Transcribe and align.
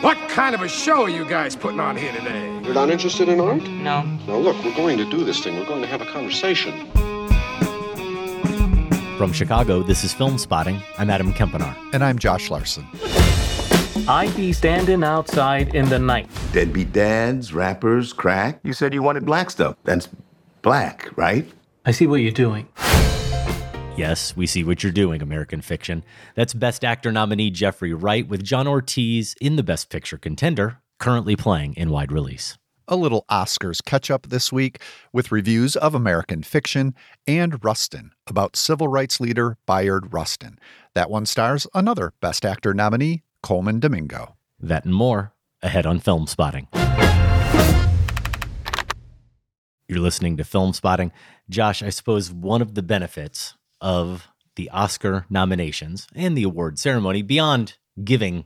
What 0.00 0.16
kind 0.30 0.54
of 0.54 0.62
a 0.62 0.68
show 0.68 1.02
are 1.02 1.10
you 1.10 1.26
guys 1.26 1.54
putting 1.54 1.78
on 1.78 1.94
here 1.94 2.10
today? 2.12 2.46
You're 2.64 2.72
not 2.72 2.88
interested 2.88 3.28
in 3.28 3.38
art? 3.38 3.62
No. 3.64 4.18
Well, 4.26 4.40
look, 4.40 4.56
we're 4.64 4.74
going 4.74 4.96
to 4.96 5.04
do 5.10 5.24
this 5.24 5.44
thing. 5.44 5.58
We're 5.58 5.66
going 5.66 5.82
to 5.82 5.86
have 5.88 6.00
a 6.00 6.06
conversation. 6.06 6.90
From 9.18 9.34
Chicago, 9.34 9.82
this 9.82 10.02
is 10.02 10.14
Filmspotting. 10.14 10.82
I'm 10.96 11.10
Adam 11.10 11.34
Kempenaar. 11.34 11.76
And 11.92 12.02
I'm 12.02 12.18
Josh 12.18 12.50
Larsen. 12.50 12.86
I'd 14.08 14.34
be 14.34 14.54
standing 14.54 15.04
outside 15.04 15.74
in 15.74 15.90
the 15.90 15.98
night. 15.98 16.30
Deadbeat 16.52 16.94
dads, 16.94 17.52
rappers, 17.52 18.14
crack. 18.14 18.58
You 18.62 18.72
said 18.72 18.94
you 18.94 19.02
wanted 19.02 19.26
black 19.26 19.50
stuff. 19.50 19.76
That's 19.84 20.08
black, 20.62 21.10
right? 21.16 21.46
I 21.84 21.90
see 21.90 22.06
what 22.06 22.22
you're 22.22 22.32
doing. 22.32 22.68
Yes, 23.96 24.34
we 24.34 24.46
see 24.46 24.64
what 24.64 24.82
you're 24.82 24.92
doing, 24.92 25.20
American 25.20 25.60
Fiction. 25.60 26.04
That's 26.34 26.54
Best 26.54 26.84
Actor 26.84 27.12
nominee 27.12 27.50
Jeffrey 27.50 27.92
Wright 27.92 28.26
with 28.26 28.42
John 28.42 28.66
Ortiz 28.66 29.34
in 29.40 29.56
the 29.56 29.62
Best 29.62 29.90
Picture 29.90 30.16
contender, 30.16 30.78
currently 30.98 31.36
playing 31.36 31.74
in 31.74 31.90
wide 31.90 32.10
release. 32.10 32.56
A 32.88 32.96
little 32.96 33.24
Oscars 33.30 33.84
catch 33.84 34.10
up 34.10 34.28
this 34.28 34.50
week 34.50 34.80
with 35.12 35.30
reviews 35.30 35.76
of 35.76 35.94
American 35.94 36.42
Fiction 36.42 36.94
and 37.26 37.62
Rustin 37.62 38.12
about 38.26 38.56
civil 38.56 38.88
rights 38.88 39.20
leader 39.20 39.58
Bayard 39.66 40.12
Rustin. 40.12 40.58
That 40.94 41.10
one 41.10 41.26
stars 41.26 41.66
another 41.74 42.14
Best 42.20 42.46
Actor 42.46 42.74
nominee, 42.74 43.22
Colman 43.42 43.80
Domingo. 43.80 44.36
That 44.58 44.84
and 44.84 44.94
more 44.94 45.34
ahead 45.62 45.84
on 45.84 46.00
Filmspotting. 46.00 46.68
You're 49.88 49.98
listening 49.98 50.36
to 50.36 50.44
Filmspotting. 50.44 51.10
Josh, 51.48 51.82
I 51.82 51.90
suppose 51.90 52.32
one 52.32 52.62
of 52.62 52.74
the 52.74 52.82
benefits 52.82 53.54
of 53.80 54.28
the 54.56 54.70
Oscar 54.70 55.26
nominations 55.30 56.06
and 56.14 56.36
the 56.36 56.42
award 56.42 56.78
ceremony, 56.78 57.22
beyond 57.22 57.76
giving 58.02 58.44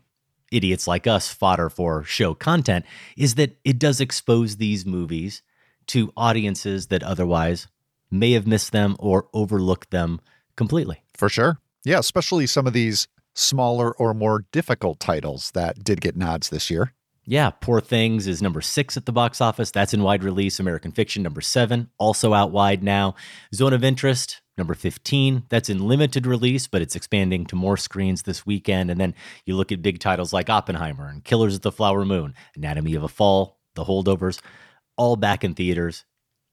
idiots 0.53 0.87
like 0.87 1.07
us 1.07 1.33
fodder 1.33 1.69
for 1.69 2.05
show 2.05 2.35
content, 2.35 2.85
is 3.17 3.35
that 3.35 3.57
it 3.65 3.79
does 3.79 4.01
expose 4.01 4.57
these 4.57 4.87
movies 4.87 5.43
to 5.87 6.13
audiences 6.17 6.87
that 6.89 7.03
otherwise 7.03 7.67
may 8.11 8.33
have 8.33 8.47
missed 8.47 8.73
them 8.73 8.97
or 8.99 9.29
overlooked 9.35 9.91
them 9.91 10.21
completely. 10.57 11.03
For 11.15 11.29
sure. 11.29 11.59
Yeah, 11.85 11.99
especially 11.99 12.47
some 12.47 12.67
of 12.67 12.73
these 12.73 13.09
smaller 13.35 13.93
or 13.97 14.15
more 14.15 14.45
difficult 14.53 15.01
titles 15.01 15.51
that 15.53 15.83
did 15.83 16.01
get 16.01 16.17
nods 16.17 16.51
this 16.51 16.71
year. 16.71 16.93
Yeah, 17.27 17.51
Poor 17.51 17.81
Things 17.81 18.27
is 18.27 18.43
number 18.43 18.61
six 18.61 18.97
at 18.97 19.07
the 19.07 19.13
box 19.13 19.41
office. 19.41 19.71
That's 19.71 19.95
in 19.95 20.03
wide 20.03 20.23
release. 20.23 20.61
American 20.61 20.93
Fiction, 20.93 21.23
number 21.23 21.41
seven, 21.41 21.91
also 21.99 22.35
out 22.35 22.53
wide 22.53 22.83
now. 22.83 23.15
Zone 23.55 23.73
of 23.73 23.83
Interest, 23.83 24.43
number 24.57 24.75
15. 24.75 25.45
That's 25.49 25.69
in 25.69 25.87
limited 25.87 26.27
release, 26.27 26.67
but 26.67 26.83
it's 26.83 26.97
expanding 26.97 27.47
to 27.47 27.57
more 27.57 27.77
screens 27.77 28.23
this 28.23 28.47
weekend. 28.47 28.91
And 28.91 29.01
then 29.01 29.15
you 29.47 29.57
look 29.57 29.73
at 29.73 29.83
big 29.83 29.99
titles 29.99 30.33
like 30.33 30.51
Oppenheimer 30.51 31.09
and 31.09 31.25
Killers 31.25 31.57
of 31.57 31.63
the 31.63 31.73
Flower 31.73 32.05
Moon, 32.05 32.35
Anatomy 32.57 32.95
of 32.95 33.03
a 33.03 33.09
Fall, 33.09 33.59
The 33.75 33.85
Holdovers, 33.85 34.41
all 34.97 35.17
back 35.17 35.45
in 35.45 35.55
theaters, 35.55 36.05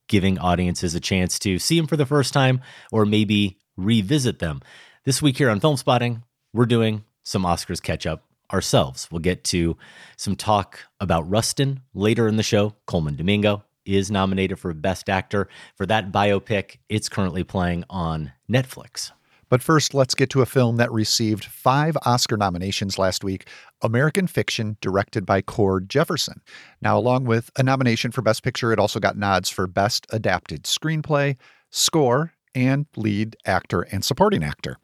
giving 0.07 0.39
audiences 0.39 0.95
a 0.95 0.99
chance 0.99 1.39
to 1.39 1.59
see 1.59 1.77
them 1.77 1.87
for 1.87 1.97
the 1.97 2.05
first 2.05 2.33
time 2.33 2.61
or 2.91 3.05
maybe 3.05 3.57
revisit 3.77 4.39
them. 4.39 4.61
This 5.05 5.21
week 5.21 5.37
here 5.37 5.49
on 5.49 5.59
Filmspotting, 5.59 6.23
we're 6.53 6.65
doing 6.65 7.05
some 7.23 7.43
Oscars 7.43 7.81
catch 7.81 8.05
up 8.05 8.23
ourselves. 8.51 9.07
We'll 9.11 9.19
get 9.19 9.43
to 9.45 9.77
some 10.17 10.35
talk 10.35 10.79
about 10.99 11.29
Rustin 11.29 11.81
later 11.93 12.27
in 12.27 12.35
the 12.35 12.43
show. 12.43 12.75
Colman 12.85 13.15
Domingo 13.15 13.63
is 13.85 14.11
nominated 14.11 14.59
for 14.59 14.73
Best 14.73 15.09
Actor 15.09 15.47
for 15.75 15.85
that 15.85 16.11
biopic. 16.11 16.77
It's 16.89 17.09
currently 17.09 17.43
playing 17.43 17.83
on 17.89 18.31
Netflix. 18.51 19.11
But 19.49 19.61
first, 19.61 19.93
let's 19.93 20.15
get 20.15 20.29
to 20.29 20.41
a 20.41 20.45
film 20.45 20.77
that 20.77 20.91
received 20.93 21.43
five 21.43 21.97
Oscar 22.05 22.37
nominations 22.37 22.97
last 22.97 23.21
week 23.21 23.47
American 23.81 24.25
Fiction, 24.25 24.77
directed 24.79 25.25
by 25.25 25.41
Cord 25.41 25.89
Jefferson. 25.89 26.41
Now, 26.81 26.97
along 26.97 27.25
with 27.25 27.51
a 27.57 27.63
nomination 27.63 28.11
for 28.11 28.21
Best 28.21 28.43
Picture, 28.43 28.71
it 28.71 28.79
also 28.79 29.01
got 29.01 29.17
nods 29.17 29.49
for 29.49 29.67
Best 29.67 30.07
Adapted 30.09 30.63
Screenplay, 30.63 31.35
Score, 31.69 32.31
and 32.55 32.85
Lead 32.95 33.35
Actor 33.45 33.81
and 33.91 34.05
Supporting 34.05 34.41
Actor. 34.41 34.77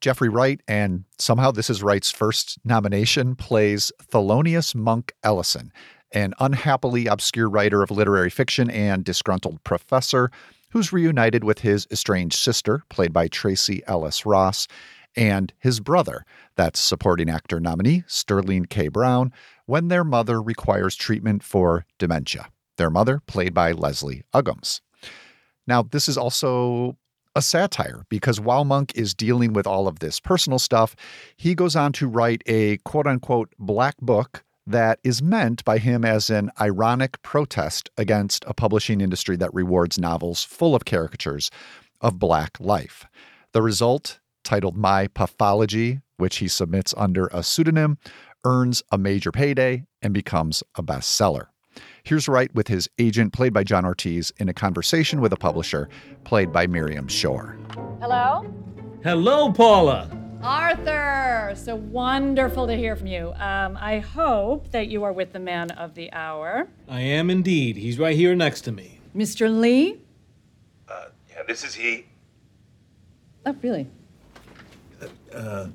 Jeffrey 0.00 0.28
Wright, 0.28 0.60
and 0.68 1.04
somehow 1.18 1.50
this 1.50 1.70
is 1.70 1.82
Wright's 1.82 2.10
first 2.10 2.58
nomination, 2.64 3.36
plays 3.36 3.92
Thelonious 4.10 4.74
Monk 4.74 5.12
Ellison, 5.22 5.72
an 6.14 6.32
unhappily 6.38 7.06
obscure 7.06 7.50
writer 7.50 7.82
of 7.82 7.90
literary 7.90 8.30
fiction 8.30 8.70
and 8.70 9.04
disgruntled 9.04 9.62
professor 9.64 10.30
who's 10.70 10.92
reunited 10.92 11.44
with 11.44 11.60
his 11.60 11.86
estranged 11.90 12.38
sister, 12.38 12.82
played 12.88 13.12
by 13.12 13.28
Tracee 13.28 13.82
Ellis 13.86 14.24
Ross, 14.24 14.66
and 15.16 15.52
his 15.58 15.78
brother, 15.78 16.24
that's 16.56 16.80
supporting 16.80 17.30
actor 17.30 17.60
nominee 17.60 18.02
Sterling 18.06 18.64
K. 18.64 18.88
Brown, 18.88 19.32
when 19.66 19.88
their 19.88 20.02
mother 20.02 20.42
requires 20.42 20.96
treatment 20.96 21.42
for 21.42 21.86
dementia. 21.98 22.48
Their 22.76 22.90
mother, 22.90 23.20
played 23.26 23.54
by 23.54 23.70
Leslie 23.72 24.24
Uggams. 24.34 24.80
Now, 25.66 25.82
this 25.82 26.08
is 26.08 26.18
also 26.18 26.96
a 27.36 27.42
satire 27.42 28.04
because 28.08 28.40
while 28.40 28.64
Monk 28.64 28.92
is 28.94 29.14
dealing 29.14 29.52
with 29.52 29.66
all 29.66 29.88
of 29.88 30.00
this 30.00 30.20
personal 30.20 30.58
stuff, 30.58 30.94
he 31.36 31.54
goes 31.54 31.76
on 31.76 31.92
to 31.92 32.08
write 32.08 32.42
a 32.46 32.78
quote 32.78 33.06
unquote 33.06 33.52
black 33.58 33.96
book 34.00 34.44
that 34.66 34.98
is 35.04 35.22
meant 35.22 35.64
by 35.64 35.78
him 35.78 36.04
as 36.04 36.30
an 36.30 36.50
ironic 36.60 37.20
protest 37.22 37.90
against 37.96 38.44
a 38.46 38.54
publishing 38.54 39.00
industry 39.00 39.36
that 39.36 39.52
rewards 39.52 39.98
novels 39.98 40.42
full 40.42 40.74
of 40.74 40.84
caricatures 40.84 41.50
of 42.00 42.18
black 42.18 42.58
life. 42.58 43.06
The 43.52 43.62
result, 43.62 44.20
titled 44.42 44.76
My 44.76 45.06
Pathology, 45.08 46.00
which 46.16 46.36
he 46.36 46.48
submits 46.48 46.94
under 46.96 47.26
a 47.28 47.42
pseudonym, 47.42 47.98
earns 48.44 48.82
a 48.90 48.98
major 48.98 49.32
payday 49.32 49.84
and 50.02 50.12
becomes 50.14 50.62
a 50.76 50.82
bestseller. 50.82 51.46
Here's 52.04 52.28
Wright 52.28 52.54
with 52.54 52.68
his 52.68 52.88
agent, 52.98 53.32
played 53.32 53.52
by 53.52 53.64
John 53.64 53.84
Ortiz, 53.84 54.32
in 54.38 54.48
a 54.48 54.54
conversation 54.54 55.20
with 55.20 55.32
a 55.32 55.36
publisher, 55.36 55.88
played 56.24 56.52
by 56.52 56.66
Miriam 56.66 57.08
Shore. 57.08 57.56
Hello? 58.00 58.46
Hello, 59.02 59.52
Paula. 59.52 60.23
Arthur! 60.44 61.54
So 61.56 61.76
wonderful 61.76 62.66
to 62.66 62.76
hear 62.76 62.96
from 62.96 63.06
you. 63.06 63.32
Um, 63.36 63.78
I 63.80 63.98
hope 63.98 64.70
that 64.72 64.88
you 64.88 65.02
are 65.02 65.12
with 65.12 65.32
the 65.32 65.38
man 65.38 65.70
of 65.70 65.94
the 65.94 66.12
hour. 66.12 66.68
I 66.86 67.00
am 67.00 67.30
indeed. 67.30 67.76
He's 67.76 67.98
right 67.98 68.14
here 68.14 68.34
next 68.34 68.60
to 68.62 68.72
me. 68.72 69.00
Mr. 69.16 69.48
Lee? 69.50 70.02
Uh, 70.86 71.06
yeah, 71.30 71.44
this 71.48 71.64
is 71.64 71.74
he. 71.74 72.04
Oh, 73.46 73.56
really? 73.62 73.86
Uh, 75.32 75.68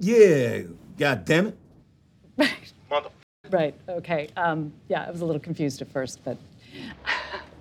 yeah, 0.00 0.62
god 0.98 1.24
damn 1.24 1.46
it. 1.48 2.50
Mother. 2.90 3.10
Right, 3.50 3.74
okay. 3.88 4.28
Um, 4.36 4.72
yeah, 4.88 5.04
I 5.08 5.10
was 5.10 5.22
a 5.22 5.24
little 5.24 5.40
confused 5.40 5.82
at 5.82 5.90
first, 5.90 6.22
but. 6.24 6.36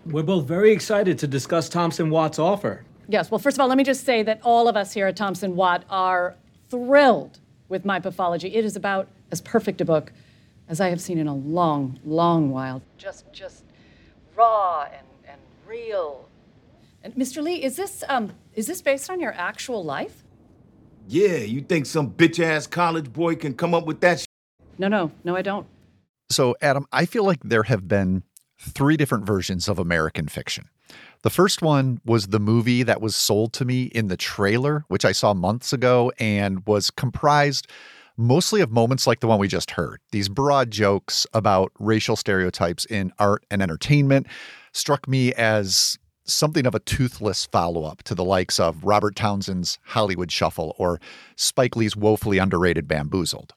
We're 0.06 0.22
both 0.22 0.46
very 0.46 0.72
excited 0.72 1.18
to 1.20 1.28
discuss 1.28 1.68
Thompson 1.68 2.12
Watt's 2.12 2.38
offer. 2.38 2.86
Yes, 3.10 3.32
well, 3.32 3.40
first 3.40 3.58
of 3.58 3.62
all, 3.62 3.68
let 3.68 3.78
me 3.78 3.84
just 3.84 4.06
say 4.06 4.22
that 4.22 4.40
all 4.44 4.68
of 4.68 4.78
us 4.78 4.94
here 4.94 5.08
at 5.08 5.16
Thompson 5.16 5.56
Watt 5.56 5.84
are 5.90 6.36
thrilled 6.70 7.40
with 7.68 7.84
My 7.84 8.00
Pathology. 8.00 8.54
It 8.54 8.64
is 8.64 8.76
about 8.76 9.08
as 9.32 9.42
perfect 9.42 9.82
a 9.82 9.86
book 9.86 10.14
as 10.68 10.80
I 10.80 10.90
have 10.90 11.02
seen 11.02 11.18
in 11.18 11.26
a 11.28 11.34
long, 11.34 12.00
long 12.06 12.52
while. 12.52 12.84
Just, 13.00 13.26
just 13.34 13.64
raw 14.36 14.84
and, 14.84 15.08
and 15.28 15.42
real. 15.68 16.30
And 17.04 17.16
Mr. 17.16 17.42
Lee, 17.42 17.64
is 17.64 17.76
this, 17.76 18.04
um, 18.08 18.32
is 18.54 18.68
this 18.68 18.80
based 18.80 19.10
on 19.10 19.20
your 19.20 19.34
actual 19.34 19.84
life? 19.84 20.24
Yeah, 21.08 21.38
you 21.38 21.62
think 21.62 21.88
some 21.88 22.12
bitch 22.12 22.40
ass 22.40 22.68
college 22.68 23.12
boy 23.12 23.36
can 23.36 23.56
come 23.56 23.74
up 23.74 23.88
with 23.88 24.02
that? 24.02 24.20
Sh- 24.20 24.26
No, 24.78 24.88
no, 24.88 25.12
no, 25.24 25.36
I 25.36 25.42
don't. 25.42 25.66
So, 26.30 26.56
Adam, 26.62 26.86
I 26.92 27.08
feel 27.08 27.24
like 27.24 27.40
there 27.44 27.64
have 27.64 27.88
been 27.88 28.22
three 28.60 28.98
different 28.98 29.26
versions 29.26 29.68
of 29.68 29.80
American 29.80 30.28
fiction. 30.28 30.70
The 31.22 31.30
first 31.30 31.62
one 31.62 32.00
was 32.06 32.28
the 32.28 32.40
movie 32.40 32.84
that 32.84 33.02
was 33.02 33.16
sold 33.16 33.54
to 33.54 33.66
me 33.66 33.84
in 33.86 34.08
the 34.08 34.18
trailer, 34.18 34.86
which 34.88 35.06
I 35.06 35.12
saw 35.12 35.34
months 35.34 35.74
ago 35.74 36.12
and 36.20 36.66
was 36.66 36.90
comprised 36.90 37.68
mostly 38.18 38.60
of 38.60 38.72
moments 38.72 39.08
like 39.08 39.22
the 39.22 39.28
one 39.28 39.40
we 39.40 39.48
just 39.48 39.72
heard. 39.72 40.02
These 40.12 40.30
broad 40.30 40.72
jokes 40.72 41.26
about 41.34 41.72
racial 41.80 42.16
stereotypes 42.16 42.86
in 42.86 43.14
art 43.18 43.46
and 43.50 43.62
entertainment 43.62 44.28
struck 44.74 45.08
me 45.08 45.34
as 45.34 45.98
something 46.26 46.66
of 46.66 46.76
a 46.76 46.80
toothless 46.80 47.46
follow 47.46 47.86
up 47.86 48.04
to 48.04 48.16
the 48.16 48.24
likes 48.24 48.60
of 48.60 48.84
Robert 48.84 49.16
Townsend's 49.16 49.80
Hollywood 49.84 50.32
Shuffle 50.32 50.76
or 50.78 51.00
Spike 51.36 51.76
Lee's 51.76 51.96
woefully 51.96 52.38
underrated 52.38 52.88
Bamboozled. 52.88 53.54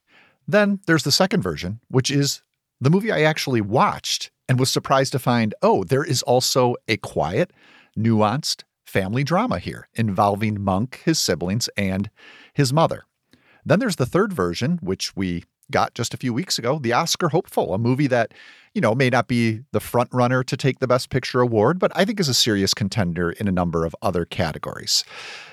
Then 0.48 0.80
there's 0.86 1.04
the 1.04 1.12
second 1.12 1.42
version, 1.42 1.80
which 1.88 2.10
is 2.10 2.42
the 2.80 2.90
movie 2.90 3.12
I 3.12 3.22
actually 3.22 3.60
watched 3.60 4.31
and 4.48 4.58
was 4.58 4.70
surprised 4.70 5.12
to 5.12 5.18
find 5.18 5.54
oh, 5.62 5.84
there 5.84 6.04
is 6.04 6.22
also 6.22 6.76
a 6.88 6.96
quiet, 6.96 7.52
nuanced 7.96 8.64
family 8.84 9.24
drama 9.24 9.58
here 9.58 9.88
involving 9.94 10.62
Monk, 10.62 11.00
his 11.04 11.18
siblings, 11.18 11.68
and 11.76 12.10
his 12.52 12.72
mother. 12.72 13.04
Then 13.64 13.78
there's 13.78 13.96
the 13.96 14.06
third 14.06 14.32
version, 14.32 14.78
which 14.82 15.16
we 15.16 15.44
got 15.70 15.94
just 15.94 16.14
a 16.14 16.18
few 16.18 16.32
weeks 16.32 16.58
ago, 16.58 16.78
The 16.78 16.92
Oscar 16.92 17.30
Hopeful, 17.30 17.74
a 17.74 17.78
movie 17.78 18.06
that, 18.08 18.34
you 18.74 18.80
know, 18.80 18.94
may 18.94 19.08
not 19.08 19.28
be 19.28 19.60
the 19.72 19.80
front 19.80 20.10
runner 20.12 20.44
to 20.44 20.56
take 20.56 20.80
the 20.80 20.86
Best 20.86 21.10
Picture 21.10 21.40
award, 21.40 21.78
but 21.78 21.90
I 21.94 22.04
think 22.04 22.20
is 22.20 22.28
a 22.28 22.34
serious 22.34 22.74
contender 22.74 23.30
in 23.30 23.48
a 23.48 23.52
number 23.52 23.84
of 23.84 23.96
other 24.02 24.24
categories. 24.24 25.04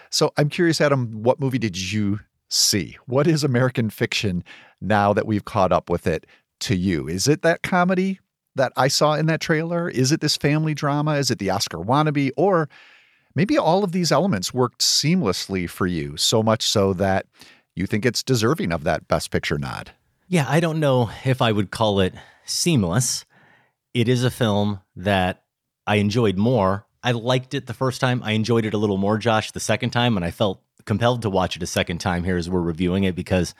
So 0.10 0.34
I'm 0.38 0.50
curious, 0.50 0.82
Adam, 0.82 1.24
what 1.24 1.40
movie 1.40 1.60
did 1.60 1.92
you 1.92 2.20
see? 2.50 2.98
What 3.06 3.28
is 3.28 3.44
American 3.44 3.90
fiction 3.90 4.44
now 4.82 5.14
that 5.14 5.28
we've 5.28 5.46
caught 5.46 5.72
up 5.72 5.90
with 5.90 6.08
it 6.08 6.26
to 6.62 6.76
you? 6.76 7.08
Is 7.08 7.28
it 7.28 7.42
that 7.44 7.62
comedy 7.62 8.20
that 8.56 8.74
I 8.76 8.88
saw 8.88 9.14
in 9.14 9.26
that 9.28 9.42
trailer? 9.42 9.90
Is 9.90 10.12
it 10.12 10.22
this 10.22 10.38
family 10.38 10.74
drama? 10.74 11.16
Is 11.16 11.32
it 11.32 11.40
the 11.40 11.50
Oscar 11.50 11.78
wannabe? 11.78 12.32
Or 12.38 12.70
maybe 13.36 13.58
all 13.58 13.84
of 13.84 13.92
these 13.92 14.12
elements 14.12 14.54
worked 14.54 14.82
seamlessly 14.82 15.70
for 15.70 15.88
you, 15.88 16.18
so 16.18 16.44
much 16.44 16.68
so 16.68 16.94
that 16.94 17.26
you 17.76 17.86
think 17.86 18.06
it's 18.06 18.24
deserving 18.24 18.72
of 18.72 18.84
that 18.84 19.08
Best 19.08 19.32
Picture 19.32 19.58
nod? 19.58 19.92
Yeah, 20.28 20.46
I 20.48 20.60
don't 20.60 20.80
know 20.80 21.10
if 21.26 21.42
I 21.42 21.52
would 21.52 21.72
call 21.72 22.00
it 22.00 22.14
seamless. 22.46 23.26
It 23.94 24.08
is 24.08 24.24
a 24.24 24.32
film 24.32 24.82
that 24.96 25.44
I 25.88 25.96
enjoyed 25.96 26.38
more. 26.38 26.86
I 27.04 27.14
liked 27.14 27.54
it 27.54 27.66
the 27.66 27.74
first 27.74 28.02
time. 28.02 28.22
I 28.24 28.34
enjoyed 28.34 28.66
it 28.66 28.74
a 28.74 28.78
little 28.78 28.98
more, 28.98 29.18
Josh, 29.18 29.52
the 29.52 29.60
second 29.60 29.92
time, 29.92 30.18
and 30.18 30.26
I 30.26 30.32
felt 30.32 30.62
compelled 30.86 31.22
to 31.22 31.30
watch 31.30 31.56
it 31.56 31.64
a 31.64 31.68
second 31.68 32.00
time 32.00 32.24
here 32.24 32.38
as 32.38 32.50
we're 32.50 32.62
reviewing 32.62 33.04
it 33.06 33.16
because 33.16 33.54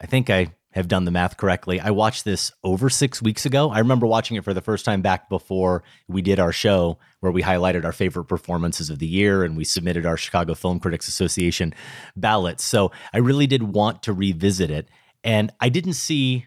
I 0.00 0.06
think 0.06 0.30
I 0.30 0.52
have 0.74 0.88
done 0.88 1.04
the 1.04 1.10
math 1.12 1.36
correctly. 1.36 1.78
I 1.78 1.92
watched 1.92 2.24
this 2.24 2.50
over 2.64 2.90
six 2.90 3.22
weeks 3.22 3.46
ago. 3.46 3.70
I 3.70 3.78
remember 3.78 4.08
watching 4.08 4.36
it 4.36 4.42
for 4.42 4.52
the 4.52 4.60
first 4.60 4.84
time 4.84 5.02
back 5.02 5.28
before 5.28 5.84
we 6.08 6.20
did 6.20 6.40
our 6.40 6.50
show 6.50 6.98
where 7.20 7.30
we 7.30 7.42
highlighted 7.42 7.84
our 7.84 7.92
favorite 7.92 8.24
performances 8.24 8.90
of 8.90 8.98
the 8.98 9.06
year 9.06 9.44
and 9.44 9.56
we 9.56 9.64
submitted 9.64 10.04
our 10.04 10.16
Chicago 10.16 10.52
Film 10.54 10.80
Critics 10.80 11.06
Association 11.06 11.72
ballots. 12.16 12.64
So 12.64 12.90
I 13.12 13.18
really 13.18 13.46
did 13.46 13.62
want 13.62 14.02
to 14.02 14.12
revisit 14.12 14.68
it. 14.68 14.88
And 15.22 15.52
I 15.60 15.68
didn't 15.68 15.92
see 15.92 16.46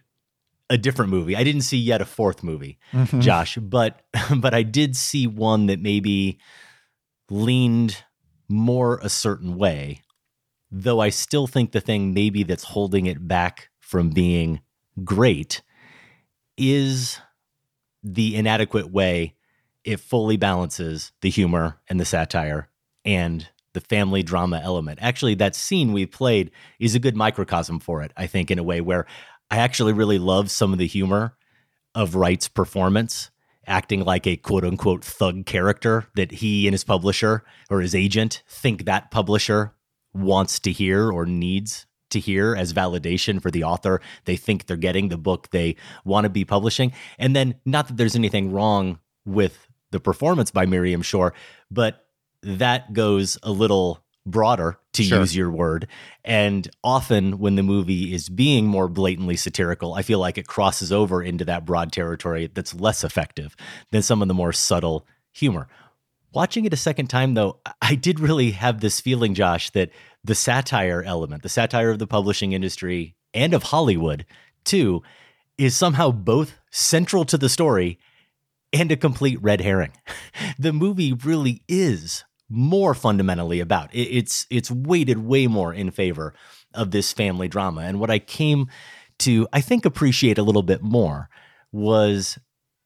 a 0.69 0.77
different 0.77 1.09
movie. 1.09 1.37
I 1.37 1.45
didn't 1.45 1.61
see 1.61 1.77
yet 1.77 2.01
a 2.01 2.05
fourth 2.05 2.43
movie, 2.43 2.79
mm-hmm. 2.91 3.21
Josh, 3.21 3.57
but 3.57 4.01
but 4.35 4.53
I 4.53 4.63
did 4.63 4.97
see 4.97 5.25
one 5.25 5.67
that 5.67 5.79
maybe 5.79 6.37
leaned 7.29 8.03
more 8.49 8.99
a 9.01 9.07
certain 9.07 9.57
way. 9.57 10.01
Though 10.69 10.99
I 10.99 11.11
still 11.11 11.47
think 11.47 11.71
the 11.71 11.79
thing 11.79 12.13
maybe 12.13 12.43
that's 12.43 12.65
holding 12.65 13.05
it 13.05 13.25
back 13.25 13.69
from 13.87 14.09
being 14.09 14.59
great 15.05 15.61
is 16.57 17.19
the 18.03 18.35
inadequate 18.35 18.91
way 18.91 19.33
it 19.85 20.01
fully 20.01 20.35
balances 20.35 21.13
the 21.21 21.29
humor 21.29 21.79
and 21.87 21.97
the 21.97 22.03
satire 22.03 22.67
and 23.05 23.47
the 23.71 23.79
family 23.79 24.23
drama 24.23 24.59
element. 24.61 24.99
Actually, 25.01 25.35
that 25.35 25.55
scene 25.55 25.93
we 25.93 26.05
played 26.05 26.51
is 26.79 26.95
a 26.95 26.99
good 26.99 27.15
microcosm 27.15 27.79
for 27.79 28.03
it, 28.03 28.11
I 28.17 28.27
think, 28.27 28.51
in 28.51 28.59
a 28.59 28.63
way 28.63 28.81
where 28.81 29.05
I 29.49 29.59
actually 29.59 29.93
really 29.93 30.19
love 30.19 30.51
some 30.51 30.73
of 30.73 30.79
the 30.79 30.87
humor 30.87 31.37
of 31.95 32.13
Wright's 32.13 32.49
performance, 32.49 33.31
acting 33.65 34.03
like 34.03 34.27
a 34.27 34.35
quote 34.35 34.65
unquote 34.65 35.05
thug 35.05 35.45
character 35.45 36.07
that 36.17 36.33
he 36.33 36.67
and 36.67 36.73
his 36.73 36.83
publisher 36.83 37.45
or 37.69 37.79
his 37.79 37.95
agent 37.95 38.43
think 38.49 38.83
that 38.83 39.11
publisher 39.11 39.73
wants 40.13 40.59
to 40.59 40.73
hear 40.73 41.09
or 41.09 41.25
needs 41.25 41.85
to 42.09 42.19
hear 42.19 42.55
as 42.55 42.73
validation 42.73 43.41
for 43.41 43.51
the 43.51 43.63
author. 43.63 44.01
They 44.25 44.35
think 44.35 44.65
they're 44.65 44.77
getting 44.77 45.09
the 45.09 45.17
book 45.17 45.49
they 45.51 45.75
want 46.05 46.25
to 46.25 46.29
be 46.29 46.45
publishing. 46.45 46.93
And 47.17 47.35
then, 47.35 47.55
not 47.65 47.87
that 47.87 47.97
there's 47.97 48.15
anything 48.15 48.51
wrong 48.51 48.99
with 49.25 49.67
the 49.91 49.99
performance 49.99 50.51
by 50.51 50.65
Miriam 50.65 51.01
Shore, 51.01 51.33
but 51.71 52.05
that 52.43 52.93
goes 52.93 53.37
a 53.43 53.51
little 53.51 54.03
broader, 54.25 54.77
to 54.93 55.03
sure. 55.03 55.19
use 55.19 55.35
your 55.35 55.49
word. 55.49 55.87
And 56.23 56.69
often, 56.83 57.39
when 57.39 57.55
the 57.55 57.63
movie 57.63 58.13
is 58.13 58.29
being 58.29 58.65
more 58.65 58.87
blatantly 58.87 59.37
satirical, 59.37 59.93
I 59.93 60.01
feel 60.01 60.19
like 60.19 60.37
it 60.37 60.47
crosses 60.47 60.91
over 60.91 61.23
into 61.23 61.45
that 61.45 61.65
broad 61.65 61.91
territory 61.91 62.49
that's 62.53 62.75
less 62.75 63.03
effective 63.03 63.55
than 63.91 64.01
some 64.01 64.21
of 64.21 64.27
the 64.27 64.33
more 64.33 64.53
subtle 64.53 65.07
humor. 65.31 65.67
Watching 66.33 66.65
it 66.65 66.73
a 66.73 66.77
second 66.77 67.07
time, 67.07 67.35
though, 67.35 67.59
I 67.81 67.95
did 67.95 68.19
really 68.19 68.51
have 68.51 68.81
this 68.81 68.99
feeling, 68.99 69.33
Josh, 69.33 69.69
that 69.71 69.91
the 70.27 70.35
satire 70.35 71.01
element, 71.03 71.41
the 71.41 71.49
satire 71.49 71.89
of 71.89 71.99
the 71.99 72.07
publishing 72.07 72.51
industry 72.51 73.15
and 73.33 73.53
of 73.53 73.63
Hollywood, 73.63 74.25
too, 74.63 75.01
is 75.57 75.75
somehow 75.75 76.11
both 76.11 76.53
central 76.69 77.25
to 77.25 77.37
the 77.37 77.49
story 77.49 77.97
and 78.73 78.91
a 78.91 78.97
complete 78.97 79.41
red 79.41 79.61
herring. 79.61 79.93
the 80.59 80.73
movie 80.73 81.13
really 81.13 81.63
is 81.67 82.25
more 82.49 82.93
fundamentally 82.93 83.59
about. 83.59 83.89
It's 83.93 84.45
it's 84.49 84.69
weighted 84.69 85.17
way 85.17 85.47
more 85.47 85.73
in 85.73 85.91
favor 85.91 86.33
of 86.73 86.91
this 86.91 87.11
family 87.13 87.47
drama. 87.47 87.81
And 87.81 87.99
what 87.99 88.09
I 88.09 88.19
came 88.19 88.67
to 89.19 89.47
I 89.51 89.61
think 89.61 89.85
appreciate 89.85 90.37
a 90.37 90.43
little 90.43 90.63
bit 90.63 90.81
more 90.81 91.29
was 91.71 92.37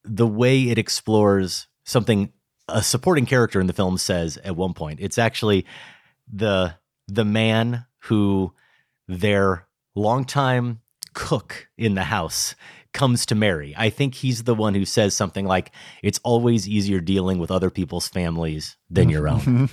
the 0.04 0.28
way 0.28 0.70
it 0.70 0.78
explores 0.78 1.68
something 1.86 2.32
a 2.68 2.82
supporting 2.82 3.26
character 3.26 3.60
in 3.60 3.68
the 3.68 3.74
film 3.74 3.98
says 3.98 4.38
at 4.38 4.56
one 4.56 4.74
point. 4.74 5.00
It's 5.02 5.18
actually 5.18 5.66
the 6.32 6.76
the 7.14 7.26
man 7.26 7.86
who 8.04 8.54
their 9.08 9.68
longtime 9.96 10.80
cook 11.14 11.68
in 11.78 11.96
the 11.96 12.06
house 12.06 12.56
comes 12.94 13.26
to 13.26 13.36
marry. 13.36 13.74
I 13.78 13.90
think 13.90 14.16
he's 14.16 14.44
the 14.44 14.56
one 14.56 14.74
who 14.74 14.86
says 14.86 15.16
something 15.16 15.46
like, 15.46 15.72
It's 16.02 16.20
always 16.24 16.68
easier 16.68 17.00
dealing 17.00 17.38
with 17.38 17.52
other 17.52 17.70
people's 17.70 18.08
families 18.08 18.78
than 18.90 19.10
your 19.10 19.28
own. 19.28 19.40
Mm-hmm. 19.40 19.66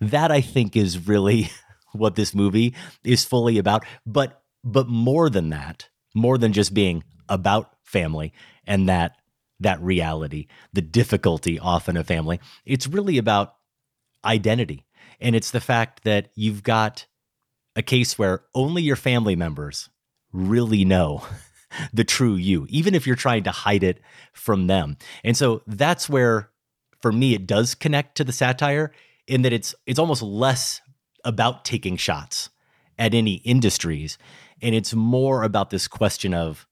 that 0.00 0.30
I 0.30 0.40
think 0.40 0.76
is 0.76 1.06
really 1.06 1.50
what 1.92 2.14
this 2.14 2.34
movie 2.34 2.74
is 3.04 3.24
fully 3.24 3.58
about. 3.58 3.84
But 4.06 4.42
but 4.62 4.88
more 4.88 5.28
than 5.28 5.50
that, 5.50 5.88
more 6.14 6.38
than 6.38 6.52
just 6.52 6.74
being 6.74 7.04
about 7.28 7.70
family 7.82 8.32
and 8.66 8.88
that 8.88 9.16
that 9.60 9.80
reality, 9.80 10.46
the 10.72 10.82
difficulty 10.82 11.58
often 11.58 11.96
of 11.96 12.06
family, 12.06 12.40
it's 12.64 12.86
really 12.86 13.18
about 13.18 13.54
identity. 14.24 14.84
And 15.20 15.34
it's 15.34 15.50
the 15.50 15.60
fact 15.60 16.04
that 16.04 16.30
you've 16.34 16.62
got 16.62 17.06
a 17.76 17.82
case 17.82 18.18
where 18.18 18.42
only 18.54 18.82
your 18.82 18.96
family 18.96 19.36
members 19.36 19.88
really 20.32 20.84
know 20.84 21.24
the 21.92 22.04
true 22.04 22.34
you, 22.34 22.66
even 22.68 22.94
if 22.94 23.06
you're 23.06 23.16
trying 23.16 23.44
to 23.44 23.50
hide 23.50 23.82
it 23.82 24.00
from 24.32 24.66
them. 24.66 24.96
And 25.22 25.36
so 25.36 25.62
that's 25.66 26.08
where, 26.08 26.50
for 27.00 27.12
me, 27.12 27.34
it 27.34 27.46
does 27.46 27.74
connect 27.74 28.16
to 28.16 28.24
the 28.24 28.32
satire 28.32 28.92
in 29.26 29.42
that 29.42 29.52
it's 29.52 29.74
it's 29.86 29.98
almost 29.98 30.22
less 30.22 30.80
about 31.24 31.64
taking 31.64 31.96
shots 31.96 32.50
at 32.98 33.14
any 33.14 33.34
industries, 33.36 34.18
and 34.62 34.74
it's 34.74 34.94
more 34.94 35.42
about 35.42 35.70
this 35.70 35.88
question 35.88 36.34
of 36.34 36.66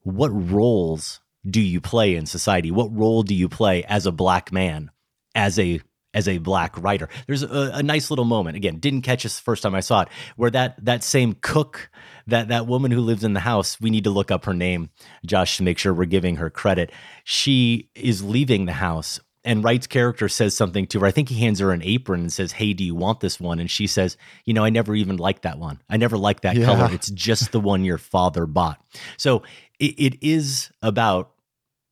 what 0.00 0.30
roles 0.30 1.20
do 1.48 1.60
you 1.60 1.80
play 1.80 2.16
in 2.16 2.26
society? 2.26 2.70
What 2.70 2.94
role 2.94 3.22
do 3.22 3.34
you 3.34 3.48
play 3.48 3.84
as 3.84 4.06
a 4.06 4.12
black 4.12 4.50
man, 4.50 4.90
as 5.34 5.58
a 5.58 5.80
as 6.14 6.28
a 6.28 6.38
black 6.38 6.80
writer. 6.80 7.08
There's 7.26 7.42
a, 7.42 7.72
a, 7.74 7.82
nice 7.82 8.10
little 8.10 8.24
moment. 8.24 8.56
Again, 8.56 8.78
didn't 8.78 9.02
catch 9.02 9.24
this 9.24 9.36
the 9.36 9.42
first 9.42 9.62
time 9.62 9.74
I 9.74 9.80
saw 9.80 10.02
it, 10.02 10.08
where 10.36 10.50
that 10.50 10.82
that 10.84 11.02
same 11.02 11.36
cook, 11.40 11.90
that 12.26 12.48
that 12.48 12.66
woman 12.66 12.90
who 12.90 13.00
lives 13.00 13.24
in 13.24 13.34
the 13.34 13.40
house, 13.40 13.80
we 13.80 13.90
need 13.90 14.04
to 14.04 14.10
look 14.10 14.30
up 14.30 14.44
her 14.46 14.54
name, 14.54 14.90
Josh, 15.26 15.58
to 15.58 15.62
make 15.62 15.78
sure 15.78 15.92
we're 15.92 16.04
giving 16.06 16.36
her 16.36 16.48
credit. 16.48 16.92
She 17.24 17.90
is 17.94 18.22
leaving 18.22 18.66
the 18.66 18.72
house. 18.72 19.20
And 19.46 19.62
Wright's 19.62 19.86
character 19.86 20.26
says 20.30 20.56
something 20.56 20.86
to 20.86 21.00
her. 21.00 21.06
I 21.06 21.10
think 21.10 21.28
he 21.28 21.38
hands 21.38 21.58
her 21.58 21.70
an 21.70 21.82
apron 21.82 22.20
and 22.20 22.32
says, 22.32 22.52
Hey, 22.52 22.72
do 22.72 22.82
you 22.82 22.94
want 22.94 23.20
this 23.20 23.38
one? 23.38 23.58
And 23.58 23.70
she 23.70 23.86
says, 23.86 24.16
You 24.46 24.54
know, 24.54 24.64
I 24.64 24.70
never 24.70 24.94
even 24.94 25.18
liked 25.18 25.42
that 25.42 25.58
one. 25.58 25.82
I 25.90 25.98
never 25.98 26.16
liked 26.16 26.44
that 26.44 26.56
yeah. 26.56 26.64
color. 26.64 26.88
It's 26.90 27.10
just 27.10 27.52
the 27.52 27.60
one 27.60 27.84
your 27.84 27.98
father 27.98 28.46
bought. 28.46 28.80
So 29.18 29.42
it, 29.78 30.00
it 30.00 30.26
is 30.26 30.70
about 30.80 31.33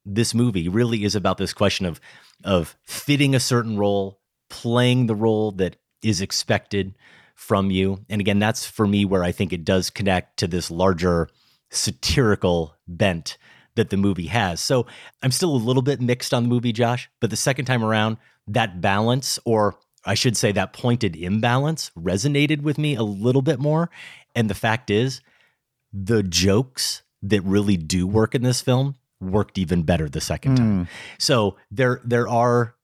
this 0.04 0.34
movie, 0.34 0.68
really 0.68 1.04
is 1.04 1.14
about 1.14 1.38
this 1.38 1.52
question 1.52 1.86
of 1.86 2.00
of 2.44 2.76
fitting 2.82 3.34
a 3.34 3.40
certain 3.40 3.78
role, 3.78 4.20
playing 4.50 5.06
the 5.06 5.14
role 5.14 5.52
that 5.52 5.76
is 6.02 6.20
expected 6.20 6.94
from 7.34 7.70
you. 7.70 8.04
And 8.08 8.20
again, 8.20 8.38
that's 8.38 8.66
for 8.66 8.86
me 8.86 9.04
where 9.04 9.24
I 9.24 9.32
think 9.32 9.52
it 9.52 9.64
does 9.64 9.90
connect 9.90 10.38
to 10.38 10.46
this 10.46 10.70
larger 10.70 11.28
satirical 11.70 12.76
bent 12.86 13.38
that 13.74 13.90
the 13.90 13.96
movie 13.96 14.26
has. 14.26 14.60
So 14.60 14.86
I'm 15.22 15.30
still 15.30 15.54
a 15.54 15.56
little 15.56 15.82
bit 15.82 16.00
mixed 16.00 16.34
on 16.34 16.42
the 16.42 16.48
movie, 16.48 16.72
Josh, 16.72 17.08
but 17.20 17.30
the 17.30 17.36
second 17.36 17.64
time 17.64 17.82
around, 17.82 18.18
that 18.46 18.80
balance, 18.80 19.38
or 19.44 19.76
I 20.04 20.14
should 20.14 20.36
say 20.36 20.52
that 20.52 20.72
pointed 20.72 21.16
imbalance, 21.16 21.90
resonated 21.96 22.62
with 22.62 22.76
me 22.76 22.96
a 22.96 23.02
little 23.02 23.42
bit 23.42 23.58
more. 23.58 23.88
And 24.34 24.50
the 24.50 24.54
fact 24.54 24.90
is, 24.90 25.22
the 25.92 26.22
jokes 26.22 27.02
that 27.22 27.42
really 27.42 27.76
do 27.76 28.06
work 28.06 28.34
in 28.34 28.42
this 28.42 28.60
film 28.60 28.96
worked 29.22 29.58
even 29.58 29.82
better 29.82 30.08
the 30.08 30.20
second 30.20 30.56
time. 30.56 30.84
Mm. 30.84 30.88
So 31.18 31.56
there 31.70 32.00
there 32.04 32.28
are 32.28 32.74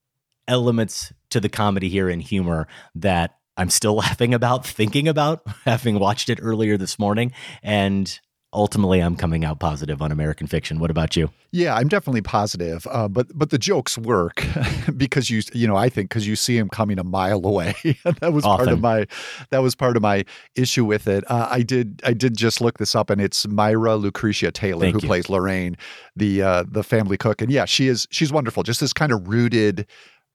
elements 0.47 1.13
to 1.31 1.41
the 1.41 1.49
comedy 1.49 1.89
here 1.89 2.09
and 2.09 2.23
humor 2.23 2.67
that 2.95 3.37
I'm 3.57 3.71
still 3.71 3.95
laughing 3.97 4.33
about, 4.33 4.67
thinking 4.67 5.09
about, 5.09 5.43
having 5.65 5.99
watched 5.99 6.31
it 6.31 6.39
earlier 6.41 6.77
this 6.77 6.99
morning. 6.99 7.33
And 7.63 8.19
ultimately 8.53 9.01
I'm 9.01 9.17
coming 9.17 9.45
out 9.45 9.61
positive 9.61 10.01
on 10.01 10.11
American 10.11 10.47
Fiction. 10.47 10.79
What 10.79 10.91
about 10.91 11.17
you? 11.17 11.31
Yeah, 11.51 11.75
I'm 11.75 11.89
definitely 11.89 12.23
positive. 12.23 12.87
Uh, 12.91 13.09
but 13.09 13.27
but 13.37 13.51
the 13.51 13.59
jokes 13.59 13.99
work 13.99 14.45
because 14.97 15.31
you 15.31 15.43
you 15.53 15.67
know 15.67 15.77
I 15.77 15.89
think 15.89 16.09
because 16.09 16.27
you 16.27 16.37
see 16.37 16.57
him 16.57 16.69
coming 16.69 16.99
a 16.99 17.05
mile 17.05 17.45
away. 17.45 17.75
that 18.05 18.33
was 18.33 18.45
Often. 18.45 18.65
part 18.67 18.69
of 18.69 18.81
my 18.81 19.07
that 19.51 19.59
was 19.59 19.75
part 19.75 19.97
of 19.97 20.03
my 20.03 20.25
issue 20.55 20.85
with 20.85 21.07
it. 21.07 21.25
Uh, 21.31 21.49
I 21.51 21.63
did 21.63 22.01
I 22.05 22.13
did 22.13 22.37
just 22.37 22.61
look 22.61 22.79
this 22.79 22.95
up 22.95 23.11
and 23.11 23.21
it's 23.21 23.47
Myra 23.47 23.97
Lucretia 23.97 24.51
Taylor 24.51 24.83
Thank 24.83 24.97
who 24.97 25.03
you. 25.03 25.09
plays 25.09 25.29
Lorraine, 25.29 25.77
the 26.17 26.43
uh, 26.43 26.65
the 26.69 26.83
family 26.83 27.17
cook, 27.17 27.43
and 27.43 27.51
yeah, 27.51 27.65
she 27.65 27.89
is 27.89 28.07
she's 28.11 28.33
wonderful. 28.33 28.63
Just 28.63 28.81
this 28.81 28.93
kind 28.93 29.13
of 29.13 29.29
rooted 29.29 29.87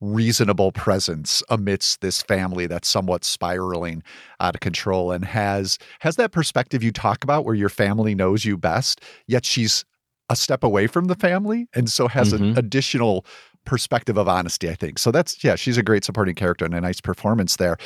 reasonable 0.04 0.72
presence 0.74 1.42
amidst 1.50 2.02
this 2.02 2.22
family 2.22 2.68
that's 2.68 2.88
somewhat 2.90 3.24
spiraling 3.24 4.04
out 4.42 4.54
of 4.56 4.60
control. 4.60 5.12
And 5.14 5.24
has 5.24 5.80
has 6.00 6.18
that 6.18 6.32
perspective 6.34 6.84
you 6.84 6.92
talk 6.92 7.24
about 7.24 7.46
where 7.46 7.56
your 7.56 7.70
family 7.70 8.14
knows 8.14 8.44
you 8.44 8.58
best 8.58 9.00
yet 9.28 9.46
she's 9.46 9.86
a 10.30 10.36
step 10.36 10.64
away 10.64 10.88
from 10.88 11.06
the 11.06 11.16
family 11.16 11.68
and 11.74 11.90
so 11.90 12.08
has 12.10 12.34
Mhm. 12.34 12.52
an 12.52 12.58
additional 12.58 13.26
perspective 13.66 14.18
of 14.18 14.28
honesty 14.28 14.70
i 14.70 14.74
think. 14.76 15.00
So 15.00 15.10
that's 15.12 15.42
yeah 15.42 15.56
she's 15.56 15.78
a 15.78 15.84
great 15.84 16.04
supporting 16.04 16.36
character 16.36 16.66
and 16.66 16.74
a 16.76 16.82
nice 16.82 17.00
performance 17.00 17.56
there. 17.56 17.78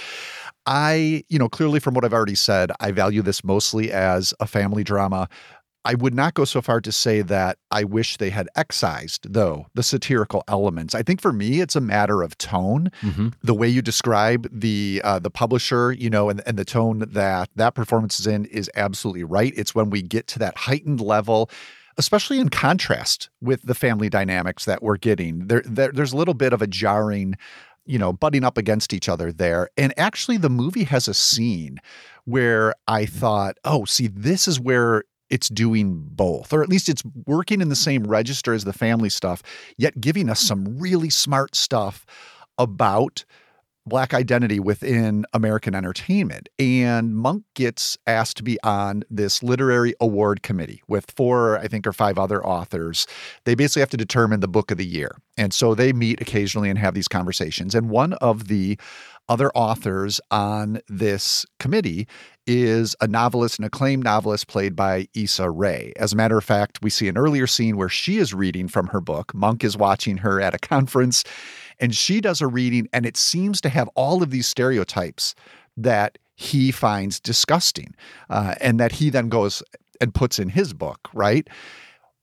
I 0.66 1.24
you 1.30 1.38
know 1.40 1.48
clearly 1.50 1.80
from 1.80 1.94
what 1.94 2.04
i've 2.04 2.14
already 2.14 2.36
said 2.36 2.72
i 2.80 2.92
value 2.92 3.22
this 3.22 3.44
mostly 3.44 3.92
as 3.92 4.34
a 4.40 4.48
family 4.48 4.84
drama 4.84 5.30
I 5.88 5.94
would 5.94 6.14
not 6.14 6.34
go 6.34 6.44
so 6.44 6.62
far 6.62 6.82
to 6.82 6.92
say 6.92 7.22
that 7.22 7.60
I 7.72 7.86
wish 7.86 8.18
they 8.18 8.30
had 8.30 8.50
excised, 8.58 9.32
though, 9.32 9.68
the 9.74 9.84
satirical 9.84 10.44
elements. 10.50 10.94
I 10.94 11.02
think 11.02 11.22
for 11.22 11.32
me, 11.32 11.62
it's 11.62 11.78
a 11.78 11.82
matter 11.82 12.22
of 12.24 12.38
tone. 12.38 12.92
Mhm. 13.02 13.34
The 13.42 13.54
way 13.54 13.70
you 13.70 13.82
describe 13.82 14.50
the 14.52 15.02
uh, 15.06 15.20
the 15.20 15.30
publisher, 15.32 15.94
you 15.94 16.10
know, 16.10 16.30
and, 16.30 16.44
and 16.46 16.58
the 16.58 16.66
tone 16.66 17.00
that 17.00 17.50
that 17.56 17.74
performance 17.74 18.20
is 18.20 18.28
in 18.28 18.44
is 18.46 18.70
absolutely 18.76 19.24
right. 19.24 19.54
It's 19.56 19.74
when 19.74 19.90
we 19.90 20.02
get 20.02 20.28
to 20.28 20.40
that 20.40 20.58
heightened 20.58 21.00
level, 21.00 21.50
especially 21.98 22.40
in 22.40 22.50
contrast 22.50 23.30
with 23.40 23.62
the 23.62 23.74
family 23.74 24.10
dynamics 24.10 24.66
that 24.66 24.84
we're 24.84 24.98
getting. 24.98 25.48
There, 25.48 25.64
there 25.66 25.94
there's 25.94 26.12
a 26.12 26.18
little 26.18 26.34
bit 26.34 26.52
of 26.52 26.62
a 26.62 26.68
jarring, 26.68 27.36
you 27.86 27.98
know, 27.98 28.12
butting 28.12 28.44
up 28.44 28.58
against 28.58 28.92
each 28.92 29.08
other 29.08 29.32
there. 29.32 29.70
And 29.78 29.94
actually, 29.98 30.36
the 30.36 30.50
movie 30.50 30.84
has 30.84 31.08
a 31.08 31.14
scene 31.14 31.80
where 32.26 32.74
I 32.90 33.06
thought, 33.06 33.58
oh, 33.64 33.86
see, 33.86 34.08
this 34.08 34.50
is 34.50 34.60
where 34.60 35.06
it's 35.30 35.50
doing 35.50 36.08
both, 36.12 36.54
or 36.54 36.64
at 36.64 36.70
least 36.70 36.90
it's 36.90 37.04
working 37.26 37.62
in 37.62 37.70
the 37.70 37.76
same 37.76 38.06
register 38.06 38.54
as 38.54 38.64
the 38.64 38.74
family 38.74 39.10
stuff, 39.10 39.44
yet 39.78 40.00
giving 40.00 40.30
us 40.30 40.40
some 40.40 40.80
really 40.80 41.10
smart 41.10 41.56
stuff 41.56 42.06
about 42.58 43.26
black 43.88 44.14
identity 44.14 44.60
within 44.60 45.26
American 45.34 45.74
entertainment. 45.74 46.50
And 46.60 47.16
Monk 47.16 47.44
gets 47.56 47.98
asked 48.06 48.38
to 48.38 48.44
be 48.44 48.58
on 48.64 49.04
this 49.10 49.42
literary 49.42 49.94
award 50.00 50.44
committee 50.44 50.82
with 50.88 51.12
four, 51.12 51.58
I 51.60 51.68
think, 51.68 51.88
or 51.88 51.94
five 51.94 52.18
other 52.18 52.46
authors. 52.46 53.08
They 53.46 53.56
basically 53.56 53.82
have 53.82 53.90
to 53.90 53.98
determine 53.98 54.40
the 54.40 54.48
book 54.48 54.72
of 54.72 54.78
the 54.78 54.86
year. 54.86 55.18
And 55.38 55.54
so 55.54 55.76
they 55.76 55.94
meet 55.94 56.22
occasionally 56.22 56.70
and 56.70 56.80
have 56.80 56.94
these 56.94 57.08
conversations. 57.08 57.76
And 57.76 57.90
one 57.90 58.14
of 58.14 58.48
the 58.48 58.78
other 59.30 59.52
authors 59.52 60.22
on 60.32 60.80
this 60.88 61.46
committee 61.60 62.08
is 62.46 62.96
a 63.02 63.08
novelist, 63.08 63.60
an 63.60 63.66
acclaimed 63.66 64.06
novelist 64.06 64.48
played 64.48 64.76
by 64.76 65.08
Issa 65.14 65.50
Rae. 65.50 65.92
As 65.98 66.14
a 66.14 66.16
matter 66.16 66.38
of 66.38 66.46
fact, 66.46 66.80
we 66.82 66.90
see 66.90 67.10
an 67.10 67.18
earlier 67.18 67.46
scene 67.46 67.76
where 67.76 67.90
she 67.90 68.18
is 68.18 68.34
reading 68.34 68.70
from 68.70 68.88
her 68.88 69.02
book. 69.02 69.34
Monk 69.36 69.64
is 69.66 69.76
watching 69.76 70.18
her 70.18 70.40
at 70.40 70.54
a 70.54 70.60
conference, 70.60 71.26
and 71.80 71.96
she 71.96 72.22
does 72.22 72.42
a 72.42 72.48
reading, 72.48 72.88
and 72.94 73.06
it 73.06 73.18
seems 73.18 73.62
to 73.62 73.70
have 73.70 73.88
all 73.96 74.24
of 74.24 74.30
these 74.32 74.48
stereotypes 74.48 75.36
that 75.76 76.18
he 76.36 76.72
finds 76.72 77.20
disgusting 77.20 77.96
uh, 78.30 78.56
and 78.62 78.80
that 78.80 78.92
he 78.94 79.10
then 79.10 79.30
goes 79.30 79.64
and 80.00 80.14
puts 80.14 80.38
in 80.40 80.50
his 80.50 80.74
book, 80.74 81.10
right? 81.14 81.48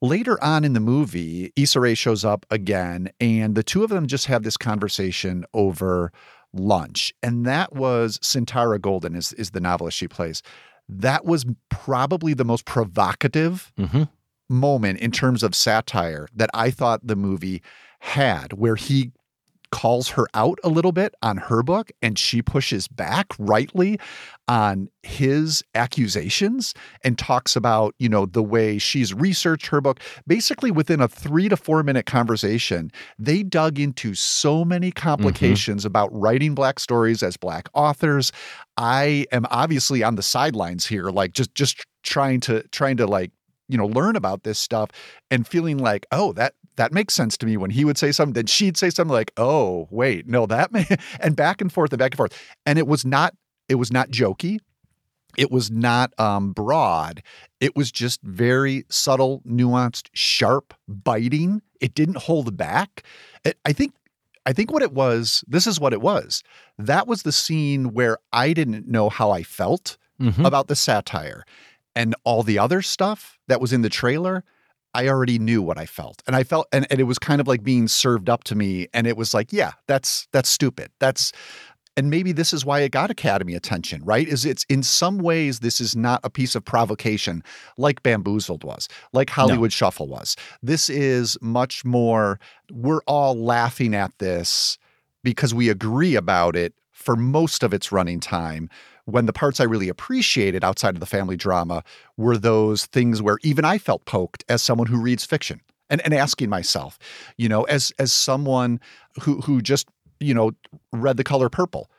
Later 0.01 0.43
on 0.45 0.65
in 0.65 0.73
the 0.75 0.81
movie, 0.81 1.53
Issa 1.57 1.81
Rae 1.81 1.95
shows 1.95 2.25
up 2.25 2.45
again, 2.51 3.11
and 3.21 3.55
the 3.55 3.63
two 3.63 3.83
of 3.85 3.91
them 3.91 4.07
just 4.07 4.27
have 4.27 4.43
this 4.43 4.57
conversation 4.57 5.45
over 5.55 6.13
lunch. 6.53 7.13
And 7.23 7.45
that 7.47 7.75
was 7.75 8.19
Sintara 8.19 8.81
Golden 8.81 9.17
is, 9.17 9.33
is 9.33 9.51
the 9.53 9.61
novelist 9.61 9.97
she 9.97 10.07
plays. 10.07 10.43
That 10.89 11.25
was 11.25 11.47
probably 11.71 12.35
the 12.35 12.45
most 12.45 12.65
provocative 12.67 13.73
Mhm. 13.79 14.09
moment 14.51 15.01
in 15.01 15.11
terms 15.11 15.43
of 15.43 15.55
satire 15.55 16.29
that 16.37 16.51
I 16.53 16.71
thought 16.71 17.07
the 17.07 17.17
movie 17.17 17.63
had, 18.01 18.53
where 18.53 18.77
he 18.77 19.11
calls 19.75 20.11
her 20.11 20.29
out 20.35 20.61
a 20.63 20.69
little 20.69 20.93
bit 20.93 21.17
on 21.21 21.37
her 21.37 21.61
book 21.61 21.91
and 22.01 22.17
she 22.17 22.41
pushes 22.41 22.87
back 22.87 23.27
rightly 23.41 23.99
on 24.47 24.89
his 25.03 25.65
accusations 25.75 26.75
and 27.03 27.19
talks 27.19 27.57
about, 27.57 27.93
you 27.99 28.09
know, 28.09 28.25
the 28.25 28.43
way 28.43 28.79
she's 28.79 29.13
researched 29.13 29.67
her 29.67 29.81
book. 29.81 29.99
Basically, 30.29 30.71
within 30.71 31.01
a 31.01 31.09
three 31.09 31.49
to 31.49 31.57
four 31.57 31.83
minute 31.83 32.07
conversation, 32.07 32.93
they 33.19 33.43
dug 33.43 33.81
into 33.81 34.15
so 34.15 34.65
many 34.65 34.93
complications 34.93 35.81
mm-hmm. 35.81 35.89
about 35.89 36.09
writing 36.13 36.55
Black 36.55 36.79
stories 36.79 37.21
as 37.25 37.37
Black 37.37 37.69
authors. 37.75 38.31
I 38.77 39.27
am 39.33 39.45
obviously 39.51 40.05
on 40.05 40.15
the 40.15 40.23
sidelines 40.23 40.87
here, 40.87 41.07
like 41.07 41.33
just 41.33 41.53
just 41.57 41.85
trying 42.05 42.39
to 42.43 42.63
trying 42.69 42.97
to 42.99 43.09
like 43.09 43.33
you 43.69 43.77
know 43.77 43.87
learn 43.87 44.15
about 44.15 44.45
this 44.45 44.61
stuff 44.61 44.91
and 45.33 45.49
feeling 45.49 45.79
like 45.79 46.07
oh 46.13 46.33
that 46.35 46.55
that 46.77 46.93
makes 46.93 47.15
sense 47.15 47.37
to 47.39 47.47
me 47.47 47.57
when 47.57 47.71
he 47.71 47.85
would 47.85 47.97
say 47.99 48.11
something 48.13 48.33
then 48.35 48.47
she'd 48.47 48.77
say 48.77 48.91
something 48.91 49.13
like 49.13 49.33
oh 49.37 49.87
wait 49.91 50.27
no 50.27 50.47
that 50.47 50.73
may 50.73 50.87
and 51.21 51.37
back 51.37 51.61
and 51.61 51.73
forth 51.73 51.93
and 51.93 51.99
back 51.99 52.13
and 52.13 52.17
forth. 52.17 52.37
And 52.67 52.79
it 52.79 52.87
was 52.87 53.05
not 53.05 53.35
it 53.69 53.77
was 53.77 53.93
not 53.93 54.11
jokey. 54.11 54.59
It 55.37 55.51
was 55.51 55.69
not 55.71 56.13
um, 56.21 56.53
broad. 56.53 57.21
It 57.59 57.75
was 57.75 57.91
just 57.91 58.23
very 58.23 58.85
subtle 58.89 59.43
nuanced 59.45 60.09
sharp 60.13 60.75
biting. 60.87 61.61
It 61.81 61.95
didn't 61.95 62.19
hold 62.19 62.57
back. 62.57 63.03
It, 63.45 63.59
i 63.65 63.73
think 63.73 63.93
i 64.47 64.53
think 64.53 64.71
what 64.73 64.83
it 64.83 64.93
was 64.93 65.43
this 65.49 65.67
is 65.67 65.81
what 65.81 65.93
it 65.93 66.01
was. 66.01 66.43
That 66.79 67.07
was 67.07 67.23
the 67.23 67.33
scene 67.33 67.93
where 67.95 68.19
i 68.33 68.53
didn't 68.53 68.87
know 68.89 69.09
how 69.09 69.31
i 69.31 69.43
felt 69.43 69.97
Mhm. 70.21 70.47
about 70.47 70.69
the 70.69 70.77
satire 70.77 71.45
and 71.97 72.15
all 72.23 72.45
the 72.45 72.57
other 72.57 72.83
stuff 72.83 73.37
that 73.49 73.61
was 73.61 73.73
in 73.73 73.83
the 73.83 73.89
trailer 73.89 74.45
i 74.95 75.09
already 75.09 75.39
knew 75.39 75.63
what 75.63 75.79
i 75.79 75.87
felt 75.87 76.23
and 76.27 76.35
i 76.37 76.43
felt 76.43 76.67
and, 76.73 76.87
and 76.91 77.01
it 77.01 77.05
was 77.05 77.19
kind 77.19 77.41
of 77.41 77.47
like 77.47 77.63
being 77.63 77.89
served 77.89 78.29
up 78.29 78.45
to 78.45 78.55
me 78.55 78.87
and 78.95 79.07
it 79.07 79.17
was 79.17 79.35
like 79.35 79.53
yeah 79.53 79.73
that's 79.87 80.27
that's 80.33 80.49
stupid. 80.49 80.91
That's 80.99 81.33
and 81.97 82.11
maybe 82.11 82.33
this 82.33 82.53
is 82.53 82.65
why 82.65 82.81
it 82.81 82.91
got 82.91 83.11
academy 83.11 83.55
attention 83.55 84.03
right? 84.05 84.27
Is 84.27 84.45
it's 84.45 84.65
in 84.69 84.83
some 84.83 85.19
ways 85.19 85.61
this 85.61 85.81
is 85.81 85.95
not 85.95 86.21
a 86.25 86.31
piece 86.31 86.55
of 86.55 86.65
provocation 86.65 87.43
like 87.79 88.03
bamboozled 88.03 88.65
was 88.65 88.89
like 89.13 89.31
hollywood 89.31 89.73
shuffle 89.73 90.09
was. 90.09 90.37
This 90.63 90.89
is 90.89 91.37
much 91.41 91.85
more 91.85 92.41
we're 92.73 93.03
all 93.07 93.37
laughing 93.37 93.95
at 93.95 94.17
this 94.19 94.79
because 95.23 95.55
we 95.55 95.69
agree 95.69 96.17
about 96.17 96.57
it 96.57 96.75
for 96.93 97.17
most 97.17 97.63
of 97.63 97.75
its 97.75 97.93
running 97.93 98.21
time 98.21 98.69
when 99.07 99.27
the 99.27 99.33
parts 99.33 99.61
I 99.61 99.65
really 99.65 99.89
appreciated 99.89 100.65
outside 100.65 100.95
of 100.95 101.01
the 101.01 101.07
family 101.07 101.37
drama 101.37 101.83
were 102.17 102.39
those 102.39 102.87
things 102.87 103.21
where 103.21 103.39
even 103.43 103.65
I 103.65 103.79
felt 103.79 104.05
poked 104.07 104.45
as 104.49 104.63
someone 104.63 104.87
who 104.87 105.01
reads 105.01 105.25
fiction 105.25 105.61
and, 105.91 106.01
and 106.03 106.15
asking 106.15 106.49
myself, 106.49 106.99
you 107.37 107.49
know, 107.49 107.65
as 107.65 107.93
as 107.99 108.13
someone 108.13 108.81
who 109.21 109.41
who 109.43 109.61
just, 109.61 109.89
you 110.21 110.35
know, 110.35 110.53
read 110.93 111.17
the 111.17 111.25
color 111.25 111.49
purple. 111.51 111.91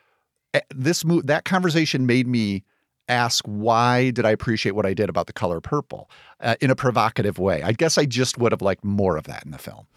eh, 0.53 0.61
This 0.73 1.05
mo- 1.05 1.21
that 1.21 1.45
conversation 1.45 2.05
made 2.05 2.27
me 2.27 2.63
ask 3.07 3.45
why 3.45 4.09
did 4.09 4.25
I 4.25 4.31
appreciate 4.31 4.73
what 4.73 4.85
I 4.85 4.93
did 4.93 5.09
about 5.09 5.27
the 5.27 5.33
color 5.33 5.61
purple 5.61 6.09
uh, 6.39 6.55
in 6.61 6.69
a 6.69 6.75
provocative 6.75 7.39
way. 7.39 7.61
I 7.63 7.71
guess 7.71 7.97
I 7.97 8.05
just 8.05 8.37
would 8.37 8.51
have 8.51 8.61
liked 8.61 8.83
more 8.83 9.17
of 9.17 9.25
that 9.25 9.45
in 9.45 9.51
the 9.51 9.57
film. 9.57 9.87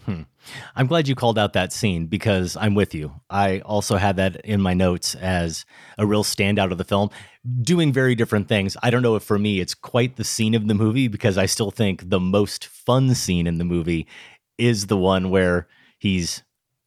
I'm 0.76 0.86
glad 0.86 1.08
you 1.08 1.14
called 1.14 1.38
out 1.38 1.52
that 1.52 1.72
scene 1.72 2.06
because 2.06 2.56
I'm 2.56 2.74
with 2.74 2.94
you. 2.94 3.12
I 3.28 3.60
also 3.60 3.96
had 3.96 4.16
that 4.16 4.36
in 4.44 4.60
my 4.60 4.74
notes 4.74 5.14
as 5.16 5.66
a 5.98 6.06
real 6.06 6.24
standout 6.24 6.70
of 6.72 6.78
the 6.78 6.84
film, 6.84 7.10
doing 7.62 7.92
very 7.92 8.14
different 8.14 8.48
things. 8.48 8.76
I 8.82 8.90
don't 8.90 9.02
know 9.02 9.16
if 9.16 9.22
for 9.22 9.38
me 9.38 9.60
it's 9.60 9.74
quite 9.74 10.16
the 10.16 10.24
scene 10.24 10.54
of 10.54 10.66
the 10.68 10.74
movie 10.74 11.08
because 11.08 11.36
I 11.36 11.46
still 11.46 11.70
think 11.70 12.08
the 12.08 12.20
most 12.20 12.66
fun 12.66 13.14
scene 13.14 13.46
in 13.46 13.58
the 13.58 13.64
movie 13.64 14.06
is 14.56 14.86
the 14.86 14.96
one 14.96 15.30
where 15.30 15.68
he's 15.98 16.42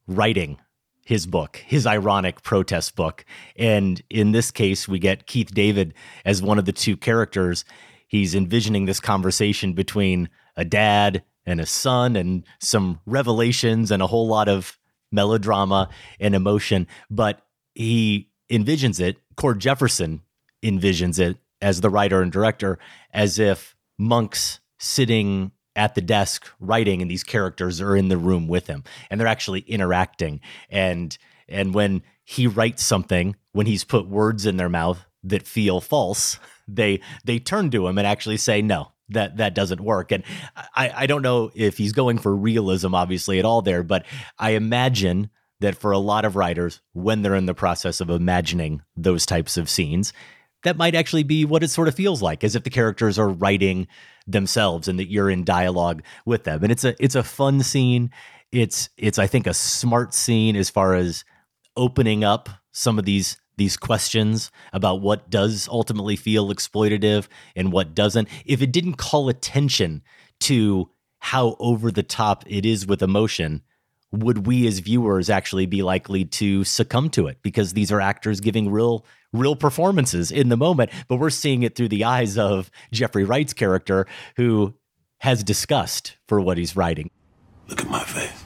writing 0.06 0.58
his 1.12 1.26
book, 1.26 1.62
his 1.66 1.86
ironic 1.86 2.42
protest 2.42 2.96
book. 2.96 3.26
And 3.54 4.00
in 4.08 4.32
this 4.32 4.50
case, 4.50 4.88
we 4.88 4.98
get 4.98 5.26
Keith 5.26 5.52
David 5.52 5.92
as 6.24 6.40
one 6.40 6.58
of 6.58 6.64
the 6.64 6.72
two 6.72 6.96
characters. 6.96 7.66
He's 8.08 8.34
envisioning 8.34 8.86
this 8.86 8.98
conversation 8.98 9.74
between 9.74 10.30
a 10.56 10.64
dad 10.64 11.22
and 11.44 11.60
a 11.60 11.66
son 11.66 12.16
and 12.16 12.44
some 12.60 12.98
revelations 13.04 13.90
and 13.90 14.02
a 14.02 14.06
whole 14.06 14.26
lot 14.26 14.48
of 14.48 14.78
melodrama 15.10 15.90
and 16.18 16.34
emotion. 16.34 16.86
But 17.10 17.44
he 17.74 18.30
envisions 18.50 18.98
it, 18.98 19.18
Cord 19.36 19.60
Jefferson 19.60 20.22
envisions 20.62 21.18
it 21.18 21.36
as 21.60 21.82
the 21.82 21.90
writer 21.90 22.22
and 22.22 22.32
director, 22.32 22.78
as 23.12 23.38
if 23.38 23.76
Monk's 23.98 24.60
sitting 24.78 25.52
at 25.76 25.94
the 25.94 26.00
desk 26.00 26.48
writing 26.60 27.00
and 27.02 27.10
these 27.10 27.24
characters 27.24 27.80
are 27.80 27.96
in 27.96 28.08
the 28.08 28.16
room 28.16 28.48
with 28.48 28.66
him 28.66 28.84
and 29.10 29.20
they're 29.20 29.28
actually 29.28 29.60
interacting. 29.60 30.40
And 30.70 31.16
and 31.48 31.74
when 31.74 32.02
he 32.24 32.46
writes 32.46 32.82
something 32.82 33.36
when 33.52 33.66
he's 33.66 33.84
put 33.84 34.08
words 34.08 34.46
in 34.46 34.56
their 34.56 34.68
mouth 34.68 35.04
that 35.24 35.46
feel 35.46 35.80
false 35.80 36.38
they 36.68 37.00
they 37.24 37.38
turn 37.38 37.70
to 37.70 37.86
him 37.86 37.98
and 37.98 38.06
actually 38.06 38.36
say 38.36 38.62
no 38.62 38.92
that 39.08 39.36
that 39.36 39.54
doesn't 39.54 39.80
work. 39.80 40.12
And 40.12 40.24
i 40.74 40.92
i 40.94 41.06
don't 41.06 41.22
know 41.22 41.50
if 41.54 41.78
he's 41.78 41.92
going 41.92 42.18
for 42.18 42.34
realism 42.34 42.94
obviously 42.94 43.38
at 43.38 43.44
all 43.44 43.62
there 43.62 43.82
but 43.82 44.04
i 44.38 44.50
imagine 44.50 45.30
that 45.60 45.76
for 45.76 45.92
a 45.92 45.98
lot 45.98 46.24
of 46.24 46.36
writers 46.36 46.80
when 46.92 47.22
they're 47.22 47.36
in 47.36 47.46
the 47.46 47.54
process 47.54 48.00
of 48.00 48.10
imagining 48.10 48.82
those 48.96 49.24
types 49.24 49.56
of 49.56 49.70
scenes 49.70 50.12
that 50.64 50.76
might 50.76 50.94
actually 50.94 51.22
be 51.22 51.44
what 51.44 51.62
it 51.62 51.68
sort 51.68 51.88
of 51.88 51.94
feels 51.94 52.22
like 52.22 52.44
as 52.44 52.54
if 52.54 52.64
the 52.64 52.70
characters 52.70 53.18
are 53.18 53.28
writing 53.28 53.86
themselves 54.26 54.88
and 54.88 54.98
that 54.98 55.10
you're 55.10 55.30
in 55.30 55.44
dialogue 55.44 56.02
with 56.24 56.44
them. 56.44 56.62
And 56.62 56.72
it's 56.72 56.84
a 56.84 56.94
it's 57.02 57.14
a 57.14 57.22
fun 57.22 57.62
scene. 57.62 58.10
It's 58.50 58.88
it's 58.96 59.18
I 59.18 59.26
think 59.26 59.46
a 59.46 59.54
smart 59.54 60.14
scene 60.14 60.56
as 60.56 60.70
far 60.70 60.94
as 60.94 61.24
opening 61.76 62.24
up 62.24 62.48
some 62.72 62.98
of 62.98 63.04
these 63.04 63.38
these 63.56 63.76
questions 63.76 64.50
about 64.72 65.00
what 65.00 65.30
does 65.30 65.68
ultimately 65.70 66.16
feel 66.16 66.48
exploitative 66.48 67.28
and 67.54 67.72
what 67.72 67.94
doesn't. 67.94 68.28
If 68.46 68.62
it 68.62 68.72
didn't 68.72 68.94
call 68.94 69.28
attention 69.28 70.02
to 70.40 70.90
how 71.18 71.56
over 71.60 71.90
the 71.90 72.02
top 72.02 72.44
it 72.46 72.66
is 72.66 72.86
with 72.86 73.02
emotion, 73.02 73.62
would 74.10 74.46
we 74.46 74.66
as 74.66 74.80
viewers 74.80 75.30
actually 75.30 75.66
be 75.66 75.82
likely 75.82 76.24
to 76.24 76.64
succumb 76.64 77.10
to 77.10 77.26
it? 77.26 77.38
Because 77.42 77.72
these 77.72 77.92
are 77.92 78.00
actors 78.00 78.40
giving 78.40 78.70
real 78.70 79.04
real 79.32 79.56
performances 79.56 80.30
in 80.30 80.48
the 80.48 80.56
moment 80.56 80.90
but 81.08 81.16
we're 81.16 81.30
seeing 81.30 81.62
it 81.62 81.74
through 81.74 81.88
the 81.88 82.04
eyes 82.04 82.36
of 82.36 82.70
Jeffrey 82.92 83.24
Wright's 83.24 83.52
character 83.52 84.06
who 84.36 84.74
has 85.18 85.44
disgust 85.44 86.16
for 86.26 86.40
what 86.40 86.58
he's 86.58 86.74
writing. 86.76 87.10
Look 87.68 87.80
at 87.80 87.88
my 87.88 88.02
face. 88.02 88.44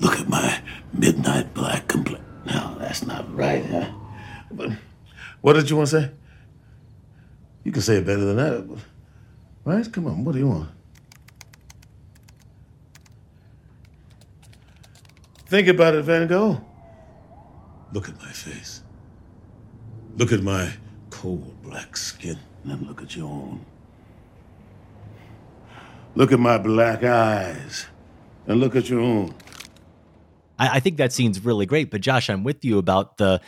Look 0.00 0.18
at 0.18 0.28
my 0.28 0.60
midnight 0.92 1.54
black 1.54 1.88
complexion 1.88 2.24
no 2.46 2.76
that's 2.78 3.04
not 3.06 3.34
right 3.34 3.64
huh? 3.66 3.90
But 4.50 4.70
what 5.40 5.54
did 5.54 5.70
you 5.70 5.76
want 5.76 5.88
to 5.90 6.00
say? 6.02 6.10
You 7.64 7.72
can 7.72 7.82
say 7.82 7.96
it 7.96 8.06
better 8.06 8.24
than 8.24 8.36
that 8.36 8.78
right? 9.64 9.92
Come 9.92 10.06
on 10.06 10.24
what 10.24 10.32
do 10.32 10.38
you 10.38 10.48
want? 10.48 10.70
Think 15.48 15.66
about 15.68 15.94
it, 15.94 16.02
Van 16.02 16.26
Gogh. 16.26 16.60
Look 17.92 18.08
at 18.08 18.18
my 18.18 18.30
face. 18.30 18.82
Look 20.16 20.32
at 20.32 20.42
my 20.42 20.72
cold 21.10 21.62
black 21.62 21.96
skin, 21.96 22.38
and 22.62 22.72
then 22.72 22.88
look 22.88 23.02
at 23.02 23.16
your 23.16 23.28
own. 23.28 23.64
Look 26.14 26.32
at 26.32 26.40
my 26.40 26.58
black 26.58 27.04
eyes, 27.04 27.86
and 28.46 28.60
look 28.60 28.76
at 28.76 28.90
your 28.90 29.00
own. 29.00 29.34
I, 30.58 30.76
I 30.76 30.80
think 30.80 30.96
that 30.96 31.12
scene's 31.12 31.44
really 31.44 31.66
great, 31.66 31.90
but 31.90 32.00
Josh, 32.00 32.28
I'm 32.28 32.44
with 32.44 32.64
you 32.64 32.78
about 32.78 33.16
the 33.16 33.40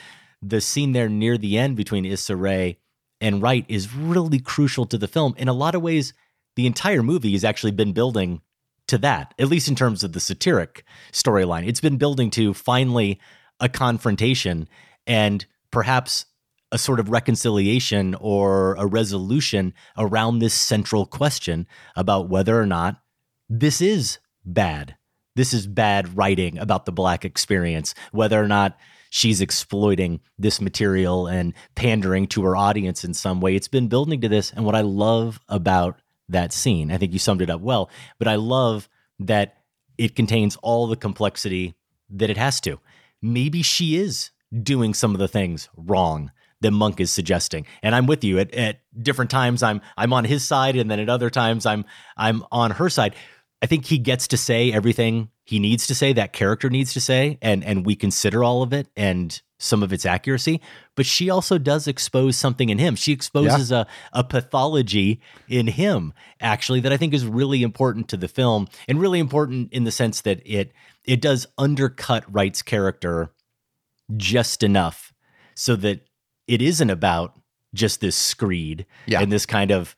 the 0.42 0.60
scene 0.60 0.92
there 0.92 1.08
near 1.08 1.36
the 1.36 1.58
end 1.58 1.76
between 1.76 2.06
Issa 2.06 2.34
Rae 2.34 2.78
and 3.20 3.42
Wright 3.42 3.66
is 3.68 3.94
really 3.94 4.38
crucial 4.38 4.86
to 4.86 4.96
the 4.96 5.08
film. 5.08 5.34
In 5.36 5.48
a 5.48 5.52
lot 5.52 5.74
of 5.74 5.82
ways, 5.82 6.14
the 6.56 6.66
entire 6.66 7.02
movie 7.02 7.32
has 7.32 7.44
actually 7.44 7.72
been 7.72 7.92
building 7.92 8.40
to 8.86 8.96
that, 8.98 9.34
at 9.38 9.48
least 9.48 9.68
in 9.68 9.74
terms 9.74 10.02
of 10.02 10.14
the 10.14 10.20
satiric 10.20 10.84
storyline. 11.12 11.66
It's 11.68 11.80
been 11.80 11.98
building 11.98 12.30
to 12.30 12.54
finally 12.54 13.20
a 13.60 13.68
confrontation 13.68 14.68
and 15.06 15.46
perhaps 15.70 16.26
a 16.72 16.78
sort 16.78 17.00
of 17.00 17.10
reconciliation 17.10 18.14
or 18.20 18.74
a 18.74 18.86
resolution 18.86 19.74
around 19.98 20.38
this 20.38 20.54
central 20.54 21.04
question 21.06 21.66
about 21.96 22.28
whether 22.28 22.60
or 22.60 22.66
not 22.66 23.00
this 23.48 23.80
is 23.80 24.18
bad. 24.44 24.96
This 25.34 25.52
is 25.52 25.66
bad 25.66 26.16
writing 26.16 26.58
about 26.58 26.86
the 26.86 26.92
black 26.92 27.24
experience, 27.24 27.94
whether 28.12 28.40
or 28.42 28.48
not 28.48 28.78
she's 29.10 29.40
exploiting 29.40 30.20
this 30.38 30.60
material 30.60 31.26
and 31.26 31.52
pandering 31.74 32.26
to 32.28 32.44
her 32.44 32.56
audience 32.56 33.04
in 33.04 33.14
some 33.14 33.40
way. 33.40 33.56
It's 33.56 33.68
been 33.68 33.88
building 33.88 34.20
to 34.20 34.28
this. 34.28 34.52
And 34.52 34.64
what 34.64 34.76
I 34.76 34.82
love 34.82 35.40
about 35.48 36.00
that 36.28 36.52
scene. 36.52 36.92
I 36.92 36.96
think 36.96 37.12
you 37.12 37.18
summed 37.18 37.42
it 37.42 37.50
up 37.50 37.60
well, 37.60 37.90
but 38.18 38.28
I 38.28 38.36
love 38.36 38.88
that 39.18 39.56
it 39.98 40.16
contains 40.16 40.56
all 40.62 40.86
the 40.86 40.96
complexity 40.96 41.74
that 42.10 42.30
it 42.30 42.36
has 42.36 42.60
to. 42.62 42.78
Maybe 43.22 43.62
she 43.62 43.96
is 43.96 44.30
doing 44.62 44.94
some 44.94 45.14
of 45.14 45.18
the 45.18 45.28
things 45.28 45.68
wrong 45.76 46.30
that 46.60 46.70
Monk 46.72 47.00
is 47.00 47.10
suggesting. 47.10 47.66
And 47.82 47.94
I'm 47.94 48.06
with 48.06 48.24
you. 48.24 48.38
At, 48.38 48.54
at 48.54 48.80
different 49.02 49.30
times 49.30 49.62
I'm 49.62 49.80
I'm 49.96 50.12
on 50.12 50.24
his 50.24 50.44
side 50.44 50.76
and 50.76 50.90
then 50.90 51.00
at 51.00 51.08
other 51.08 51.30
times 51.30 51.66
I'm 51.66 51.84
I'm 52.16 52.44
on 52.52 52.72
her 52.72 52.88
side. 52.90 53.14
I 53.62 53.66
think 53.66 53.86
he 53.86 53.98
gets 53.98 54.26
to 54.28 54.36
say 54.36 54.72
everything 54.72 55.28
he 55.44 55.58
needs 55.58 55.86
to 55.88 55.94
say, 55.94 56.12
that 56.14 56.32
character 56.32 56.70
needs 56.70 56.92
to 56.94 57.00
say, 57.00 57.38
and 57.42 57.62
and 57.64 57.84
we 57.84 57.94
consider 57.94 58.42
all 58.42 58.62
of 58.62 58.72
it 58.72 58.88
and 58.96 59.40
some 59.58 59.82
of 59.82 59.92
its 59.92 60.06
accuracy. 60.06 60.60
But 60.96 61.06
she 61.06 61.28
also 61.28 61.58
does 61.58 61.86
expose 61.86 62.36
something 62.36 62.70
in 62.70 62.78
him. 62.78 62.96
She 62.96 63.12
exposes 63.12 63.70
yeah. 63.70 63.84
a, 64.12 64.20
a 64.20 64.24
pathology 64.24 65.20
in 65.48 65.66
him, 65.66 66.14
actually, 66.40 66.80
that 66.80 66.92
I 66.92 66.96
think 66.96 67.12
is 67.12 67.26
really 67.26 67.62
important 67.62 68.08
to 68.08 68.16
the 68.16 68.28
film 68.28 68.68
and 68.88 69.00
really 69.00 69.18
important 69.18 69.72
in 69.72 69.84
the 69.84 69.92
sense 69.92 70.22
that 70.22 70.40
it 70.46 70.72
it 71.04 71.20
does 71.20 71.46
undercut 71.58 72.24
Wright's 72.32 72.62
character 72.62 73.32
just 74.16 74.62
enough 74.62 75.12
so 75.54 75.76
that 75.76 76.06
it 76.46 76.62
isn't 76.62 76.90
about 76.90 77.38
just 77.74 78.00
this 78.00 78.16
screed 78.16 78.86
yeah. 79.06 79.20
and 79.20 79.30
this 79.30 79.46
kind 79.46 79.70
of 79.70 79.94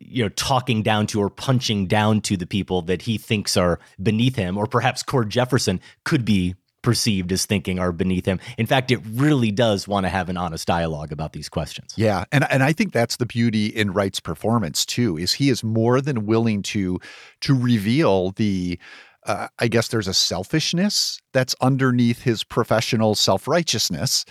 you 0.00 0.22
know, 0.22 0.28
talking 0.30 0.82
down 0.82 1.06
to 1.08 1.20
or 1.20 1.30
punching 1.30 1.86
down 1.86 2.20
to 2.22 2.36
the 2.36 2.46
people 2.46 2.82
that 2.82 3.02
he 3.02 3.18
thinks 3.18 3.56
are 3.56 3.78
beneath 4.02 4.36
him, 4.36 4.56
or 4.56 4.66
perhaps 4.66 5.02
Cord 5.02 5.30
Jefferson 5.30 5.80
could 6.04 6.24
be 6.24 6.54
perceived 6.82 7.30
as 7.30 7.46
thinking 7.46 7.78
are 7.78 7.92
beneath 7.92 8.26
him. 8.26 8.40
In 8.58 8.66
fact, 8.66 8.90
it 8.90 9.00
really 9.06 9.52
does 9.52 9.86
want 9.86 10.04
to 10.04 10.10
have 10.10 10.28
an 10.28 10.36
honest 10.36 10.66
dialogue 10.66 11.12
about 11.12 11.32
these 11.32 11.48
questions. 11.48 11.94
Yeah, 11.96 12.24
and 12.32 12.44
and 12.50 12.62
I 12.62 12.72
think 12.72 12.92
that's 12.92 13.16
the 13.16 13.26
beauty 13.26 13.66
in 13.66 13.92
Wright's 13.92 14.20
performance 14.20 14.84
too. 14.84 15.16
Is 15.16 15.34
he 15.34 15.48
is 15.48 15.64
more 15.64 16.00
than 16.00 16.26
willing 16.26 16.62
to 16.62 16.98
to 17.42 17.54
reveal 17.58 18.32
the 18.32 18.78
uh, 19.24 19.48
I 19.58 19.68
guess 19.68 19.88
there's 19.88 20.08
a 20.08 20.14
selfishness 20.14 21.20
that's 21.32 21.54
underneath 21.60 22.22
his 22.22 22.44
professional 22.44 23.14
self 23.14 23.46
righteousness. 23.46 24.24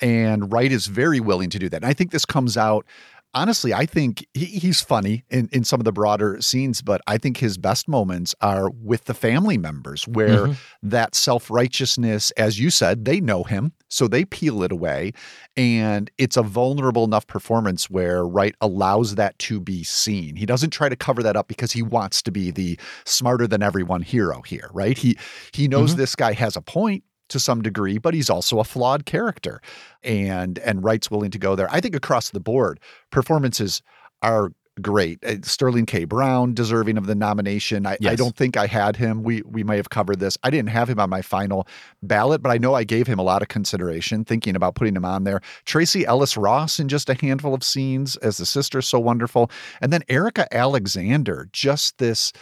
And 0.00 0.52
Wright 0.52 0.70
is 0.70 0.86
very 0.86 1.18
willing 1.18 1.50
to 1.50 1.58
do 1.58 1.68
that. 1.68 1.78
And 1.78 1.86
I 1.86 1.92
think 1.92 2.12
this 2.12 2.24
comes 2.24 2.56
out 2.56 2.86
honestly, 3.34 3.72
I 3.74 3.86
think 3.86 4.26
he, 4.34 4.46
he's 4.46 4.80
funny 4.80 5.24
in, 5.30 5.48
in 5.52 5.64
some 5.64 5.80
of 5.80 5.84
the 5.84 5.92
broader 5.92 6.40
scenes, 6.40 6.82
but 6.82 7.00
I 7.06 7.18
think 7.18 7.36
his 7.36 7.58
best 7.58 7.88
moments 7.88 8.34
are 8.40 8.70
with 8.70 9.04
the 9.04 9.14
family 9.14 9.58
members 9.58 10.06
where 10.08 10.46
mm-hmm. 10.46 10.88
that 10.88 11.14
self 11.14 11.50
righteousness, 11.50 12.30
as 12.32 12.58
you 12.58 12.70
said, 12.70 13.04
they 13.04 13.20
know 13.20 13.44
him, 13.44 13.72
so 13.88 14.08
they 14.08 14.24
peel 14.24 14.62
it 14.62 14.72
away. 14.72 15.12
And 15.56 16.10
it's 16.18 16.36
a 16.36 16.42
vulnerable 16.42 17.04
enough 17.04 17.26
performance 17.26 17.90
where 17.90 18.26
Wright 18.26 18.54
allows 18.60 19.16
that 19.16 19.38
to 19.40 19.60
be 19.60 19.84
seen. 19.84 20.36
He 20.36 20.46
doesn't 20.46 20.70
try 20.70 20.88
to 20.88 20.96
cover 20.96 21.22
that 21.22 21.36
up 21.36 21.48
because 21.48 21.72
he 21.72 21.82
wants 21.82 22.22
to 22.22 22.30
be 22.30 22.50
the 22.50 22.78
smarter 23.04 23.46
than 23.46 23.62
everyone 23.62 24.02
hero 24.02 24.42
here, 24.42 24.70
right? 24.72 24.96
He 24.96 25.18
he 25.52 25.68
knows 25.68 25.90
mm-hmm. 25.90 26.00
this 26.00 26.14
guy 26.14 26.32
has 26.32 26.56
a 26.56 26.62
point 26.62 27.04
to 27.28 27.40
some 27.40 27.62
degree, 27.62 27.98
but 27.98 28.14
he's 28.14 28.30
also 28.30 28.60
a 28.60 28.64
flawed 28.64 29.06
character. 29.06 29.60
And 30.02 30.58
and 30.60 30.82
Wright's 30.82 31.10
willing 31.10 31.30
to 31.30 31.38
go 31.38 31.54
there. 31.56 31.68
I 31.70 31.80
think 31.80 31.94
across 31.94 32.30
the 32.30 32.40
board, 32.40 32.80
performances 33.10 33.82
are 34.22 34.52
great. 34.80 35.22
Uh, 35.24 35.36
Sterling 35.42 35.86
K. 35.86 36.04
Brown 36.04 36.54
deserving 36.54 36.98
of 36.98 37.06
the 37.06 37.14
nomination. 37.14 37.86
I, 37.86 37.96
yes. 38.00 38.12
I, 38.12 38.16
don't 38.16 38.36
think 38.36 38.56
I 38.56 38.66
had 38.66 38.96
him. 38.96 39.22
We 39.22 39.42
we 39.42 39.64
may 39.64 39.76
have 39.76 39.90
covered 39.90 40.20
this. 40.20 40.38
I 40.42 40.50
didn't 40.50 40.70
have 40.70 40.88
him 40.88 41.00
on 41.00 41.10
my 41.10 41.22
final 41.22 41.66
ballot, 42.02 42.42
but 42.42 42.50
I 42.50 42.58
know 42.58 42.74
I 42.74 42.84
gave 42.84 43.06
him 43.06 43.18
a 43.18 43.22
lot 43.22 43.42
of 43.42 43.48
consideration, 43.48 44.24
thinking 44.24 44.56
about 44.56 44.74
putting 44.74 44.96
him 44.96 45.04
on 45.04 45.24
there. 45.24 45.40
Tracee 45.64 46.06
Ellis 46.06 46.36
Ross 46.36 46.78
in 46.78 46.88
just 46.88 47.08
a 47.10 47.14
handful 47.14 47.54
of 47.54 47.62
scenes 47.62 48.16
as 48.16 48.36
the 48.38 48.46
sister, 48.46 48.82
so 48.82 48.98
wonderful, 48.98 49.50
and 49.80 49.92
then 49.92 50.02
Erika 50.08 50.52
Alexander, 50.54 51.48
just 51.52 51.98
this 51.98 52.32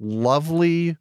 lovely, 0.00 0.96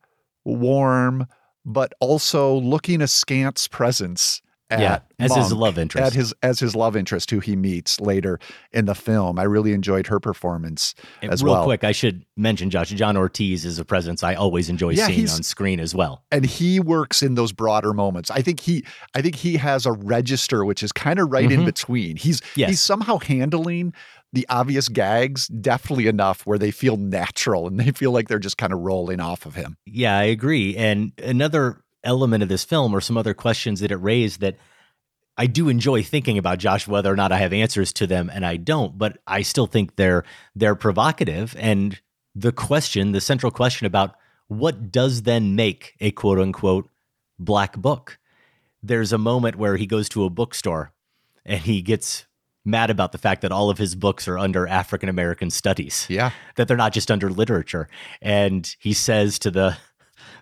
warm 0.46 1.28
but 1.68 1.94
also 2.00 2.56
looking 2.56 3.02
askance 3.02 3.68
presence 3.68 4.42
at 4.70 4.80
yeah, 4.82 5.00
as 5.20 5.30
Monk, 5.30 5.44
his 5.44 5.54
love 5.54 5.78
interest. 5.78 6.08
At 6.08 6.14
his 6.14 6.34
as 6.44 6.60
his 6.60 6.76
love 6.76 6.98
interest, 6.98 7.32
who 7.32 7.40
he 7.40 7.56
meets 7.56 8.02
later 8.02 8.38
in 8.74 8.86
the 8.86 8.96
film. 8.96 9.40
I 9.40 9.44
really 9.44 9.72
enjoyed 9.72 10.08
her 10.08 10.20
performance 10.20 10.94
and 11.22 11.32
as 11.32 11.42
real 11.42 11.54
well. 11.54 11.62
Real 11.62 11.68
quick, 11.68 11.84
I 11.86 11.94
should 11.94 12.26
mention 12.36 12.70
Josh 12.70 12.90
John 12.90 13.16
Ortiz 13.16 13.64
is 13.64 13.80
a 13.80 13.86
presence 13.86 14.24
I 14.24 14.36
always 14.36 14.68
enjoy 14.68 14.90
yeah, 14.90 15.08
seeing 15.08 15.30
on 15.30 15.44
screen 15.44 15.80
as 15.80 15.96
well. 15.96 16.24
And 16.32 16.46
he 16.46 16.82
works 16.82 17.24
in 17.24 17.36
those 17.36 17.54
broader 17.54 17.94
moments. 17.94 18.30
I 18.30 18.42
think 18.42 18.60
he 18.60 18.84
I 19.16 19.22
think 19.22 19.36
he 19.36 19.56
has 19.56 19.86
a 19.86 19.94
register 19.94 20.66
which 20.66 20.84
is 20.84 20.92
kind 20.92 21.20
of 21.20 21.32
right 21.32 21.48
mm-hmm. 21.48 21.60
in 21.60 21.66
between. 21.66 22.18
He's 22.18 22.42
yes. 22.56 22.70
he's 22.70 22.82
somehow 22.82 23.20
handling 23.20 23.94
the 24.34 24.46
obvious 24.50 24.90
gags 24.90 25.48
deftly 25.48 26.08
enough 26.08 26.46
where 26.46 26.58
they 26.58 26.72
feel 26.72 26.98
natural 26.98 27.68
and 27.68 27.80
they 27.80 27.92
feel 27.92 28.12
like 28.12 28.28
they're 28.28 28.40
just 28.40 28.58
kind 28.58 28.74
of 28.74 28.80
rolling 28.80 29.20
off 29.20 29.46
of 29.46 29.56
him. 29.56 29.78
Yeah, 29.86 30.18
I 30.18 30.24
agree. 30.24 30.76
And 30.76 31.14
another 31.24 31.82
element 32.04 32.44
of 32.44 32.50
this 32.50 32.64
film 32.64 32.94
or 32.94 33.02
some 33.02 33.18
other 33.18 33.34
questions 33.34 33.80
that 33.80 33.92
it 33.92 33.98
raised 33.98 34.42
that 34.42 34.58
I 35.38 35.46
do 35.46 35.70
enjoy 35.70 36.04
thinking 36.04 36.38
about 36.38 36.58
Josh 36.58 36.88
whether 36.88 37.12
or 37.12 37.16
not 37.16 37.32
I 37.32 37.38
have 37.38 37.54
answers 37.54 37.94
to 37.94 38.08
them 38.08 38.30
and 38.34 38.46
I 38.46 38.58
don't, 38.58 38.98
but 38.98 39.20
I 39.28 39.44
still 39.44 39.68
think 39.68 39.96
they're 39.96 40.24
they're 40.56 40.76
provocative 40.76 41.56
and 41.60 42.00
the 42.34 42.52
question, 42.52 43.12
the 43.12 43.22
central 43.22 43.52
question 43.52 43.88
about 43.88 44.16
what 44.48 44.92
does 44.92 45.24
then 45.24 45.56
make 45.56 45.96
a 46.00 46.12
quote 46.12 46.40
unquote 46.40 46.90
black 47.40 47.78
book? 47.78 48.20
There's 48.82 49.12
a 49.12 49.18
moment 49.18 49.56
where 49.56 49.76
he 49.76 49.86
goes 49.86 50.10
to 50.10 50.24
a 50.24 50.30
bookstore 50.30 50.92
and 51.46 51.62
he 51.62 51.82
gets 51.82 52.26
mad 52.68 52.90
about 52.90 53.12
the 53.12 53.18
fact 53.18 53.42
that 53.42 53.52
all 53.52 53.70
of 53.70 53.78
his 53.78 53.96
books 53.96 54.28
are 54.28 54.38
under 54.38 54.68
African 54.68 55.10
American 55.10 55.50
studies. 55.50 56.06
Yeah. 56.10 56.32
That 56.56 56.68
they're 56.68 56.78
not 56.78 56.94
just 56.94 57.10
under 57.10 57.30
literature. 57.30 57.88
And 58.22 58.76
he 58.80 58.94
says 58.94 59.40
to 59.40 59.52
the 59.52 59.78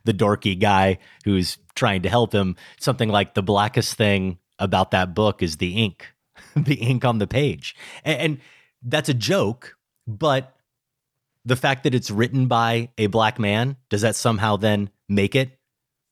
the 0.04 0.14
dorky 0.14 0.60
guy 0.60 1.00
who's 1.24 1.58
trying 1.76 2.02
to 2.04 2.10
help 2.10 2.34
him 2.34 2.56
something 2.80 3.10
like 3.10 3.34
the 3.34 3.44
blackest 3.44 3.96
thing 3.96 4.38
about 4.60 4.92
that 4.92 5.14
book 5.14 5.44
is 5.44 5.58
the 5.58 5.76
ink, 5.76 6.08
the 6.56 6.76
ink 6.76 7.04
on 7.04 7.18
the 7.18 7.28
page. 7.28 7.76
And, 8.04 8.20
and 8.20 8.40
that's 8.84 9.10
a 9.10 9.14
joke, 9.14 9.76
but 10.08 10.56
the 11.44 11.56
fact 11.56 11.84
that 11.84 11.94
it's 11.94 12.10
written 12.10 12.48
by 12.48 12.90
a 12.98 13.08
black 13.08 13.40
man, 13.40 13.78
does 13.90 14.02
that 14.02 14.16
somehow 14.16 14.58
then 14.58 14.90
make 15.10 15.36
it, 15.36 15.60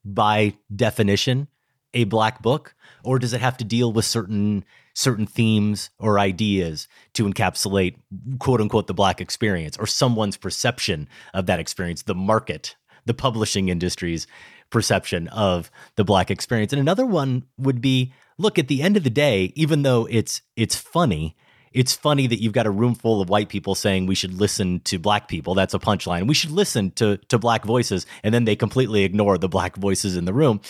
by 0.03 0.53
definition, 0.75 1.47
a 1.93 2.03
black 2.03 2.41
book? 2.41 2.75
Or 3.03 3.19
does 3.19 3.33
it 3.33 3.41
have 3.41 3.57
to 3.57 3.63
deal 3.63 3.91
with 3.91 4.05
certain 4.05 4.65
certain 4.93 5.25
themes 5.25 5.89
or 5.99 6.19
ideas 6.19 6.87
to 7.13 7.25
encapsulate 7.25 7.95
quote 8.39 8.61
unquote 8.61 8.87
the 8.87 8.93
black 8.93 9.19
experience 9.19 9.77
or 9.77 9.87
someone's 9.87 10.37
perception 10.37 11.07
of 11.33 11.47
that 11.47 11.59
experience, 11.59 12.03
the 12.03 12.15
market, 12.15 12.75
the 13.05 13.13
publishing 13.13 13.69
industry's 13.69 14.27
perception 14.69 15.27
of 15.29 15.71
the 15.95 16.03
black 16.03 16.31
experience. 16.31 16.73
And 16.73 16.79
another 16.79 17.05
one 17.05 17.43
would 17.57 17.81
be 17.81 18.13
look 18.37 18.57
at 18.57 18.67
the 18.67 18.81
end 18.81 18.97
of 18.97 19.03
the 19.03 19.09
day, 19.09 19.51
even 19.55 19.83
though 19.83 20.07
it's 20.09 20.41
it's 20.55 20.75
funny, 20.75 21.35
it's 21.71 21.93
funny 21.93 22.27
that 22.27 22.41
you've 22.41 22.53
got 22.53 22.65
a 22.65 22.71
room 22.71 22.95
full 22.95 23.21
of 23.21 23.29
white 23.29 23.49
people 23.49 23.75
saying 23.75 24.05
we 24.05 24.15
should 24.15 24.33
listen 24.33 24.79
to 24.81 24.99
black 24.99 25.27
people. 25.27 25.55
That's 25.55 25.73
a 25.73 25.79
punchline. 25.79 26.27
We 26.27 26.33
should 26.33 26.51
listen 26.51 26.91
to 26.91 27.17
to 27.17 27.37
black 27.39 27.65
voices, 27.65 28.05
and 28.23 28.33
then 28.33 28.45
they 28.45 28.55
completely 28.55 29.03
ignore 29.03 29.37
the 29.37 29.49
black 29.49 29.75
voices 29.75 30.15
in 30.15 30.25
the 30.25 30.33
room. 30.33 30.61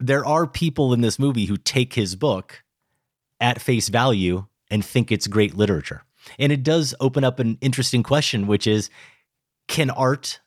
There 0.00 0.24
are 0.24 0.46
people 0.46 0.92
in 0.92 1.00
this 1.00 1.18
movie 1.18 1.46
who 1.46 1.56
take 1.56 1.94
his 1.94 2.14
book 2.14 2.62
at 3.40 3.60
face 3.60 3.88
value 3.88 4.46
and 4.70 4.84
think 4.84 5.10
it's 5.10 5.26
great 5.26 5.56
literature. 5.56 6.02
And 6.38 6.52
it 6.52 6.62
does 6.62 6.94
open 7.00 7.24
up 7.24 7.38
an 7.38 7.58
interesting 7.60 8.02
question, 8.02 8.46
which 8.46 8.66
is 8.66 8.90
can 9.66 9.90
art 9.90 10.40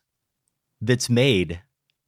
that's 0.80 1.08
made 1.08 1.60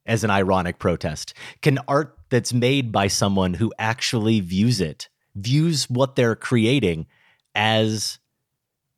as 0.05 0.23
an 0.23 0.29
ironic 0.29 0.79
protest, 0.79 1.33
can 1.61 1.79
art 1.87 2.17
that's 2.29 2.53
made 2.53 2.91
by 2.91 3.07
someone 3.07 3.55
who 3.55 3.73
actually 3.79 4.39
views 4.39 4.79
it, 4.79 5.09
views 5.35 5.89
what 5.89 6.15
they're 6.15 6.35
creating 6.35 7.07
as 7.55 8.19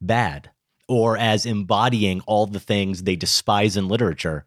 bad 0.02 0.50
or 0.88 1.18
as 1.18 1.46
embodying 1.46 2.22
all 2.22 2.46
the 2.46 2.60
things 2.60 3.04
they 3.04 3.16
despise 3.16 3.78
in 3.78 3.88
literature, 3.88 4.46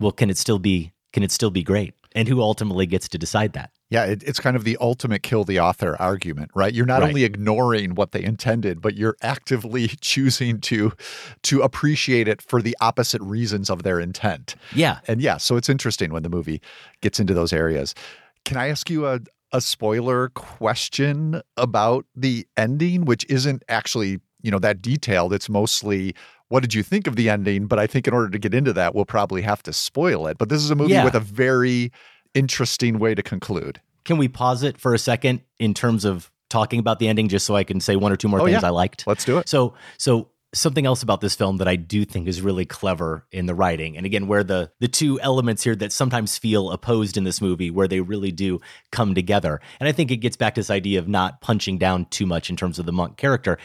well, 0.00 0.12
can 0.12 0.30
it 0.30 0.38
still 0.38 0.58
be 0.58 0.92
can 1.12 1.22
it 1.22 1.30
still 1.30 1.50
be 1.50 1.62
great? 1.62 1.94
And 2.14 2.26
who 2.26 2.40
ultimately 2.40 2.86
gets 2.86 3.08
to 3.10 3.18
decide 3.18 3.52
that? 3.52 3.70
Yeah, 3.92 4.04
it, 4.04 4.22
it's 4.24 4.40
kind 4.40 4.56
of 4.56 4.64
the 4.64 4.76
ultimate 4.80 5.22
kill 5.22 5.44
the 5.44 5.60
author 5.60 5.96
argument, 6.00 6.50
right? 6.54 6.72
You're 6.72 6.86
not 6.86 7.02
Right. 7.02 7.08
only 7.08 7.24
ignoring 7.24 7.94
what 7.94 8.12
they 8.12 8.22
intended, 8.24 8.80
but 8.80 8.94
you're 8.96 9.16
actively 9.22 9.88
choosing 10.00 10.60
to 10.62 10.92
to 11.42 11.60
appreciate 11.62 12.26
it 12.28 12.40
for 12.40 12.62
the 12.62 12.76
opposite 12.80 13.20
reasons 13.22 13.68
of 13.70 13.82
their 13.82 14.00
intent. 14.00 14.54
Yeah. 14.74 15.00
And 15.06 15.20
yeah, 15.20 15.36
so 15.36 15.56
it's 15.56 15.68
interesting 15.68 16.12
when 16.12 16.22
the 16.22 16.30
movie 16.30 16.60
gets 17.02 17.20
into 17.20 17.34
those 17.34 17.52
areas. 17.52 17.94
Can 18.44 18.56
I 18.56 18.68
ask 18.68 18.88
you 18.90 19.06
a 19.06 19.20
a 19.54 19.60
spoiler 19.60 20.30
question 20.30 21.42
about 21.58 22.06
the 22.16 22.46
ending, 22.56 23.04
which 23.04 23.26
isn't 23.28 23.62
actually, 23.68 24.18
you 24.40 24.50
know, 24.50 24.58
that 24.58 24.80
detailed. 24.80 25.34
It's 25.34 25.50
mostly 25.50 26.14
what 26.48 26.60
did 26.60 26.72
you 26.74 26.82
think 26.82 27.06
of 27.06 27.16
the 27.16 27.28
ending? 27.28 27.66
But 27.66 27.78
I 27.78 27.86
think 27.86 28.06
in 28.08 28.14
order 28.14 28.30
to 28.30 28.38
get 28.38 28.54
into 28.54 28.72
that, 28.72 28.94
we'll 28.94 29.04
probably 29.04 29.42
have 29.42 29.62
to 29.64 29.72
spoil 29.72 30.26
it. 30.26 30.38
But 30.38 30.48
this 30.48 30.62
is 30.62 30.70
a 30.70 30.74
movie 30.74 30.92
Yeah. 30.94 31.04
with 31.04 31.14
a 31.14 31.20
very 31.20 31.92
interesting 32.34 32.98
way 32.98 33.14
to 33.14 33.22
conclude. 33.22 33.80
Can 34.04 34.18
we 34.18 34.28
pause 34.28 34.62
it 34.62 34.78
for 34.78 34.94
a 34.94 34.98
second 34.98 35.42
in 35.58 35.74
terms 35.74 36.04
of 36.04 36.30
talking 36.50 36.78
about 36.78 36.98
the 36.98 37.08
ending 37.08 37.28
just 37.28 37.46
so 37.46 37.56
I 37.56 37.64
can 37.64 37.80
say 37.80 37.96
one 37.96 38.12
or 38.12 38.16
two 38.16 38.28
more 38.28 38.40
Oh, 38.40 38.44
things 38.44 38.62
yeah. 38.62 38.68
I 38.68 38.70
liked? 38.70 39.06
Let's 39.06 39.24
do 39.24 39.38
it. 39.38 39.48
So 39.48 39.74
so 39.98 40.28
something 40.54 40.84
else 40.84 41.02
about 41.02 41.20
this 41.20 41.34
film 41.34 41.56
that 41.56 41.68
I 41.68 41.76
do 41.76 42.04
think 42.04 42.28
is 42.28 42.42
really 42.42 42.66
clever 42.66 43.26
in 43.32 43.46
the 43.46 43.54
writing. 43.54 43.96
And 43.96 44.04
again, 44.04 44.26
where 44.26 44.44
the 44.44 44.70
the 44.80 44.88
two 44.88 45.20
elements 45.20 45.64
here 45.64 45.74
that 45.76 45.92
sometimes 45.92 46.36
feel 46.36 46.70
opposed 46.70 47.16
in 47.16 47.24
this 47.24 47.40
movie 47.40 47.70
where 47.70 47.88
they 47.88 48.00
really 48.00 48.32
do 48.32 48.60
come 48.90 49.14
together. 49.14 49.60
And 49.80 49.88
I 49.88 49.92
think 49.92 50.10
it 50.10 50.18
gets 50.18 50.36
back 50.36 50.54
to 50.54 50.60
this 50.60 50.70
idea 50.70 50.98
of 50.98 51.08
not 51.08 51.40
punching 51.40 51.78
down 51.78 52.06
too 52.06 52.26
much 52.26 52.50
in 52.50 52.56
terms 52.56 52.78
of 52.78 52.86
the 52.86 52.92
monk 52.92 53.16
character. 53.16 53.58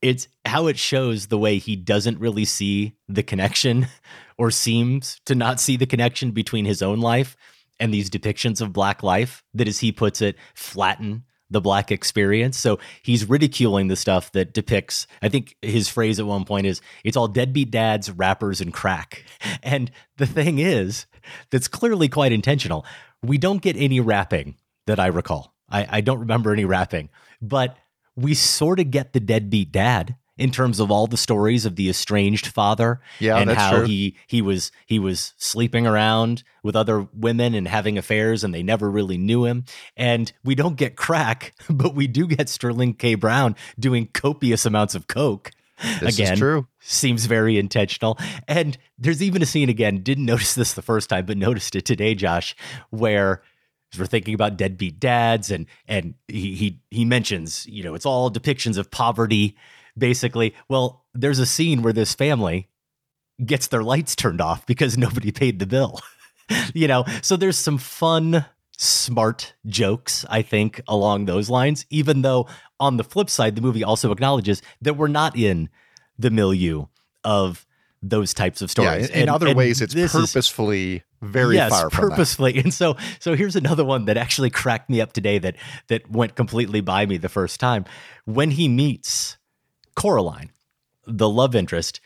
It's 0.00 0.26
how 0.44 0.66
it 0.66 0.78
shows 0.78 1.26
the 1.26 1.38
way 1.38 1.58
he 1.58 1.76
doesn't 1.76 2.18
really 2.18 2.44
see 2.44 2.94
the 3.08 3.22
connection 3.22 3.86
or 4.38 4.50
seems 4.50 5.20
to 5.26 5.34
not 5.34 5.60
see 5.60 5.76
the 5.76 5.86
connection 5.86 6.32
between 6.32 6.64
his 6.64 6.82
own 6.82 7.00
life 7.00 7.36
and 7.80 7.92
these 7.92 8.10
depictions 8.10 8.60
of 8.60 8.72
black 8.72 9.02
life 9.02 9.42
that 9.54 9.68
as 9.68 9.80
he 9.80 9.92
puts 9.92 10.20
it 10.20 10.36
flatten 10.54 11.24
the 11.50 11.60
black 11.60 11.92
experience. 11.92 12.58
So 12.58 12.78
he's 13.02 13.28
ridiculing 13.28 13.88
the 13.88 13.96
stuff 13.96 14.32
that 14.32 14.54
depicts 14.54 15.06
i 15.20 15.28
think 15.28 15.54
his 15.60 15.88
phrase 15.88 16.18
at 16.18 16.26
one 16.26 16.44
point 16.44 16.66
is 16.66 16.80
it's 17.04 17.16
all 17.16 17.28
deadbeat 17.28 17.70
dads 17.70 18.10
rappers 18.10 18.60
and 18.60 18.72
crack. 18.72 19.24
And 19.62 19.92
the 20.16 20.26
thing 20.26 20.58
is 20.58 21.06
that's 21.50 21.68
clearly 21.68 22.08
quite 22.08 22.32
intentional. 22.32 22.84
We 23.22 23.38
don't 23.38 23.62
get 23.62 23.76
any 23.76 24.00
rapping 24.00 24.56
that 24.86 24.98
i 24.98 25.06
recall. 25.06 25.54
I, 25.70 25.86
I 25.88 26.00
don't 26.00 26.18
remember 26.18 26.52
any 26.52 26.64
rapping. 26.64 27.10
But 27.40 27.76
we 28.16 28.34
sort 28.34 28.80
of 28.80 28.90
get 28.90 29.12
the 29.12 29.20
deadbeat 29.20 29.72
dad 29.72 30.16
in 30.38 30.50
terms 30.50 30.80
of 30.80 30.90
all 30.90 31.06
the 31.06 31.16
stories 31.16 31.66
of 31.66 31.76
the 31.76 31.88
estranged 31.88 32.46
father 32.46 33.00
Yeah, 33.18 33.36
and 33.36 33.50
how 33.50 33.78
true. 33.78 33.86
he 33.86 34.16
he 34.26 34.40
was 34.40 34.72
he 34.86 34.98
was 34.98 35.34
sleeping 35.36 35.86
around 35.86 36.42
with 36.62 36.74
other 36.74 37.06
women 37.12 37.54
and 37.54 37.68
having 37.68 37.98
affairs 37.98 38.42
and 38.42 38.54
they 38.54 38.62
never 38.62 38.90
really 38.90 39.18
knew 39.18 39.44
him. 39.44 39.64
And 39.96 40.32
we 40.44 40.54
don't 40.54 40.76
get 40.76 40.96
crack 40.96 41.54
but 41.70 41.94
we 41.94 42.06
do 42.06 42.26
get 42.26 42.48
Sterling 42.48 42.94
K. 42.94 43.14
Brown 43.14 43.56
doing 43.78 44.08
copious 44.12 44.64
amounts 44.64 44.94
of 44.94 45.06
coke. 45.06 45.50
This 46.00 46.16
again 46.18 46.36
true. 46.38 46.66
seems 46.80 47.26
very 47.26 47.58
intentional. 47.58 48.16
And 48.46 48.78
there's 48.98 49.22
even 49.22 49.42
a 49.42 49.46
scene 49.46 49.68
again 49.68 50.02
didn't 50.02 50.24
notice 50.26 50.54
this 50.54 50.74
the 50.74 50.82
first 50.82 51.10
time 51.10 51.26
but 51.26 51.36
noticed 51.36 51.76
it 51.76 51.84
today 51.84 52.14
Josh 52.14 52.54
where 52.90 53.42
we're 53.98 54.06
thinking 54.06 54.32
about 54.32 54.56
deadbeat 54.56 54.98
dads 54.98 55.50
and 55.50 55.66
and 55.86 56.14
he 56.28 56.54
he 56.54 56.80
he 56.90 57.04
mentions 57.04 57.66
you 57.66 57.82
know 57.82 57.94
it's 57.94 58.06
all 58.06 58.30
depictions 58.30 58.78
of 58.78 58.90
poverty 58.90 59.56
basically 59.96 60.54
well 60.68 61.04
there's 61.14 61.38
a 61.38 61.46
scene 61.46 61.82
where 61.82 61.92
this 61.92 62.14
family 62.14 62.68
gets 63.44 63.66
their 63.66 63.82
lights 63.82 64.14
turned 64.16 64.40
off 64.40 64.64
because 64.66 64.96
nobody 64.96 65.30
paid 65.32 65.58
the 65.58 65.66
bill 65.66 65.98
you 66.74 66.86
know 66.88 67.04
so 67.22 67.36
there's 67.36 67.58
some 67.58 67.78
fun 67.78 68.44
smart 68.78 69.54
jokes 69.66 70.24
i 70.28 70.40
think 70.42 70.80
along 70.88 71.26
those 71.26 71.48
lines 71.50 71.84
even 71.90 72.22
though 72.22 72.48
on 72.80 72.96
the 72.96 73.04
flip 73.04 73.28
side 73.30 73.54
the 73.54 73.60
movie 73.62 73.84
also 73.84 74.10
acknowledges 74.10 74.62
that 74.80 74.94
we're 74.96 75.08
not 75.08 75.36
in 75.36 75.68
the 76.18 76.30
milieu 76.30 76.86
of 77.24 77.66
those 78.02 78.34
types 78.34 78.60
of 78.62 78.68
Yeah, 78.70 78.72
stories 78.72 79.08
in, 79.10 79.14
in 79.14 79.20
And- 79.22 79.30
other 79.30 79.46
and 79.48 79.56
ways, 79.56 79.80
it's 79.80 79.94
this 79.94 80.12
is- 80.14 80.32
purposefully 80.32 81.04
very 81.20 81.54
yes, 81.54 81.70
far 81.70 81.88
from 81.88 82.06
that. 82.08 82.10
purposefully. 82.10 82.58
And 82.58 82.74
so, 82.74 82.96
so 83.20 83.36
here's 83.36 83.54
another 83.54 83.84
one 83.84 84.06
that 84.06 84.16
actually 84.16 84.50
cracked 84.50 84.90
me 84.90 85.00
up 85.00 85.12
today 85.12 85.38
that 85.38 85.54
that 85.86 86.10
went 86.10 86.34
completely 86.34 86.80
by 86.80 87.06
me 87.06 87.16
the 87.16 87.28
first 87.28 87.60
time 87.60 87.84
when 88.24 88.50
he 88.50 88.66
meets 88.66 89.36
Coraline, 89.94 90.50
the 91.06 91.28
love 91.28 91.54
interest. 91.54 92.00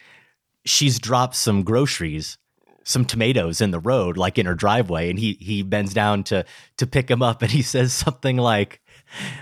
She's 0.65 0.99
dropped 0.99 1.37
some 1.37 1.63
groceries, 1.63 2.39
some 2.85 3.05
tomatoes 3.05 3.61
in 3.61 3.71
the 3.71 3.79
road, 3.79 4.17
like 4.17 4.39
in 4.39 4.47
her 4.47 4.55
driveway, 4.55 5.11
and 5.11 5.19
he 5.19 5.35
he 5.41 5.63
bends 5.63 5.95
down 5.95 6.25
to 6.25 6.45
to 6.77 6.87
pick 6.87 7.07
them 7.07 7.23
up, 7.23 7.43
and 7.43 7.51
he 7.51 7.63
says 7.75 7.93
something 7.93 8.37
like, 8.37 8.81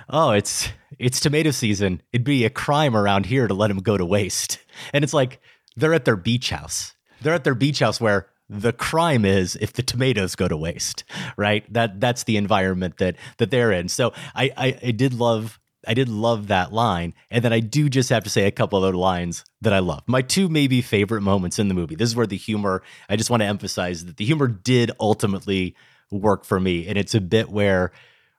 "Oh, 0.09 0.33
it's 0.33 0.69
it's 0.99 1.21
tomato 1.21 1.51
season. 1.51 2.03
It'd 2.13 2.25
be 2.25 2.45
a 2.45 2.51
crime 2.51 2.97
around 2.97 3.27
here 3.27 3.47
to 3.47 3.55
let 3.55 3.69
them 3.69 3.79
go 3.79 3.97
to 3.97 4.05
waste." 4.05 4.59
And 4.93 5.05
it's 5.05 5.15
like 5.15 5.41
they're 5.77 5.95
at 5.95 6.05
their 6.05 6.17
beach 6.17 6.51
house. 6.51 6.95
They're 7.23 7.35
at 7.35 7.45
their 7.45 7.55
beach 7.55 7.79
house 7.79 8.01
where 8.01 8.29
the 8.49 8.73
crime 8.73 9.25
is 9.25 9.57
if 9.57 9.73
the 9.73 9.83
tomatoes 9.83 10.37
go 10.37 10.49
to 10.49 10.57
waste, 10.57 11.05
right? 11.37 11.71
That 11.73 12.01
that's 12.01 12.25
the 12.25 12.37
environment 12.37 12.99
that 12.99 13.17
that 13.39 13.51
they're 13.51 13.73
in. 13.73 13.89
So 13.89 14.13
I 14.35 14.51
I, 14.57 14.79
I 14.83 14.91
did 14.91 15.15
love 15.15 15.59
I 15.87 15.95
did 15.95 16.09
love 16.09 16.49
that 16.49 16.73
line, 16.73 17.15
and 17.31 17.45
then 17.45 17.53
I 17.53 17.61
do 17.61 17.89
just 17.89 18.11
have 18.11 18.25
to 18.25 18.31
say 18.31 18.47
a 18.47 18.51
couple 18.51 18.83
other 18.83 18.97
lines 18.97 19.45
that 19.63 19.73
I 19.73 19.79
love. 19.81 20.03
My 20.07 20.23
two 20.23 20.49
maybe 20.49 20.83
favorite 20.83 21.23
moments 21.23 21.59
in 21.59 21.69
the 21.69 21.75
movie. 21.75 21.95
This 21.95 22.11
is 22.11 22.17
where 22.17 22.27
the 22.27 22.37
humor. 22.37 22.83
I 23.09 23.17
just 23.17 23.31
want 23.31 23.43
to 23.43 23.47
emphasize 23.47 24.05
that 24.05 24.17
the 24.17 24.25
humor 24.25 24.49
did 24.49 24.91
ultimately 25.01 25.75
work 26.11 26.45
for 26.45 26.59
me, 26.61 26.87
and 26.87 26.99
it's 26.99 27.15
a 27.15 27.21
bit 27.21 27.49
where 27.51 27.93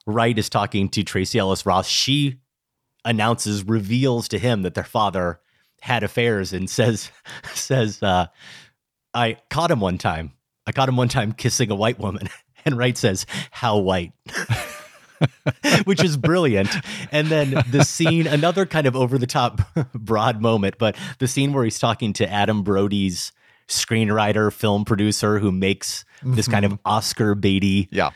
Wright 0.05 0.38
is 0.38 0.49
talking 0.49 0.89
to 0.89 1.03
Tracee 1.03 1.39
Ellis 1.39 1.65
Ross. 1.65 1.88
She 1.88 2.39
announces, 3.03 3.63
reveals 3.63 4.27
to 4.29 4.39
him 4.39 4.63
that 4.63 4.73
their 4.73 4.84
father 4.84 5.39
had 5.81 6.03
affairs, 6.03 6.53
and 6.53 6.69
says 6.69 7.12
says. 7.53 8.01
uh 8.03 8.27
I 9.15 9.38
caught 9.49 9.71
him 9.71 9.79
one 9.79 9.97
time. 9.97 10.34
I 10.67 10.73
caught 10.73 10.89
him 10.89 10.97
one 10.97 11.08
time 11.08 11.31
kissing 11.31 11.71
a 11.71 11.75
white 11.75 11.99
woman. 11.99 12.29
And 12.67 12.75
Wright 12.79 12.97
says, 12.97 13.27
How 13.51 13.77
white? 13.77 14.12
Which 15.86 16.04
is 16.04 16.17
brilliant. 16.17 16.69
And 17.12 17.28
then 17.28 17.63
the 17.69 17.84
scene, 17.84 18.28
another 18.28 18.65
kind 18.65 18.88
of 18.88 18.95
over 18.95 19.17
the 19.17 19.28
top 19.28 19.62
broad 19.93 20.41
moment, 20.41 20.75
but 20.78 20.95
the 21.19 21.28
scene 21.28 21.54
where 21.54 21.63
he's 21.63 21.80
talking 21.80 22.13
to 22.13 22.30
Adam 22.32 22.63
Brody's 22.63 23.32
screenwriter, 23.67 24.51
film 24.51 24.86
producer 24.86 25.39
who 25.39 25.51
makes 25.51 26.06
this 26.23 26.47
kind 26.47 26.65
of 26.65 26.73
mm-hmm. 26.73 26.88
Oscar 26.88 27.36
baity 27.36 27.88
Yeah. 27.91 28.12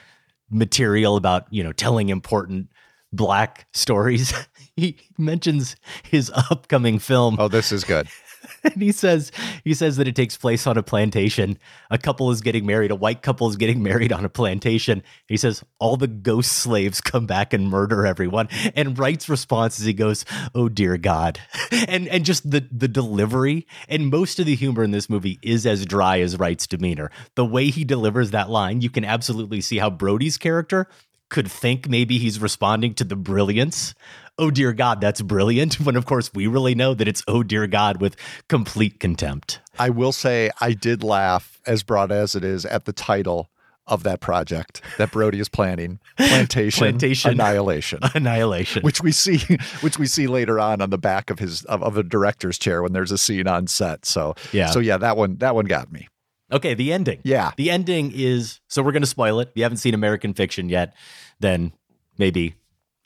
material 0.49 1.15
about, 1.15 1.45
you 1.51 1.63
know, 1.63 1.71
telling 1.71 2.09
important 2.09 2.69
black 3.11 3.67
stories. 3.73 4.33
he 4.75 4.97
mentions 5.17 5.75
his 6.03 6.31
upcoming 6.51 6.99
film 6.99 7.37
Oh, 7.39 7.47
this 7.47 7.71
is 7.71 7.83
good. 7.83 8.07
and 8.63 8.81
he 8.81 8.91
says 8.91 9.31
he 9.63 9.73
says 9.73 9.97
that 9.97 10.07
it 10.07 10.15
takes 10.15 10.37
place 10.37 10.67
on 10.67 10.77
a 10.77 10.83
plantation. 10.83 11.57
A 11.89 11.97
couple 11.97 12.31
is 12.31 12.41
getting 12.41 12.65
married. 12.65 12.91
A 12.91 12.95
white 12.95 13.21
couple 13.21 13.49
is 13.49 13.55
getting 13.55 13.81
married 13.83 14.11
on 14.11 14.25
a 14.25 14.29
plantation. 14.29 15.03
He 15.27 15.37
says 15.37 15.63
all 15.79 15.97
the 15.97 16.07
ghost 16.07 16.51
slaves 16.51 17.01
come 17.01 17.25
back 17.25 17.53
and 17.53 17.69
murder 17.69 18.05
everyone. 18.05 18.49
And 18.75 18.97
Wright's 18.97 19.29
response 19.29 19.79
is 19.79 19.85
he 19.85 19.93
goes, 19.93 20.25
"Oh 20.55 20.69
dear 20.69 20.97
God," 20.97 21.39
and 21.71 22.07
and 22.07 22.25
just 22.25 22.49
the 22.49 22.67
the 22.71 22.87
delivery 22.87 23.67
and 23.87 24.07
most 24.07 24.39
of 24.39 24.45
the 24.45 24.55
humor 24.55 24.83
in 24.83 24.91
this 24.91 25.09
movie 25.09 25.39
is 25.41 25.65
as 25.65 25.85
dry 25.85 26.19
as 26.19 26.37
Wright's 26.37 26.67
demeanor. 26.67 27.11
The 27.35 27.45
way 27.45 27.69
he 27.69 27.83
delivers 27.83 28.31
that 28.31 28.49
line, 28.49 28.81
you 28.81 28.89
can 28.89 29.05
absolutely 29.05 29.61
see 29.61 29.77
how 29.77 29.89
Brody's 29.89 30.37
character 30.37 30.87
could 31.29 31.49
think 31.51 31.87
maybe 31.89 32.17
he's 32.17 32.39
responding 32.39 32.93
to 32.95 33.03
the 33.03 33.15
brilliance. 33.15 33.93
Oh 34.37 34.51
dear 34.51 34.73
God, 34.73 35.01
that's 35.01 35.21
brilliant. 35.21 35.79
When 35.85 35.95
of 35.95 36.05
course 36.05 36.31
we 36.33 36.47
really 36.47 36.75
know 36.75 36.93
that 36.93 37.07
it's 37.07 37.23
oh 37.27 37.43
dear 37.43 37.67
God 37.67 38.01
with 38.01 38.15
complete 38.47 38.99
contempt. 38.99 39.59
I 39.77 39.89
will 39.89 40.11
say 40.11 40.49
I 40.59 40.73
did 40.73 41.03
laugh, 41.03 41.59
as 41.65 41.83
broad 41.83 42.11
as 42.11 42.35
it 42.35 42.43
is, 42.43 42.65
at 42.65 42.85
the 42.85 42.93
title 42.93 43.49
of 43.87 44.03
that 44.03 44.19
project 44.19 44.81
that 44.99 45.11
Brody 45.11 45.39
is 45.39 45.49
planning, 45.49 45.99
Plantation, 46.17 46.83
Plantation. 46.83 47.31
Annihilation. 47.31 47.99
Annihilation. 48.13 48.83
Which 48.83 49.01
we 49.01 49.11
see, 49.11 49.39
which 49.81 49.97
we 49.97 50.05
see 50.05 50.27
later 50.27 50.59
on 50.59 50.79
on 50.79 50.91
the 50.91 50.97
back 50.99 51.29
of 51.31 51.39
his 51.39 51.65
of, 51.65 51.81
of 51.81 51.97
a 51.97 52.03
director's 52.03 52.59
chair 52.59 52.83
when 52.83 52.93
there's 52.93 53.11
a 53.11 53.17
scene 53.17 53.47
on 53.47 53.65
set. 53.67 54.05
So 54.05 54.35
Yeah. 54.51 54.69
so 54.69 54.79
yeah, 54.79 54.97
that 54.97 55.17
one 55.17 55.37
that 55.37 55.55
one 55.55 55.65
got 55.65 55.91
me. 55.91 56.07
Okay, 56.51 56.73
the 56.73 56.91
ending. 56.93 57.19
Yeah. 57.23 57.51
The 57.57 57.69
ending 57.71 58.11
is 58.13 58.59
so 58.67 58.81
we're 58.83 58.91
going 58.91 59.01
to 59.03 59.07
spoil 59.07 59.39
it. 59.39 59.49
If 59.49 59.57
you 59.57 59.63
haven't 59.63 59.77
seen 59.77 59.93
American 59.93 60.33
Fiction 60.33 60.69
yet, 60.69 60.93
then 61.39 61.71
maybe 62.17 62.55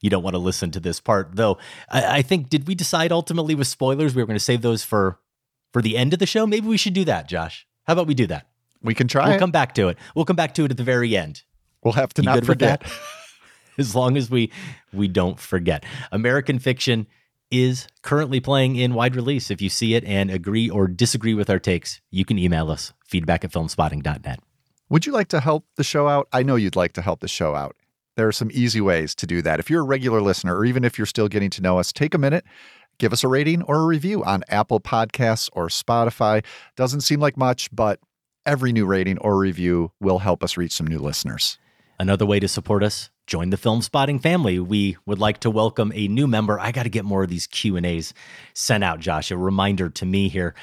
you 0.02 0.10
don't 0.10 0.24
want 0.24 0.34
to 0.34 0.40
listen 0.40 0.72
to 0.72 0.80
this 0.80 1.00
part. 1.00 1.30
Though 1.36 1.58
I, 1.90 2.18
I 2.18 2.22
think 2.22 2.50
did 2.50 2.68
we 2.68 2.76
decide 2.76 3.12
ultimately 3.12 3.56
with 3.56 3.68
spoilers 3.68 4.16
we 4.16 4.22
were 4.22 4.26
going 4.28 4.36
to 4.38 4.44
save 4.44 4.62
those 4.62 4.84
for 4.84 5.20
for 5.72 5.82
the 5.82 5.98
end 5.98 6.14
of 6.14 6.20
the 6.20 6.26
show? 6.26 6.46
Maybe 6.46 6.68
we 6.68 6.78
should 6.78 6.94
do 6.94 7.06
that, 7.06 7.28
Josh. 7.28 7.68
How 7.86 7.94
about 7.94 8.08
we 8.08 8.14
do 8.14 8.28
that? 8.28 8.48
We 8.82 8.94
can 8.94 9.08
try 9.08 9.26
We'll 9.28 9.36
it. 9.36 9.40
come 9.40 9.52
back 9.52 9.74
to 9.76 9.88
it. 9.88 9.98
We'll 10.16 10.26
come 10.26 10.36
back 10.36 10.54
to 10.56 10.66
it 10.66 10.72
at 10.72 10.78
the 10.78 10.84
very 10.84 11.16
end. 11.16 11.44
we'll 11.84 11.94
have 11.94 12.14
to 12.16 12.22
You 12.22 12.26
not 12.28 12.46
forget. 12.46 12.84
as 13.78 13.96
long 13.96 14.18
as 14.18 14.30
we 14.30 14.52
we 14.92 15.08
don't 15.08 15.40
forget. 15.40 15.86
American 16.12 16.60
Fiction 16.60 17.08
is 17.50 17.88
currently 18.02 18.40
playing 18.40 18.76
in 18.76 18.94
wide 18.94 19.16
release. 19.16 19.52
If 19.52 19.62
you 19.62 19.70
see 19.70 19.94
it 19.94 20.04
and 20.06 20.32
agree 20.32 20.70
or 20.70 20.88
disagree 20.88 21.34
with 21.36 21.50
our 21.50 21.60
takes, 21.60 22.02
you 22.10 22.26
can 22.26 22.38
email 22.40 22.72
us 22.72 22.94
feedback 23.08 23.44
at 23.46 23.52
filmspotting.net. 23.52 24.40
Would 24.90 25.06
you 25.06 25.12
like 25.14 25.28
to 25.30 25.40
help 25.40 25.66
the 25.76 25.84
show 25.84 26.08
out? 26.08 26.28
I 26.34 26.44
know 26.44 26.56
you'd 26.56 26.76
like 26.76 26.94
to 26.94 27.02
help 27.02 27.20
the 27.20 27.28
show 27.28 27.54
out. 27.56 27.76
There 28.16 28.28
are 28.28 28.34
some 28.34 28.52
easy 28.54 28.80
ways 28.80 29.16
to 29.16 29.26
do 29.26 29.42
that. 29.42 29.60
If 29.60 29.70
you're 29.70 29.82
a 29.82 29.86
regular 29.86 30.22
listener, 30.22 30.56
or 30.56 30.66
even 30.66 30.84
if 30.84 30.98
you're 30.98 31.08
still 31.08 31.28
getting 31.28 31.50
to 31.52 31.62
know 31.62 31.80
us, 31.80 31.92
take 31.92 32.14
a 32.14 32.20
minute, 32.20 32.46
give 33.00 33.12
us 33.12 33.24
a 33.24 33.28
rating 33.28 33.64
or 33.64 33.82
a 33.82 33.86
review 33.86 34.24
on 34.24 34.44
Apple 34.50 34.80
Podcasts 34.80 35.50
or 35.54 35.68
Spotify. 35.68 36.46
Doesn't 36.76 37.02
seem 37.02 37.20
like 37.20 37.38
much, 37.38 37.70
but 37.72 38.00
every 38.46 38.72
new 38.72 38.86
rating 38.86 39.18
or 39.18 39.38
review 39.38 39.92
will 40.00 40.20
help 40.20 40.44
us 40.44 40.58
reach 40.58 40.74
some 40.74 40.86
new 40.86 41.00
listeners. 41.00 41.58
Another 42.00 42.26
way 42.26 42.40
to 42.40 42.48
support 42.48 42.84
us, 42.84 43.10
join 43.26 43.50
the 43.50 43.58
Filmspotting 43.58 44.22
family. 44.22 44.60
We 44.60 44.98
would 45.08 45.20
like 45.20 45.40
to 45.40 45.50
welcome 45.50 45.92
a 45.96 46.08
new 46.08 46.28
member. 46.28 46.60
I 46.60 46.72
got 46.72 46.84
to 46.84 46.90
get 46.90 47.06
more 47.06 47.24
of 47.24 47.30
these 47.30 47.48
Q&As 47.48 48.14
sent 48.54 48.84
out, 48.84 49.00
Josh. 49.00 49.32
A 49.32 49.38
reminder 49.38 49.90
to 49.90 50.06
me 50.06 50.30
here. 50.30 50.54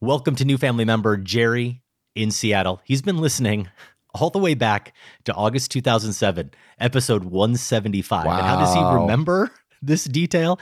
Welcome 0.00 0.36
to 0.36 0.44
new 0.44 0.56
family 0.56 0.86
member 0.86 1.18
Jerry 1.18 1.82
in 2.14 2.30
Seattle. 2.30 2.80
He's 2.84 3.02
been 3.02 3.18
listening 3.18 3.68
all 4.14 4.30
the 4.30 4.38
way 4.38 4.54
back 4.54 4.94
to 5.24 5.34
August 5.34 5.70
2007, 5.72 6.50
episode 6.78 7.24
175. 7.24 8.26
And 8.26 8.46
how 8.46 8.56
does 8.56 8.74
he 8.74 8.82
remember 8.82 9.50
this 9.82 10.04
detail? 10.04 10.58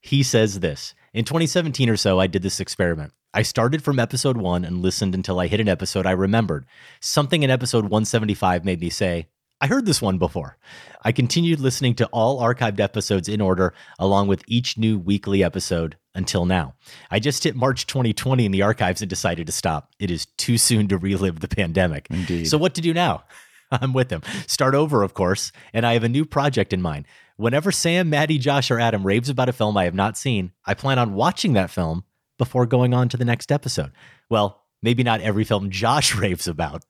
He 0.00 0.22
says 0.22 0.60
this. 0.60 0.94
In 1.14 1.24
2017 1.24 1.88
or 1.88 1.96
so, 1.96 2.20
I 2.20 2.26
did 2.26 2.42
this 2.42 2.60
experiment. 2.60 3.12
I 3.32 3.42
started 3.42 3.82
from 3.82 3.98
episode 3.98 4.36
1 4.36 4.64
and 4.64 4.82
listened 4.82 5.14
until 5.14 5.40
I 5.40 5.46
hit 5.46 5.60
an 5.60 5.68
episode 5.68 6.06
I 6.06 6.12
remembered. 6.12 6.66
Something 7.00 7.42
in 7.42 7.50
episode 7.50 7.84
175 7.84 8.64
made 8.64 8.80
me 8.80 8.90
say, 8.90 9.28
I 9.60 9.68
heard 9.68 9.86
this 9.86 10.02
one 10.02 10.18
before. 10.18 10.58
I 11.02 11.12
continued 11.12 11.60
listening 11.60 11.94
to 11.96 12.06
all 12.06 12.40
archived 12.42 12.78
episodes 12.78 13.28
in 13.28 13.40
order, 13.40 13.72
along 13.98 14.28
with 14.28 14.42
each 14.46 14.76
new 14.76 14.98
weekly 14.98 15.42
episode 15.42 15.96
until 16.14 16.44
now. 16.44 16.74
I 17.10 17.20
just 17.20 17.44
hit 17.44 17.56
March 17.56 17.86
2020 17.86 18.44
in 18.44 18.52
the 18.52 18.62
archives 18.62 19.00
and 19.00 19.08
decided 19.08 19.46
to 19.46 19.52
stop. 19.52 19.92
It 19.98 20.10
is 20.10 20.26
too 20.36 20.58
soon 20.58 20.88
to 20.88 20.98
relive 20.98 21.40
the 21.40 21.48
pandemic. 21.48 22.06
Indeed. 22.10 22.48
So, 22.48 22.58
what 22.58 22.74
to 22.74 22.80
do 22.82 22.92
now? 22.92 23.24
I'm 23.70 23.92
with 23.92 24.10
them. 24.10 24.22
Start 24.46 24.74
over, 24.74 25.02
of 25.02 25.14
course, 25.14 25.52
and 25.72 25.86
I 25.86 25.94
have 25.94 26.04
a 26.04 26.08
new 26.08 26.24
project 26.24 26.72
in 26.72 26.82
mind. 26.82 27.06
Whenever 27.36 27.72
Sam, 27.72 28.10
Maddie, 28.10 28.38
Josh, 28.38 28.70
or 28.70 28.78
Adam 28.78 29.06
raves 29.06 29.28
about 29.28 29.48
a 29.48 29.52
film 29.52 29.76
I 29.76 29.84
have 29.84 29.94
not 29.94 30.16
seen, 30.16 30.52
I 30.64 30.74
plan 30.74 30.98
on 30.98 31.14
watching 31.14 31.54
that 31.54 31.70
film 31.70 32.04
before 32.38 32.66
going 32.66 32.94
on 32.94 33.08
to 33.08 33.16
the 33.16 33.24
next 33.24 33.50
episode. 33.50 33.92
Well, 34.30 34.62
maybe 34.82 35.02
not 35.02 35.20
every 35.20 35.44
film 35.44 35.70
Josh 35.70 36.14
raves 36.16 36.46
about. 36.46 36.84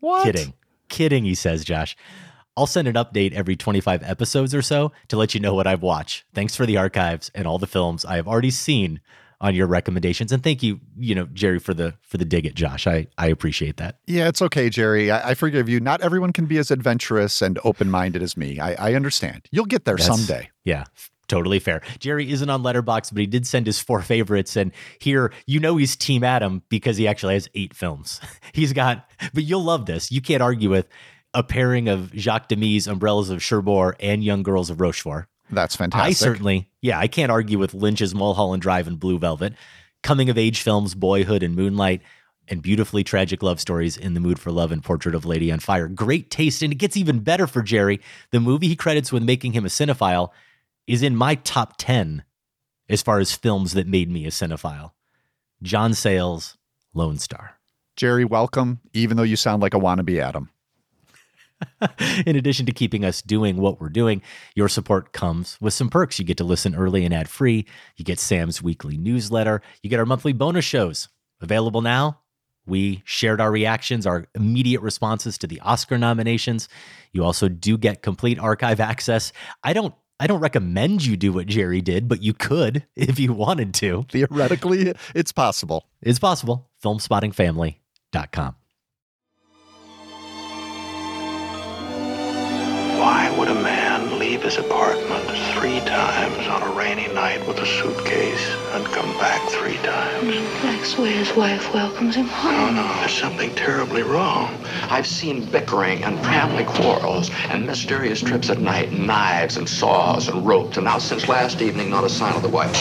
What? 0.00 0.24
Kidding. 0.24 0.54
Kidding, 0.88 1.24
he 1.24 1.34
says, 1.34 1.64
Josh. 1.64 1.96
I'll 2.58 2.66
send 2.66 2.88
an 2.88 2.94
update 2.94 3.32
every 3.32 3.54
25 3.54 4.02
episodes 4.02 4.54
or 4.54 4.62
so 4.62 4.90
to 5.08 5.16
let 5.18 5.34
you 5.34 5.40
know 5.40 5.52
what 5.54 5.66
I've 5.66 5.82
watched. 5.82 6.24
Thanks 6.32 6.56
for 6.56 6.64
the 6.64 6.78
archives 6.78 7.30
and 7.34 7.46
all 7.46 7.58
the 7.58 7.66
films 7.66 8.04
I 8.06 8.16
have 8.16 8.26
already 8.26 8.50
seen 8.50 9.00
on 9.42 9.54
your 9.54 9.66
recommendations. 9.66 10.32
And 10.32 10.42
thank 10.42 10.62
you, 10.62 10.80
you 10.96 11.14
know, 11.14 11.26
Jerry, 11.34 11.58
for 11.58 11.74
the 11.74 11.92
for 12.00 12.16
the 12.16 12.24
dig 12.24 12.46
at 12.46 12.54
Josh. 12.54 12.86
I, 12.86 13.08
I 13.18 13.26
appreciate 13.26 13.76
that. 13.76 13.98
Yeah, 14.06 14.28
it's 14.28 14.40
okay, 14.40 14.70
Jerry. 14.70 15.10
I, 15.10 15.30
I 15.30 15.34
forgive 15.34 15.68
you. 15.68 15.80
Not 15.80 16.00
everyone 16.00 16.32
can 16.32 16.46
be 16.46 16.56
as 16.56 16.70
adventurous 16.70 17.42
and 17.42 17.58
open 17.62 17.90
minded 17.90 18.22
as 18.22 18.38
me. 18.38 18.58
I, 18.58 18.72
I 18.92 18.94
understand. 18.94 19.46
You'll 19.50 19.66
get 19.66 19.84
there 19.84 19.96
That's- 19.96 20.16
someday. 20.26 20.48
Yeah, 20.64 20.84
totally 21.28 21.58
fair. 21.58 21.82
Jerry 21.98 22.30
isn't 22.30 22.48
on 22.48 22.62
Letterboxd, 22.62 23.12
but 23.12 23.20
he 23.20 23.26
did 23.26 23.46
send 23.46 23.66
his 23.66 23.80
four 23.80 24.02
favorites, 24.02 24.56
and 24.56 24.72
here 24.98 25.32
you 25.46 25.60
know 25.60 25.76
he's 25.76 25.96
Team 25.96 26.24
Adam 26.24 26.62
because 26.68 26.96
he 26.96 27.06
actually 27.06 27.34
has 27.34 27.48
eight 27.54 27.74
films. 27.74 28.20
He's 28.52 28.72
got, 28.72 29.08
but 29.34 29.44
you'll 29.44 29.64
love 29.64 29.86
this. 29.86 30.10
You 30.10 30.22
can't 30.22 30.42
argue 30.42 30.70
with 30.70 30.88
a 31.34 31.42
pairing 31.42 31.88
of 31.88 32.10
Jacques 32.14 32.48
Demy's 32.48 32.86
Umbrellas 32.86 33.28
of 33.28 33.42
Cherbourg 33.42 33.96
and 34.00 34.24
Young 34.24 34.42
Girls 34.42 34.70
of 34.70 34.80
Rochefort. 34.80 35.26
That's 35.50 35.76
fantastic. 35.76 36.08
I 36.08 36.12
certainly, 36.12 36.70
yeah, 36.80 36.98
I 36.98 37.08
can't 37.08 37.30
argue 37.30 37.58
with 37.58 37.74
Lynch's 37.74 38.14
Mulholland 38.14 38.62
Drive 38.62 38.88
and 38.88 38.98
Blue 38.98 39.18
Velvet, 39.18 39.54
coming 40.02 40.30
of 40.30 40.38
age 40.38 40.62
films, 40.62 40.94
Boyhood 40.94 41.42
and 41.42 41.54
Moonlight, 41.54 42.02
and 42.48 42.62
beautifully 42.62 43.04
tragic 43.04 43.42
love 43.42 43.60
stories 43.60 43.96
in 43.96 44.14
The 44.14 44.20
Mood 44.20 44.38
for 44.38 44.50
Love 44.50 44.72
and 44.72 44.82
Portrait 44.82 45.14
of 45.14 45.24
Lady 45.26 45.52
on 45.52 45.58
Fire. 45.58 45.88
Great 45.88 46.30
taste, 46.30 46.62
and 46.62 46.72
it 46.72 46.76
gets 46.76 46.96
even 46.96 47.20
better 47.20 47.46
for 47.46 47.62
Jerry. 47.62 48.00
The 48.30 48.40
movie 48.40 48.68
he 48.68 48.76
credits 48.76 49.12
with 49.12 49.22
making 49.22 49.52
him 49.52 49.64
a 49.64 49.68
cinephile 49.68 50.30
is 50.86 51.02
in 51.02 51.16
my 51.16 51.34
top 51.34 51.74
10 51.78 52.24
as 52.88 53.02
far 53.02 53.18
as 53.18 53.32
films 53.32 53.72
that 53.74 53.86
made 53.86 54.10
me 54.10 54.26
a 54.26 54.30
cinephile. 54.30 54.92
John 55.62 55.94
Sayles, 55.94 56.56
Lone 56.94 57.18
Star. 57.18 57.58
Jerry, 57.96 58.24
welcome, 58.24 58.80
even 58.92 59.16
though 59.16 59.22
you 59.22 59.36
sound 59.36 59.62
like 59.62 59.74
a 59.74 59.78
wannabe 59.78 60.20
Adam. 60.20 60.50
In 62.26 62.36
addition 62.36 62.66
to 62.66 62.72
keeping 62.72 63.04
us 63.04 63.22
doing 63.22 63.56
what 63.56 63.80
we're 63.80 63.88
doing, 63.88 64.20
your 64.54 64.68
support 64.68 65.12
comes 65.12 65.56
with 65.60 65.72
some 65.72 65.88
perks. 65.88 66.18
You 66.18 66.24
get 66.24 66.36
to 66.36 66.44
listen 66.44 66.74
early 66.74 67.04
and 67.04 67.14
ad 67.14 67.28
free. 67.28 67.66
You 67.96 68.04
get 68.04 68.18
Sam's 68.18 68.62
weekly 68.62 68.98
newsletter. 68.98 69.62
You 69.82 69.88
get 69.88 69.98
our 69.98 70.06
monthly 70.06 70.34
bonus 70.34 70.66
shows 70.66 71.08
available 71.40 71.80
now. 71.80 72.20
We 72.66 73.02
shared 73.04 73.40
our 73.40 73.50
reactions, 73.50 74.06
our 74.06 74.26
immediate 74.34 74.80
responses 74.80 75.38
to 75.38 75.46
the 75.46 75.60
Oscar 75.60 75.96
nominations. 75.96 76.68
You 77.12 77.24
also 77.24 77.48
do 77.48 77.78
get 77.78 78.02
complete 78.02 78.38
archive 78.38 78.80
access. 78.80 79.32
I 79.62 79.72
don't 79.72 79.94
I 80.18 80.26
don't 80.26 80.40
recommend 80.40 81.04
you 81.04 81.16
do 81.16 81.32
what 81.32 81.46
Jerry 81.46 81.82
did, 81.82 82.08
but 82.08 82.22
you 82.22 82.32
could 82.32 82.86
if 82.96 83.18
you 83.18 83.32
wanted 83.32 83.74
to. 83.74 84.06
Theoretically, 84.10 84.94
it's 85.14 85.32
possible. 85.32 85.86
It's 86.00 86.18
possible. 86.18 86.70
Filmspottingfamily.com. 86.82 88.56
Why 92.98 93.34
would 93.38 93.48
a 93.48 93.54
man 93.54 93.75
leave 94.36 94.44
his 94.44 94.58
apartment 94.58 95.24
three 95.54 95.80
times 95.80 96.46
on 96.48 96.62
a 96.62 96.70
rainy 96.72 97.08
night 97.14 97.46
with 97.48 97.56
a 97.58 97.64
suitcase 97.64 98.46
and 98.72 98.84
come 98.86 99.10
back 99.16 99.40
three 99.48 99.76
times? 99.78 100.34
That's 100.62 100.98
where 100.98 101.10
his 101.10 101.34
wife 101.34 101.72
welcomes 101.72 102.16
him 102.16 102.26
No, 102.26 102.32
home. 102.32 102.74
no, 102.76 102.94
there's 103.00 103.12
something 103.14 103.54
terribly 103.54 104.02
wrong. 104.02 104.54
I've 104.90 105.06
seen 105.06 105.46
bickering 105.50 106.04
and 106.04 106.18
family 106.18 106.64
quarrels 106.64 107.30
and 107.48 107.64
mysterious 107.64 108.20
trips 108.20 108.50
at 108.50 108.58
night, 108.58 108.90
and 108.90 109.06
knives 109.06 109.56
and 109.56 109.66
saws 109.66 110.28
and 110.28 110.46
ropes, 110.46 110.76
and 110.76 110.84
now 110.84 110.98
since 110.98 111.28
last 111.28 111.62
evening, 111.62 111.88
not 111.88 112.04
a 112.04 112.10
sign 112.10 112.34
of 112.36 112.42
the 112.42 112.48
wife. 112.50 112.74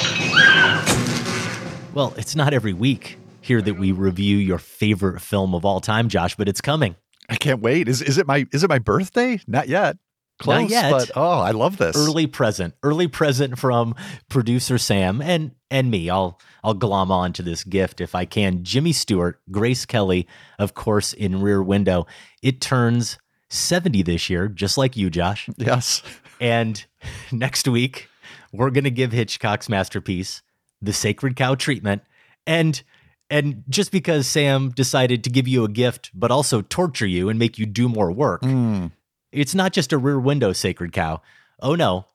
Well, 1.93 2.13
it's 2.17 2.35
not 2.35 2.53
every 2.53 2.73
week 2.73 3.17
here 3.39 3.61
that 3.61 3.75
we 3.75 3.93
review 3.93 4.35
your 4.37 4.57
favorite 4.57 5.21
film 5.21 5.55
of 5.55 5.63
all 5.63 5.79
time, 5.79 6.09
Josh, 6.09 6.35
but 6.35 6.49
it's 6.49 6.59
coming. 6.59 6.97
I 7.29 7.37
can't 7.37 7.61
wait. 7.61 7.87
Is 7.87 8.01
is 8.01 8.17
it 8.17 8.27
my 8.27 8.45
is 8.51 8.63
it 8.65 8.69
my 8.69 8.77
birthday? 8.79 9.39
Not 9.47 9.69
yet. 9.69 9.95
Close, 10.37 10.61
Not 10.63 10.69
yet. 10.69 10.91
but 10.91 11.11
oh, 11.15 11.39
I 11.39 11.51
love 11.51 11.77
this. 11.77 11.95
Early 11.95 12.27
present, 12.27 12.73
early 12.83 13.07
present 13.07 13.57
from 13.57 13.95
producer 14.29 14.77
Sam 14.77 15.21
and 15.21 15.51
and 15.71 15.89
me. 15.89 16.09
I'll 16.09 16.39
I'll 16.63 16.73
glom 16.73 17.11
on 17.11 17.31
to 17.33 17.41
this 17.43 17.63
gift 17.63 18.01
if 18.01 18.13
I 18.15 18.25
can. 18.25 18.63
Jimmy 18.63 18.91
Stewart, 18.91 19.39
Grace 19.51 19.85
Kelly, 19.85 20.27
of 20.59 20.73
course, 20.73 21.13
in 21.13 21.41
Rear 21.41 21.63
Window. 21.63 22.05
It 22.41 22.59
turns 22.59 23.17
70 23.49 24.03
this 24.03 24.29
year, 24.29 24.47
just 24.49 24.77
like 24.77 24.97
you, 24.97 25.09
Josh. 25.09 25.47
Yes. 25.57 26.01
And 26.41 26.83
next 27.31 27.67
week, 27.67 28.09
we're 28.51 28.71
going 28.71 28.83
to 28.83 28.91
give 28.91 29.11
Hitchcock's 29.13 29.69
masterpiece, 29.69 30.41
The 30.81 30.91
Sacred 30.93 31.35
Cow 31.37 31.55
Treatment. 31.55 32.01
And 32.45 32.81
And 33.29 33.63
just 33.69 33.91
because 33.91 34.27
Sam 34.27 34.71
decided 34.71 35.23
to 35.23 35.29
give 35.29 35.47
you 35.47 35.63
a 35.63 35.69
gift, 35.69 36.11
but 36.13 36.29
also 36.31 36.61
torture 36.61 37.07
you 37.07 37.29
and 37.29 37.39
make 37.39 37.57
you 37.57 37.65
do 37.65 37.87
more 37.87 38.11
work, 38.11 38.41
Mm. 38.41 38.91
It's 39.35 39.53
not 39.53 39.73
just 39.73 39.91
a 39.91 39.97
rear 39.97 40.19
window, 40.19 40.53
sacred 40.53 40.93
cow. 40.93 41.21
Oh 41.59 41.75
no, 41.75 42.05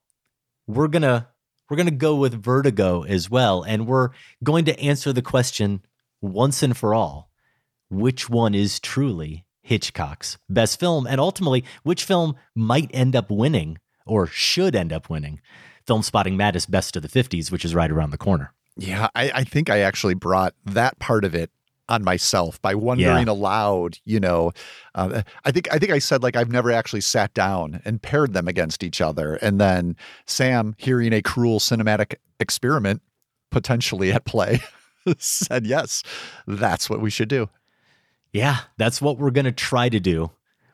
we're 0.67 0.89
gonna 0.89 1.29
we're 1.69 1.77
gonna 1.77 1.91
go 1.91 2.17
with 2.17 2.43
Vertigo 2.43 3.03
as 3.03 3.31
well, 3.31 3.63
and 3.63 3.87
we're 3.87 4.11
going 4.43 4.65
to 4.65 4.81
answer 4.81 5.13
the 5.13 5.23
question 5.23 5.83
once 6.23 6.63
and 6.63 6.77
for 6.77 6.95
all: 6.95 7.31
which 7.91 8.31
one 8.31 8.55
is 8.55 8.81
truly 8.81 9.45
Hitchcock's 9.61 10.39
best 10.49 10.81
film, 10.81 11.07
and 11.07 11.21
ultimately, 11.21 11.63
which 11.83 12.05
film 12.05 12.37
might 12.55 12.91
end 12.95 13.15
up 13.15 13.31
winning 13.31 13.79
or 14.07 14.27
should 14.27 14.75
end 14.75 14.93
up 14.93 15.11
winning 15.11 15.41
Filmspotting 15.87 16.37
Madness 16.37 16.65
Best 16.65 16.97
of 16.97 17.03
the 17.03 17.09
'50s, 17.09 17.53
which 17.53 17.67
is 17.67 17.75
right 17.75 17.91
around 17.91 18.11
the 18.11 18.19
corner. 18.19 18.55
Yeah, 18.77 19.09
I, 19.15 19.31
I 19.35 19.45
think 19.45 19.69
I 19.69 19.81
actually 19.81 20.15
brought 20.15 20.55
that 20.65 20.99
part 20.99 21.27
of 21.27 21.35
it 21.35 21.51
on 21.91 22.03
myself 22.05 22.61
by 22.63 22.75
wondering 22.75 23.27
Yeah. 23.27 23.33
aloud. 23.33 23.99
You 24.05 24.21
know, 24.21 24.53
uh, 24.95 25.23
I 25.45 25.51
think 25.53 25.69
I 25.73 25.79
think 25.79 25.93
I 25.93 25.99
said 25.99 26.23
like 26.23 26.37
I've 26.37 26.51
never 26.51 26.71
actually 26.71 27.03
sat 27.03 27.35
down 27.35 27.83
and 27.85 28.01
paired 28.01 28.33
them 28.33 28.49
against 28.49 28.83
each 28.83 29.01
other, 29.01 29.35
and 29.37 29.61
then 29.61 29.97
Sam, 30.27 30.75
hearing 30.79 31.13
a 31.13 31.21
cruel 31.23 31.59
cinematic 31.61 32.15
experiment 32.39 33.03
potentially 33.51 34.13
at 34.13 34.25
play, 34.25 34.61
said 35.19 35.67
yes, 35.67 36.03
that's 36.47 36.89
what 36.89 37.01
we 37.01 37.11
should 37.11 37.29
do. 37.29 37.49
Yeah, 38.33 38.59
that's 38.77 39.03
what 39.03 39.19
we're 39.19 39.33
going 39.33 39.45
to 39.47 39.53
try 39.53 39.89
to 39.89 39.99
do. 39.99 40.31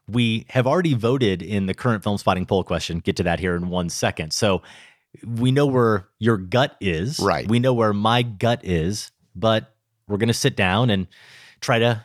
We 0.08 0.44
have 0.50 0.66
already 0.66 0.92
voted 0.94 1.40
in 1.42 1.66
the 1.66 1.74
current 1.74 2.04
Filmspotting 2.04 2.46
poll 2.46 2.62
question. 2.62 2.98
Get 3.00 3.16
to 3.16 3.22
that 3.24 3.40
here 3.40 3.56
in 3.56 3.70
one 3.70 3.88
second. 3.88 4.32
So 4.32 4.62
we 5.26 5.50
know 5.50 5.66
where 5.66 6.06
your 6.18 6.36
gut 6.36 6.76
is. 6.80 7.18
Right. 7.18 7.48
We 7.48 7.58
know 7.58 7.72
where 7.72 7.94
my 7.94 8.22
gut 8.22 8.60
is, 8.62 9.10
but 9.34 9.74
we're 10.08 10.18
going 10.18 10.28
to 10.28 10.34
sit 10.34 10.56
down 10.56 10.90
and 10.90 11.06
try 11.60 11.78
to 11.78 12.04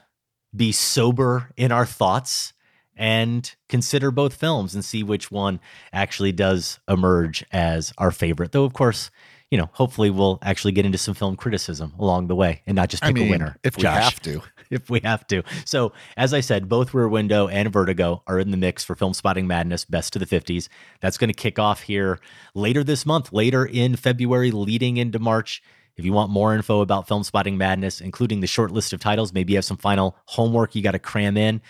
be 0.55 0.71
sober 0.71 1.49
in 1.55 1.71
our 1.71 1.85
thoughts 1.85 2.53
and 2.95 3.55
consider 3.69 4.11
both 4.11 4.33
films 4.33 4.75
and 4.75 4.83
see 4.83 5.01
which 5.01 5.31
one 5.31 5.59
actually 5.93 6.31
does 6.31 6.79
emerge 6.87 7.43
as 7.51 7.93
our 7.97 8.11
favorite. 8.11 8.51
Though, 8.51 8.65
of 8.65 8.73
course, 8.73 9.09
you 9.49 9.57
know, 9.57 9.69
hopefully 9.73 10.09
we'll 10.09 10.39
actually 10.41 10.71
get 10.71 10.85
into 10.85 10.97
some 10.97 11.13
film 11.13 11.35
criticism 11.35 11.93
along 11.99 12.27
the 12.27 12.35
way 12.35 12.61
and 12.65 12.75
not 12.75 12.89
just 12.89 13.03
I 13.03 13.07
pick 13.07 13.15
mean, 13.15 13.27
a 13.27 13.31
winner. 13.31 13.57
if 13.63 13.77
we 13.77 13.83
have 13.83 14.21
to. 14.21 14.41
if 14.69 14.89
we 14.89 15.01
have 15.01 15.27
to. 15.27 15.43
So, 15.65 15.91
as 16.15 16.33
I 16.33 16.39
said, 16.39 16.69
both 16.69 16.93
Rear 16.93 17.09
Window 17.09 17.47
and 17.47 17.71
Vertigo 17.71 18.23
are 18.27 18.39
in 18.39 18.51
the 18.51 18.57
mix 18.57 18.83
for 18.83 18.95
Filmspotting 18.95 19.45
Madness 19.45 19.83
Best 19.83 20.15
of 20.15 20.21
the 20.21 20.39
50s. 20.39 20.69
That's 21.01 21.17
going 21.17 21.29
to 21.29 21.33
kick 21.33 21.59
off 21.59 21.81
here 21.81 22.19
later 22.55 22.83
this 22.83 23.05
month, 23.05 23.33
later 23.33 23.65
in 23.65 23.95
February, 23.97 24.51
leading 24.51 24.97
into 24.97 25.19
March. 25.19 25.61
If 25.97 26.05
you 26.05 26.13
want 26.13 26.31
more 26.31 26.55
info 26.55 26.81
about 26.81 27.07
Filmspotting 27.07 27.57
Madness, 27.57 28.01
including 28.01 28.39
the 28.39 28.47
short 28.47 28.71
list 28.71 28.93
of 28.93 28.99
titles, 28.99 29.33
maybe 29.33 29.53
you 29.53 29.57
have 29.57 29.65
some 29.65 29.77
final 29.77 30.15
homework 30.25 30.75
you 30.75 30.81
got 30.81 30.91
to 30.91 30.99
cram 30.99 31.37
in. 31.37 31.61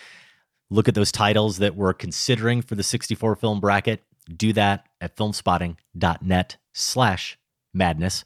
Look 0.70 0.88
at 0.88 0.96
those 0.96 1.12
titles 1.12 1.58
that 1.58 1.76
we're 1.76 1.94
considering 1.94 2.62
for 2.62 2.76
the 2.76 2.84
64 2.84 3.36
film 3.36 3.60
bracket. 3.60 4.04
Do 4.34 4.54
that 4.54 4.88
at 5.02 5.18
filmspotting.net 5.18 6.58
slash 6.74 7.38
madness. 7.74 8.24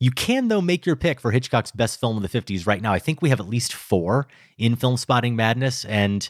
You 0.00 0.10
can, 0.12 0.48
though, 0.48 0.60
make 0.60 0.86
your 0.86 0.96
pick 0.96 1.20
for 1.20 1.32
Hitchcock's 1.32 1.72
best 1.72 1.98
film 1.98 2.16
of 2.16 2.22
the 2.22 2.40
50s 2.40 2.66
right 2.66 2.80
now. 2.80 2.92
I 2.92 2.98
think 2.98 3.20
we 3.20 3.30
have 3.30 3.40
at 3.40 3.48
least 3.48 3.74
four 3.74 4.28
in 4.56 4.76
Filmspotting 4.76 5.34
Madness. 5.34 5.84
And 5.84 6.28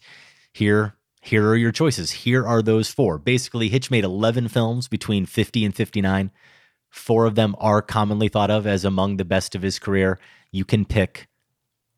here, 0.52 0.94
here 1.20 1.46
are 1.48 1.56
your 1.56 1.72
choices. 1.72 2.11
Here 2.11 2.46
are 2.46 2.62
those 2.62 2.90
four. 2.90 3.18
Basically, 3.18 3.68
Hitch 3.68 3.90
made 3.90 4.04
11 4.04 4.48
films 4.48 4.88
between 4.88 5.26
50 5.26 5.66
and 5.66 5.74
59. 5.74 6.30
Four 6.90 7.27
of 7.27 7.35
them 7.35 7.55
are 7.59 7.83
commonly 7.83 8.29
thought 8.29 8.51
of 8.51 8.66
as 8.66 8.85
among 8.85 9.16
the 9.16 9.24
best 9.24 9.55
of 9.55 9.62
his 9.62 9.79
career. 9.79 10.18
You 10.51 10.64
can 10.64 10.85
pick 10.85 11.29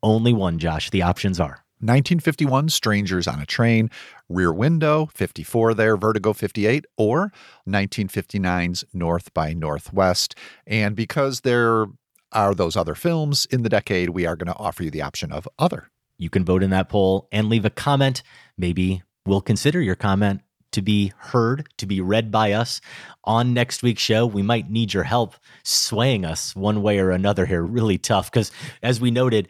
only 0.03 0.33
one, 0.33 0.59
Josh. 0.59 0.89
The 0.89 1.01
options 1.01 1.39
are 1.39 1.63
1951 1.79 2.69
Strangers 2.69 3.27
on 3.27 3.39
a 3.39 3.45
Train, 3.45 3.89
Rear 4.29 4.53
Window 4.53 5.07
54 5.13 5.73
there, 5.73 5.97
Vertigo 5.97 6.33
58, 6.33 6.85
or 6.97 7.31
1959's 7.67 8.83
North 8.93 9.33
by 9.33 9.53
Northwest. 9.53 10.35
And 10.67 10.95
because 10.95 11.41
there 11.41 11.87
are 12.31 12.53
those 12.53 12.77
other 12.77 12.95
films 12.95 13.47
in 13.47 13.63
the 13.63 13.69
decade, 13.69 14.09
we 14.11 14.25
are 14.25 14.35
going 14.35 14.53
to 14.53 14.59
offer 14.59 14.83
you 14.83 14.91
the 14.91 15.01
option 15.01 15.31
of 15.31 15.47
other. 15.57 15.89
You 16.17 16.29
can 16.29 16.45
vote 16.45 16.61
in 16.61 16.69
that 16.69 16.87
poll 16.87 17.27
and 17.31 17.49
leave 17.49 17.65
a 17.65 17.71
comment. 17.71 18.21
Maybe 18.57 19.01
we'll 19.25 19.41
consider 19.41 19.81
your 19.81 19.95
comment 19.95 20.41
to 20.71 20.81
be 20.81 21.13
heard, 21.17 21.67
to 21.77 21.85
be 21.85 22.01
read 22.01 22.31
by 22.31 22.53
us 22.53 22.81
on 23.23 23.53
next 23.53 23.83
week's 23.83 24.01
show. 24.01 24.25
We 24.25 24.41
might 24.41 24.69
need 24.69 24.93
your 24.93 25.03
help 25.03 25.35
swaying 25.63 26.25
us 26.25 26.55
one 26.55 26.81
way 26.81 26.99
or 26.99 27.11
another 27.11 27.45
here. 27.45 27.61
Really 27.61 27.97
tough 27.97 28.31
because, 28.31 28.51
as 28.81 28.99
we 28.99 29.11
noted, 29.11 29.47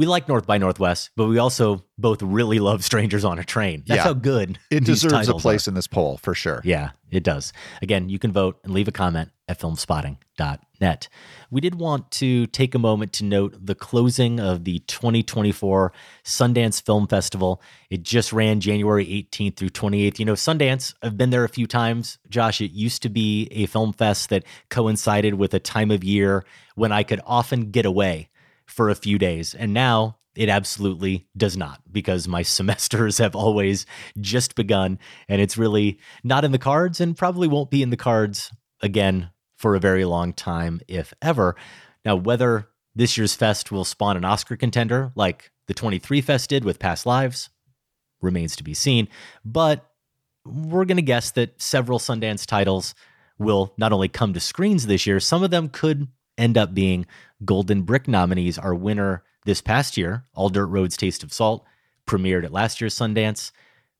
we 0.00 0.06
like 0.06 0.28
North 0.28 0.46
by 0.46 0.56
Northwest, 0.56 1.10
but 1.14 1.26
we 1.26 1.36
also 1.38 1.84
both 1.98 2.22
really 2.22 2.58
love 2.58 2.82
Strangers 2.82 3.22
on 3.22 3.38
a 3.38 3.44
Train. 3.44 3.84
That's 3.86 3.98
Yeah. 3.98 4.04
how 4.04 4.14
good 4.14 4.58
It 4.70 4.82
deserves 4.84 5.28
a 5.28 5.34
place 5.34 5.68
are. 5.68 5.70
in 5.72 5.74
this 5.74 5.86
poll 5.86 6.16
for 6.16 6.34
sure. 6.34 6.62
Yeah, 6.64 6.92
it 7.10 7.22
does. 7.22 7.52
Again, 7.82 8.08
you 8.08 8.18
can 8.18 8.32
vote 8.32 8.58
and 8.64 8.72
leave 8.72 8.88
a 8.88 8.92
comment 8.92 9.28
at 9.46 9.60
filmspotting.net. 9.60 11.08
We 11.50 11.60
did 11.60 11.74
want 11.74 12.10
to 12.12 12.46
take 12.46 12.74
a 12.74 12.78
moment 12.78 13.12
to 13.14 13.24
note 13.24 13.54
the 13.62 13.74
closing 13.74 14.40
of 14.40 14.64
the 14.64 14.78
2024 14.86 15.92
Sundance 16.24 16.80
Film 16.82 17.06
Festival. 17.06 17.60
It 17.90 18.02
just 18.02 18.32
ran 18.32 18.60
January 18.60 19.04
18th 19.04 19.56
through 19.56 19.68
28th. 19.70 20.18
You 20.18 20.24
know, 20.24 20.32
Sundance, 20.32 20.94
I've 21.02 21.18
been 21.18 21.28
there 21.28 21.44
a 21.44 21.48
few 21.50 21.66
times. 21.66 22.16
Josh, 22.30 22.62
it 22.62 22.70
used 22.70 23.02
to 23.02 23.10
be 23.10 23.48
a 23.50 23.66
film 23.66 23.92
fest 23.92 24.30
that 24.30 24.44
coincided 24.70 25.34
with 25.34 25.52
a 25.52 25.60
time 25.60 25.90
of 25.90 26.02
year 26.02 26.46
when 26.74 26.90
I 26.90 27.02
could 27.02 27.20
often 27.26 27.70
get 27.70 27.84
away 27.84 28.28
for 28.70 28.88
a 28.88 28.94
few 28.94 29.18
days. 29.18 29.54
And 29.54 29.74
now 29.74 30.18
it 30.34 30.48
absolutely 30.48 31.26
does 31.36 31.56
not 31.56 31.80
because 31.90 32.28
my 32.28 32.42
semesters 32.56 33.18
have 33.18 33.34
always 33.34 33.86
just 34.20 34.54
begun 34.54 34.98
and 35.28 35.40
it's 35.40 35.58
really 35.58 35.98
not 36.22 36.44
in 36.44 36.52
the 36.52 36.58
cards 36.58 37.00
and 37.00 37.16
probably 37.16 37.48
won't 37.48 37.70
be 37.70 37.82
in 37.82 37.90
the 37.90 37.96
cards 37.96 38.50
again 38.80 39.30
for 39.56 39.74
a 39.74 39.80
very 39.80 40.04
long 40.04 40.32
time, 40.32 40.80
if 40.88 41.12
ever. 41.20 41.56
Now, 42.04 42.16
whether 42.16 42.68
this 42.94 43.16
year's 43.16 43.34
fest 43.34 43.70
will 43.70 43.84
spawn 43.84 44.16
an 44.16 44.24
Oscar 44.24 44.56
contender 44.56 45.12
like 45.14 45.50
the 45.66 45.74
23 45.74 46.20
Fest 46.20 46.48
did 46.50 46.64
with 46.64 46.78
Past 46.78 47.06
Lives 47.06 47.50
remains 48.20 48.56
to 48.56 48.64
be 48.64 48.74
seen. 48.74 49.08
But 49.44 49.86
we're 50.44 50.86
going 50.86 50.96
to 50.96 51.02
guess 51.02 51.30
that 51.32 51.60
several 51.60 51.98
Sundance 51.98 52.46
titles 52.46 52.94
will 53.38 53.72
not 53.76 53.92
only 53.92 54.08
come 54.08 54.32
to 54.34 54.40
screens 54.40 54.86
this 54.86 55.06
year, 55.06 55.20
some 55.20 55.42
of 55.42 55.50
them 55.50 55.68
could 55.68 56.08
end 56.38 56.56
up 56.56 56.74
being 56.74 57.06
Golden 57.44 57.82
Brick 57.82 58.06
nominees. 58.08 58.58
are 58.58 58.74
winner 58.74 59.22
this 59.44 59.60
past 59.60 59.96
year, 59.96 60.24
All 60.34 60.48
Dirt 60.48 60.66
Road's 60.66 60.96
Taste 60.96 61.22
of 61.22 61.32
Salt, 61.32 61.64
premiered 62.06 62.44
at 62.44 62.52
last 62.52 62.80
year's 62.80 62.94
Sundance, 62.94 63.52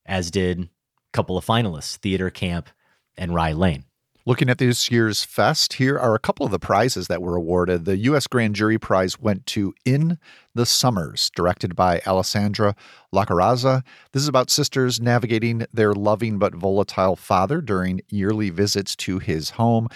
as 0.05 0.31
did 0.31 0.61
a 0.61 0.69
couple 1.13 1.37
of 1.37 1.47
finalists, 1.47 1.97
Theater 1.97 2.31
Camp 2.31 2.69
and 3.17 3.35
Rye 3.35 3.53
Lane. 3.53 3.85
Looking 4.27 4.51
at 4.51 4.59
this 4.59 4.91
year's 4.91 5.25
fest, 5.25 5.75
here 5.75 5.99
are 5.99 6.15
a 6.15 6.19
couple 6.19 6.45
of 6.45 6.53
the 6.53 6.59
prizes 6.59 7.09
that 7.09 7.23
were 7.23 7.37
awarded. 7.37 7.87
The 7.87 7.97
U.S. 7.97 8.27
Grand 8.27 8.55
Jury 8.55 8.79
Prize 8.79 9.19
went 9.19 9.47
to 9.47 9.75
In 9.87 10.19
the 10.55 10.67
Summers, 10.67 11.31
directed 11.35 11.75
by 11.75 12.03
Alessandra 12.07 12.77
Lacorazza. 13.15 13.83
This 14.13 14.23
is 14.23 14.29
about 14.29 14.51
sisters 14.51 15.01
navigating 15.01 15.65
their 15.73 15.95
loving 15.95 16.39
but 16.39 16.55
volatile 16.55 17.17
father 17.17 17.63
during 17.63 18.03
yearly 18.11 18.51
visits 18.51 18.95
to 18.97 19.21
his 19.21 19.51
home. 19.51 19.89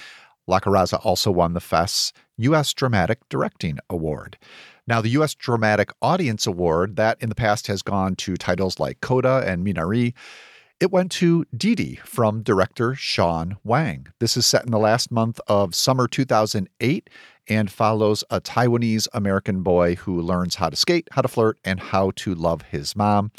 Lacorazza 0.48 1.04
also 1.04 1.30
won 1.30 1.52
the 1.52 1.60
Fest's 1.60 2.12
U.S. 2.38 2.72
Dramatic 2.72 3.20
Directing 3.28 3.78
Award. 3.88 4.38
Now, 4.86 5.00
the 5.00 5.10
U.S. 5.10 5.34
Dramatic 5.34 5.90
Audience 6.02 6.46
Award, 6.46 6.96
that 6.96 7.16
in 7.20 7.28
the 7.28 7.34
past 7.34 7.66
has 7.68 7.82
gone 7.82 8.16
to 8.16 8.36
titles 8.36 8.78
like 8.78 9.00
Coda 9.00 9.42
and 9.46 9.64
Minari. 9.64 10.14
It 10.80 10.90
went 10.90 11.12
to 11.12 11.46
Didi 11.56 12.00
from 12.04 12.42
director 12.42 12.94
Sean 12.94 13.56
Wang. 13.62 14.08
This 14.18 14.36
is 14.36 14.44
set 14.44 14.64
in 14.64 14.72
the 14.72 14.78
last 14.78 15.10
month 15.10 15.40
of 15.46 15.74
summer 15.74 16.08
2008 16.08 17.08
and 17.48 17.70
follows 17.70 18.24
a 18.30 18.40
Taiwanese 18.40 19.06
American 19.14 19.62
boy 19.62 19.94
who 19.94 20.20
learns 20.20 20.56
how 20.56 20.68
to 20.68 20.76
skate, 20.76 21.08
how 21.12 21.22
to 21.22 21.28
flirt, 21.28 21.58
and 21.64 21.78
how 21.78 22.10
to 22.16 22.34
love 22.34 22.62
his 22.62 22.96
mom. 22.96 23.30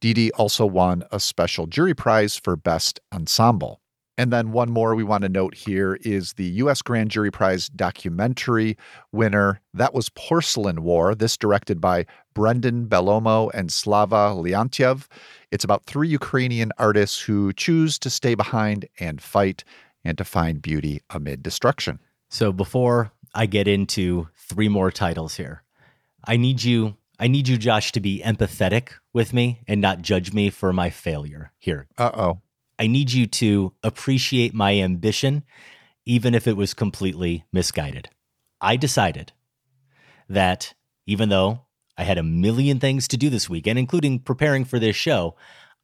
Didi 0.00 0.30
also 0.32 0.64
won 0.66 1.02
a 1.10 1.18
special 1.18 1.66
jury 1.66 1.94
prize 1.94 2.36
for 2.36 2.56
Best 2.56 3.00
Ensemble. 3.12 3.80
And 4.16 4.32
then 4.32 4.52
one 4.52 4.70
more 4.70 4.94
we 4.94 5.02
want 5.02 5.22
to 5.22 5.28
note 5.28 5.54
here 5.54 5.98
is 6.02 6.34
the 6.34 6.44
U.S. 6.44 6.82
Grand 6.82 7.10
Jury 7.10 7.32
Prize 7.32 7.68
documentary 7.68 8.76
winner. 9.10 9.60
That 9.72 9.92
was 9.92 10.08
Porcelain 10.10 10.82
War, 10.84 11.14
this 11.16 11.36
directed 11.36 11.80
by 11.80 12.06
Brendan 12.32 12.86
Bellomo 12.86 13.50
and 13.52 13.72
Slava 13.72 14.32
Leontiev. 14.34 15.08
It's 15.50 15.64
about 15.64 15.84
three 15.84 16.08
Ukrainian 16.08 16.70
artists 16.78 17.20
who 17.20 17.52
choose 17.52 17.98
to 18.00 18.10
stay 18.10 18.34
behind 18.36 18.86
and 19.00 19.20
fight 19.20 19.64
and 20.04 20.16
to 20.18 20.24
find 20.24 20.62
beauty 20.62 21.00
amid 21.10 21.42
destruction. 21.42 21.98
So 22.28 22.52
before 22.52 23.10
I 23.34 23.46
get 23.46 23.66
into 23.66 24.28
three 24.36 24.68
more 24.68 24.92
titles 24.92 25.36
here, 25.36 25.62
I 26.24 26.36
need 26.36 26.62
you 26.62 26.96
I 27.18 27.28
need 27.28 27.46
you 27.46 27.56
Josh 27.56 27.92
to 27.92 28.00
be 28.00 28.22
empathetic 28.24 28.90
with 29.12 29.32
me 29.32 29.60
and 29.68 29.80
not 29.80 30.02
judge 30.02 30.32
me 30.32 30.50
for 30.50 30.72
my 30.72 30.90
failure 30.90 31.52
here. 31.58 31.86
Uh-oh. 31.96 32.40
I 32.78 32.86
need 32.86 33.12
you 33.12 33.26
to 33.26 33.72
appreciate 33.82 34.54
my 34.54 34.74
ambition 34.74 35.44
even 36.06 36.34
if 36.34 36.46
it 36.46 36.56
was 36.56 36.74
completely 36.74 37.44
misguided. 37.52 38.08
I 38.60 38.76
decided 38.76 39.32
that 40.28 40.74
even 41.06 41.28
though 41.28 41.60
I 41.96 42.04
had 42.04 42.18
a 42.18 42.22
million 42.22 42.80
things 42.80 43.08
to 43.08 43.16
do 43.16 43.30
this 43.30 43.48
weekend, 43.48 43.78
including 43.78 44.18
preparing 44.18 44.64
for 44.64 44.78
this 44.78 44.96
show, 44.96 45.36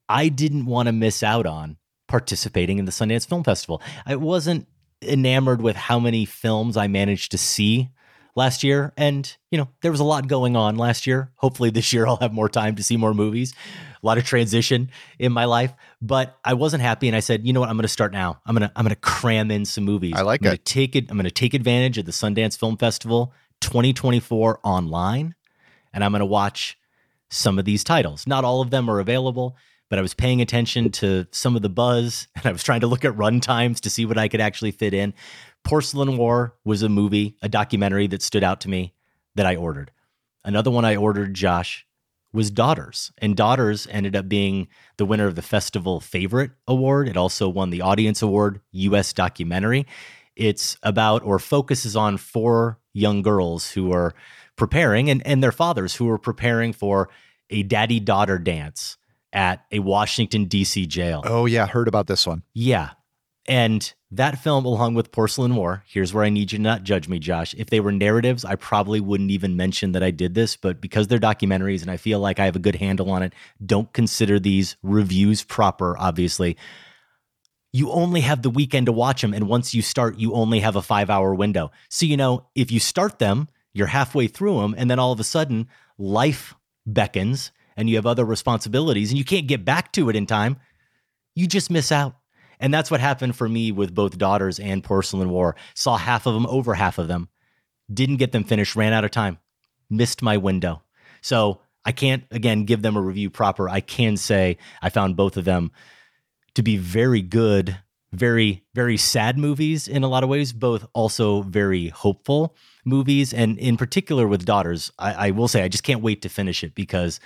I 0.09 0.29
didn't 0.29 0.67
want 0.67 0.87
to 0.87 0.93
miss 0.93 1.23
out 1.23 1.47
on 1.47 1.77
participating 2.09 2.79
in 2.79 2.85
the 2.85 2.91
Sundance 2.91 3.29
Film 3.29 3.45
Festival. 3.45 3.81
I 4.05 4.17
wasn't 4.17 4.67
enamored 5.03 5.63
with 5.63 5.77
how 5.77 5.99
many 5.99 6.25
films 6.25 6.77
I 6.77 6.89
managed 6.89 7.31
to 7.31 7.39
see 7.39 7.91
last 8.35 8.63
year. 8.63 8.93
And, 8.97 9.37
you 9.51 9.59
know, 9.59 9.69
there 9.83 9.91
was 9.91 10.01
a 10.01 10.05
lot 10.05 10.29
going 10.29 10.57
on 10.57 10.77
last 10.77 11.07
year. 11.07 11.31
Hopefully 11.37 11.71
this 11.71 11.93
year 11.93 12.07
I'll 12.07 12.17
have 12.17 12.33
more 12.33 12.49
time 12.49 12.77
to 12.77 12.83
see 12.83 12.97
more 12.97 13.15
movies. 13.15 13.55
A 14.03 14.07
lot 14.07 14.19
of 14.19 14.25
transition 14.25 14.91
in 15.19 15.33
my 15.33 15.45
life. 15.45 15.73
But 16.01 16.39
I 16.45 16.55
wasn't 16.55 16.83
happy 16.83 17.07
and 17.09 17.17
I 17.17 17.21
said, 17.21 17.47
you 17.47 17.53
know 17.53 17.61
what, 17.61 17.69
I'm 17.69 17.77
gonna 17.77 17.89
start 17.89 18.13
now. 18.13 18.41
I'm 18.47 18.55
gonna 18.55 18.73
I'm 18.75 18.85
gonna 18.85 18.97
cram 18.97 19.51
in 19.51 19.65
some 19.65 19.85
movies. 19.85 20.15
I 20.17 20.23
like 20.23 20.41
I'm 20.41 20.45
gonna 20.45 20.55
it. 20.55 20.65
take 20.65 20.97
it, 20.97 21.11
I'm 21.11 21.17
gonna 21.17 21.31
take 21.31 21.55
advantage 21.55 21.99
of 21.99 22.07
the 22.07 22.13
Sundance 22.13 22.59
Film 22.59 22.77
Festival 22.77 23.35
2024 23.61 24.61
online, 24.63 25.35
and 25.93 26.03
I'm 26.03 26.13
gonna 26.13 26.25
watch 26.25 26.79
some 27.29 27.59
of 27.59 27.65
these 27.65 27.85
titles. 27.85 28.27
Not 28.27 28.45
all 28.45 28.61
of 28.61 28.71
them 28.71 28.89
are 28.89 29.01
available, 29.01 29.57
but 29.91 29.99
I 29.99 30.03
was 30.03 30.15
paying 30.15 30.41
attention 30.41 30.91
to 30.93 31.27
some 31.31 31.57
of 31.57 31.63
the 31.63 31.69
buzz 31.69 32.29
and 32.37 32.47
I 32.47 32.53
was 32.53 32.63
trying 32.63 32.81
to 32.81 32.87
look 32.87 33.05
at 33.05 33.17
run 33.17 33.41
times 33.41 33.81
to 33.83 33.91
see 33.91 34.07
what 34.07 34.19
I 34.19 34.29
could 34.29 34.41
actually 34.41 34.71
fit 34.71 34.95
in. 34.95 35.13
Porcelain 35.65 36.17
War 36.17 36.57
was 36.65 36.83
a 36.83 36.89
movie, 36.89 37.37
a 37.43 37.49
documentary 37.49 38.07
that 38.09 38.23
stood 38.23 38.45
out 38.45 38.61
to 38.63 38.69
me 38.69 38.95
that 39.35 39.47
I 39.47 39.57
ordered. 39.57 39.91
Another 40.45 40.71
one 40.71 40.85
I 40.85 40.97
ordered, 40.97 41.35
Josh, 41.35 41.87
was 42.33 42.51
Daughters. 42.51 43.13
And 43.19 43.37
Daughters 43.37 43.87
ended 43.91 44.17
up 44.17 44.29
being 44.29 44.69
the 44.97 45.05
winner 45.05 45.27
of 45.27 45.35
the 45.35 45.43
Festival 45.43 46.01
Favorite 46.01 46.53
Award. 46.67 47.09
It 47.09 47.17
also 47.17 47.49
won 47.49 47.71
the 47.71 47.83
Audience 47.83 48.23
Award, 48.23 48.61
US 48.73 49.13
Documentary. 49.13 49.87
It's 50.37 50.77
about 50.83 51.23
or 51.25 51.39
focuses 51.39 51.97
on 51.97 52.17
four 52.17 52.79
young 52.93 53.23
girls 53.23 53.73
who 53.73 53.93
are 53.93 54.15
preparing 54.57 55.11
and, 55.11 55.25
and 55.27 55.43
their 55.43 55.53
fathers 55.53 55.97
who 55.97 56.09
are 56.09 56.19
preparing 56.19 56.73
for 56.73 57.09
a 57.51 57.63
daddy 57.63 58.01
daughter 58.01 58.39
dance 58.39 58.97
at 59.33 59.65
a 59.71 59.81
Washington, 59.81 60.47
D.C. 60.47 60.87
jail. 60.87 61.23
Oh, 61.25 61.47
yeah. 61.47 61.67
Heard 61.67 61.89
about 61.89 62.07
this 62.07 62.27
one. 62.27 62.43
Yeah. 62.55 62.91
And 63.47 63.93
that 64.13 64.43
film, 64.43 64.65
along 64.65 64.95
with 64.95 65.13
Porcelain 65.13 65.55
War, 65.55 65.85
here's 65.87 66.13
where 66.13 66.25
I 66.25 66.31
need 66.31 66.51
you 66.51 66.59
to 66.59 66.63
not 66.63 66.83
judge 66.83 67.09
me, 67.09 67.21
Josh. 67.21 67.55
If 67.57 67.71
they 67.71 67.79
were 67.79 67.93
narratives, 67.93 68.45
I 68.45 68.57
probably 68.57 69.01
wouldn't 69.01 69.31
even 69.31 69.57
mention 69.57 69.93
that 69.93 70.03
I 70.03 70.11
did 70.11 70.35
this, 70.35 70.57
but 70.57 70.81
because 70.81 71.07
they're 71.07 71.21
documentaries 71.21 71.83
and 71.83 71.91
I 71.91 71.97
feel 71.97 72.19
like 72.19 72.41
I 72.41 72.47
have 72.47 72.57
a 72.57 72.61
good 72.61 72.75
handle 72.75 73.11
on 73.11 73.23
it, 73.23 73.33
don't 73.65 73.93
consider 73.93 74.41
these 74.41 74.77
reviews 74.83 75.45
proper, 75.45 75.97
obviously. 75.97 76.57
You 77.73 77.93
only 77.93 78.23
have 78.23 78.43
the 78.43 78.51
weekend 78.51 78.87
to 78.87 78.93
watch 78.93 79.23
them. 79.23 79.33
And 79.33 79.47
once 79.47 79.75
you 79.75 79.83
start, 79.83 80.19
you 80.19 80.33
only 80.35 80.59
have 80.59 80.75
a 80.75 80.83
five 80.83 81.09
hour 81.09 81.33
window. 81.33 81.71
So, 81.89 82.05
you 82.05 82.17
know, 82.17 82.47
if 82.57 82.73
you 82.73 82.81
start 82.81 83.21
them, 83.21 83.49
you're 83.73 83.87
halfway 83.87 84.27
through 84.27 84.61
them, 84.61 84.75
and 84.77 84.91
then 84.91 84.99
all 84.99 85.13
of 85.13 85.21
a 85.21 85.25
sudden, 85.25 85.69
life 85.97 86.55
beckons 86.85 87.53
and 87.77 87.89
you 87.89 87.97
have 87.97 88.07
other 88.07 88.25
responsibilities 88.25 89.11
and 89.11 89.19
you 89.19 89.25
can't 89.25 89.47
get 89.47 89.65
back 89.65 89.93
to 89.93 90.11
it 90.11 90.17
in 90.17 90.27
time, 90.27 90.57
you 91.37 91.47
just 91.47 91.71
miss 91.71 91.93
out. 91.93 92.17
And 92.61 92.73
that's 92.73 92.91
what 92.91 93.01
happened 93.01 93.35
for 93.35 93.49
me 93.49 93.73
with 93.73 93.95
both 93.95 94.19
Daughters 94.19 94.61
and 94.61 94.85
Porcelain 94.85 95.31
War. 95.31 95.57
Saw 95.75 95.97
half 95.97 96.27
of 96.27 96.35
them, 96.35 96.47
over 96.47 96.75
half 96.75 96.99
of 96.99 97.09
them, 97.09 97.29
didn't 97.93 98.19
get 98.19 98.33
them 98.33 98.45
finished, 98.45 98.77
ran 98.77 98.93
out 98.93 99.05
of 99.05 99.11
time, 99.11 99.39
missed 99.89 100.23
my 100.23 100.37
window. 100.37 100.83
So 101.23 101.63
I 101.85 101.93
can't, 101.93 102.25
again, 102.31 102.65
give 102.65 102.83
them 102.83 102.97
a 102.97 103.01
review 103.01 103.31
proper. 103.31 103.69
I 103.69 103.81
can 103.81 104.17
say 104.17 104.59
I 104.83 104.91
found 104.91 105.17
both 105.17 105.37
of 105.37 105.45
them 105.45 105.73
to 106.55 106.63
be 106.63 106.77
very 106.77 107.23
good, 107.23 107.79
very, 108.13 108.65
very 108.75 108.97
sad 108.97 109.39
movies 109.39 109.89
in 109.89 110.03
a 110.03 110.09
lot 110.09 110.23
of 110.23 110.29
ways, 110.29 110.53
both 110.53 110.87
also 110.93 111.43
very 111.43 111.89
hopeful 111.89 112.55
movies. 112.85 113.33
And 113.33 113.59
in 113.59 113.77
particular 113.77 114.29
with 114.29 114.45
Daughters, 114.45 114.93
I, 114.99 115.29
I 115.29 115.31
will 115.31 115.49
say 115.49 115.63
I 115.63 115.69
just 115.69 115.85
can't 115.85 116.03
wait 116.03 116.23
to 116.23 116.29
finish 116.29 116.63
it 116.63 116.75
because 116.75 117.21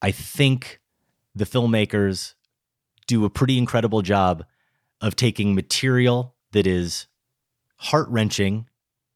I 0.00 0.10
think 0.12 0.80
the 1.34 1.44
filmmakers 1.44 2.34
do 3.06 3.24
a 3.24 3.30
pretty 3.30 3.58
incredible 3.58 4.02
job 4.02 4.44
of 5.00 5.16
taking 5.16 5.54
material 5.54 6.34
that 6.52 6.66
is 6.66 7.06
heart 7.76 8.08
wrenching 8.08 8.66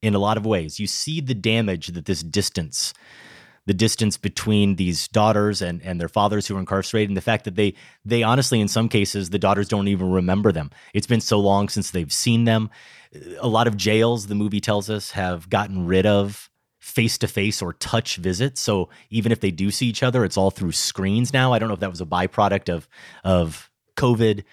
in 0.03 0.15
a 0.15 0.19
lot 0.19 0.37
of 0.37 0.47
ways. 0.47 0.81
You 0.81 0.87
see 0.87 1.21
the 1.21 1.35
damage 1.35 1.89
that 1.89 2.05
this 2.05 2.23
distance, 2.23 2.95
the 3.67 3.75
distance 3.75 4.17
between 4.17 4.77
these 4.77 5.09
daughters 5.09 5.63
and, 5.63 5.83
and 5.83 6.01
their 6.01 6.09
fathers 6.09 6.47
who 6.47 6.57
are 6.57 6.61
incarcerated, 6.61 7.11
and 7.11 7.17
the 7.17 7.23
fact 7.23 7.45
that 7.45 7.57
they 7.57 7.75
they 8.05 8.23
honestly, 8.23 8.61
in 8.61 8.69
some 8.69 8.89
cases, 8.89 9.31
the 9.31 9.39
daughters 9.39 9.69
don't 9.69 9.89
even 9.89 10.11
remember 10.11 10.53
them. 10.53 10.71
It's 10.93 11.07
been 11.07 11.21
so 11.21 11.41
long 11.41 11.69
since 11.69 11.91
they've 11.91 12.13
seen 12.13 12.45
them. 12.45 12.71
A 13.41 13.49
lot 13.49 13.67
of 13.67 13.77
jails, 13.77 14.27
the 14.27 14.35
movie 14.35 14.61
tells 14.61 14.91
us, 14.91 15.13
have 15.13 15.49
gotten 15.49 15.87
rid 15.87 16.05
of 16.07 16.51
face 16.81 17.17
to 17.17 17.27
face 17.27 17.63
or 17.63 17.73
touch 17.73 18.17
visits. 18.17 18.61
So 18.61 18.91
even 19.09 19.33
if 19.33 19.41
they 19.41 19.51
do 19.51 19.71
see 19.71 19.87
each 19.87 20.03
other, 20.03 20.23
it's 20.23 20.37
all 20.37 20.51
through 20.51 20.73
screens 20.73 21.33
now. 21.33 21.53
I 21.53 21.59
don't 21.59 21.69
know 21.69 21.75
if 21.75 21.81
that 21.81 21.91
was 21.91 22.03
a 22.03 22.07
byproduct 22.07 22.69
of 22.69 22.89
of 23.25 23.71
COVID 23.97 24.45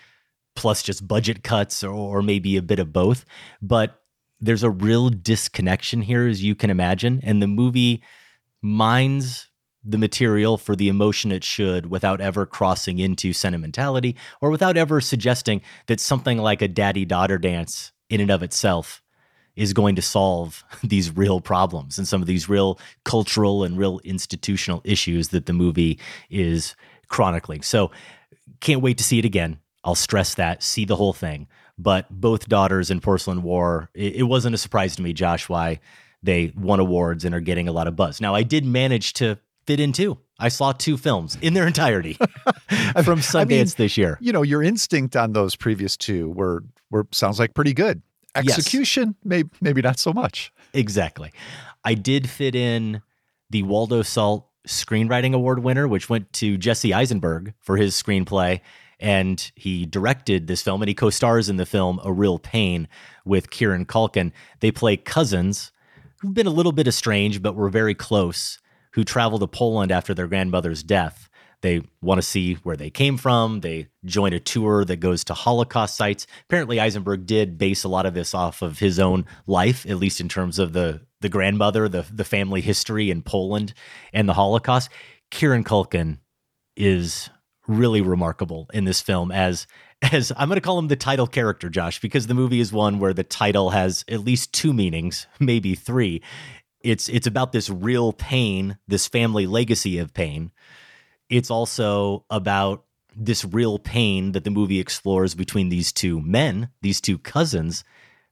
plus 0.55 0.83
just 0.83 1.07
budget 1.07 1.43
cuts 1.43 1.83
or, 1.83 1.91
or 1.91 2.21
maybe 2.21 2.57
a 2.57 2.61
bit 2.61 2.79
of 2.79 2.93
both. 2.93 3.25
But 3.61 4.01
there's 4.39 4.63
a 4.63 4.69
real 4.69 5.09
disconnection 5.09 6.01
here, 6.01 6.27
as 6.27 6.43
you 6.43 6.55
can 6.55 6.69
imagine. 6.69 7.19
And 7.23 7.41
the 7.41 7.47
movie 7.47 8.03
mines 8.61 9.47
the 9.83 9.97
material 9.97 10.57
for 10.57 10.75
the 10.75 10.89
emotion 10.89 11.31
it 11.31 11.43
should 11.43 11.87
without 11.87 12.21
ever 12.21 12.45
crossing 12.45 12.99
into 12.99 13.33
sentimentality 13.33 14.15
or 14.39 14.51
without 14.51 14.77
ever 14.77 15.01
suggesting 15.01 15.61
that 15.87 15.99
something 15.99 16.37
like 16.37 16.61
a 16.61 16.67
daddy 16.67 17.05
daughter 17.05 17.37
dance 17.37 17.91
in 18.09 18.21
and 18.21 18.29
of 18.29 18.43
itself 18.43 19.01
is 19.55 19.73
going 19.73 19.95
to 19.95 20.01
solve 20.01 20.63
these 20.83 21.15
real 21.15 21.41
problems 21.41 21.97
and 21.97 22.07
some 22.07 22.21
of 22.21 22.27
these 22.27 22.47
real 22.47 22.79
cultural 23.03 23.63
and 23.63 23.77
real 23.77 23.99
institutional 24.03 24.81
issues 24.83 25.29
that 25.29 25.45
the 25.45 25.53
movie 25.53 25.99
is 26.29 26.75
chronicling. 27.07 27.61
So, 27.61 27.91
can't 28.59 28.81
wait 28.81 28.99
to 28.99 29.03
see 29.03 29.17
it 29.17 29.25
again. 29.25 29.57
I'll 29.83 29.95
stress 29.95 30.35
that, 30.35 30.63
see 30.63 30.85
the 30.85 30.95
whole 30.95 31.13
thing. 31.13 31.47
But 31.77 32.07
both 32.11 32.47
daughters 32.47 32.91
in 32.91 33.01
Porcelain 33.01 33.41
War, 33.41 33.89
it, 33.93 34.17
it 34.17 34.23
wasn't 34.23 34.55
a 34.55 34.57
surprise 34.57 34.95
to 34.97 35.01
me, 35.01 35.13
Josh, 35.13 35.49
why 35.49 35.79
they 36.21 36.53
won 36.55 36.79
awards 36.79 37.25
and 37.25 37.33
are 37.33 37.39
getting 37.39 37.67
a 37.67 37.71
lot 37.71 37.87
of 37.87 37.95
buzz. 37.95 38.21
Now, 38.21 38.35
I 38.35 38.43
did 38.43 38.65
manage 38.65 39.13
to 39.13 39.37
fit 39.65 39.79
in 39.79 39.91
two. 39.91 40.17
I 40.39 40.49
saw 40.49 40.71
two 40.71 40.97
films 40.97 41.37
in 41.41 41.53
their 41.53 41.67
entirety 41.67 42.13
from 42.13 42.27
Sundance 43.19 43.35
I 43.35 43.45
mean, 43.45 43.67
this 43.77 43.97
year. 43.97 44.17
You 44.21 44.33
know, 44.33 44.41
your 44.41 44.63
instinct 44.63 45.15
on 45.15 45.33
those 45.33 45.55
previous 45.55 45.95
two 45.95 46.31
were 46.31 46.63
were 46.89 47.07
sounds 47.11 47.39
like 47.39 47.53
pretty 47.53 47.73
good. 47.73 48.01
Yes. 48.35 48.57
Execution, 48.57 49.15
maybe 49.23 49.49
maybe 49.61 49.81
not 49.81 49.99
so 49.99 50.13
much. 50.13 50.51
Exactly. 50.73 51.31
I 51.83 51.93
did 51.93 52.29
fit 52.29 52.55
in 52.55 53.01
the 53.49 53.63
Waldo 53.63 54.01
Salt 54.01 54.47
Screenwriting 54.67 55.33
Award 55.33 55.59
winner, 55.59 55.87
which 55.87 56.09
went 56.09 56.31
to 56.33 56.57
Jesse 56.57 56.93
Eisenberg 56.93 57.53
for 57.59 57.77
his 57.77 58.01
screenplay. 58.01 58.61
And 59.01 59.51
he 59.55 59.85
directed 59.85 60.47
this 60.47 60.61
film 60.61 60.81
and 60.81 60.87
he 60.87 60.93
co 60.93 61.09
stars 61.09 61.49
in 61.49 61.57
the 61.57 61.65
film 61.65 61.99
A 62.03 62.13
Real 62.13 62.39
Pain 62.39 62.87
with 63.25 63.49
Kieran 63.49 63.85
Culkin. 63.85 64.31
They 64.59 64.71
play 64.71 64.95
cousins 64.95 65.71
who've 66.17 66.33
been 66.33 66.47
a 66.47 66.51
little 66.51 66.71
bit 66.71 66.87
estranged, 66.87 67.41
but 67.41 67.55
were 67.55 67.69
very 67.69 67.95
close, 67.95 68.59
who 68.93 69.03
travel 69.03 69.39
to 69.39 69.47
Poland 69.47 69.91
after 69.91 70.13
their 70.13 70.27
grandmother's 70.27 70.83
death. 70.83 71.29
They 71.61 71.81
want 72.01 72.17
to 72.17 72.27
see 72.27 72.55
where 72.55 72.75
they 72.75 72.89
came 72.89 73.17
from. 73.17 73.61
They 73.61 73.87
join 74.03 74.33
a 74.33 74.39
tour 74.39 74.83
that 74.85 74.97
goes 74.97 75.23
to 75.25 75.33
Holocaust 75.33 75.95
sites. 75.95 76.25
Apparently, 76.45 76.79
Eisenberg 76.79 77.25
did 77.25 77.57
base 77.57 77.83
a 77.83 77.87
lot 77.89 78.05
of 78.05 78.13
this 78.13 78.33
off 78.33 78.61
of 78.61 78.79
his 78.79 78.99
own 78.99 79.25
life, 79.45 79.85
at 79.87 79.97
least 79.97 80.19
in 80.19 80.29
terms 80.29 80.59
of 80.59 80.73
the 80.73 81.01
the 81.21 81.29
grandmother, 81.29 81.87
the 81.87 82.05
the 82.11 82.23
family 82.23 82.61
history 82.61 83.11
in 83.11 83.21
Poland 83.21 83.73
and 84.11 84.27
the 84.27 84.33
Holocaust. 84.33 84.89
Kieran 85.29 85.63
Culkin 85.63 86.17
is 86.75 87.29
really 87.71 88.01
remarkable 88.01 88.69
in 88.73 88.85
this 88.85 89.01
film 89.01 89.31
as 89.31 89.67
as 90.01 90.31
I'm 90.35 90.47
going 90.47 90.57
to 90.57 90.61
call 90.61 90.79
him 90.79 90.87
the 90.87 90.95
title 90.95 91.27
character, 91.27 91.69
Josh, 91.69 91.99
because 91.99 92.27
the 92.27 92.33
movie 92.33 92.59
is 92.59 92.73
one 92.73 92.99
where 92.99 93.13
the 93.13 93.23
title 93.23 93.69
has 93.69 94.03
at 94.07 94.21
least 94.21 94.51
two 94.53 94.73
meanings, 94.73 95.27
maybe 95.39 95.75
three. 95.75 96.21
It's 96.81 97.09
it's 97.09 97.27
about 97.27 97.51
this 97.51 97.69
real 97.69 98.11
pain, 98.13 98.77
this 98.87 99.07
family 99.07 99.45
legacy 99.45 99.99
of 99.99 100.13
pain. 100.13 100.51
It's 101.29 101.51
also 101.51 102.25
about 102.29 102.83
this 103.15 103.45
real 103.45 103.77
pain 103.77 104.31
that 104.31 104.43
the 104.43 104.49
movie 104.49 104.79
explores 104.79 105.35
between 105.35 105.69
these 105.69 105.91
two 105.91 106.19
men, 106.21 106.69
these 106.81 107.01
two 107.01 107.17
cousins 107.17 107.83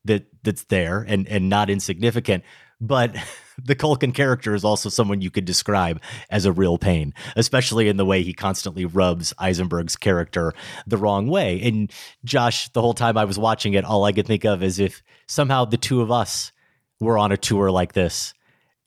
that 0.06 0.26
that's 0.44 0.64
there 0.66 1.06
and 1.08 1.28
and 1.28 1.50
not 1.50 1.70
insignificant. 1.70 2.44
But 2.82 3.16
the 3.64 3.76
Culkin 3.76 4.14
character 4.14 4.54
is 4.54 4.64
also 4.64 4.90
someone 4.90 5.22
you 5.22 5.32
could 5.32 5.46
describe 5.46 6.02
as 6.30 6.46
a 6.46 6.52
real 6.52 6.78
pain, 6.78 7.14
especially 7.36 7.88
in 7.88 7.98
the 7.98 8.06
way 8.06 8.24
he 8.24 8.34
constantly 8.34 8.86
rubs 8.86 9.34
Eisenberg's 9.38 9.96
character 9.96 10.54
the 10.88 10.98
wrong 10.98 11.28
way. 11.28 11.62
And 11.62 11.92
Josh, 12.24 12.70
the 12.70 12.82
whole 12.82 12.94
time 12.94 13.18
I 13.18 13.26
was 13.26 13.40
watching 13.40 13.74
it, 13.74 13.86
all 13.86 14.06
I 14.06 14.12
could 14.12 14.28
think 14.28 14.46
of 14.46 14.64
is 14.64 14.80
if 14.80 15.02
somehow 15.28 15.66
the 15.66 15.78
two 15.78 16.02
of 16.02 16.12
us 16.12 16.52
were 17.00 17.18
on 17.18 17.32
a 17.32 17.38
tour 17.38 17.72
like 17.72 17.94
this 17.94 18.34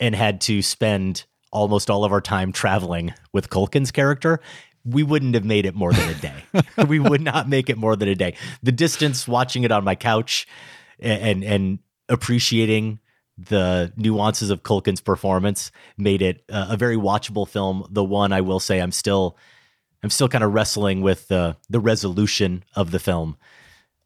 and 0.00 0.14
had 0.14 0.40
to 0.42 0.62
spend 0.62 1.24
almost 1.52 1.90
all 1.90 2.04
of 2.04 2.12
our 2.12 2.20
time 2.20 2.50
traveling 2.52 3.12
with 3.32 3.50
Culkin's 3.50 3.90
character, 3.90 4.40
we 4.84 5.02
wouldn't 5.02 5.34
have 5.34 5.44
made 5.44 5.66
it 5.66 5.74
more 5.74 5.92
than 5.92 6.08
a 6.08 6.14
day. 6.14 6.42
we 6.88 6.98
would 6.98 7.20
not 7.20 7.48
make 7.48 7.70
it 7.70 7.78
more 7.78 7.94
than 7.94 8.08
a 8.08 8.14
day. 8.14 8.34
The 8.62 8.72
distance 8.72 9.28
watching 9.28 9.64
it 9.64 9.70
on 9.70 9.84
my 9.84 9.94
couch 9.94 10.46
and 10.98 11.22
and, 11.22 11.44
and 11.44 11.78
appreciating 12.08 12.98
the 13.38 13.92
nuances 13.96 14.50
of 14.50 14.62
Culkin's 14.62 15.00
performance 15.00 15.72
made 15.96 16.22
it 16.22 16.44
uh, 16.50 16.66
a 16.70 16.76
very 16.76 16.96
watchable 16.96 17.48
film. 17.48 17.86
The 17.90 18.04
one 18.04 18.32
I 18.32 18.40
will 18.40 18.60
say 18.60 18.80
I'm 18.80 18.92
still 18.92 19.36
I'm 20.02 20.10
still 20.10 20.28
kind 20.28 20.44
of 20.44 20.52
wrestling 20.52 21.00
with 21.00 21.28
the 21.28 21.56
the 21.70 21.80
resolution 21.80 22.64
of 22.74 22.90
the 22.90 22.98
film 22.98 23.36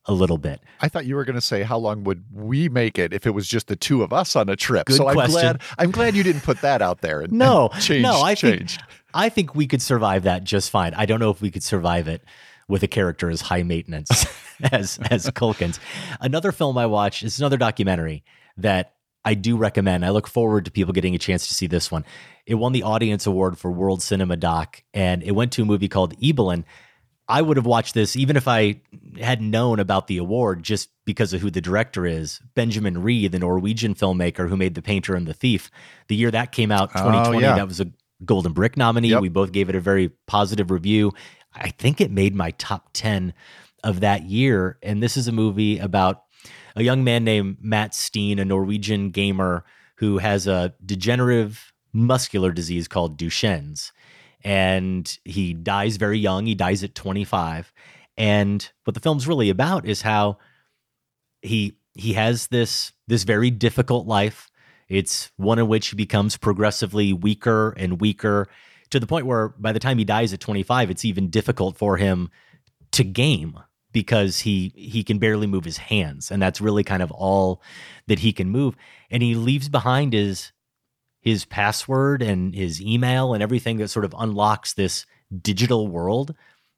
a 0.08 0.12
little 0.12 0.38
bit. 0.38 0.60
I 0.80 0.88
thought 0.88 1.04
you 1.06 1.16
were 1.16 1.24
going 1.24 1.34
to 1.34 1.40
say 1.40 1.62
how 1.62 1.78
long 1.78 2.04
would 2.04 2.24
we 2.32 2.68
make 2.68 2.98
it 2.98 3.12
if 3.12 3.26
it 3.26 3.30
was 3.32 3.48
just 3.48 3.66
the 3.66 3.74
two 3.74 4.02
of 4.04 4.12
us 4.12 4.36
on 4.36 4.48
a 4.48 4.54
trip. 4.54 4.86
Good 4.86 4.96
so 4.96 5.08
I'm 5.08 5.14
question. 5.14 5.32
glad 5.32 5.62
I'm 5.78 5.90
glad 5.90 6.14
you 6.14 6.22
didn't 6.22 6.42
put 6.42 6.60
that 6.60 6.80
out 6.80 7.00
there. 7.00 7.22
And, 7.22 7.32
No, 7.32 7.68
and 7.72 7.82
changed, 7.82 8.02
no, 8.04 8.20
I 8.22 8.34
changed. 8.34 8.80
think 8.80 8.90
I 9.14 9.28
think 9.28 9.54
we 9.54 9.66
could 9.66 9.82
survive 9.82 10.22
that 10.24 10.44
just 10.44 10.70
fine. 10.70 10.94
I 10.94 11.06
don't 11.06 11.18
know 11.20 11.30
if 11.30 11.40
we 11.40 11.50
could 11.50 11.62
survive 11.64 12.06
it 12.06 12.22
with 12.68 12.82
a 12.82 12.88
character 12.88 13.30
as 13.30 13.40
high 13.40 13.62
maintenance 13.64 14.26
as 14.72 14.98
as 15.10 15.26
Culkin's. 15.30 15.80
Another 16.20 16.52
film 16.52 16.78
I 16.78 16.86
watched 16.86 17.22
is 17.24 17.40
another 17.40 17.56
documentary 17.56 18.22
that 18.58 18.92
I 19.26 19.34
do 19.34 19.56
recommend. 19.56 20.04
I 20.06 20.10
look 20.10 20.28
forward 20.28 20.64
to 20.66 20.70
people 20.70 20.94
getting 20.94 21.14
a 21.14 21.18
chance 21.18 21.48
to 21.48 21.54
see 21.54 21.66
this 21.66 21.90
one. 21.90 22.04
It 22.46 22.54
won 22.54 22.72
the 22.72 22.84
Audience 22.84 23.26
Award 23.26 23.58
for 23.58 23.70
World 23.72 24.00
Cinema 24.02 24.36
Doc, 24.36 24.82
and 24.94 25.22
it 25.22 25.32
went 25.32 25.52
to 25.54 25.62
a 25.62 25.64
movie 25.64 25.88
called 25.88 26.16
Ibelin. 26.20 26.64
I 27.28 27.42
would 27.42 27.56
have 27.56 27.66
watched 27.66 27.94
this 27.94 28.14
even 28.14 28.36
if 28.36 28.46
I 28.46 28.82
hadn't 29.20 29.50
known 29.50 29.80
about 29.80 30.06
the 30.06 30.18
award 30.18 30.62
just 30.62 30.90
because 31.04 31.32
of 31.32 31.40
who 31.40 31.50
the 31.50 31.60
director 31.60 32.06
is. 32.06 32.40
Benjamin 32.54 33.02
Ree, 33.02 33.26
the 33.26 33.40
Norwegian 33.40 33.96
filmmaker 33.96 34.48
who 34.48 34.56
made 34.56 34.76
The 34.76 34.82
Painter 34.82 35.16
and 35.16 35.26
the 35.26 35.34
Thief. 35.34 35.68
The 36.06 36.14
year 36.14 36.30
that 36.30 36.52
came 36.52 36.70
out, 36.70 36.90
Oh, 36.94 37.02
2020, 37.02 37.40
yeah. 37.42 37.56
that 37.56 37.66
was 37.66 37.80
a 37.80 37.90
Golden 38.24 38.52
Brick 38.52 38.76
nominee. 38.76 39.08
Yep. 39.08 39.22
We 39.22 39.28
both 39.28 39.50
gave 39.50 39.68
it 39.68 39.74
a 39.74 39.80
very 39.80 40.10
positive 40.28 40.70
review. 40.70 41.12
I 41.52 41.70
think 41.70 42.00
it 42.00 42.12
made 42.12 42.34
my 42.34 42.52
top 42.52 42.90
10 42.92 43.34
of 43.82 44.00
that 44.00 44.22
year. 44.22 44.78
And 44.82 45.02
this 45.02 45.16
is 45.16 45.26
a 45.26 45.32
movie 45.32 45.78
about 45.78 46.22
a 46.76 46.82
young 46.82 47.02
man 47.02 47.24
named 47.24 47.56
Mats 47.60 47.98
Steen, 47.98 48.38
a 48.38 48.44
Norwegian 48.44 49.10
gamer 49.10 49.64
who 49.96 50.18
has 50.18 50.46
a 50.46 50.74
degenerative 50.84 51.72
muscular 51.92 52.52
disease 52.52 52.86
called 52.86 53.16
Duchenne's. 53.16 53.92
And 54.44 55.18
he 55.24 55.54
dies 55.54 55.96
very 55.96 56.18
young. 56.18 56.46
He 56.46 56.54
dies 56.54 56.84
at 56.84 56.94
25. 56.94 57.72
And 58.18 58.70
what 58.84 58.94
the 58.94 59.00
film's 59.00 59.26
really 59.26 59.50
about 59.50 59.86
is 59.86 60.02
how 60.02 60.38
he 61.42 61.78
he 61.94 62.12
has 62.12 62.48
this 62.48 62.92
this 63.08 63.24
very 63.24 63.50
difficult 63.50 64.06
life. 64.06 64.50
It's 64.88 65.30
one 65.36 65.58
in 65.58 65.68
which 65.68 65.88
he 65.88 65.96
becomes 65.96 66.36
progressively 66.36 67.12
weaker 67.12 67.70
and 67.70 68.00
weaker 68.00 68.48
to 68.90 69.00
the 69.00 69.06
point 69.06 69.26
where 69.26 69.48
by 69.48 69.72
the 69.72 69.80
time 69.80 69.98
he 69.98 70.04
dies 70.04 70.32
at 70.32 70.40
25, 70.40 70.90
it's 70.90 71.04
even 71.04 71.28
difficult 71.28 71.76
for 71.76 71.96
him 71.96 72.30
to 72.92 73.02
game 73.02 73.58
because 73.96 74.40
he 74.40 74.74
he 74.76 75.02
can 75.02 75.16
barely 75.16 75.46
move 75.46 75.64
his 75.64 75.78
hands 75.78 76.30
and 76.30 76.42
that's 76.42 76.60
really 76.60 76.84
kind 76.84 77.02
of 77.02 77.10
all 77.12 77.62
that 78.08 78.18
he 78.18 78.30
can 78.30 78.50
move 78.50 78.76
and 79.10 79.22
he 79.22 79.34
leaves 79.34 79.70
behind 79.70 80.12
his 80.12 80.52
his 81.22 81.46
password 81.46 82.20
and 82.20 82.54
his 82.54 82.78
email 82.82 83.32
and 83.32 83.42
everything 83.42 83.78
that 83.78 83.88
sort 83.88 84.04
of 84.04 84.14
unlocks 84.18 84.74
this 84.74 85.06
digital 85.40 85.88
world 85.88 86.34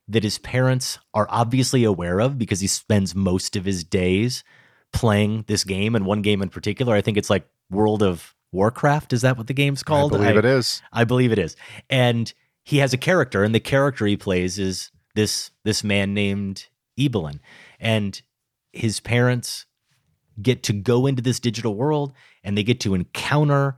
that 0.07 0.23
his 0.23 0.39
parents 0.39 1.01
are 1.13 1.27
obviously 1.29 1.83
aware 1.83 2.21
of 2.21 2.39
because 2.39 2.61
he 2.61 2.69
spends 2.69 3.17
most 3.17 3.57
of 3.57 3.65
his 3.65 3.83
days 3.83 4.45
playing 4.93 5.45
this 5.49 5.65
game 5.65 5.97
and 5.97 6.07
one 6.07 6.23
game 6.23 6.41
in 6.41 6.49
particular 6.49 6.95
i 6.95 7.01
think 7.01 7.17
it's 7.17 7.31
like 7.31 7.49
world 7.69 8.01
of 8.01 8.33
warcraft 8.53 9.13
is 9.13 9.23
that 9.23 9.37
what 9.37 9.49
the 9.49 9.53
game's 9.53 9.83
called 9.83 10.15
I 10.15 10.19
believe 10.19 10.37
it 10.37 10.45
is. 10.45 10.83
I 10.93 11.03
believe 11.03 11.33
it 11.33 11.39
is. 11.41 11.57
And 11.91 12.33
he 12.63 12.79
has 12.79 12.93
a 12.93 12.99
character, 12.99 13.43
and 13.43 13.55
the 13.55 13.61
character 13.61 14.07
he 14.07 14.17
plays 14.17 14.59
is 14.59 14.93
this 15.15 15.51
this 15.65 15.83
man 15.83 16.15
named 16.15 16.69
Ibelin. 16.99 17.41
And 17.81 18.21
his 18.73 19.01
parents 19.01 19.67
get 20.41 20.63
to 20.65 20.73
go 20.73 21.07
into 21.07 21.23
this 21.23 21.41
digital 21.41 21.75
world 21.75 22.13
and 22.45 22.57
they 22.57 22.63
get 22.63 22.81
to 22.81 22.95
encounter 22.95 23.77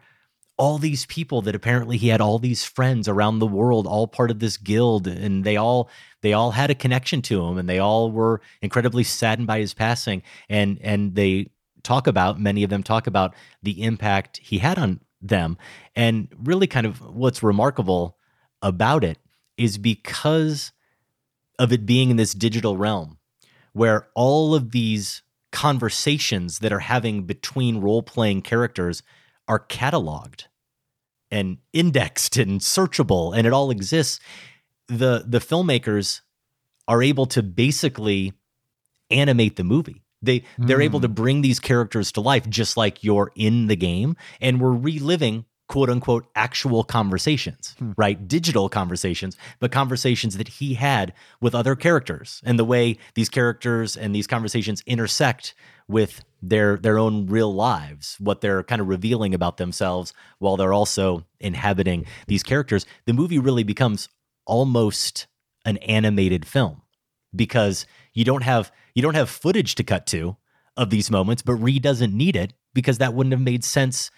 all 0.61 0.77
these 0.77 1.07
people 1.07 1.41
that 1.41 1.55
apparently 1.55 1.97
he 1.97 2.09
had 2.09 2.21
all 2.21 2.39
these 2.39 2.65
friends 2.65 3.09
around 3.09 3.39
the 3.39 3.47
world 3.47 3.87
all 3.87 4.07
part 4.07 4.31
of 4.31 4.41
this 4.41 4.59
guild 4.59 5.07
and 5.07 5.43
they 5.43 5.57
all 5.57 5.89
they 6.21 6.35
all 6.35 6.51
had 6.51 6.71
a 6.71 6.75
connection 6.75 7.23
to 7.23 7.43
him 7.43 7.57
and 7.57 7.67
they 7.67 7.79
all 7.79 8.13
were 8.13 8.43
incredibly 8.61 9.03
saddened 9.03 9.47
by 9.47 9.59
his 9.59 9.73
passing 9.73 10.23
and 10.51 10.79
and 10.83 11.15
they 11.15 11.51
talk 11.83 12.07
about 12.07 12.39
many 12.39 12.63
of 12.63 12.69
them 12.69 12.83
talk 12.83 13.07
about 13.07 13.35
the 13.63 13.83
impact 13.83 14.37
he 14.43 14.59
had 14.59 14.79
on 14.79 15.01
them 15.23 15.57
and 15.97 16.29
really 16.45 16.67
kind 16.67 16.87
of 16.87 17.01
what's 17.01 17.43
remarkable 17.43 18.19
about 18.61 19.03
it 19.03 19.19
is 19.57 19.79
because 19.79 20.73
of 21.61 21.73
it 21.73 21.85
being 21.85 22.11
in 22.11 22.17
this 22.17 22.33
digital 22.33 22.79
realm 22.79 23.19
where 23.75 24.09
all 24.15 24.55
of 24.55 24.73
these 24.73 25.23
conversations 25.53 26.61
that 26.61 26.73
are 26.73 26.81
having 26.81 27.25
between 27.25 27.83
role-playing 27.83 28.41
characters 28.41 29.03
are 29.47 29.61
cataloged 29.67 30.45
and 31.31 31.59
indexed 31.75 32.39
and 32.39 32.61
searchable 32.61 33.37
and 33.37 33.47
it 33.47 33.53
all 33.53 33.71
exists. 33.71 34.21
The 34.89 35.25
the 35.27 35.39
filmmakers 35.39 36.23
are 36.89 37.03
able 37.03 37.27
to 37.27 37.43
basically 37.43 38.33
animate 39.11 39.57
the 39.57 39.65
movie. 39.65 40.03
They 40.23 40.45
they're 40.59 40.81
able 40.81 41.01
to 41.01 41.09
hmm. 41.09 41.15
bring 41.15 41.41
these 41.43 41.61
characters 41.61 42.11
to 42.13 42.23
life 42.23 42.49
just 42.49 42.77
like 42.77 43.05
you're 43.05 43.33
in 43.37 43.67
the 43.67 43.77
game 43.77 44.17
and 44.41 44.61
we're 44.61 44.73
reliving 44.73 45.45
quote 45.71 45.89
unquote 45.89 46.27
actual 46.35 46.83
conversations 46.83 47.77
hmm. 47.79 47.93
right? 47.97 48.27
Digital 48.27 48.69
conversations 48.69 49.37
but 49.61 49.71
conversations 49.71 50.37
that 50.37 50.49
he 50.49 50.75
had 50.75 51.15
with 51.41 51.55
other 51.55 51.77
characters 51.77 52.43
and 52.45 52.59
the 52.59 52.65
way 52.65 52.99
these 53.15 53.29
characters 53.29 53.97
and 53.97 54.13
these 54.13 54.27
conversations 54.27 54.83
intersect 54.85 55.55
with 55.87 56.25
their 56.43 56.77
their 56.77 56.99
own 56.99 57.27
real 57.27 57.55
lives 57.55 58.17
what 58.19 58.41
they're 58.41 58.65
kind 58.65 58.81
of 58.81 58.89
revealing 58.89 59.33
about 59.33 59.59
themselves 59.59 60.13
while 60.41 60.57
they're 60.57 60.73
also 60.73 61.25
inhabiting 61.39 62.05
these 62.27 62.43
characters. 62.43 62.85
The 63.07 63.13
movie 63.13 63.39
really 63.39 63.63
becomes 63.63 64.09
almost 64.47 65.29
an 65.65 65.77
animated 65.77 66.45
film 66.45 66.83
because 67.35 67.87
you 68.13 68.25
don't 68.25 68.43
have 68.43 68.73
you 68.97 69.03
don't 69.03 69.15
have 69.15 69.31
footage 69.31 69.77
to 69.77 69.85
cut 69.85 70.05
to 70.07 70.37
of 70.77 70.91
these 70.91 71.13
moments 71.13 71.43
but 71.43 71.55
Ree 71.55 71.79
doesn't 71.79 72.13
need 72.13 72.35
it 72.35 72.55
because 72.75 72.99
that 72.99 73.15
wouldn't 73.15 73.33
have 73.33 73.41
made 73.41 73.63
sense 73.63 74.11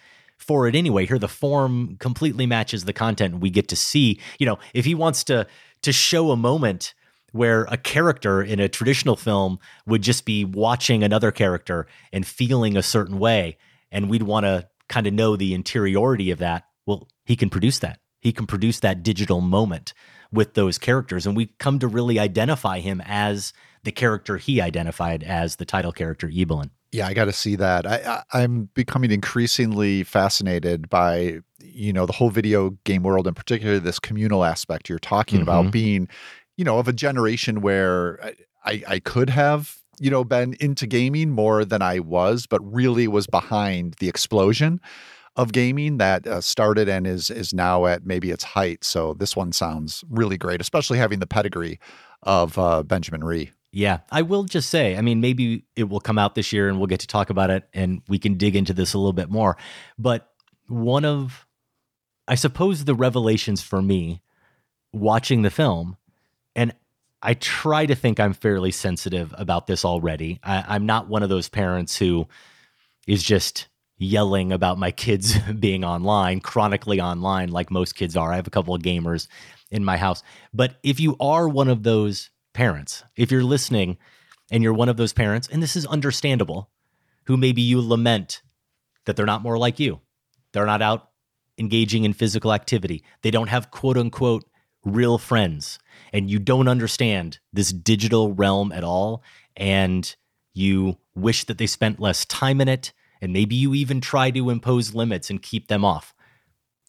for 0.43 0.67
it 0.67 0.75
anyway. 0.75 1.05
Here 1.05 1.17
the 1.17 1.27
form 1.27 1.97
completely 1.99 2.45
matches 2.45 2.85
the 2.85 2.93
content 2.93 3.39
we 3.39 3.49
get 3.49 3.67
to 3.69 3.75
see. 3.75 4.19
You 4.39 4.45
know 4.45 4.59
if 4.73 4.85
he 4.85 4.95
wants 4.95 5.23
to 5.25 5.47
to 5.81 5.91
show 5.91 6.31
a 6.31 6.37
moment 6.37 6.93
where 7.31 7.63
a 7.63 7.77
character 7.77 8.43
in 8.43 8.59
a 8.59 8.69
traditional 8.69 9.15
film 9.15 9.59
would 9.87 10.03
just 10.03 10.23
be 10.23 10.45
watching 10.45 11.03
another 11.03 11.31
character 11.31 11.87
and 12.11 12.27
feeling 12.27 12.77
a 12.77 12.83
certain 12.83 13.17
way 13.17 13.57
and 13.91 14.09
we'd 14.09 14.23
want 14.23 14.45
to 14.45 14.67
kind 14.87 15.07
of 15.07 15.13
know 15.13 15.35
the 15.35 15.53
interiority 15.53 16.29
of 16.29 16.39
that 16.39 16.65
well 16.85 17.07
he 17.25 17.35
can 17.35 17.49
produce 17.49 17.79
that. 17.79 17.99
He 18.19 18.31
can 18.31 18.47
produce 18.47 18.79
that 18.81 19.03
digital 19.03 19.41
moment 19.41 19.93
with 20.31 20.53
those 20.53 20.77
characters 20.77 21.25
and 21.25 21.35
we 21.35 21.47
come 21.57 21.79
to 21.79 21.87
really 21.87 22.19
identify 22.19 22.79
him 22.79 23.01
as 23.05 23.53
the 23.83 23.91
character 23.91 24.37
he 24.37 24.61
identified 24.61 25.23
as 25.23 25.57
the 25.57 25.65
title 25.65 25.91
character 25.91 26.27
Ibelin. 26.27 26.69
Yeah, 26.93 27.07
I 27.07 27.13
got 27.15 27.25
to 27.25 27.33
see 27.33 27.55
that. 27.55 27.87
I, 27.87 28.21
I, 28.31 28.43
I'm 28.43 28.69
becoming 28.75 29.09
increasingly 29.11 30.03
fascinated 30.03 30.89
by 30.89 31.39
you 31.59 31.91
know 31.91 32.05
the 32.05 32.13
whole 32.13 32.29
video 32.29 32.71
game 32.83 33.01
world, 33.01 33.25
and 33.25 33.35
particularly 33.35 33.79
this 33.79 33.99
communal 33.99 34.45
aspect 34.45 34.89
you're 34.89 34.99
talking 34.99 35.39
Mhm. 35.39 35.43
about. 35.43 35.71
Being, 35.71 36.07
you 36.55 36.63
know, 36.63 36.77
of 36.77 36.87
a 36.87 36.93
generation 36.93 37.61
where 37.61 38.23
I, 38.23 38.33
I, 38.63 38.83
I 38.87 38.99
could 38.99 39.31
have 39.31 39.77
you 39.99 40.11
know 40.11 40.23
been 40.23 40.53
into 40.59 40.85
gaming 40.85 41.31
more 41.31 41.65
than 41.65 41.81
I 41.81 41.99
was, 41.99 42.45
but 42.45 42.59
really 42.61 43.07
was 43.07 43.25
behind 43.25 43.95
the 43.99 44.07
explosion 44.07 44.79
of 45.35 45.51
gaming 45.51 45.97
that 45.97 46.27
uh, 46.27 46.41
started 46.41 46.87
and 46.87 47.07
is 47.07 47.31
is 47.31 47.53
now 47.55 47.87
at 47.87 48.05
maybe 48.05 48.29
its 48.29 48.43
height. 48.43 48.83
So 48.83 49.15
this 49.15 49.35
one 49.35 49.51
sounds 49.51 50.03
really 50.11 50.37
great, 50.37 50.61
especially 50.61 50.99
having 50.99 51.19
the 51.19 51.27
pedigree 51.27 51.79
of 52.21 52.57
uh, 52.59 52.83
Benjamin 52.83 53.23
Ree. 53.23 53.51
Yeah, 53.75 54.01
I 54.11 54.21
will 54.21 54.43
just 54.43 54.69
say, 54.69 54.95
I 54.95 55.01
mean, 55.01 55.19
maybe 55.19 55.65
it 55.75 55.89
will 55.89 55.99
come 55.99 56.19
out 56.19 56.35
this 56.35 56.53
year 56.53 56.69
and 56.69 56.77
we'll 56.77 56.85
get 56.85 56.99
to 56.99 57.07
talk 57.07 57.31
about 57.31 57.49
it 57.49 57.67
and 57.73 58.03
we 58.07 58.19
can 58.19 58.37
dig 58.37 58.55
into 58.55 58.71
this 58.71 58.93
a 58.93 58.99
little 58.99 59.13
bit 59.13 59.31
more. 59.31 59.57
But 59.97 60.31
one 60.67 61.05
of, 61.05 61.47
I 62.27 62.35
suppose, 62.35 62.85
the 62.85 62.93
revelations 62.93 63.63
for 63.63 63.81
me 63.81 64.21
watching 64.93 65.41
the 65.41 65.49
film, 65.49 65.97
and 66.55 66.75
I 67.23 67.33
try 67.33 67.87
to 67.87 67.95
think 67.95 68.19
I'm 68.19 68.33
fairly 68.33 68.69
sensitive 68.69 69.33
about 69.39 69.65
this 69.65 69.83
already. 69.83 70.39
I, 70.43 70.63
I'm 70.67 70.85
not 70.85 71.07
one 71.07 71.23
of 71.23 71.29
those 71.29 71.49
parents 71.49 71.97
who 71.97 72.27
is 73.07 73.23
just 73.23 73.69
yelling 73.97 74.51
about 74.51 74.77
my 74.77 74.91
kids 74.91 75.39
being 75.59 75.83
online, 75.83 76.41
chronically 76.41 77.01
online, 77.01 77.49
like 77.49 77.71
most 77.71 77.95
kids 77.95 78.15
are. 78.15 78.31
I 78.31 78.35
have 78.35 78.45
a 78.45 78.51
couple 78.51 78.75
of 78.75 78.83
gamers 78.83 79.27
in 79.71 79.83
my 79.83 79.97
house. 79.97 80.21
But 80.53 80.75
if 80.83 80.99
you 80.99 81.15
are 81.19 81.49
one 81.49 81.69
of 81.69 81.81
those 81.81 82.29
parents, 82.53 83.03
if 83.15 83.31
you're 83.31 83.43
listening 83.43 83.97
and 84.51 84.63
you're 84.63 84.73
one 84.73 84.89
of 84.89 84.97
those 84.97 85.13
parents, 85.13 85.47
and 85.51 85.61
this 85.61 85.75
is 85.75 85.85
understandable, 85.85 86.69
who 87.25 87.37
maybe 87.37 87.61
you 87.61 87.81
lament 87.81 88.41
that 89.05 89.15
they're 89.15 89.25
not 89.25 89.41
more 89.41 89.57
like 89.57 89.79
you, 89.79 89.99
they're 90.51 90.65
not 90.65 90.81
out 90.81 91.09
engaging 91.57 92.03
in 92.03 92.13
physical 92.13 92.53
activity, 92.53 93.03
they 93.21 93.31
don't 93.31 93.47
have 93.49 93.71
quote 93.71 93.97
unquote 93.97 94.45
real 94.85 95.17
friends, 95.17 95.79
and 96.11 96.29
you 96.29 96.39
don't 96.39 96.67
understand 96.67 97.39
this 97.51 97.71
digital 97.71 98.33
realm 98.33 98.71
at 98.71 98.83
all, 98.83 99.23
and 99.55 100.15
you 100.53 100.97
wish 101.15 101.45
that 101.45 101.57
they 101.57 101.67
spent 101.67 101.99
less 101.99 102.25
time 102.25 102.61
in 102.61 102.67
it 102.67 102.93
and 103.23 103.31
maybe 103.31 103.55
you 103.55 103.73
even 103.73 104.01
try 104.01 104.29
to 104.31 104.49
impose 104.49 104.93
limits 104.93 105.29
and 105.29 105.41
keep 105.41 105.69
them 105.69 105.85
off. 105.85 106.13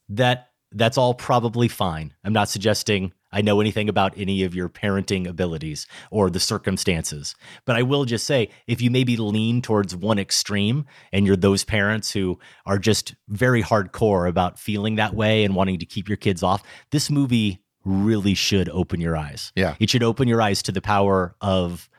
That 0.09 0.51
that's 0.73 0.99
all 0.99 1.15
probably 1.15 1.69
fine. 1.69 2.12
I'm 2.25 2.33
not 2.33 2.49
suggesting 2.49 3.12
I 3.35 3.43
know 3.43 3.61
anything 3.61 3.89
about 3.89 4.14
any 4.16 4.45
of 4.45 4.55
your 4.55 4.68
parenting 4.68 5.26
abilities 5.26 5.87
or 6.11 6.30
the 6.30 6.41
circumstances. 6.41 7.35
But 7.64 7.76
I 7.76 7.82
will 7.82 8.05
just 8.05 8.26
say 8.26 8.49
if 8.66 8.80
you 8.80 8.91
maybe 8.91 9.16
lean 9.16 9.61
towards 9.61 9.95
one 9.97 10.18
extreme 10.18 10.87
and 11.12 11.26
you're 11.26 11.37
those 11.37 11.64
parents 11.64 12.12
who 12.12 12.39
are 12.64 12.78
just 12.78 13.14
very 13.28 13.62
hardcore 13.62 14.28
about 14.28 14.59
feeling 14.59 14.95
that 14.97 15.14
way 15.14 15.45
and 15.45 15.55
wanting 15.55 15.80
to 15.80 15.87
keep 15.87 16.09
your 16.09 16.16
kids 16.16 16.43
off, 16.43 16.62
this 16.91 17.11
movie 17.11 17.61
really 17.85 18.35
should 18.35 18.68
open 18.68 19.01
your 19.01 19.16
eyes. 19.16 19.53
Yeah. 19.57 19.74
It 19.80 19.91
should 19.91 20.03
open 20.03 20.28
your 20.28 20.41
eyes 20.41 20.62
to 20.62 20.72
the 20.72 20.80
power 20.80 21.35
of 21.41 21.91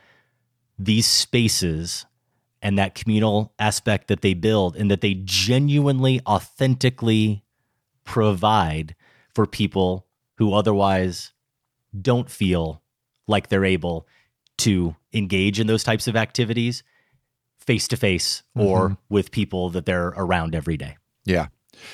these 0.78 1.06
spaces 1.06 2.06
and 2.62 2.78
that 2.78 2.94
communal 2.94 3.52
aspect 3.58 4.08
that 4.08 4.22
they 4.22 4.34
build 4.34 4.74
and 4.76 4.90
that 4.90 5.00
they 5.00 5.14
genuinely, 5.24 6.20
authentically 6.26 7.44
provide 8.04 8.96
for 9.34 9.46
people 9.46 10.05
who 10.38 10.52
otherwise 10.52 11.32
don't 11.98 12.30
feel 12.30 12.82
like 13.26 13.48
they're 13.48 13.64
able 13.64 14.06
to 14.58 14.96
engage 15.12 15.58
in 15.60 15.66
those 15.66 15.84
types 15.84 16.06
of 16.08 16.16
activities 16.16 16.82
face 17.58 17.88
to 17.88 17.96
face 17.96 18.42
or 18.54 18.90
Mhm. 18.90 18.98
with 19.08 19.30
people 19.30 19.70
that 19.70 19.86
they're 19.86 20.08
around 20.16 20.54
every 20.54 20.76
day. 20.76 20.96
Yeah. 21.24 21.48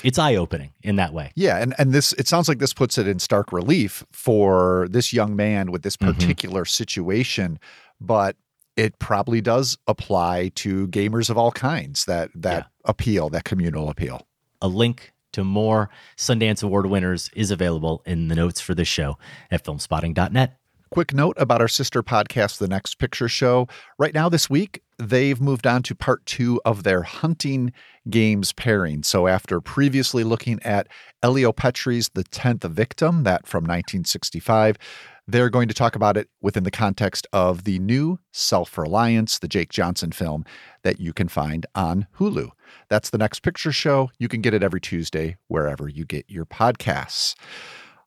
It's 0.05 0.19
eye 0.19 0.37
opening 0.37 0.73
in 0.83 0.97
that 0.97 1.13
way. 1.13 1.33
Yeah, 1.35 1.59
and 1.59 1.75
and 1.79 1.93
this 1.93 2.13
it 2.13 2.29
sounds 2.29 2.49
like 2.49 2.59
this 2.59 2.73
puts 2.75 2.99
it 2.99 3.09
in 3.09 3.19
stark 3.19 3.53
relief 3.53 4.05
for 4.13 4.87
this 4.91 5.13
young 5.13 5.35
man 5.35 5.73
with 5.73 5.83
this 5.83 5.97
Mhm. 5.97 6.15
particular 6.15 6.65
situation, 6.65 7.59
but 8.01 8.37
it 8.77 8.99
probably 9.01 9.41
does 9.41 9.77
apply 9.89 10.51
to 10.57 10.87
gamers 10.89 11.31
of 11.31 11.37
all 11.37 11.51
kinds 11.53 12.05
that 12.05 12.31
that 12.35 12.69
appeal, 12.85 13.29
that 13.31 13.45
communal 13.45 13.89
appeal. 13.89 14.27
A 14.61 14.69
link 14.69 15.13
to 15.33 15.45
more 15.45 15.91
Sundance 16.17 16.63
Award 16.63 16.87
winners 16.87 17.31
is 17.35 17.51
available 17.51 18.03
in 18.07 18.29
the 18.29 18.35
notes 18.35 18.61
for 18.61 18.75
this 18.75 18.89
show 18.89 19.19
at 19.51 19.65
filmspotting.net. 19.65 20.59
Quick 20.93 21.15
note 21.15 21.37
about 21.39 21.63
our 21.63 21.69
sister 21.69 22.03
podcast, 22.03 22.59
The 22.59 22.69
Next 22.69 22.99
Picture 22.99 23.27
Show. 23.27 23.67
Right 23.97 24.13
now, 24.13 24.29
this 24.29 24.51
week, 24.51 24.83
they've 24.99 25.41
moved 25.41 25.67
on 25.67 25.83
to 25.85 25.95
part 25.95 26.27
two 26.27 26.61
of 26.67 26.83
their 26.83 27.03
hunting 27.03 27.73
games 28.11 28.53
pairing. 28.53 29.03
So, 29.03 29.27
after 29.27 29.63
previously 29.63 30.23
looking 30.23 30.63
at 30.63 30.89
Elio 31.23 31.51
Petri's 31.51 32.11
The 32.11 32.25
Tenth 32.25 32.65
Victim, 32.65 33.23
that 33.25 33.47
from 33.47 33.63
1965, 33.63 34.77
they're 35.33 35.51
going 35.51 35.69
to 35.69 35.75
talk 35.75 35.97
about 35.97 36.17
it 36.17 36.29
within 36.41 36.65
the 36.65 36.71
context 36.71 37.27
of 37.33 37.65
the 37.65 37.79
new 37.79 38.19
Self 38.33 38.77
Reliance, 38.77 39.39
the 39.39 39.49
Jake 39.49 39.71
Johnson 39.71 40.13
film 40.13 40.45
that 40.83 41.01
you 41.01 41.13
can 41.13 41.29
find 41.29 41.67
on 41.75 42.07
Hulu. 42.19 42.51
That's 42.89 43.11
The 43.11 43.19
Next 43.19 43.41
Picture 43.41 43.73
Show. 43.73 44.11
You 44.19 44.29
can 44.29 44.41
get 44.41 44.55
it 44.55 44.63
every 44.63 44.81
Tuesday 44.81 45.37
wherever 45.49 45.89
you 45.89 46.05
get 46.05 46.27
your 46.29 46.45
podcasts. 46.45 47.35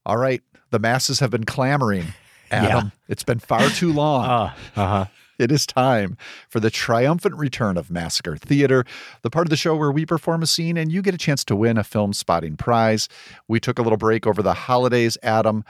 All 0.06 0.18
right, 0.18 0.42
the 0.70 0.80
masses 0.80 1.20
have 1.20 1.32
been 1.32 1.46
clamoring. 1.46 2.14
Adam, 2.52 2.92
it's 3.10 3.24
been 3.24 3.40
far 3.40 3.68
too 3.70 3.92
long. 3.92 4.26
Uh 4.76 4.88
huh. 4.88 5.06
It 5.38 5.52
is 5.52 5.66
time 5.66 6.16
for 6.48 6.62
the 6.62 6.70
triumphant 6.70 7.36
return 7.36 7.76
of 7.76 7.92
Massacre 7.92 8.38
Theater, 8.38 8.86
the 9.22 9.30
part 9.30 9.46
of 9.46 9.50
the 9.50 9.58
show 9.58 9.76
where 9.76 9.92
we 9.92 10.06
perform 10.06 10.42
a 10.44 10.48
scene 10.48 10.78
and 10.78 10.92
you 10.92 11.02
get 11.02 11.14
a 11.14 11.18
chance 11.18 11.44
to 11.46 11.58
win 11.58 11.78
a 11.78 11.84
Filmspotting 11.84 12.58
prize. 12.58 13.10
We 13.48 13.60
took 13.60 13.78
a 13.78 13.82
little 13.82 13.98
break 13.98 14.26
over 14.26 14.42
the 14.42 14.54
holidays, 14.54 15.18
Adam, 15.22 15.66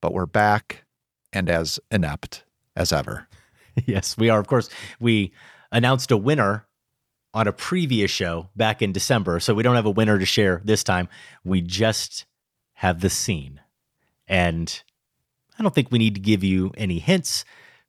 but 0.00 0.14
we're 0.14 0.24
back 0.24 0.84
and 1.32 1.48
as 1.48 1.80
inept 1.90 2.44
as 2.76 2.92
ever. 2.92 3.28
yes, 3.86 4.16
we 4.16 4.30
are. 4.30 4.40
Of 4.40 4.46
course, 4.46 4.68
we 4.98 5.32
announced 5.72 6.10
a 6.10 6.16
winner 6.16 6.66
on 7.32 7.46
a 7.46 7.52
previous 7.52 8.10
show 8.10 8.48
back 8.56 8.82
in 8.82 8.92
December. 8.92 9.40
So 9.40 9.54
we 9.54 9.62
don't 9.62 9.76
have 9.76 9.86
a 9.86 9.90
winner 9.90 10.18
to 10.18 10.26
share 10.26 10.60
this 10.64 10.82
time. 10.82 11.08
We 11.44 11.60
just 11.60 12.26
have 12.74 13.00
the 13.00 13.10
scene. 13.10 13.60
And 14.26 14.82
I 15.58 15.62
don't 15.62 15.74
think 15.74 15.90
we 15.90 15.98
need 15.98 16.14
to 16.14 16.20
give 16.20 16.42
you 16.42 16.72
any 16.76 16.98
hints. 16.98 17.44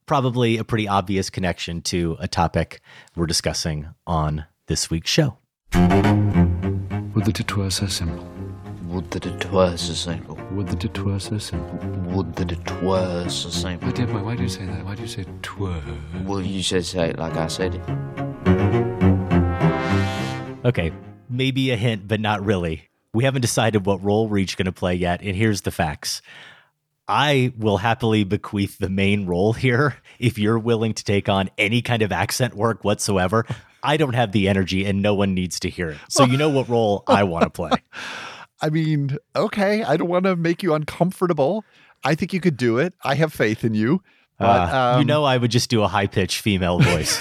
Probably 0.06 0.58
a 0.58 0.64
pretty 0.64 0.88
obvious 0.88 1.30
connection 1.30 1.82
to 1.84 2.18
a 2.20 2.28
topic 2.28 2.82
we're 3.16 3.28
discussing 3.28 3.88
on 4.06 4.46
this 4.68 4.90
week's 4.90 5.10
show. 5.10 5.38
Would 5.74 7.26
that 7.26 7.40
it 7.40 7.56
were 7.56 7.70
so 7.70 7.88
simple. 7.88 8.41
Would 8.92 9.10
that 9.12 9.26
it 9.26 9.50
were 9.54 9.78
so 9.78 9.94
simple. 9.94 10.38
Would 10.52 10.68
that 10.68 10.84
it 10.84 11.00
were 11.00 11.18
so 11.18 11.38
simple. 11.38 11.80
Would 12.14 12.36
that 12.36 12.52
it 12.52 12.84
were 12.84 13.30
so 13.30 13.50
simple. 13.50 13.88
My 13.88 13.94
dear 13.94 14.06
boy, 14.06 14.22
why 14.22 14.36
do 14.36 14.44
you 14.44 14.50
say 14.50 14.66
that? 14.66 14.84
Why 14.84 14.96
do 14.96 15.02
you 15.04 15.08
say 15.08 15.24
twere? 15.42 15.82
Well, 16.26 16.42
you 16.42 16.62
should 16.62 16.86
say 16.86 17.12
it 17.12 17.18
like 17.18 17.38
I 17.38 17.48
said 17.48 17.76
it. 17.76 17.82
Okay, 20.66 20.92
maybe 21.30 21.72
a 21.72 21.78
hint, 21.78 22.06
but 22.06 22.20
not 22.20 22.44
really. 22.44 22.90
We 23.14 23.24
haven't 23.24 23.44
decided 23.44 23.86
what 23.86 24.04
role 24.04 24.28
we're 24.28 24.40
each 24.40 24.58
going 24.58 24.66
to 24.66 24.74
play 24.74 24.96
yet. 24.96 25.22
And 25.22 25.38
here's 25.38 25.62
the 25.62 25.72
facts 25.72 26.22
I 27.08 27.54
will 27.58 27.78
happily 27.78 28.26
bequeath 28.26 28.78
the 28.78 28.90
main 28.90 29.26
role 29.26 29.54
here 29.54 29.96
if 30.20 30.38
you're 30.38 30.60
willing 30.60 30.94
to 30.96 31.04
take 31.06 31.30
on 31.30 31.50
any 31.58 31.82
kind 31.82 32.02
of 32.02 32.12
accent 32.12 32.56
work 32.56 32.84
whatsoever. 32.84 33.46
I 33.82 33.96
don't 33.96 34.16
have 34.16 34.34
the 34.34 34.50
energy 34.50 34.86
and 34.86 35.02
no 35.02 35.16
one 35.16 35.34
needs 35.34 35.62
to 35.62 35.70
hear 35.70 35.92
it. 35.92 35.98
So 36.10 36.26
you 36.26 36.36
know 36.36 36.50
what 36.50 36.68
role 36.68 37.06
I 37.08 37.24
want 37.24 37.46
to 37.46 37.50
play. 37.50 37.72
I 38.62 38.70
mean, 38.70 39.18
okay, 39.36 39.84
I 39.84 39.98
don't 39.98 40.08
want 40.10 40.26
to 40.26 40.36
make 40.36 40.62
you 40.64 40.74
uncomfortable. 40.74 41.64
I 42.04 42.16
think 42.16 42.34
you 42.34 42.40
could 42.40 42.58
do 42.58 42.78
it. 42.78 42.94
I 43.04 43.16
have 43.16 43.34
faith 43.34 43.64
in 43.64 43.74
you. 43.74 44.02
But 44.38 44.46
Uh, 44.46 44.94
you 44.96 45.02
um, 45.02 45.08
know, 45.08 45.24
I 45.24 45.38
would 45.38 45.52
just 45.52 45.70
do 45.70 45.84
a 45.84 45.88
high 45.88 46.08
pitched 46.08 46.42
female 46.42 46.80
voice. 46.92 47.20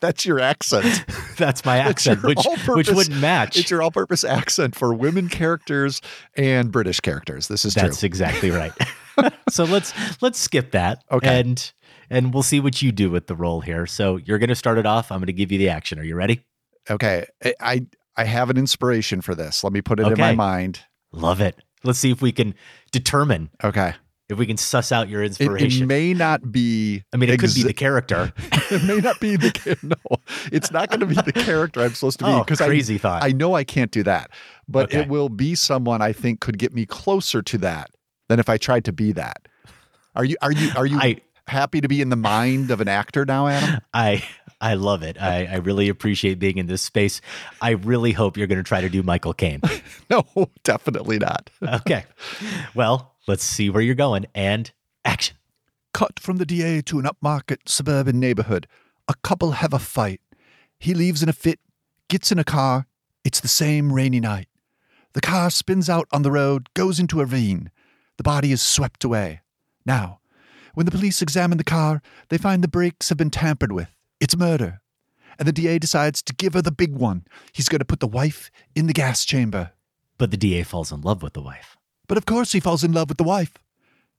that's 0.00 0.24
your 0.26 0.40
accent. 0.40 1.04
That's 1.36 1.64
my 1.64 1.78
accent, 1.78 2.22
which, 2.22 2.46
which 2.68 2.88
wouldn't 2.90 3.20
match. 3.20 3.56
It's 3.58 3.68
your 3.68 3.82
all-purpose 3.82 4.22
accent 4.22 4.76
for 4.76 4.94
women 4.94 5.28
characters 5.28 6.00
and 6.36 6.70
British 6.70 7.00
characters. 7.00 7.48
This 7.48 7.64
is 7.64 7.74
That's 7.74 8.00
true. 8.00 8.06
exactly 8.06 8.50
right. 8.52 8.72
so 9.50 9.64
let's 9.64 9.92
let's 10.22 10.38
skip 10.38 10.70
that. 10.70 11.02
Okay. 11.10 11.40
And 11.40 11.72
and 12.08 12.32
we'll 12.32 12.44
see 12.44 12.60
what 12.60 12.82
you 12.82 12.92
do 12.92 13.10
with 13.10 13.26
the 13.26 13.34
role 13.34 13.62
here. 13.62 13.84
So 13.86 14.16
you're 14.16 14.38
going 14.38 14.48
to 14.48 14.54
start 14.54 14.78
it 14.78 14.86
off. 14.86 15.10
I'm 15.10 15.18
going 15.18 15.26
to 15.26 15.32
give 15.32 15.50
you 15.50 15.58
the 15.58 15.70
action. 15.70 15.98
Are 15.98 16.04
you 16.04 16.14
ready? 16.14 16.44
Okay, 16.88 17.26
I 17.42 17.54
I, 17.60 17.86
I 18.16 18.24
have 18.24 18.50
an 18.50 18.56
inspiration 18.56 19.20
for 19.20 19.34
this. 19.34 19.64
Let 19.64 19.72
me 19.72 19.80
put 19.82 20.00
it 20.00 20.06
in 20.06 20.18
my 20.18 20.34
mind. 20.34 20.80
Love 21.12 21.40
it. 21.40 21.56
Let's 21.82 21.98
see 21.98 22.10
if 22.10 22.22
we 22.22 22.32
can 22.32 22.54
determine 22.92 23.50
Okay. 23.62 23.92
if 24.28 24.38
we 24.38 24.46
can 24.46 24.56
suss 24.56 24.90
out 24.92 25.08
your 25.08 25.22
inspiration. 25.22 25.82
it 25.82 25.86
may 25.86 26.14
not 26.14 26.50
be. 26.50 27.02
I 27.12 27.16
mean, 27.18 27.28
it 27.28 27.38
could 27.38 27.54
be 27.54 27.62
the 27.62 27.74
character. 27.74 28.32
it 28.70 28.82
may 28.84 28.98
not 28.98 29.20
be 29.20 29.36
the 29.36 29.76
no. 29.82 30.16
It's 30.50 30.70
not 30.72 30.88
going 30.90 31.00
to 31.00 31.06
be 31.06 31.14
the 31.16 31.32
character 31.44 31.82
I'm 31.82 31.92
supposed 31.94 32.18
to 32.20 32.24
be 32.24 32.30
Oh, 32.30 32.40
because 32.40 32.58
crazy 32.60 32.94
I, 32.94 32.98
thought. 32.98 33.22
I 33.24 33.32
know 33.32 33.54
I 33.54 33.64
can't 33.64 33.90
do 33.90 34.02
that, 34.04 34.30
but 34.68 34.86
Okay. 34.86 35.00
it 35.02 35.08
will 35.08 35.28
be 35.28 35.54
someone 35.54 36.00
I 36.00 36.12
think 36.12 36.40
could 36.40 36.58
get 36.58 36.72
me 36.72 36.86
closer 36.86 37.42
to 37.42 37.58
that 37.58 37.90
than 38.28 38.38
if 38.40 38.48
I 38.48 38.56
tried 38.56 38.84
to 38.86 38.92
be 38.92 39.12
that. 39.12 39.46
Are 40.16 40.24
you 40.24 40.36
are 40.40 40.52
you 40.52 40.70
are 40.76 40.86
you 40.86 40.98
I- 40.98 41.20
happy 41.46 41.80
to 41.82 41.88
be 41.88 42.00
in 42.00 42.08
the 42.08 42.16
mind 42.16 42.70
of 42.70 42.80
an 42.80 42.88
actor 42.88 43.26
now, 43.26 43.46
Adam? 43.48 43.80
I 43.92 44.24
I 44.64 44.74
love 44.74 45.02
it. 45.02 45.20
I, 45.20 45.44
I 45.44 45.56
really 45.56 45.90
appreciate 45.90 46.38
being 46.38 46.56
in 46.56 46.68
this 46.68 46.80
space. 46.80 47.20
I 47.60 47.72
really 47.72 48.12
hope 48.12 48.38
you're 48.38 48.46
going 48.46 48.56
to 48.56 48.66
try 48.66 48.80
to 48.80 48.88
do 48.88 49.02
Michael 49.02 49.34
Caine. 49.34 49.60
no, 50.10 50.24
definitely 50.62 51.18
not. 51.18 51.50
Okay. 51.74 52.04
Well, 52.74 53.14
let's 53.26 53.44
see 53.44 53.68
where 53.68 53.82
you're 53.82 53.94
going 53.94 54.26
and 54.34 54.72
action. 55.04 55.36
Cut 55.92 56.18
from 56.18 56.38
the 56.38 56.46
DA 56.46 56.80
to 56.82 56.98
an 56.98 57.04
upmarket 57.04 57.68
suburban 57.68 58.18
neighborhood. 58.18 58.66
A 59.06 59.14
couple 59.22 59.52
have 59.52 59.74
a 59.74 59.78
fight. 59.78 60.22
He 60.78 60.94
leaves 60.94 61.22
in 61.22 61.28
a 61.28 61.34
fit, 61.34 61.58
gets 62.08 62.32
in 62.32 62.38
a 62.38 62.44
car. 62.44 62.86
It's 63.22 63.40
the 63.40 63.48
same 63.48 63.92
rainy 63.92 64.20
night. 64.20 64.48
The 65.12 65.20
car 65.20 65.50
spins 65.50 65.90
out 65.90 66.08
on 66.10 66.22
the 66.22 66.30
road, 66.30 66.68
goes 66.72 66.98
into 66.98 67.20
a 67.20 67.24
ravine. 67.24 67.70
The 68.16 68.24
body 68.24 68.50
is 68.50 68.62
swept 68.62 69.04
away. 69.04 69.42
Now, 69.84 70.20
when 70.72 70.86
the 70.86 70.92
police 70.92 71.20
examine 71.20 71.58
the 71.58 71.64
car, 71.64 72.00
they 72.30 72.38
find 72.38 72.62
the 72.62 72.68
brakes 72.68 73.10
have 73.10 73.18
been 73.18 73.30
tampered 73.30 73.72
with. 73.72 73.93
It's 74.24 74.38
murder. 74.38 74.80
And 75.38 75.46
the 75.46 75.52
DA 75.52 75.78
decides 75.78 76.22
to 76.22 76.34
give 76.34 76.54
her 76.54 76.62
the 76.62 76.72
big 76.72 76.94
one. 76.94 77.26
He's 77.52 77.68
going 77.68 77.80
to 77.80 77.84
put 77.84 78.00
the 78.00 78.06
wife 78.06 78.50
in 78.74 78.86
the 78.86 78.94
gas 78.94 79.22
chamber. 79.26 79.72
But 80.16 80.30
the 80.30 80.38
DA 80.38 80.62
falls 80.62 80.90
in 80.90 81.02
love 81.02 81.22
with 81.22 81.34
the 81.34 81.42
wife. 81.42 81.76
But 82.08 82.16
of 82.16 82.24
course 82.24 82.52
he 82.52 82.58
falls 82.58 82.82
in 82.82 82.92
love 82.92 83.10
with 83.10 83.18
the 83.18 83.24
wife. 83.24 83.58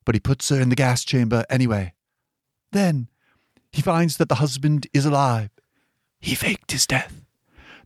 But 0.05 0.13
he 0.13 0.19
puts 0.19 0.47
her 0.49 0.61
in 0.61 0.69
the 0.69 0.75
gas 0.75 1.03
chamber 1.03 1.43
anyway. 1.49 1.93
Then 2.71 3.07
he 3.71 3.81
finds 3.81 4.17
that 4.17 4.29
the 4.29 4.35
husband 4.35 4.85
is 4.93 5.07
alive. 5.07 5.49
He 6.19 6.35
faked 6.35 6.71
his 6.71 6.85
death. 6.85 7.25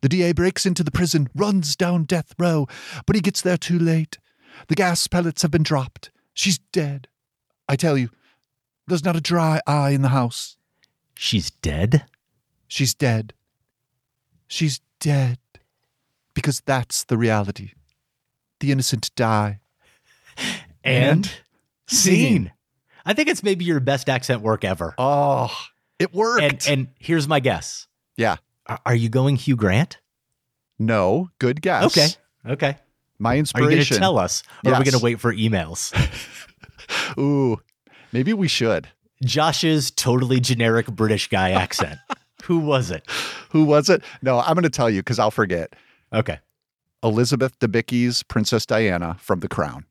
The 0.01 0.09
DA 0.09 0.33
breaks 0.33 0.65
into 0.65 0.83
the 0.83 0.91
prison, 0.91 1.29
runs 1.33 1.77
down 1.77 2.03
death 2.03 2.35
row, 2.37 2.67
but 3.05 3.15
he 3.15 3.21
gets 3.21 3.41
there 3.41 3.55
too 3.55 3.79
late. 3.79 4.17
The 4.67 4.75
gas 4.75 5.07
pellets 5.07 5.41
have 5.43 5.51
been 5.51 5.63
dropped. 5.63 6.11
She's 6.33 6.57
dead. 6.73 7.07
I 7.69 7.77
tell 7.77 7.97
you, 7.97 8.09
there's 8.87 9.05
not 9.05 9.15
a 9.15 9.21
dry 9.21 9.61
eye 9.65 9.91
in 9.91 10.01
the 10.01 10.09
house. 10.09 10.57
She's 11.21 11.49
dead? 11.51 12.05
She's 12.69 12.93
dead. 12.93 13.33
She's 14.47 14.79
dead. 15.01 15.37
Because 16.33 16.61
that's 16.65 17.03
the 17.03 17.17
reality. 17.17 17.71
The 18.61 18.71
innocent 18.71 19.13
die. 19.15 19.59
And, 20.81 21.25
scene. 21.87 22.15
scene. 22.47 22.51
I 23.05 23.13
think 23.13 23.27
it's 23.27 23.43
maybe 23.43 23.65
your 23.65 23.81
best 23.81 24.07
accent 24.07 24.41
work 24.41 24.63
ever. 24.63 24.95
Oh, 24.97 25.53
it 25.99 26.13
worked. 26.13 26.41
And 26.41 26.67
and 26.69 26.87
here's 26.99 27.27
my 27.27 27.41
guess. 27.41 27.85
yeah. 28.15 28.37
Are- 28.65 28.79
Are 28.85 28.95
you 28.95 29.09
going 29.09 29.35
Hugh 29.35 29.57
Grant? 29.57 29.97
No, 30.79 31.29
good 31.37 31.61
guess. 31.61 31.83
Okay. 31.97 32.07
Okay. 32.53 32.77
My 33.19 33.35
inspiration. 33.37 33.67
Are 33.67 33.71
you 33.71 33.75
going 33.77 33.85
to 33.87 33.97
tell 33.99 34.17
us? 34.17 34.41
Or 34.65 34.73
are 34.73 34.79
we 34.79 34.85
going 34.85 34.97
to 34.97 35.03
wait 35.03 35.19
for 35.19 35.33
emails? 35.33 35.91
Ooh, 37.19 37.59
maybe 38.13 38.31
we 38.33 38.47
should. 38.47 38.87
Josh's 39.23 39.91
totally 39.91 40.39
generic 40.39 40.87
British 40.87 41.29
guy 41.29 41.51
accent. 41.51 41.99
Who 42.45 42.59
was 42.59 42.89
it? 42.89 43.05
Who 43.51 43.65
was 43.65 43.89
it? 43.89 44.03
No, 44.21 44.39
I'm 44.39 44.53
going 44.53 44.63
to 44.63 44.69
tell 44.69 44.89
you 44.89 45.01
because 45.01 45.19
I'll 45.19 45.31
forget. 45.31 45.73
Okay. 46.13 46.39
Elizabeth 47.03 47.57
Debicki's 47.59 48.23
Princess 48.23 48.65
Diana 48.65 49.17
from 49.19 49.41
The 49.41 49.47
Crown. 49.47 49.85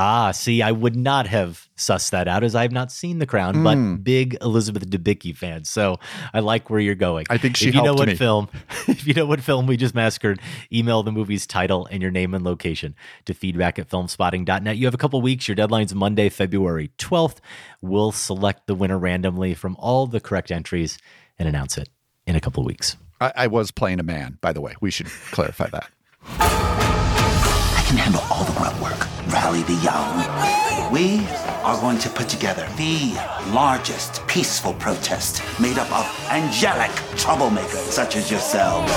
Ah, 0.00 0.30
see, 0.30 0.62
I 0.62 0.70
would 0.70 0.94
not 0.94 1.26
have 1.26 1.66
sussed 1.76 2.10
that 2.10 2.28
out 2.28 2.44
as 2.44 2.54
I 2.54 2.62
have 2.62 2.70
not 2.70 2.92
seen 2.92 3.18
The 3.18 3.26
Crown, 3.26 3.56
Mm. 3.56 3.64
but 3.96 4.04
big 4.04 4.36
Elizabeth 4.40 4.88
Debicki 4.88 5.36
fan. 5.36 5.64
So 5.64 5.98
I 6.32 6.38
like 6.38 6.70
where 6.70 6.78
you're 6.78 6.94
going. 6.94 7.26
I 7.28 7.36
think 7.36 7.56
she 7.56 7.68
if 7.70 7.74
you 7.74 7.82
know 7.82 7.94
what 7.94 8.06
me. 8.06 8.14
film, 8.14 8.48
if 8.86 9.04
you 9.08 9.12
know 9.14 9.26
what 9.26 9.40
film 9.40 9.66
we 9.66 9.76
just 9.76 9.96
massacred, 9.96 10.40
email 10.72 11.02
the 11.02 11.10
movie's 11.10 11.48
title 11.48 11.86
and 11.90 12.00
your 12.00 12.12
name 12.12 12.32
and 12.32 12.44
location 12.44 12.94
to 13.24 13.34
feedback 13.34 13.76
at 13.80 13.88
filmspotting.net. 13.90 14.76
You 14.76 14.86
have 14.86 14.94
a 14.94 14.98
couple 14.98 15.20
weeks. 15.20 15.48
Your 15.48 15.56
deadline's 15.56 15.92
Monday, 15.96 16.28
February 16.28 16.92
12th. 16.98 17.38
We'll 17.82 18.12
select 18.12 18.68
the 18.68 18.76
winner 18.76 18.98
randomly 19.00 19.52
from 19.54 19.74
all 19.80 20.06
the 20.06 20.20
correct 20.20 20.52
entries 20.52 20.96
and 21.40 21.48
announce 21.48 21.76
it 21.76 21.88
in 22.24 22.36
a 22.36 22.40
couple 22.40 22.62
weeks. 22.62 22.96
I, 23.20 23.32
I 23.34 23.46
was 23.48 23.72
playing 23.72 23.98
a 23.98 24.04
man, 24.04 24.38
by 24.40 24.52
the 24.52 24.60
way. 24.60 24.74
We 24.80 24.92
should 24.92 25.08
clarify 25.32 25.66
that. 25.70 25.90
I 26.38 27.84
can 27.88 27.96
handle 27.96 28.22
all 28.30 28.44
the 28.44 28.52
grunt 28.52 28.80
work. 28.80 29.08
Rally 29.28 29.62
the 29.64 29.74
young. 29.74 30.90
We 30.90 31.26
are 31.62 31.78
going 31.80 31.98
to 31.98 32.08
put 32.08 32.30
together 32.30 32.66
the 32.76 33.12
largest 33.52 34.26
peaceful 34.26 34.72
protest 34.74 35.42
made 35.60 35.76
up 35.78 35.92
of 35.92 36.06
angelic 36.30 36.90
troublemakers 37.20 37.90
such 37.92 38.16
as 38.16 38.30
yourselves. 38.30 38.90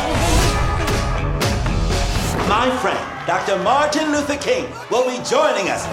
My 2.48 2.70
friend, 2.82 3.28
Dr. 3.28 3.62
Martin 3.62 4.12
Luther 4.14 4.38
King, 4.38 4.72
will 4.90 5.06
be 5.06 5.18
joining 5.30 5.70
us. 5.70 5.86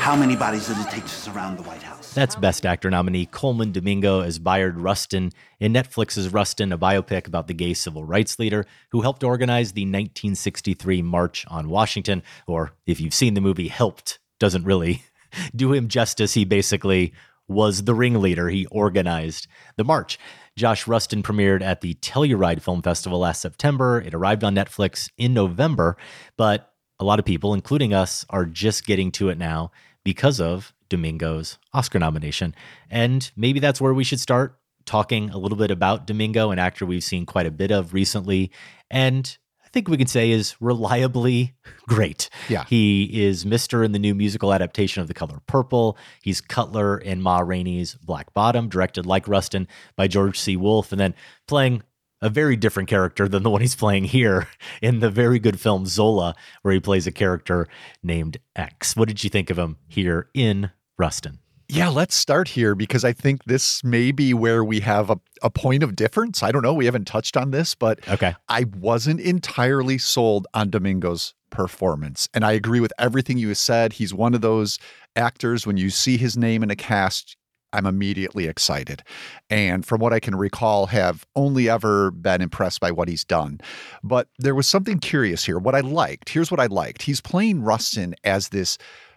How 0.00 0.16
many 0.16 0.34
bodies 0.34 0.68
does 0.68 0.80
it 0.80 0.90
take 0.90 1.04
to 1.04 1.10
surround 1.10 1.58
the 1.58 1.62
White 1.62 1.82
House? 1.82 1.91
That's 2.14 2.36
Best 2.36 2.66
Actor 2.66 2.90
nominee 2.90 3.24
Colman 3.24 3.72
Domingo 3.72 4.20
as 4.20 4.38
Bayard 4.38 4.78
Rustin 4.78 5.32
in 5.58 5.72
Netflix's 5.72 6.30
Rustin, 6.30 6.70
a 6.70 6.76
biopic 6.76 7.26
about 7.26 7.46
the 7.46 7.54
gay 7.54 7.72
civil 7.72 8.04
rights 8.04 8.38
leader 8.38 8.66
who 8.90 9.00
helped 9.00 9.24
organize 9.24 9.72
the 9.72 9.84
1963 9.84 11.00
March 11.00 11.46
on 11.48 11.70
Washington. 11.70 12.22
Or 12.46 12.74
if 12.86 13.00
you've 13.00 13.14
seen 13.14 13.32
the 13.32 13.40
movie, 13.40 13.68
helped 13.68 14.18
doesn't 14.38 14.64
really 14.64 15.04
do 15.56 15.72
him 15.72 15.88
justice. 15.88 16.34
He 16.34 16.44
basically 16.44 17.14
was 17.48 17.84
the 17.84 17.94
ringleader. 17.94 18.50
He 18.50 18.66
organized 18.66 19.46
the 19.76 19.84
march. 19.84 20.18
Josh 20.54 20.86
Rustin 20.86 21.22
premiered 21.22 21.62
at 21.62 21.80
the 21.80 21.94
Telluride 21.94 22.60
Film 22.60 22.82
Festival 22.82 23.20
last 23.20 23.40
September. 23.40 24.02
It 24.02 24.12
arrived 24.12 24.44
on 24.44 24.54
Netflix 24.54 25.08
in 25.16 25.32
November, 25.32 25.96
but 26.36 26.74
a 27.00 27.04
lot 27.04 27.18
of 27.18 27.24
people, 27.24 27.54
including 27.54 27.94
us, 27.94 28.26
are 28.28 28.44
just 28.44 28.84
getting 28.84 29.10
to 29.12 29.30
it 29.30 29.38
now 29.38 29.70
because 30.04 30.40
of 30.40 30.74
Domingo's 30.92 31.58
Oscar 31.72 31.98
nomination. 31.98 32.54
And 32.90 33.30
maybe 33.34 33.60
that's 33.60 33.80
where 33.80 33.94
we 33.94 34.04
should 34.04 34.20
start 34.20 34.58
talking 34.84 35.30
a 35.30 35.38
little 35.38 35.56
bit 35.56 35.70
about 35.70 36.06
Domingo, 36.06 36.50
an 36.50 36.58
actor 36.58 36.84
we've 36.84 37.02
seen 37.02 37.24
quite 37.24 37.46
a 37.46 37.50
bit 37.50 37.70
of 37.70 37.94
recently. 37.94 38.50
And 38.90 39.38
I 39.64 39.68
think 39.70 39.88
we 39.88 39.96
can 39.96 40.06
say 40.06 40.30
is 40.30 40.54
reliably 40.60 41.54
great. 41.88 42.28
Yeah. 42.50 42.64
He 42.68 43.24
is 43.24 43.46
Mr. 43.46 43.82
in 43.82 43.92
the 43.92 43.98
new 43.98 44.14
musical 44.14 44.52
adaptation 44.52 45.00
of 45.00 45.08
The 45.08 45.14
Color 45.14 45.40
Purple. 45.46 45.96
He's 46.20 46.42
Cutler 46.42 46.98
in 46.98 47.22
Ma 47.22 47.38
Rainey's 47.38 47.94
Black 47.94 48.34
Bottom, 48.34 48.68
directed 48.68 49.06
like 49.06 49.26
Rustin 49.26 49.66
by 49.96 50.08
George 50.08 50.38
C. 50.38 50.56
Wolfe, 50.56 50.92
and 50.92 51.00
then 51.00 51.14
playing 51.48 51.82
a 52.20 52.28
very 52.28 52.54
different 52.54 52.88
character 52.88 53.26
than 53.28 53.42
the 53.42 53.50
one 53.50 53.62
he's 53.62 53.74
playing 53.74 54.04
here 54.04 54.46
in 54.82 55.00
the 55.00 55.10
very 55.10 55.38
good 55.38 55.58
film 55.58 55.86
Zola, 55.86 56.34
where 56.60 56.74
he 56.74 56.80
plays 56.80 57.06
a 57.06 57.12
character 57.12 57.66
named 58.02 58.36
X. 58.54 58.94
What 58.94 59.08
did 59.08 59.24
you 59.24 59.30
think 59.30 59.48
of 59.48 59.58
him 59.58 59.78
here 59.88 60.28
in 60.34 60.70
Rustin? 60.98 61.38
Yeah, 61.68 61.88
let's 61.88 62.14
start 62.14 62.48
here 62.48 62.74
because 62.74 63.02
I 63.02 63.14
think 63.14 63.44
this 63.44 63.82
may 63.82 64.12
be 64.12 64.34
where 64.34 64.62
we 64.62 64.80
have 64.80 65.08
a, 65.08 65.18
a 65.42 65.48
point 65.48 65.82
of 65.82 65.96
difference. 65.96 66.42
I 66.42 66.52
don't 66.52 66.62
know. 66.62 66.74
We 66.74 66.84
haven't 66.84 67.06
touched 67.06 67.36
on 67.36 67.50
this, 67.50 67.74
but 67.74 68.06
okay. 68.08 68.34
I 68.48 68.66
wasn't 68.76 69.20
entirely 69.20 69.96
sold 69.96 70.46
on 70.52 70.68
Domingo's 70.68 71.32
performance. 71.48 72.28
And 72.34 72.44
I 72.44 72.52
agree 72.52 72.80
with 72.80 72.92
everything 72.98 73.38
you 73.38 73.54
said. 73.54 73.94
He's 73.94 74.12
one 74.12 74.34
of 74.34 74.42
those 74.42 74.78
actors, 75.16 75.66
when 75.66 75.76
you 75.76 75.90
see 75.90 76.16
his 76.16 76.36
name 76.36 76.62
in 76.62 76.70
a 76.70 76.76
cast, 76.76 77.36
I'm 77.72 77.86
immediately 77.86 78.46
excited. 78.46 79.02
And 79.48 79.84
from 79.84 80.00
what 80.00 80.12
I 80.12 80.20
can 80.20 80.34
recall, 80.36 80.86
have 80.86 81.26
only 81.34 81.68
ever 81.68 82.10
been 82.10 82.42
impressed 82.42 82.80
by 82.80 82.90
what 82.90 83.08
he's 83.08 83.24
done. 83.24 83.60
But 84.02 84.28
there 84.38 84.54
was 84.54 84.68
something 84.68 84.98
curious 84.98 85.44
here. 85.44 85.58
What 85.58 85.74
I 85.74 85.80
liked, 85.80 86.28
here's 86.28 86.50
what 86.50 86.60
I 86.60 86.66
liked. 86.66 87.02
He's 87.02 87.20
playing 87.20 87.62
Rustin 87.62 88.14
as 88.24 88.50
this 88.50 88.76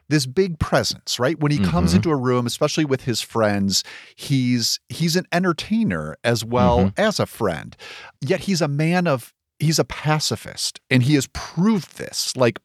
this 0.10 0.26
big 0.26 0.60
presence, 0.60 1.20
right? 1.20 1.40
When 1.40 1.52
he 1.52 1.58
comes 1.60 1.92
Mhm. 1.94 1.96
into 1.98 2.10
a 2.12 2.16
room, 2.16 2.46
especially 2.46 2.86
with 2.86 3.06
his 3.06 3.22
friends, 3.22 3.84
he's 4.16 4.80
he's 4.90 5.16
an 5.16 5.26
entertainer 5.32 6.16
as 6.24 6.46
well 6.46 6.86
Mhm. 6.86 6.94
as 7.00 7.20
a 7.20 7.26
friend. 7.26 7.76
Yet 8.22 8.42
he's 8.42 8.62
a 8.62 8.68
man 8.68 9.08
of 9.08 9.34
he's 9.60 9.80
a 9.80 9.86
pacifist 9.86 10.80
and 10.90 11.02
he 11.04 11.16
has 11.16 11.28
proved 11.34 11.98
this. 11.98 12.36
Like 12.36 12.60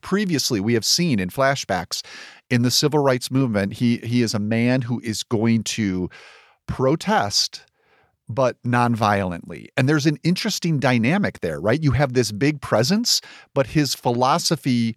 previously 0.00 0.60
we 0.60 0.74
have 0.74 0.84
seen 0.84 1.18
in 1.18 1.28
flashbacks 1.30 2.02
in 2.50 2.62
the 2.62 2.70
civil 2.70 3.00
rights 3.00 3.30
movement, 3.30 3.74
he 3.74 3.98
he 3.98 4.22
is 4.22 4.34
a 4.34 4.38
man 4.38 4.82
who 4.82 5.00
is 5.04 5.22
going 5.22 5.62
to 5.64 6.08
protest 6.66 7.62
but 8.28 8.56
non-violently. 8.64 9.68
And 9.76 9.88
there's 9.88 10.06
an 10.06 10.16
interesting 10.22 10.78
dynamic 10.78 11.40
there, 11.40 11.60
right? 11.60 11.82
You 11.82 11.90
have 11.92 12.12
this 12.14 12.32
big 12.32 12.60
presence, 12.62 13.20
but 13.54 13.66
his 13.68 13.94
philosophy 13.94 14.96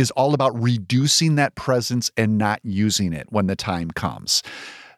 is 0.00 0.10
all 0.12 0.34
about 0.34 0.60
reducing 0.60 1.36
that 1.36 1.54
presence 1.54 2.10
and 2.16 2.38
not 2.38 2.60
using 2.62 3.12
it 3.12 3.26
when 3.30 3.46
the 3.46 3.56
time 3.56 3.90
comes. 3.90 4.42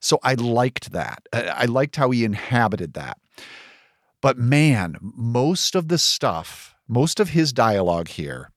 So 0.01 0.19
I 0.23 0.35
liked 0.35 0.93
that. 0.93 1.27
I 1.33 1.67
liked 1.67 1.97
how 1.97 2.11
he 2.11 2.25
inhabited 2.25 2.95
that. 2.95 3.19
But 4.21 4.39
man, 4.39 4.97
most 5.01 5.75
of 5.75 5.89
the 5.89 5.99
stuff, 5.99 6.75
most 6.89 7.21
of 7.21 7.31
his 7.31 7.53
dialogue 7.53 8.09
here 8.09 8.51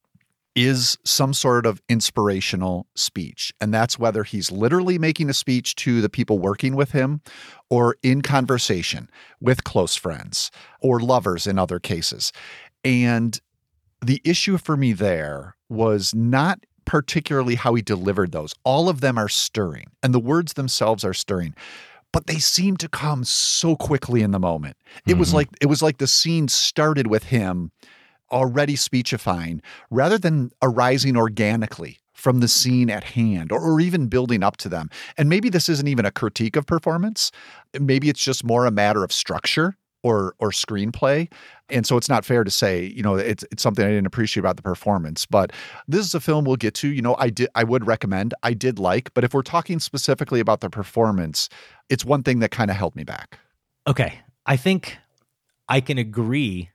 is 0.55 0.97
some 1.03 1.33
sort 1.33 1.65
of 1.65 1.81
inspirational 1.89 2.87
speech. 2.95 3.53
And 3.59 3.73
that's 3.73 3.99
whether 3.99 4.23
he's 4.23 4.51
literally 4.51 4.97
making 4.97 5.29
a 5.29 5.33
speech 5.33 5.75
to 5.75 6.01
the 6.01 6.09
people 6.09 6.39
working 6.39 6.75
with 6.75 6.91
him 6.91 7.21
or 7.69 7.97
in 8.01 8.21
conversation 8.21 9.09
with 9.41 9.65
close 9.65 9.95
friends 9.95 10.51
or 10.81 10.99
lovers 11.01 11.45
in 11.45 11.59
other 11.59 11.79
cases. 11.79 12.31
And 12.85 13.39
the 14.03 14.21
issue 14.23 14.57
for 14.57 14.77
me 14.77 14.93
there 14.93 15.54
was 15.69 16.13
not 16.13 16.59
particularly 16.85 17.55
how 17.55 17.73
he 17.73 17.81
delivered 17.81 18.31
those. 18.31 18.53
All 18.63 18.89
of 18.89 19.01
them 19.01 19.17
are 19.17 19.29
stirring, 19.29 19.87
and 20.03 20.13
the 20.13 20.19
words 20.19 20.53
themselves 20.53 21.03
are 21.03 21.13
stirring. 21.13 21.55
But 22.11 22.27
they 22.27 22.37
seem 22.39 22.77
to 22.77 22.87
come 22.87 23.23
so 23.23 23.75
quickly 23.75 24.21
in 24.21 24.31
the 24.31 24.39
moment. 24.39 24.77
It 25.07 25.17
was 25.17 25.31
Mhm. 25.31 25.33
like 25.33 25.49
it 25.59 25.65
was 25.65 25.81
like 25.81 25.97
the 25.97 26.07
scene 26.07 26.47
started 26.47 27.07
with 27.07 27.23
him 27.25 27.71
already 28.31 28.75
speechifying 28.75 29.61
rather 29.91 30.17
than 30.17 30.51
arising 30.61 31.17
organically 31.17 31.99
from 32.13 32.39
the 32.39 32.47
scene 32.47 32.89
at 32.89 33.03
hand 33.03 33.51
or, 33.51 33.59
or 33.59 33.79
even 33.81 34.07
building 34.07 34.41
up 34.43 34.57
to 34.57 34.69
them. 34.69 34.89
And 35.17 35.27
maybe 35.29 35.49
this 35.49 35.67
isn't 35.69 35.87
even 35.87 36.05
a 36.05 36.11
critique 36.11 36.55
of 36.55 36.65
performance. 36.65 37.31
Maybe 37.79 38.09
it's 38.09 38.23
just 38.23 38.43
more 38.43 38.65
a 38.65 38.71
matter 38.71 39.03
of 39.03 39.11
structure 39.11 39.75
or 40.05 40.35
or 40.37 40.51
screenplay. 40.51 41.31
And 41.67 41.83
so 41.87 41.97
it's 41.97 42.07
not 42.07 42.23
fair 42.23 42.43
to 42.43 42.51
say, 42.51 42.85
you 42.85 43.01
know, 43.01 43.15
it's 43.15 43.43
it's 43.51 43.63
something 43.63 43.83
I 43.83 43.89
didn't 43.89 44.05
appreciate 44.05 44.41
about 44.41 44.55
the 44.55 44.61
performance. 44.61 45.25
But 45.25 45.51
this 45.87 46.05
is 46.05 46.13
a 46.13 46.19
film 46.19 46.45
we'll 46.45 46.57
get 46.57 46.75
to. 46.75 46.87
You 46.87 47.01
know, 47.01 47.15
I 47.17 47.31
did 47.31 47.49
I 47.55 47.63
would 47.63 47.87
recommend, 47.87 48.35
I 48.43 48.53
did 48.53 48.77
like, 48.77 49.11
but 49.15 49.23
if 49.23 49.33
we're 49.33 49.41
talking 49.41 49.79
specifically 49.79 50.39
about 50.39 50.61
the 50.61 50.69
performance, 50.69 51.49
it's 51.89 52.05
one 52.05 52.21
thing 52.21 52.37
that 52.39 52.51
kind 52.51 52.69
of 52.69 52.77
held 52.77 52.95
me 52.95 53.03
back. 53.03 53.39
Okay. 53.87 54.19
I 54.45 54.57
think 54.57 54.99
I 55.67 55.81
can 55.81 55.97
agree 55.97 56.69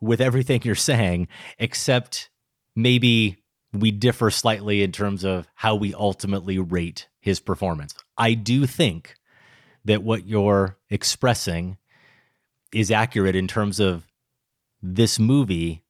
with 0.00 0.20
everything 0.20 0.60
you're 0.64 0.76
saying, 0.76 1.26
except 1.58 2.30
maybe 2.76 3.42
we 3.72 3.90
differ 3.90 4.30
slightly 4.30 4.84
in 4.84 4.92
terms 4.92 5.24
of 5.24 5.48
how 5.56 5.74
we 5.74 5.94
ultimately 5.94 6.60
rate 6.60 7.08
his 7.20 7.40
performance. 7.40 7.92
I 8.16 8.34
do 8.34 8.66
think 8.66 9.16
that 9.84 10.04
what 10.04 10.28
you're 10.28 10.78
expressing 10.90 11.76
is 12.72 12.90
accurate 12.90 13.36
in 13.36 13.48
terms 13.48 13.80
of 13.80 14.06
this 14.82 15.18
movie 15.18 15.82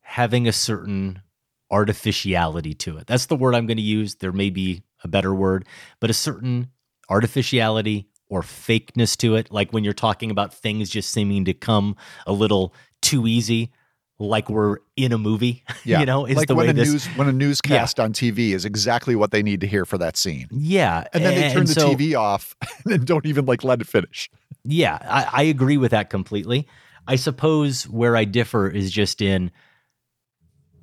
having 0.00 0.48
a 0.48 0.52
certain 0.52 1.22
artificiality 1.70 2.74
to 2.74 2.96
it. 2.98 3.06
That's 3.06 3.26
the 3.26 3.36
word 3.36 3.54
I'm 3.54 3.66
going 3.66 3.76
to 3.76 3.82
use. 3.82 4.16
There 4.16 4.32
may 4.32 4.50
be 4.50 4.82
a 5.04 5.08
better 5.08 5.34
word, 5.34 5.66
but 6.00 6.10
a 6.10 6.14
certain 6.14 6.70
artificiality 7.08 8.08
or 8.28 8.42
fakeness 8.42 9.16
to 9.18 9.36
it. 9.36 9.50
Like 9.52 9.72
when 9.72 9.84
you're 9.84 9.92
talking 9.92 10.30
about 10.30 10.54
things 10.54 10.90
just 10.90 11.10
seeming 11.10 11.44
to 11.46 11.54
come 11.54 11.96
a 12.26 12.32
little 12.32 12.74
too 13.00 13.26
easy, 13.26 13.72
like 14.18 14.48
we're 14.50 14.78
in 14.96 15.12
a 15.12 15.18
movie. 15.18 15.62
Yeah. 15.84 16.00
you 16.00 16.06
know, 16.06 16.26
is 16.26 16.36
like 16.36 16.48
the 16.48 16.54
when 16.54 16.66
way 16.66 16.70
a 16.70 16.74
this. 16.74 16.90
news 16.90 17.06
when 17.16 17.28
a 17.28 17.32
newscast 17.32 17.98
on 17.98 18.12
TV 18.12 18.50
is 18.50 18.64
exactly 18.66 19.14
what 19.16 19.30
they 19.30 19.42
need 19.42 19.60
to 19.62 19.66
hear 19.66 19.84
for 19.86 19.96
that 19.98 20.16
scene. 20.18 20.46
yeah, 20.50 21.04
And 21.14 21.24
then 21.24 21.34
they 21.34 21.52
turn 21.52 21.64
the 21.66 21.72
so- 21.72 21.94
TV 21.94 22.14
off 22.18 22.54
and 22.84 23.06
don't 23.06 23.24
even 23.24 23.46
like 23.46 23.64
let 23.64 23.80
it 23.80 23.86
finish. 23.86 24.28
Yeah, 24.64 24.98
I, 25.00 25.28
I 25.32 25.42
agree 25.44 25.76
with 25.78 25.92
that 25.92 26.10
completely. 26.10 26.68
I 27.06 27.16
suppose 27.16 27.88
where 27.88 28.16
I 28.16 28.24
differ 28.24 28.68
is 28.68 28.90
just 28.90 29.22
in 29.22 29.50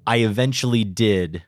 I 0.08 0.18
eventually 0.18 0.84
did 0.84 1.44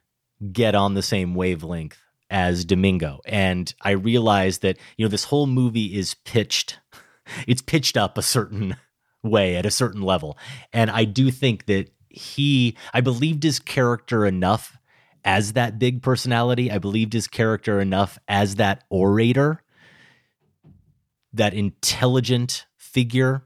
get 0.51 0.75
on 0.75 0.93
the 0.93 1.01
same 1.01 1.33
wavelength 1.35 1.97
as 2.29 2.65
Domingo. 2.65 3.21
And 3.25 3.73
I 3.81 3.91
realized 3.91 4.61
that, 4.61 4.77
you 4.97 5.05
know, 5.05 5.09
this 5.09 5.23
whole 5.25 5.47
movie 5.47 5.97
is 5.97 6.13
pitched, 6.13 6.79
it's 7.47 7.61
pitched 7.61 7.97
up 7.97 8.17
a 8.17 8.21
certain 8.21 8.75
way 9.29 9.55
at 9.55 9.65
a 9.65 9.71
certain 9.71 10.01
level. 10.01 10.37
And 10.73 10.89
I 10.89 11.05
do 11.05 11.31
think 11.31 11.65
that 11.65 11.89
he, 12.09 12.75
I 12.93 13.01
believed 13.01 13.43
his 13.43 13.59
character 13.59 14.25
enough 14.25 14.77
as 15.23 15.53
that 15.53 15.77
big 15.77 16.01
personality. 16.01 16.71
I 16.71 16.77
believed 16.77 17.13
his 17.13 17.27
character 17.27 17.79
enough 17.79 18.17
as 18.27 18.55
that 18.55 18.83
orator, 18.89 19.61
that 21.33 21.53
intelligent 21.53 22.65
figure 22.77 23.43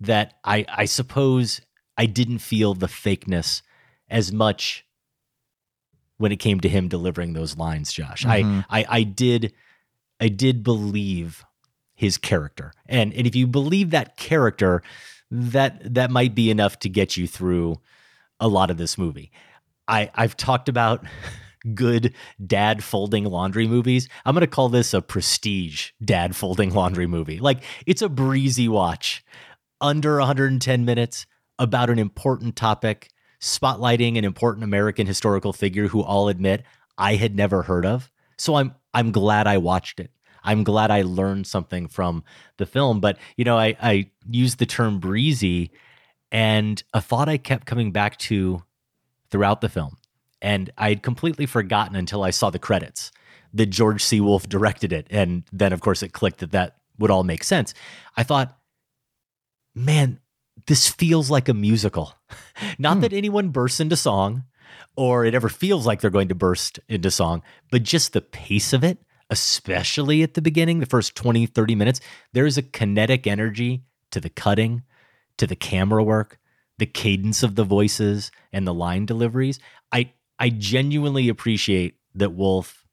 that 0.00 0.34
I, 0.44 0.66
I 0.68 0.84
suppose 0.84 1.60
I 1.96 2.06
didn't 2.06 2.38
feel 2.38 2.74
the 2.74 2.86
fakeness 2.86 3.62
as 4.08 4.32
much 4.32 4.84
when 6.16 6.32
it 6.32 6.36
came 6.36 6.60
to 6.60 6.68
him 6.68 6.88
delivering 6.88 7.32
those 7.32 7.56
lines, 7.56 7.92
Josh. 7.92 8.24
Mm-hmm. 8.24 8.60
I, 8.68 8.80
I 8.80 8.86
I 8.88 9.02
did 9.02 9.52
I 10.20 10.28
did 10.28 10.62
believe 10.62 11.44
his 11.94 12.18
character. 12.18 12.72
And 12.86 13.12
and 13.14 13.26
if 13.26 13.34
you 13.34 13.46
believe 13.46 13.90
that 13.90 14.16
character, 14.16 14.82
that 15.34 15.94
that 15.94 16.10
might 16.10 16.34
be 16.34 16.50
enough 16.50 16.78
to 16.80 16.88
get 16.88 17.16
you 17.16 17.26
through 17.26 17.80
a 18.38 18.46
lot 18.46 18.70
of 18.70 18.76
this 18.76 18.96
movie. 18.96 19.32
I 19.88 20.10
I've 20.14 20.36
talked 20.36 20.68
about 20.68 21.04
good 21.74 22.14
dad 22.44 22.84
folding 22.84 23.24
laundry 23.24 23.66
movies. 23.66 24.08
I'm 24.24 24.34
going 24.34 24.42
to 24.42 24.46
call 24.46 24.68
this 24.68 24.94
a 24.94 25.02
prestige 25.02 25.90
dad 26.04 26.36
folding 26.36 26.72
laundry 26.72 27.06
movie. 27.06 27.40
Like 27.40 27.62
it's 27.86 28.02
a 28.02 28.08
breezy 28.08 28.68
watch 28.68 29.24
under 29.80 30.18
110 30.18 30.84
minutes 30.84 31.26
about 31.58 31.90
an 31.90 31.98
important 31.98 32.54
topic 32.56 33.10
spotlighting 33.40 34.16
an 34.16 34.24
important 34.24 34.64
American 34.64 35.06
historical 35.06 35.52
figure 35.52 35.88
who 35.88 36.02
I'll 36.02 36.28
admit 36.28 36.62
I 36.96 37.16
had 37.16 37.34
never 37.34 37.62
heard 37.62 37.84
of. 37.84 38.10
So 38.38 38.54
I'm 38.54 38.74
I'm 38.92 39.10
glad 39.10 39.46
I 39.46 39.58
watched 39.58 39.98
it. 39.98 40.10
I'm 40.44 40.62
glad 40.62 40.90
I 40.90 41.02
learned 41.02 41.46
something 41.46 41.88
from 41.88 42.22
the 42.58 42.66
film. 42.66 43.00
But 43.00 43.18
you 43.36 43.44
know, 43.44 43.58
I, 43.58 43.76
I 43.80 44.10
used 44.28 44.58
the 44.58 44.66
term 44.66 45.00
breezy 45.00 45.70
and 46.30 46.82
a 46.92 47.00
thought 47.00 47.28
I 47.28 47.38
kept 47.38 47.66
coming 47.66 47.92
back 47.92 48.18
to 48.18 48.62
throughout 49.30 49.60
the 49.60 49.68
film. 49.68 49.96
And 50.42 50.70
I'd 50.76 51.02
completely 51.02 51.46
forgotten 51.46 51.96
until 51.96 52.22
I 52.22 52.30
saw 52.30 52.50
the 52.50 52.58
credits 52.58 53.10
that 53.54 53.66
George 53.66 54.04
C. 54.04 54.20
Wolfe 54.20 54.48
directed 54.48 54.92
it. 54.92 55.06
And 55.10 55.44
then 55.52 55.72
of 55.72 55.80
course 55.80 56.02
it 56.02 56.12
clicked 56.12 56.40
that 56.40 56.52
that 56.52 56.76
would 56.98 57.10
all 57.10 57.24
make 57.24 57.42
sense. 57.42 57.72
I 58.16 58.22
thought, 58.22 58.56
man, 59.74 60.20
this 60.66 60.88
feels 60.88 61.30
like 61.30 61.48
a 61.48 61.54
musical. 61.54 62.14
Not 62.78 62.96
hmm. 62.96 63.00
that 63.00 63.12
anyone 63.12 63.48
bursts 63.48 63.80
into 63.80 63.96
song 63.96 64.44
or 64.96 65.24
it 65.24 65.34
ever 65.34 65.48
feels 65.48 65.86
like 65.86 66.00
they're 66.00 66.10
going 66.10 66.28
to 66.28 66.34
burst 66.34 66.78
into 66.88 67.10
song, 67.10 67.42
but 67.70 67.82
just 67.82 68.12
the 68.12 68.20
pace 68.20 68.72
of 68.72 68.84
it, 68.84 68.98
especially 69.34 70.22
at 70.22 70.34
the 70.34 70.40
beginning, 70.40 70.78
the 70.78 70.86
first 70.86 71.16
20, 71.16 71.46
30 71.46 71.74
minutes, 71.74 72.00
there's 72.32 72.56
a 72.56 72.62
kinetic 72.62 73.26
energy 73.26 73.82
to 74.12 74.20
the 74.20 74.30
cutting, 74.30 74.84
to 75.38 75.46
the 75.48 75.56
camera 75.56 76.04
work, 76.04 76.38
the 76.78 76.86
cadence 76.86 77.42
of 77.42 77.56
the 77.56 77.64
voices 77.64 78.30
and 78.52 78.64
the 78.64 78.72
line 78.72 79.06
deliveries. 79.06 79.58
I 79.90 80.12
I 80.38 80.50
genuinely 80.50 81.28
appreciate 81.28 81.96
that 82.14 82.34
Wolfe 82.34 82.84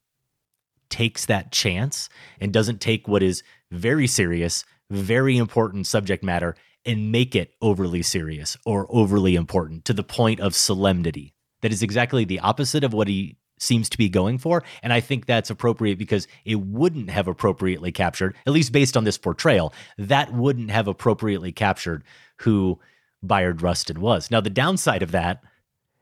takes 0.90 1.28
that 1.28 1.52
chance 1.52 2.10
and 2.40 2.52
doesn't 2.52 2.82
take 2.82 3.08
what 3.08 3.22
is 3.22 3.44
very 3.70 4.08
serious, 4.08 4.66
very 4.90 5.38
important 5.38 5.86
subject 5.86 6.24
matter 6.24 6.56
and 6.86 7.12
make 7.12 7.36
it 7.36 7.54
overly 7.62 8.02
serious 8.02 8.58
or 8.66 8.88
overly 8.90 9.36
important 9.36 9.86
to 9.86 9.94
the 9.94 10.04
point 10.04 10.40
of 10.40 10.56
solemnity. 10.56 11.36
That 11.62 11.72
is 11.72 11.84
exactly 11.84 12.26
the 12.26 12.40
opposite 12.40 12.84
of 12.84 12.94
what 12.94 13.08
he 13.08 13.38
seems 13.62 13.88
to 13.90 13.98
be 13.98 14.10
going 14.10 14.38
for. 14.38 14.64
And 14.84 14.92
I 14.92 15.00
think 15.00 15.26
that's 15.26 15.50
appropriate 15.50 15.98
because 15.98 16.28
it 16.46 16.60
wouldn't 16.60 17.10
have 17.10 17.28
appropriately 17.28 17.92
captured, 17.92 18.36
at 18.48 18.54
least 18.54 18.72
based 18.72 18.98
on 18.98 19.04
this 19.04 19.18
portrayal, 19.18 19.74
that 19.98 20.34
wouldn't 20.34 20.72
have 20.72 20.88
appropriately 20.88 21.52
captured 21.52 22.04
who 22.38 22.80
Bayard 23.26 23.62
Rustin 23.62 24.02
was. 24.02 24.32
Now, 24.32 24.42
the 24.42 24.50
downside 24.50 25.04
of 25.04 25.12
that 25.12 25.44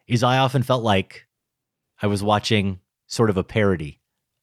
is 0.07 0.23
I 0.23 0.37
often 0.37 0.63
felt 0.63 0.83
like 0.83 1.25
I 2.01 2.07
was 2.07 2.23
watching 2.23 2.79
sort 3.07 3.29
of 3.29 3.37
a 3.37 3.43
parody 3.43 3.99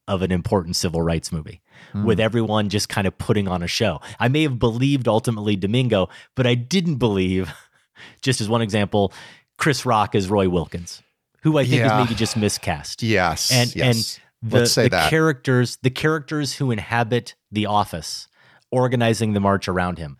of 0.07 0.21
an 0.21 0.31
important 0.31 0.75
civil 0.75 1.01
rights 1.01 1.31
movie 1.31 1.61
Hmm. 1.91 2.05
with 2.05 2.19
everyone 2.19 2.69
just 2.69 2.89
kind 2.89 3.05
of 3.05 3.17
putting 3.19 3.47
on 3.47 3.61
a 3.61 3.67
show. 3.67 4.01
I 4.19 4.29
may 4.29 4.41
have 4.43 4.57
believed 4.57 5.07
ultimately 5.07 5.55
Domingo, 5.55 6.09
but 6.35 6.47
I 6.47 6.55
didn't 6.55 6.95
believe, 6.95 7.53
just 8.23 8.41
as 8.41 8.49
one 8.49 8.63
example, 8.63 9.13
Chris 9.57 9.85
Rock 9.85 10.15
as 10.15 10.27
Roy 10.27 10.49
Wilkins, 10.49 11.03
who 11.43 11.57
I 11.57 11.63
think 11.63 11.75
Yeah. 11.81 11.99
is 12.01 12.05
maybe 12.05 12.15
just 12.15 12.35
miscast. 12.37 13.03
Yes, 13.03 13.51
And 13.51 13.75
yes. 13.75 14.19
and 14.43 14.51
the, 14.51 14.59
Let's 14.59 14.71
say 14.71 14.83
the 14.83 14.89
that. 14.91 15.09
characters, 15.09 15.77
the 15.81 15.89
characters 15.89 16.53
who 16.55 16.71
inhabit 16.71 17.35
the 17.51 17.65
office, 17.65 18.27
organizing 18.71 19.33
the 19.33 19.39
march 19.39 19.67
around 19.67 19.97
him. 19.97 20.17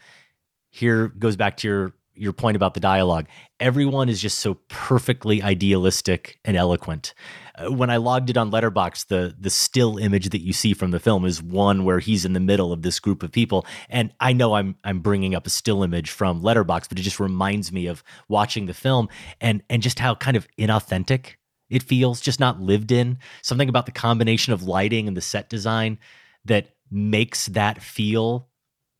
Here 0.69 1.07
goes 1.07 1.35
back 1.35 1.57
to 1.57 1.67
your 1.67 1.93
your 2.17 2.33
point 2.33 2.55
about 2.55 2.73
the 2.73 2.79
dialogue. 2.79 3.27
Everyone 3.59 4.09
is 4.09 4.21
just 4.21 4.39
so 4.39 4.55
perfectly 4.69 5.41
idealistic 5.41 6.39
and 6.45 6.57
eloquent. 6.57 7.13
Uh, 7.55 7.71
When 7.71 7.89
I 7.89 7.97
logged 7.97 8.29
it 8.29 8.37
on 8.37 8.51
Letterboxd, 8.51 9.07
the 9.07 9.35
the 9.39 9.49
still 9.49 9.97
image 9.97 10.29
that 10.29 10.41
you 10.41 10.53
see 10.53 10.73
from 10.73 10.91
the 10.91 10.99
film 10.99 11.25
is 11.25 11.41
one 11.41 11.83
where 11.83 11.99
he's 11.99 12.25
in 12.25 12.33
the 12.33 12.39
middle 12.39 12.71
of 12.71 12.81
this 12.81 12.99
group 12.99 13.23
of 13.23 13.31
people. 13.31 13.65
And 13.89 14.13
I 14.19 14.33
know 14.33 14.55
I'm 14.55 14.75
I'm 14.83 14.99
bringing 14.99 15.35
up 15.35 15.47
a 15.47 15.49
still 15.49 15.83
image 15.83 16.09
from 16.09 16.41
Letterboxd, 16.41 16.89
but 16.89 16.99
it 16.99 17.03
just 17.03 17.19
reminds 17.19 17.71
me 17.71 17.87
of 17.87 18.03
watching 18.27 18.65
the 18.65 18.73
film 18.73 19.09
and 19.39 19.63
and 19.69 19.81
just 19.81 19.99
how 19.99 20.15
kind 20.15 20.37
of 20.37 20.47
inauthentic 20.57 21.35
it 21.69 21.83
feels, 21.83 22.21
just 22.21 22.39
not 22.39 22.61
lived 22.61 22.91
in. 22.91 23.17
Something 23.41 23.69
about 23.69 23.85
the 23.85 23.91
combination 23.91 24.53
of 24.53 24.63
lighting 24.63 25.07
and 25.07 25.17
the 25.17 25.21
set 25.21 25.49
design 25.49 25.97
that 26.45 26.69
makes 26.89 27.47
that 27.47 27.81
feel 27.81 28.47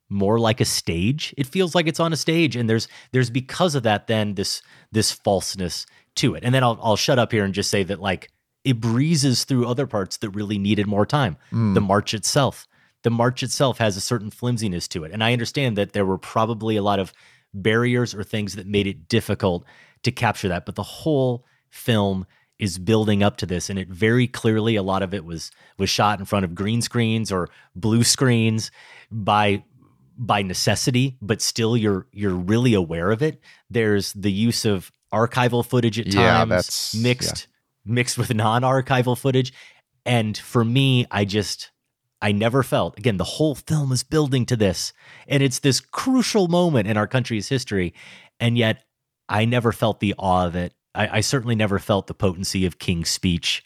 more 0.09 0.39
like 0.39 0.61
a 0.61 0.65
stage. 0.65 1.33
It 1.37 1.47
feels 1.47 1.75
like 1.75 1.87
it's 1.87 1.99
on 1.99 2.13
a 2.13 2.17
stage, 2.17 2.55
and 2.55 2.69
there's 2.69 2.87
there's 3.11 3.29
because 3.29 3.75
of 3.75 3.83
that 3.83 4.07
then 4.07 4.35
this 4.35 4.61
this 4.91 5.11
falseness 5.11 5.85
to 6.15 6.35
it. 6.35 6.43
And 6.43 6.53
then 6.53 6.63
I'll 6.63 6.79
I'll 6.81 6.95
shut 6.95 7.19
up 7.19 7.31
here 7.31 7.43
and 7.43 7.53
just 7.53 7.69
say 7.69 7.83
that 7.83 7.99
like 7.99 8.29
it 8.63 8.79
breezes 8.79 9.43
through 9.43 9.67
other 9.67 9.87
parts 9.87 10.17
that 10.17 10.29
really 10.31 10.57
needed 10.57 10.87
more 10.87 11.05
time. 11.05 11.37
Mm. 11.51 11.73
The 11.73 11.81
march 11.81 12.13
itself, 12.13 12.67
the 13.03 13.09
march 13.09 13.43
itself 13.43 13.77
has 13.77 13.97
a 13.97 14.01
certain 14.01 14.31
flimsiness 14.31 14.87
to 14.89 15.03
it, 15.03 15.11
and 15.11 15.23
I 15.23 15.33
understand 15.33 15.77
that 15.77 15.93
there 15.93 16.05
were 16.05 16.17
probably 16.17 16.75
a 16.75 16.83
lot 16.83 16.99
of 16.99 17.13
barriers 17.53 18.13
or 18.13 18.23
things 18.23 18.55
that 18.55 18.67
made 18.67 18.87
it 18.87 19.07
difficult 19.07 19.65
to 20.03 20.11
capture 20.11 20.47
that, 20.49 20.65
but 20.65 20.75
the 20.75 20.83
whole 20.83 21.45
film 21.69 22.25
is 22.59 22.79
building 22.79 23.21
up 23.21 23.37
to 23.37 23.45
this 23.45 23.69
and 23.69 23.77
it 23.77 23.87
very 23.87 24.27
clearly 24.27 24.75
a 24.75 24.81
lot 24.81 25.03
of 25.03 25.13
it 25.13 25.23
was 25.23 25.51
was 25.77 25.89
shot 25.89 26.17
in 26.17 26.25
front 26.25 26.43
of 26.43 26.55
green 26.55 26.81
screens 26.81 27.31
or 27.31 27.49
blue 27.75 28.03
screens 28.03 28.71
by 29.11 29.63
by 30.17 30.41
necessity 30.41 31.15
but 31.21 31.41
still 31.41 31.77
you're 31.77 32.07
you're 32.11 32.33
really 32.33 32.73
aware 32.73 33.11
of 33.11 33.21
it. 33.21 33.39
There's 33.69 34.13
the 34.13 34.31
use 34.31 34.65
of 34.65 34.91
archival 35.13 35.65
footage 35.65 35.99
at 35.99 36.05
times 36.05 36.15
Yeah, 36.15 36.45
that's- 36.45 36.95
mixed 36.95 37.47
mixed 37.85 38.17
with 38.17 38.33
non-archival 38.33 39.17
footage. 39.17 39.53
And 40.05 40.37
for 40.37 40.65
me 40.65 41.05
i 41.11 41.23
just 41.25 41.71
i 42.21 42.31
never 42.31 42.63
felt 42.63 42.97
again 42.97 43.17
the 43.17 43.23
whole 43.23 43.55
film 43.55 43.91
is 43.91 44.03
building 44.03 44.45
to 44.47 44.55
this. 44.55 44.91
And 45.27 45.43
it's 45.43 45.59
this 45.59 45.79
crucial 45.79 46.47
moment 46.47 46.87
in 46.87 46.97
our 46.97 47.07
country's 47.07 47.47
history. 47.49 47.93
And 48.39 48.57
yet 48.57 48.83
i 49.29 49.45
never 49.45 49.71
felt 49.71 49.99
the 49.99 50.15
awe 50.17 50.45
of 50.47 50.55
it. 50.55 50.73
I, 50.95 51.17
I 51.17 51.21
certainly 51.21 51.55
never 51.55 51.77
felt 51.79 52.07
the 52.07 52.13
potency 52.13 52.65
of 52.65 52.79
king's 52.79 53.09
speech 53.09 53.63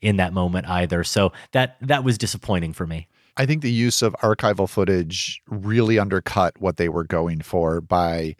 in 0.00 0.16
that 0.16 0.32
moment 0.32 0.66
either. 0.68 1.04
So 1.04 1.32
that 1.52 1.76
that 1.82 2.02
was 2.02 2.16
disappointing 2.18 2.72
for 2.72 2.86
me 2.86 3.08
I 3.36 3.46
think 3.46 3.62
the 3.62 3.72
use 3.72 4.02
of 4.02 4.14
archival 4.22 4.68
footage 4.68 5.40
really 5.48 5.98
undercut 5.98 6.60
what 6.60 6.76
they 6.76 6.88
were 6.88 7.04
going 7.04 7.40
for 7.40 7.80
by 7.80 8.36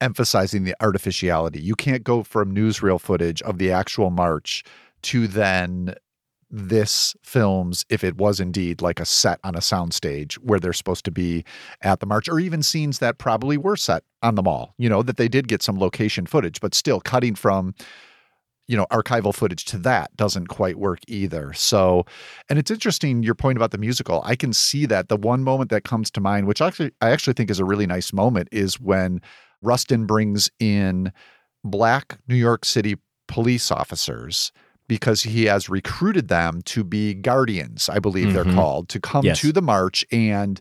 emphasizing 0.00 0.64
the 0.64 0.74
artificiality. 0.80 1.60
You 1.60 1.74
can't 1.74 2.02
go 2.02 2.22
from 2.22 2.54
newsreel 2.54 3.00
footage 3.00 3.42
of 3.42 3.58
the 3.58 3.70
actual 3.70 4.10
march 4.10 4.64
to 5.02 5.26
then 5.26 5.94
this 6.50 7.14
films 7.22 7.84
if 7.88 8.02
it 8.02 8.16
was 8.16 8.40
indeed 8.40 8.82
like 8.82 8.98
a 8.98 9.04
set 9.04 9.38
on 9.44 9.54
a 9.54 9.60
soundstage 9.60 10.34
where 10.34 10.58
they're 10.58 10.72
supposed 10.72 11.04
to 11.04 11.10
be 11.10 11.44
at 11.82 12.00
the 12.00 12.06
march 12.06 12.28
or 12.28 12.40
even 12.40 12.60
scenes 12.60 12.98
that 12.98 13.18
probably 13.18 13.56
were 13.56 13.76
set 13.76 14.02
on 14.22 14.34
the 14.34 14.42
mall 14.42 14.74
you 14.76 14.88
know 14.88 15.00
that 15.00 15.16
they 15.16 15.28
did 15.28 15.46
get 15.46 15.62
some 15.62 15.78
location 15.78 16.26
footage 16.26 16.60
but 16.60 16.74
still 16.74 17.00
cutting 17.00 17.36
from 17.36 17.72
you 18.70 18.76
know 18.76 18.86
archival 18.92 19.34
footage 19.34 19.64
to 19.64 19.76
that 19.78 20.14
doesn't 20.16 20.46
quite 20.46 20.76
work 20.78 21.00
either 21.08 21.52
so 21.52 22.04
and 22.48 22.58
it's 22.58 22.70
interesting 22.70 23.22
your 23.22 23.34
point 23.34 23.56
about 23.58 23.72
the 23.72 23.78
musical 23.78 24.22
i 24.24 24.36
can 24.36 24.52
see 24.52 24.86
that 24.86 25.08
the 25.08 25.16
one 25.16 25.42
moment 25.42 25.70
that 25.70 25.82
comes 25.82 26.08
to 26.10 26.20
mind 26.20 26.46
which 26.46 26.60
actually 26.62 26.92
i 27.00 27.10
actually 27.10 27.32
think 27.34 27.50
is 27.50 27.58
a 27.58 27.64
really 27.64 27.86
nice 27.86 28.12
moment 28.12 28.48
is 28.52 28.78
when 28.80 29.20
rustin 29.60 30.06
brings 30.06 30.48
in 30.60 31.12
black 31.64 32.18
new 32.28 32.36
york 32.36 32.64
city 32.64 32.94
police 33.26 33.70
officers 33.72 34.52
because 34.88 35.22
he 35.22 35.44
has 35.46 35.68
recruited 35.68 36.28
them 36.28 36.62
to 36.62 36.84
be 36.84 37.12
guardians 37.14 37.88
i 37.88 37.98
believe 37.98 38.32
they're 38.32 38.44
Mhm. 38.44 38.54
called 38.54 38.88
to 38.90 39.00
come 39.00 39.24
Yes. 39.24 39.40
to 39.40 39.52
the 39.52 39.62
march 39.62 40.04
and 40.12 40.60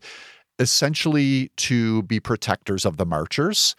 essentially 0.59 1.51
to 1.57 2.03
be 2.03 2.19
protectors 2.19 2.85
of 2.85 2.97
the 2.97 3.05
marchers 3.05 3.75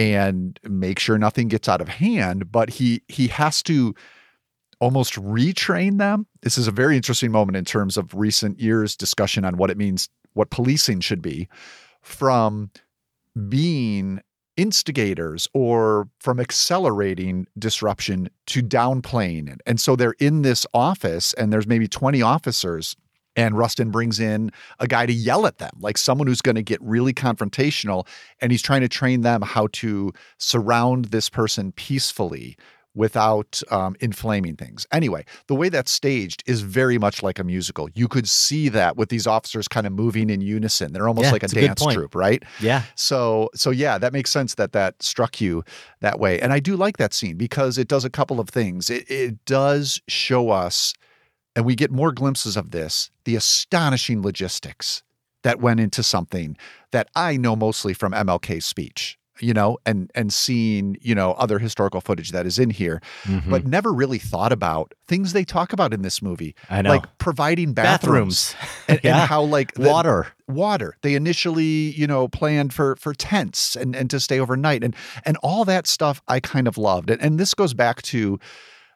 and 0.00 0.58
make 0.66 0.98
sure 0.98 1.18
nothing 1.18 1.48
gets 1.48 1.68
out 1.68 1.82
of 1.82 1.88
hand. 1.88 2.50
But 2.50 2.70
he 2.70 3.02
he 3.08 3.28
has 3.28 3.62
to 3.64 3.94
almost 4.80 5.14
retrain 5.16 5.98
them. 5.98 6.26
This 6.40 6.56
is 6.56 6.66
a 6.66 6.72
very 6.72 6.96
interesting 6.96 7.30
moment 7.30 7.56
in 7.56 7.66
terms 7.66 7.98
of 7.98 8.14
recent 8.14 8.58
years 8.58 8.96
discussion 8.96 9.44
on 9.44 9.58
what 9.58 9.70
it 9.70 9.76
means, 9.76 10.08
what 10.32 10.48
policing 10.48 11.00
should 11.00 11.20
be, 11.20 11.48
from 12.00 12.70
being 13.50 14.20
instigators 14.56 15.48
or 15.52 16.08
from 16.18 16.40
accelerating 16.40 17.46
disruption 17.58 18.30
to 18.46 18.62
downplaying 18.62 19.52
it. 19.52 19.60
And 19.66 19.78
so 19.78 19.96
they're 19.96 20.16
in 20.18 20.40
this 20.40 20.66
office 20.72 21.34
and 21.34 21.52
there's 21.52 21.66
maybe 21.66 21.86
20 21.86 22.22
officers 22.22 22.96
and 23.36 23.56
Rustin 23.56 23.90
brings 23.90 24.18
in 24.20 24.50
a 24.78 24.86
guy 24.86 25.06
to 25.06 25.12
yell 25.12 25.46
at 25.46 25.58
them, 25.58 25.70
like 25.80 25.96
someone 25.98 26.26
who's 26.26 26.42
going 26.42 26.56
to 26.56 26.62
get 26.62 26.80
really 26.82 27.12
confrontational. 27.14 28.06
And 28.40 28.50
he's 28.52 28.62
trying 28.62 28.80
to 28.80 28.88
train 28.88 29.20
them 29.22 29.42
how 29.42 29.68
to 29.74 30.12
surround 30.38 31.06
this 31.06 31.28
person 31.30 31.72
peacefully 31.72 32.56
without 32.92 33.62
um, 33.70 33.94
inflaming 34.00 34.56
things. 34.56 34.84
Anyway, 34.90 35.24
the 35.46 35.54
way 35.54 35.68
that's 35.68 35.92
staged 35.92 36.42
is 36.46 36.62
very 36.62 36.98
much 36.98 37.22
like 37.22 37.38
a 37.38 37.44
musical. 37.44 37.88
You 37.94 38.08
could 38.08 38.28
see 38.28 38.68
that 38.70 38.96
with 38.96 39.10
these 39.10 39.28
officers 39.28 39.68
kind 39.68 39.86
of 39.86 39.92
moving 39.92 40.28
in 40.28 40.40
unison. 40.40 40.92
They're 40.92 41.06
almost 41.06 41.26
Yeah, 41.26 41.32
like 41.32 41.42
a 41.44 41.46
a 41.46 41.48
dance 41.48 41.80
point. 41.80 41.94
troupe, 41.94 42.16
right? 42.16 42.42
Yeah. 42.60 42.82
So 42.96 43.48
so 43.54 43.70
yeah, 43.70 43.96
that 43.98 44.12
makes 44.12 44.30
sense 44.30 44.56
that 44.56 44.72
that 44.72 45.00
struck 45.04 45.40
you 45.40 45.62
that 46.00 46.18
way. 46.18 46.40
And 46.40 46.52
I 46.52 46.58
do 46.58 46.74
like 46.76 46.96
that 46.96 47.14
scene 47.14 47.36
because 47.36 47.78
it 47.78 47.86
does 47.86 48.04
a 48.04 48.10
couple 48.10 48.40
of 48.40 48.48
things. 48.48 48.90
It 48.90 49.08
it 49.08 49.44
does 49.44 50.00
show 50.08 50.50
us 50.50 50.92
and 51.56 51.64
we 51.64 51.74
get 51.74 51.90
more 51.90 52.12
glimpses 52.12 52.56
of 52.56 52.70
this, 52.70 53.10
the 53.24 53.36
astonishing 53.36 54.22
logistics 54.22 55.02
that 55.42 55.60
went 55.60 55.80
into 55.80 56.02
something 56.02 56.56
that 56.92 57.08
I 57.14 57.36
know 57.36 57.56
mostly 57.56 57.94
from 57.94 58.12
MLK's 58.12 58.66
speech, 58.66 59.18
you 59.40 59.54
know, 59.54 59.78
and 59.86 60.10
and 60.14 60.30
seeing, 60.32 60.98
you 61.00 61.14
know, 61.14 61.32
other 61.32 61.58
historical 61.58 62.00
footage 62.02 62.30
that 62.32 62.44
is 62.46 62.58
in 62.58 62.68
here, 62.68 63.00
Mhm. 63.24 63.48
but 63.50 63.66
never 63.66 63.90
really 63.92 64.18
thought 64.18 64.52
about 64.52 64.92
things 65.08 65.32
they 65.32 65.44
talk 65.44 65.72
about 65.72 65.94
in 65.94 66.02
this 66.02 66.20
movie. 66.20 66.54
I 66.68 66.82
know. 66.82 66.90
Like 66.90 67.06
providing 67.18 67.72
bathrooms, 67.72 68.52
Bathrooms. 68.52 68.54
and, 68.88 69.00
Yeah. 69.02 69.20
and 69.20 69.28
how 69.30 69.42
like 69.42 69.72
the- 69.74 69.88
Water. 69.88 70.26
water. 70.46 70.96
They 71.02 71.14
initially, 71.14 71.92
you 71.92 72.06
know, 72.06 72.28
planned 72.28 72.74
for 72.74 72.96
for 72.96 73.14
tents 73.14 73.76
and 73.76 73.96
and 73.96 74.10
to 74.10 74.20
stay 74.20 74.38
overnight 74.38 74.84
and 74.84 74.94
and 75.24 75.38
all 75.38 75.64
that 75.64 75.86
stuff 75.86 76.20
I 76.28 76.38
kind 76.40 76.68
of 76.68 76.76
loved. 76.76 77.08
And 77.08 77.20
and 77.22 77.40
this 77.40 77.54
goes 77.54 77.72
back 77.72 78.02
to 78.02 78.38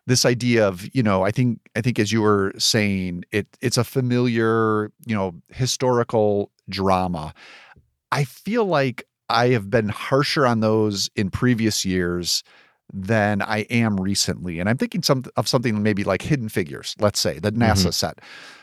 this 0.07 0.25
idea 0.25 0.67
of, 0.67 0.87
you 0.95 1.03
know, 1.03 1.23
I 1.23 1.31
think 1.31 1.61
I 1.77 1.81
think 1.81 1.99
as 1.99 2.13
you 2.13 2.23
were 2.23 2.53
saying, 2.59 3.25
it 3.33 3.47
it's 3.61 3.79
a 3.79 3.85
familiar, 3.85 4.91
you 5.07 5.15
know, 5.15 5.35
historical 5.49 6.51
drama. 6.69 7.33
I 8.13 8.25
feel 8.25 8.65
like 8.67 9.05
I 9.29 9.49
have 9.49 9.71
been 9.71 9.89
harsher 9.89 10.47
on 10.47 10.61
those 10.61 11.11
in 11.17 11.31
previous 11.31 11.85
years 11.85 12.43
than 12.93 13.41
I 13.43 13.61
am 13.71 13.97
recently. 13.99 14.61
And 14.61 14.69
I'm 14.69 14.77
thinking 14.77 15.03
some 15.03 15.25
of 15.37 15.49
something 15.49 15.83
maybe 15.83 16.05
like 16.05 16.23
Hidden 16.23 16.51
Figures, 16.51 16.95
let's 17.01 17.19
say, 17.19 17.39
the 17.39 17.51
NASA 17.51 17.89
Mhm. 17.89 17.95
set 17.95 18.21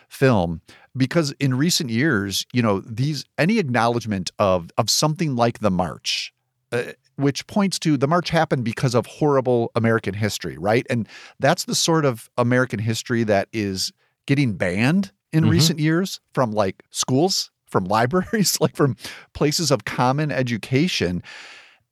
film 0.10 0.62
because 0.96 1.32
in 1.40 1.56
recent 1.56 1.90
years, 1.90 2.46
you 2.54 2.62
know, 2.62 2.82
these 2.82 3.26
any 3.38 3.58
acknowledgement 3.60 4.30
of 4.38 4.70
of 4.78 4.90
something 4.90 5.36
like 5.36 5.60
the 5.60 5.72
march 5.72 6.34
uh, 6.72 6.84
which 7.16 7.46
points 7.48 7.78
to 7.80 7.98
the 7.98 8.08
march 8.08 8.30
happened 8.30 8.64
because 8.64 8.96
of 8.96 9.06
horrible 9.06 9.72
American 9.76 10.14
history, 10.14 10.58
right? 10.58 10.86
And 10.90 11.08
that's 11.40 11.66
the 11.66 11.76
sort 11.76 12.06
of 12.06 12.30
American 12.38 12.80
history 12.80 13.24
that 13.24 13.48
is 13.54 13.92
getting 14.26 14.54
banned 14.54 15.12
in 15.34 15.44
Mhm. 15.46 15.50
recent 15.52 15.80
years 15.80 16.20
from 16.34 16.52
like 16.52 16.84
schools, 16.92 17.52
from 17.68 17.86
libraries, 17.98 18.60
like 18.60 18.76
from 18.76 18.96
places 19.34 19.72
of 19.72 19.86
common 19.86 20.32
education. 20.32 21.22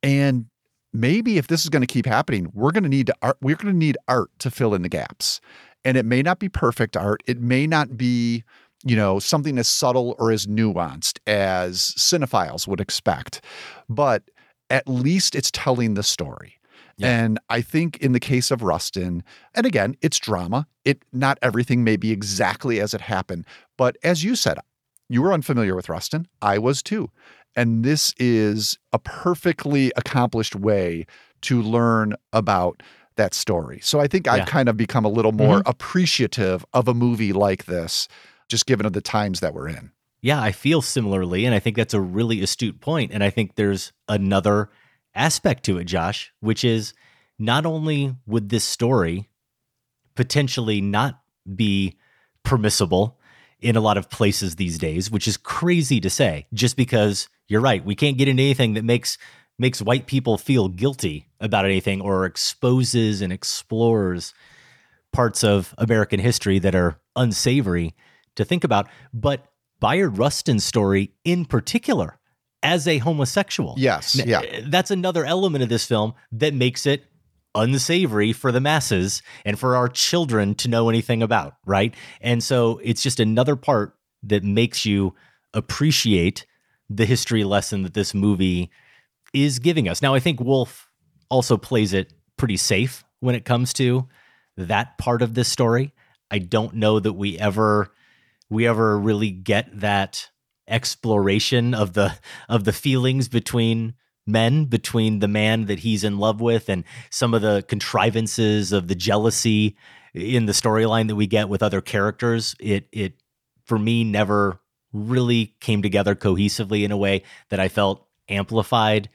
And 0.04 0.46
maybe 0.94 1.38
if 1.38 1.48
this 1.48 1.64
is 1.64 1.70
going 1.70 1.82
to 1.82 1.88
keep 1.88 2.06
happening, 2.06 2.50
we're 2.54 2.72
going 2.72 2.84
to 2.84 2.90
need 2.90 3.08
to 3.08 3.16
art, 3.22 3.38
we're 3.42 3.56
going 3.56 3.74
to 3.74 3.78
need 3.78 3.98
art 4.08 4.30
to 4.40 4.52
fill 4.52 4.74
in 4.74 4.82
the 4.82 4.90
gaps. 4.90 5.40
And 5.86 5.96
it 5.98 6.06
may 6.06 6.22
not 6.22 6.40
be 6.40 6.50
perfect 6.50 6.98
art. 6.98 7.24
It 7.26 7.40
may 7.40 7.66
not 7.66 7.96
be, 7.98 8.44
you 8.84 8.96
know, 8.96 9.20
something 9.20 9.58
as 9.58 9.68
subtle 9.68 10.16
or 10.20 10.32
as 10.32 10.46
nuanced 10.48 11.20
as 11.28 11.94
cinephiles 11.98 12.68
would 12.68 12.82
expect. 12.82 13.42
But 13.88 14.24
at 14.70 14.88
least 14.88 15.36
it's 15.36 15.52
telling 15.52 15.94
the 15.96 16.04
story. 16.04 16.56
And 17.02 17.40
I 17.50 17.62
think 17.62 17.96
in 18.00 18.12
the 18.12 18.20
case 18.20 18.52
of 18.52 18.62
Rustin, 18.62 19.24
and 19.56 19.66
again, 19.66 19.96
it's 20.02 20.20
drama. 20.20 20.68
It 20.84 21.02
not 21.14 21.40
everything 21.42 21.86
may 21.86 21.96
be 21.96 22.12
exactly 22.12 22.82
as 22.82 22.94
it 22.94 23.00
happened, 23.00 23.46
but 23.78 23.96
as 24.04 24.26
you 24.26 24.36
said, 24.36 24.58
you 25.08 25.22
were 25.22 25.32
unfamiliar 25.32 25.78
with 25.78 25.88
Rustin. 25.88 26.28
I 26.42 26.58
was 26.58 26.84
too. 26.84 27.10
And 27.56 27.86
this 27.86 28.14
is 28.20 28.78
a 28.92 29.00
perfectly 29.00 29.94
accomplished 29.96 30.58
way 30.58 31.06
to 31.44 31.62
learn 31.62 32.16
about 32.34 32.84
that 33.16 33.34
story. 33.34 33.80
So 33.82 34.02
I 34.02 34.08
think 34.08 34.26
Yeah. 34.26 34.34
I've 34.34 34.48
kind 34.48 34.68
of 34.68 34.76
become 34.76 35.06
a 35.06 35.10
little 35.10 35.32
more 35.32 35.60
Mhm. 35.60 35.70
appreciative 35.70 36.66
of 36.74 36.90
a 36.90 36.94
movie 36.94 37.32
like 37.32 37.64
this, 37.64 38.10
just 38.50 38.66
given 38.66 38.92
the 38.92 39.02
times 39.02 39.40
that 39.40 39.54
we're 39.54 39.70
in. 39.70 39.92
Yeah, 40.22 40.42
I 40.42 40.52
feel 40.52 40.82
similarly. 40.82 41.46
And 41.46 41.56
I 41.56 41.60
think 41.60 41.76
that's 41.76 41.94
a 41.94 42.02
really 42.02 42.42
astute 42.42 42.82
point. 42.82 43.12
And 43.14 43.24
I 43.24 43.30
think 43.30 43.56
there's 43.56 43.94
another 44.08 44.70
aspect 45.16 45.64
to 45.66 45.78
it, 45.78 45.86
Josh, 45.86 46.34
which 46.40 46.64
is 46.64 46.94
not 47.38 47.66
only 47.66 48.16
would 48.26 48.50
this 48.50 48.66
story 48.66 49.30
potentially 50.16 50.82
not 50.82 51.22
be 51.56 51.98
permissible 52.44 53.20
in 53.62 53.76
a 53.76 53.82
lot 53.82 53.98
of 53.98 54.10
places 54.10 54.56
these 54.56 54.78
days, 54.78 55.10
which 55.12 55.28
is 55.28 55.38
crazy 55.38 56.00
to 56.00 56.10
say, 56.10 56.48
just 56.54 56.78
because 56.78 57.30
you're 57.48 57.62
right, 57.62 57.84
we 57.84 57.96
can't 57.96 58.18
get 58.18 58.28
into 58.28 58.44
anything 58.44 58.74
that 58.74 58.84
makes 58.84 59.18
makes 59.58 59.82
white 59.82 60.08
people 60.08 60.38
feel 60.38 60.70
guilty 60.70 61.28
about 61.42 61.66
anything 61.66 62.00
or 62.00 62.26
exposes 62.26 63.22
and 63.22 63.34
explores 63.34 64.34
parts 65.12 65.44
of 65.44 65.76
American 65.78 66.20
history 66.20 66.60
that 66.60 66.74
are 66.76 66.98
unsavory 67.18 67.94
to 68.36 68.46
think 68.46 68.64
about. 68.64 68.88
But 69.14 69.49
Bayard 69.80 70.18
Rustin's 70.18 70.64
story 70.64 71.12
in 71.24 71.46
particular, 71.46 72.20
as 72.62 72.88
a 72.88 72.98
homosexual. 73.00 73.76
Yes, 73.78 74.16
yeah. 74.16 74.42
Eh, 74.42 74.62
that's 74.68 74.92
another 74.92 75.26
element 75.26 75.64
of 75.64 75.70
this 75.70 75.86
film 75.86 76.14
that 76.32 76.54
makes 76.54 76.86
it 76.86 77.06
unsavory 77.56 78.34
for 78.34 78.52
the 78.52 78.62
masses 78.62 79.22
and 79.46 79.58
for 79.60 79.76
our 79.76 79.88
children 79.88 80.54
to 80.56 80.68
know 80.68 80.90
anything 80.90 81.24
about, 81.24 81.56
right? 81.66 81.96
And 82.22 82.44
so 82.44 82.80
it's 82.84 83.02
just 83.02 83.20
another 83.20 83.56
part 83.56 83.96
that 84.24 84.44
makes 84.44 84.86
you 84.86 85.16
appreciate 85.54 86.46
the 86.90 87.06
history 87.06 87.44
lesson 87.44 87.84
that 87.84 87.94
this 87.94 88.14
movie 88.14 88.70
is 89.34 89.60
giving 89.60 89.88
us. 89.88 90.02
Now, 90.02 90.14
I 90.14 90.20
think 90.20 90.40
Wolfe 90.40 90.88
also 91.30 91.58
plays 91.58 91.94
it 91.94 92.14
pretty 92.38 92.58
safe 92.58 93.04
when 93.20 93.36
it 93.36 93.46
comes 93.46 93.74
to 93.74 94.08
that 94.58 94.98
part 94.98 95.22
of 95.22 95.34
this 95.34 95.48
story. 95.48 95.94
I 96.32 96.40
don't 96.40 96.76
know 96.76 97.00
that 97.00 97.14
we 97.14 97.38
ever 97.38 97.92
we 98.50 98.68
ever 98.68 99.00
really 99.00 99.32
get 99.32 99.80
that 99.80 100.30
exploration 100.68 101.74
of 101.74 101.94
the 101.94 102.16
of 102.48 102.64
the 102.64 102.74
feelings 102.74 103.28
between 103.28 103.94
men 104.26 104.66
between 104.66 105.20
the 105.20 105.28
man 105.28 105.66
that 105.66 105.80
he's 105.80 106.04
in 106.04 106.20
love 106.20 106.40
with 106.40 106.70
and 106.70 106.84
some 107.10 107.34
of 107.34 107.42
the 107.42 107.64
contrivances 107.68 108.72
of 108.72 108.88
the 108.88 108.96
jealousy 108.96 109.76
in 110.14 110.46
the 110.46 110.54
storyline 110.54 111.08
that 111.08 111.16
we 111.16 111.28
get 111.28 111.50
with 111.50 111.64
other 111.64 111.82
characters. 111.82 112.56
It 112.60 112.88
it 112.92 113.14
for 113.66 113.80
me 113.80 114.04
never 114.04 114.60
really 114.94 115.56
came 115.60 115.82
together 115.82 116.16
cohesively 116.16 116.84
in 116.84 116.92
a 116.92 116.98
way 116.98 117.24
that 117.50 117.60
I 117.60 117.68
felt 117.68 118.08
amplified 118.28 119.10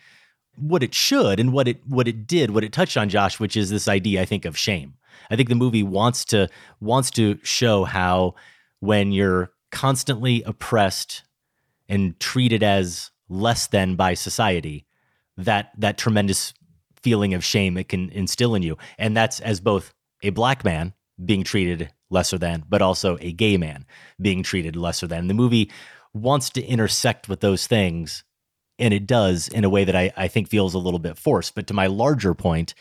what 0.57 0.83
it 0.83 0.95
should 0.95 1.41
and 1.41 1.53
what 1.53 1.67
it 1.67 1.81
what 1.87 2.07
it 2.07 2.27
did 2.27 2.51
what 2.51 2.65
it 2.65 2.73
touched 2.73 2.97
on 2.97 3.09
Josh 3.09 3.41
which 3.41 3.57
is 3.57 3.71
this 3.71 3.89
idea 3.89 4.23
I 4.23 4.25
think 4.25 4.45
of 4.45 4.57
shame. 4.57 4.95
I 5.31 5.37
think 5.37 5.49
the 5.49 5.55
movie 5.55 5.83
wants 5.83 6.25
to 6.27 6.49
wants 6.81 7.11
to 7.13 7.39
show 7.43 7.85
how 7.85 8.35
when 8.85 9.13
you're 9.13 9.51
constantly 9.73 10.43
oppressed 10.43 11.23
and 11.89 12.21
treated 12.21 12.63
as 12.63 13.11
less 13.31 13.67
than 13.67 13.97
by 13.97 14.13
society 14.13 14.87
that 15.39 15.71
that 15.79 15.97
tremendous 15.97 16.53
feeling 17.03 17.33
of 17.33 17.43
shame 17.43 17.79
it 17.79 17.89
can 17.89 18.11
instill 18.11 18.55
in 18.55 18.63
you. 18.63 18.77
And 18.99 19.17
that's 19.17 19.41
as 19.41 19.61
both 19.61 19.95
a 20.23 20.31
black 20.31 20.65
man 20.65 20.93
being 21.25 21.45
treated 21.45 21.91
lesser 22.11 22.37
than 22.37 22.65
but 22.69 22.83
also 22.83 23.17
a 23.21 23.33
gay 23.33 23.57
man 23.57 23.87
being 24.21 24.43
treated 24.43 24.77
lesser 24.77 25.07
than. 25.07 25.29
The 25.29 25.35
movie 25.35 25.71
wants 26.13 26.51
to 26.51 26.63
intersect 26.63 27.27
with 27.27 27.41
those 27.41 27.67
things 27.67 28.23
and 28.79 28.93
it 28.93 29.07
does 29.07 29.49
in 29.49 29.65
a 29.65 29.71
way 29.71 29.85
that 29.85 29.97
I, 29.97 30.13
I 30.17 30.29
think 30.29 30.49
feels 30.49 30.75
a 30.75 30.79
little 30.79 30.99
bit 30.99 31.17
forced. 31.17 31.55
But 31.55 31.67
to 31.69 31.75
my 31.75 31.87
larger 31.87 32.35
point 32.35 32.75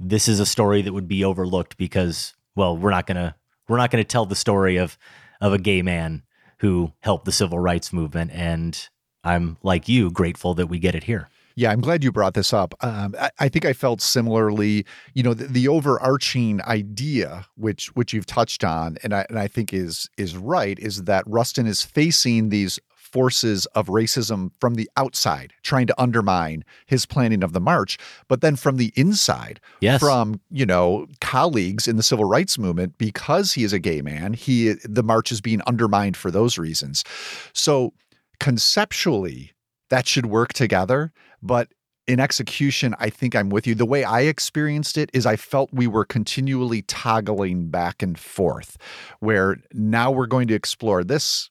this 0.00 0.26
is 0.26 0.40
a 0.40 0.46
story 0.46 0.82
that 0.82 0.92
would 0.92 1.08
be 1.08 1.24
overlooked 1.24 1.76
because 1.76 2.34
well 2.56 2.76
we're 2.76 2.90
not 2.90 3.06
gonna 3.06 3.36
we're 3.70 3.78
not 3.78 3.90
gonna 3.90 4.04
tell 4.04 4.26
the 4.26 4.36
story 4.36 4.76
of 4.76 4.98
of 5.40 5.52
a 5.52 5.58
gay 5.58 5.80
man 5.80 6.22
who 6.58 6.92
helped 7.00 7.24
the 7.24 7.32
civil 7.32 7.58
rights 7.58 7.92
movement 7.92 8.30
and 8.34 8.90
i'm 9.24 9.56
like 9.62 9.88
you 9.88 10.10
grateful 10.10 10.52
that 10.54 10.66
we 10.66 10.78
get 10.78 10.94
it 10.94 11.04
here 11.04 11.28
Yeah, 11.56 11.72
I'm 11.72 11.80
glad 11.80 12.02
you 12.04 12.12
brought 12.12 12.34
this 12.34 12.52
up. 12.52 12.74
Um, 12.80 13.14
I, 13.20 13.30
I 13.38 13.48
think 13.48 13.64
I 13.66 13.74
felt 13.74 14.00
similarly. 14.00 14.86
You 15.14 15.22
know, 15.24 15.34
the, 15.34 15.46
the 15.46 15.68
overarching 15.68 16.62
idea, 16.62 17.44
which 17.56 17.88
which 17.88 18.14
you've 18.14 18.24
touched 18.24 18.64
on, 18.64 18.96
and 19.02 19.12
I 19.12 19.26
and 19.28 19.38
I 19.38 19.48
think 19.48 19.74
is 19.74 20.08
is 20.16 20.36
right, 20.36 20.78
is 20.78 21.04
that 21.04 21.24
Rustin 21.26 21.66
is 21.66 21.82
facing 21.82 22.48
these 22.48 22.78
forces 23.12 23.66
of 23.74 23.86
racism 23.88 24.50
from 24.60 24.74
the 24.74 24.88
outside 24.96 25.52
trying 25.62 25.86
to 25.86 26.00
undermine 26.00 26.64
his 26.86 27.06
planning 27.06 27.42
of 27.42 27.52
the 27.52 27.60
march, 27.60 27.98
but 28.28 28.40
then 28.40 28.56
from 28.56 28.76
the 28.76 28.92
inside, 28.96 29.60
Yes. 29.80 30.00
from, 30.00 30.40
you 30.50 30.66
know, 30.66 31.06
colleagues 31.20 31.88
in 31.88 31.96
the 31.96 32.02
civil 32.02 32.24
rights 32.24 32.58
movement 32.58 32.98
because 32.98 33.52
he 33.52 33.64
is 33.64 33.72
a 33.72 33.78
gay 33.78 34.00
man, 34.02 34.32
he 34.32 34.74
the 34.84 35.02
march 35.02 35.32
is 35.32 35.40
being 35.40 35.60
undermined 35.66 36.16
for 36.16 36.30
those 36.30 36.58
reasons. 36.58 37.04
So 37.52 37.92
conceptually, 38.38 39.52
that 39.88 40.06
should 40.06 40.26
work 40.26 40.52
together, 40.52 41.12
but 41.42 41.68
in 42.06 42.18
execution, 42.20 42.94
I 42.98 43.08
think 43.08 43.34
I'm 43.36 43.50
with 43.50 43.66
you. 43.66 43.74
The 43.74 43.86
way 43.86 44.02
I 44.04 44.22
experienced 44.22 44.98
it 44.98 45.10
is 45.12 45.26
I 45.26 45.36
felt 45.36 45.70
we 45.72 45.86
were 45.86 46.04
continually 46.04 46.82
toggling 46.82 47.68
back 47.68 48.02
and 48.02 48.18
forth, 48.18 48.76
where 49.20 49.58
now 49.72 50.10
we're 50.10 50.26
going 50.26 50.48
to 50.48 50.54
explore 50.54 51.04
this 51.04 51.50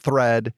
thread. 0.00 0.52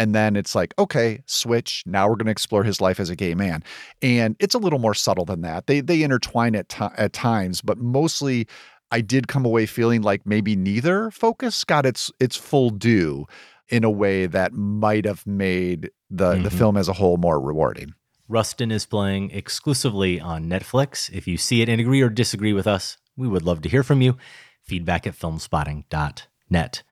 And 0.00 0.14
then 0.14 0.34
it's 0.34 0.54
like, 0.54 0.72
okay, 0.78 1.22
switch. 1.26 1.82
Now 1.84 2.08
we're 2.08 2.16
going 2.16 2.24
to 2.26 2.32
explore 2.32 2.64
his 2.64 2.80
life 2.80 2.98
as 2.98 3.10
a 3.10 3.16
gay 3.16 3.34
man, 3.34 3.62
and 4.00 4.34
it's 4.40 4.54
a 4.54 4.58
little 4.58 4.78
more 4.78 4.94
subtle 4.94 5.26
than 5.26 5.42
that. 5.42 5.66
They 5.66 5.80
they 5.80 6.02
intertwine 6.02 6.54
at 6.56 6.68
ti 6.70 6.86
at 6.96 7.12
times, 7.12 7.60
but 7.60 7.76
mostly, 7.78 8.46
I 8.90 9.02
did 9.02 9.28
come 9.28 9.44
away 9.44 9.66
feeling 9.66 10.00
like 10.02 10.22
maybe 10.24 10.56
neither 10.56 11.10
focus 11.10 11.64
got 11.64 11.84
its 11.84 12.10
its 12.18 12.34
full 12.36 12.70
due 12.70 13.26
in 13.68 13.84
a 13.84 13.90
way 13.90 14.24
that 14.26 14.52
might 14.54 15.04
have 15.04 15.26
made 15.26 15.90
the 16.08 16.30
the 16.42 16.48
Mhm. 16.48 16.58
film 16.58 16.76
as 16.78 16.88
a 16.88 16.94
whole 16.94 17.18
more 17.18 17.38
rewarding. 17.38 17.92
Rustin 18.26 18.70
is 18.70 18.86
playing 18.86 19.30
exclusively 19.32 20.18
on 20.18 20.46
Netflix. 20.48 21.10
If 21.12 21.28
you 21.28 21.36
see 21.36 21.60
it 21.62 21.68
and 21.68 21.78
agree 21.80 22.00
or 22.00 22.08
disagree 22.08 22.52
with 22.54 22.66
us, 22.66 22.96
we 23.16 23.28
would 23.28 23.42
love 23.42 23.60
to 23.62 23.68
hear 23.68 23.82
from 23.82 24.00
you. 24.00 24.16
Feedback 24.62 25.06
at 25.06 25.14
filmspotting.net. 25.18 26.82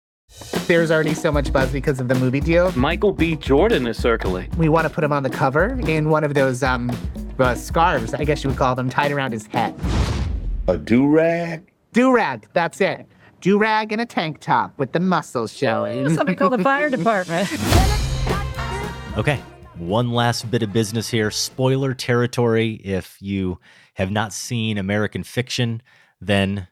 There's 0.67 0.91
already 0.91 1.15
so 1.15 1.33
much 1.33 1.53
buzz 1.53 1.73
because 1.73 1.99
of 2.01 2.09
the 2.09 2.15
movie 2.15 2.41
deal. 2.41 2.71
Michael 2.73 3.13
B. 3.13 3.35
Jordan 3.37 3.87
is 3.87 3.97
circling. 3.97 4.51
We 4.59 4.69
want 4.69 4.87
to 4.87 4.93
put 4.93 5.03
him 5.03 5.13
on 5.13 5.23
the 5.23 5.31
cover 5.31 5.81
in 5.89 6.11
one 6.11 6.25
of 6.25 6.35
those 6.35 6.63
um 6.63 6.91
uh, 7.39 7.55
scarves, 7.55 8.13
I 8.15 8.25
guess 8.25 8.45
you 8.45 8.51
would 8.51 8.59
call 8.59 8.75
them, 8.75 8.91
tied 8.91 9.13
around 9.13 9.33
his 9.33 9.47
head. 9.47 9.75
A 10.67 10.77
do 10.77 11.07
rag? 11.07 11.73
Do 11.93 12.13
rag, 12.13 12.47
that's 12.53 12.81
it. 12.81 13.07
Do 13.41 13.59
rag 13.59 13.93
and 13.93 14.01
a 14.01 14.07
tank 14.07 14.41
top 14.41 14.77
with 14.79 14.93
the 14.93 15.01
muscles 15.01 15.53
showing. 15.57 16.09
Somebody 16.11 16.35
call 16.37 16.51
the 16.51 16.59
fire 16.59 16.91
department. 16.99 17.49
Okay, 19.17 19.41
one 19.77 20.11
last 20.13 20.51
bit 20.51 20.63
of 20.63 20.73
business 20.73 21.09
here. 21.09 21.31
Spoiler 21.31 21.95
territory. 21.95 22.75
If 22.85 23.17
you 23.21 23.61
have 23.95 24.11
not 24.11 24.33
seen 24.33 24.77
American 24.77 25.23
Fiction, 25.23 25.81
then 26.21 26.67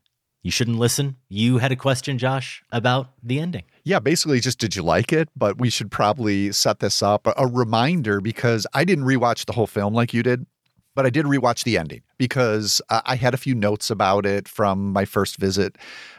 you 0.47 0.53
shouldn't 0.53 0.79
listen. 0.79 1.17
You 1.29 1.59
had 1.59 1.73
a 1.73 1.77
question, 1.77 2.19
Josh, 2.19 2.63
about 2.71 3.09
the 3.21 3.41
ending. 3.41 3.65
Yeah, 3.83 3.99
basically, 3.99 4.39
just 4.39 4.61
did 4.61 4.77
you 4.77 4.83
like 4.85 5.13
it? 5.13 5.29
But 5.35 5.59
we 5.59 5.71
should 5.71 5.91
probably 5.91 6.53
set 6.53 6.79
this 6.79 7.03
up 7.03 7.27
a, 7.37 7.49
reminder 7.49 8.21
because 8.21 8.65
I 8.73 8.85
didn't 8.85 9.07
rewatch 9.07 9.47
the 9.47 9.55
whole 9.55 9.67
film 9.67 9.93
like 9.93 10.15
you 10.15 10.23
did, 10.23 10.47
but 10.95 11.05
I 11.05 11.11
did 11.11 11.27
rewatch 11.27 11.65
the 11.65 11.77
ending 11.77 12.03
because 12.17 12.81
I 12.89 13.17
had 13.17 13.35
a 13.35 13.37
few 13.37 13.57
notes 13.57 13.91
about 13.91 14.25
it 14.25 14.47
from 14.47 14.93
my 14.93 15.05
first 15.05 15.37
visit 15.37 15.79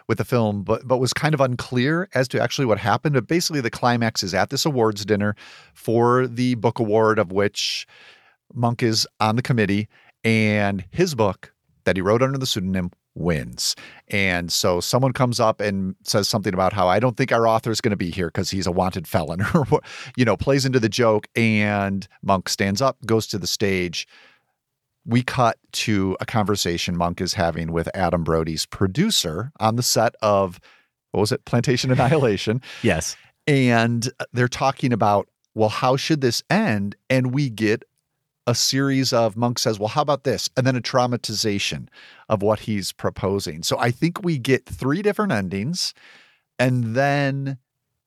with 0.09 0.17
the 0.17 0.25
film, 0.25 0.63
but 0.63 0.85
but 0.85 0.97
was 0.97 1.13
kind 1.13 1.33
of 1.33 1.39
unclear 1.39 2.09
as 2.13 2.27
to 2.27 2.41
actually 2.41 2.65
what 2.65 2.79
happened. 2.79 3.15
But 3.15 3.27
basically, 3.27 3.61
the 3.61 3.71
climax 3.71 4.23
is 4.23 4.33
at 4.33 4.49
this 4.49 4.65
awards 4.65 5.05
dinner 5.05 5.37
for 5.73 6.27
the 6.27 6.55
book 6.55 6.79
award 6.79 7.17
of 7.17 7.31
which 7.31 7.87
Monk 8.53 8.83
is 8.83 9.07
on 9.21 9.37
the 9.37 9.41
committee, 9.41 9.87
and 10.25 10.83
his 10.91 11.15
book 11.15 11.53
that 11.85 11.95
he 11.95 12.01
wrote 12.01 12.21
under 12.21 12.37
the 12.37 12.45
pseudonym 12.45 12.91
wins. 13.17 13.75
And 14.09 14.51
so 14.51 14.79
someone 14.79 15.13
comes 15.13 15.39
up 15.39 15.59
and 15.59 15.95
says 16.03 16.27
something 16.27 16.53
about 16.53 16.73
how 16.73 16.87
I 16.87 16.99
don't 16.99 17.17
think 17.17 17.31
our 17.31 17.47
author 17.47 17.71
is 17.71 17.81
going 17.81 17.91
to 17.91 17.97
be 17.97 18.11
here 18.11 18.27
because 18.27 18.51
he's 18.51 18.67
a 18.67 18.71
wanted 18.71 19.07
felon 19.07 19.41
or 19.53 19.65
you 20.15 20.25
know, 20.25 20.37
plays 20.37 20.65
into 20.65 20.79
the 20.79 20.89
joke 20.89 21.27
and 21.35 22.07
Monk 22.21 22.49
stands 22.49 22.81
up, 22.81 22.97
goes 23.05 23.27
to 23.27 23.37
the 23.37 23.47
stage. 23.47 24.07
We 25.05 25.23
cut 25.23 25.57
to 25.73 26.17
a 26.19 26.25
conversation 26.25 26.97
Monk 26.97 27.21
is 27.21 27.33
having 27.33 27.71
with 27.71 27.89
Adam 27.93 28.23
Brody's 28.23 28.65
producer 28.65 29.51
on 29.59 29.75
the 29.75 29.83
set 29.83 30.15
of 30.21 30.59
what 31.11 31.21
was 31.21 31.31
it? 31.31 31.45
Plantation 31.45 31.91
Annihilation. 31.91 32.61
Yes. 32.83 33.15
And 33.47 34.11
they're 34.33 34.49
talking 34.49 34.91
about, 34.91 35.29
well, 35.55 35.69
how 35.69 35.95
should 35.95 36.21
this 36.21 36.43
end? 36.49 36.95
And 37.09 37.33
we 37.33 37.49
get 37.49 37.83
a 38.47 38.55
series 38.55 39.11
of 39.11 39.35
Monk 39.35 39.59
says, 39.59 39.77
well, 39.77 39.89
how 39.89 40.01
about 40.01 40.23
this? 40.23 40.49
And 40.55 40.65
then 40.65 40.75
a 40.75 40.81
traumatization 40.81 41.89
of 42.29 42.41
what 42.41 42.59
he's 42.59 42.93
proposing. 42.93 43.61
So 43.61 43.77
I 43.77 43.91
think 43.91 44.23
we 44.23 44.39
get 44.39 44.65
three 44.65 45.01
different 45.01 45.33
endings 45.33 45.93
and 46.57 46.95
then 46.95 47.57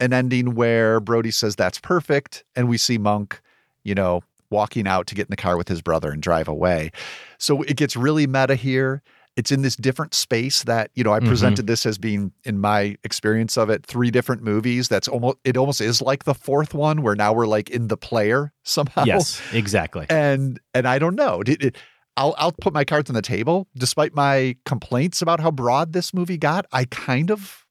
an 0.00 0.14
ending 0.14 0.54
where 0.54 0.98
Brody 0.98 1.30
says 1.30 1.56
that's 1.56 1.78
perfect. 1.78 2.42
And 2.56 2.68
we 2.68 2.78
see 2.78 2.96
Monk, 2.96 3.40
you 3.84 3.94
know, 3.94 4.22
walking 4.48 4.88
out 4.88 5.06
to 5.08 5.14
get 5.14 5.26
in 5.26 5.30
the 5.30 5.36
car 5.36 5.56
with 5.58 5.68
his 5.68 5.82
brother 5.82 6.10
and 6.10 6.22
drive 6.22 6.48
away. 6.48 6.90
So 7.38 7.62
it 7.62 7.76
gets 7.76 7.94
really 7.94 8.26
meta 8.26 8.54
here. 8.54 9.02
It's 9.40 9.50
in 9.50 9.62
this 9.62 9.74
different 9.74 10.12
space 10.12 10.64
that, 10.64 10.90
you 10.94 11.02
know, 11.02 11.14
I 11.14 11.20
Mhm. 11.20 11.28
presented 11.28 11.66
this 11.66 11.86
as 11.86 11.96
being, 11.96 12.32
in 12.44 12.58
my 12.58 12.96
experience 13.04 13.56
of 13.56 13.70
it, 13.70 13.86
three 13.86 14.10
different 14.10 14.42
movies. 14.42 14.88
That's 14.88 15.08
almost, 15.08 15.38
it 15.44 15.56
almost 15.56 15.80
is 15.80 16.02
like 16.02 16.24
the 16.24 16.34
fourth 16.34 16.74
one 16.74 17.00
where 17.00 17.14
now 17.14 17.32
we're 17.32 17.46
like 17.46 17.70
in 17.70 17.88
the 17.88 17.96
player 17.96 18.52
somehow. 18.64 19.04
Yes, 19.04 19.40
exactly. 19.52 20.04
And, 20.10 20.60
and 20.74 20.86
I 20.86 20.98
don't 20.98 21.14
know. 21.14 21.42
Did 21.42 21.64
it, 21.64 21.76
I'll, 22.18 22.34
I'll 22.36 22.52
put 22.52 22.74
my 22.74 22.84
cards 22.84 23.08
on 23.08 23.14
the 23.14 23.22
table. 23.22 23.66
Despite 23.74 24.14
my 24.14 24.56
complaints 24.66 25.22
about 25.22 25.40
how 25.40 25.50
broad 25.50 25.94
this 25.94 26.12
movie 26.12 26.36
got, 26.36 26.66
I 26.70 26.84
kind 26.84 27.30
of 27.30 27.64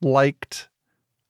liked 0.00 0.68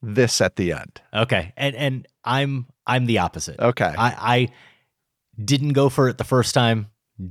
this 0.03 0.39
at 0.39 0.55
the 0.55 0.71
end. 0.73 1.01
Okay. 1.13 1.51
And 1.57 1.75
and 1.75 2.07
I'm 2.23 2.67
I'm 2.85 3.05
the 3.07 3.17
opposite. 3.17 3.59
Okay. 3.59 3.93
I, 3.97 4.15
I 4.19 4.47
didn't 5.43 5.73
go 5.73 5.89
for 5.89 6.09
it 6.09 6.17
the 6.17 6.23
first 6.23 6.53
time, 6.53 6.87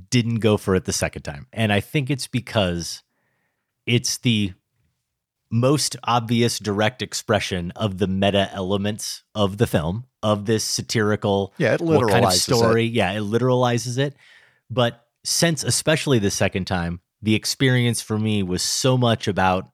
didn't 0.09 0.39
go 0.39 0.57
for 0.57 0.75
it 0.75 0.85
the 0.85 0.93
second 0.93 1.23
time. 1.23 1.47
And 1.51 1.73
I 1.73 1.79
think 1.79 2.09
it's 2.09 2.27
because 2.27 3.03
it's 3.85 4.17
the 4.17 4.53
most 5.51 5.95
obvious 6.03 6.59
direct 6.59 7.01
expression 7.01 7.71
of 7.71 7.97
the 7.97 8.07
meta 8.07 8.49
elements 8.53 9.23
of 9.33 9.57
the 9.57 9.65
film, 9.65 10.05
of 10.21 10.45
this 10.45 10.63
satirical 10.63 11.53
Yeah, 11.57 11.73
it 11.73 11.81
what 11.81 12.07
kind 12.07 12.23
of 12.23 12.31
literalizes 12.31 12.35
it. 12.35 12.41
story. 12.41 12.85
Yeah, 12.85 13.11
it 13.13 13.21
literalizes 13.21 13.97
it. 13.97 14.15
But 14.69 15.05
since 15.23 15.63
especially 15.63 16.19
the 16.19 16.29
second 16.29 16.65
time, 16.65 17.01
the 17.21 17.35
experience 17.35 18.01
for 18.01 18.19
me 18.19 18.43
was 18.43 18.61
so 18.61 18.97
much 18.97 19.27
about 19.27 19.69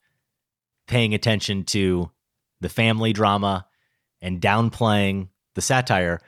paying 0.87 1.13
attention 1.13 1.63
to 1.65 2.09
the 2.61 2.69
family 2.69 3.11
drama 3.11 3.67
and 4.21 4.39
downplaying 4.39 5.27
the 5.55 5.61
satire 5.61 6.21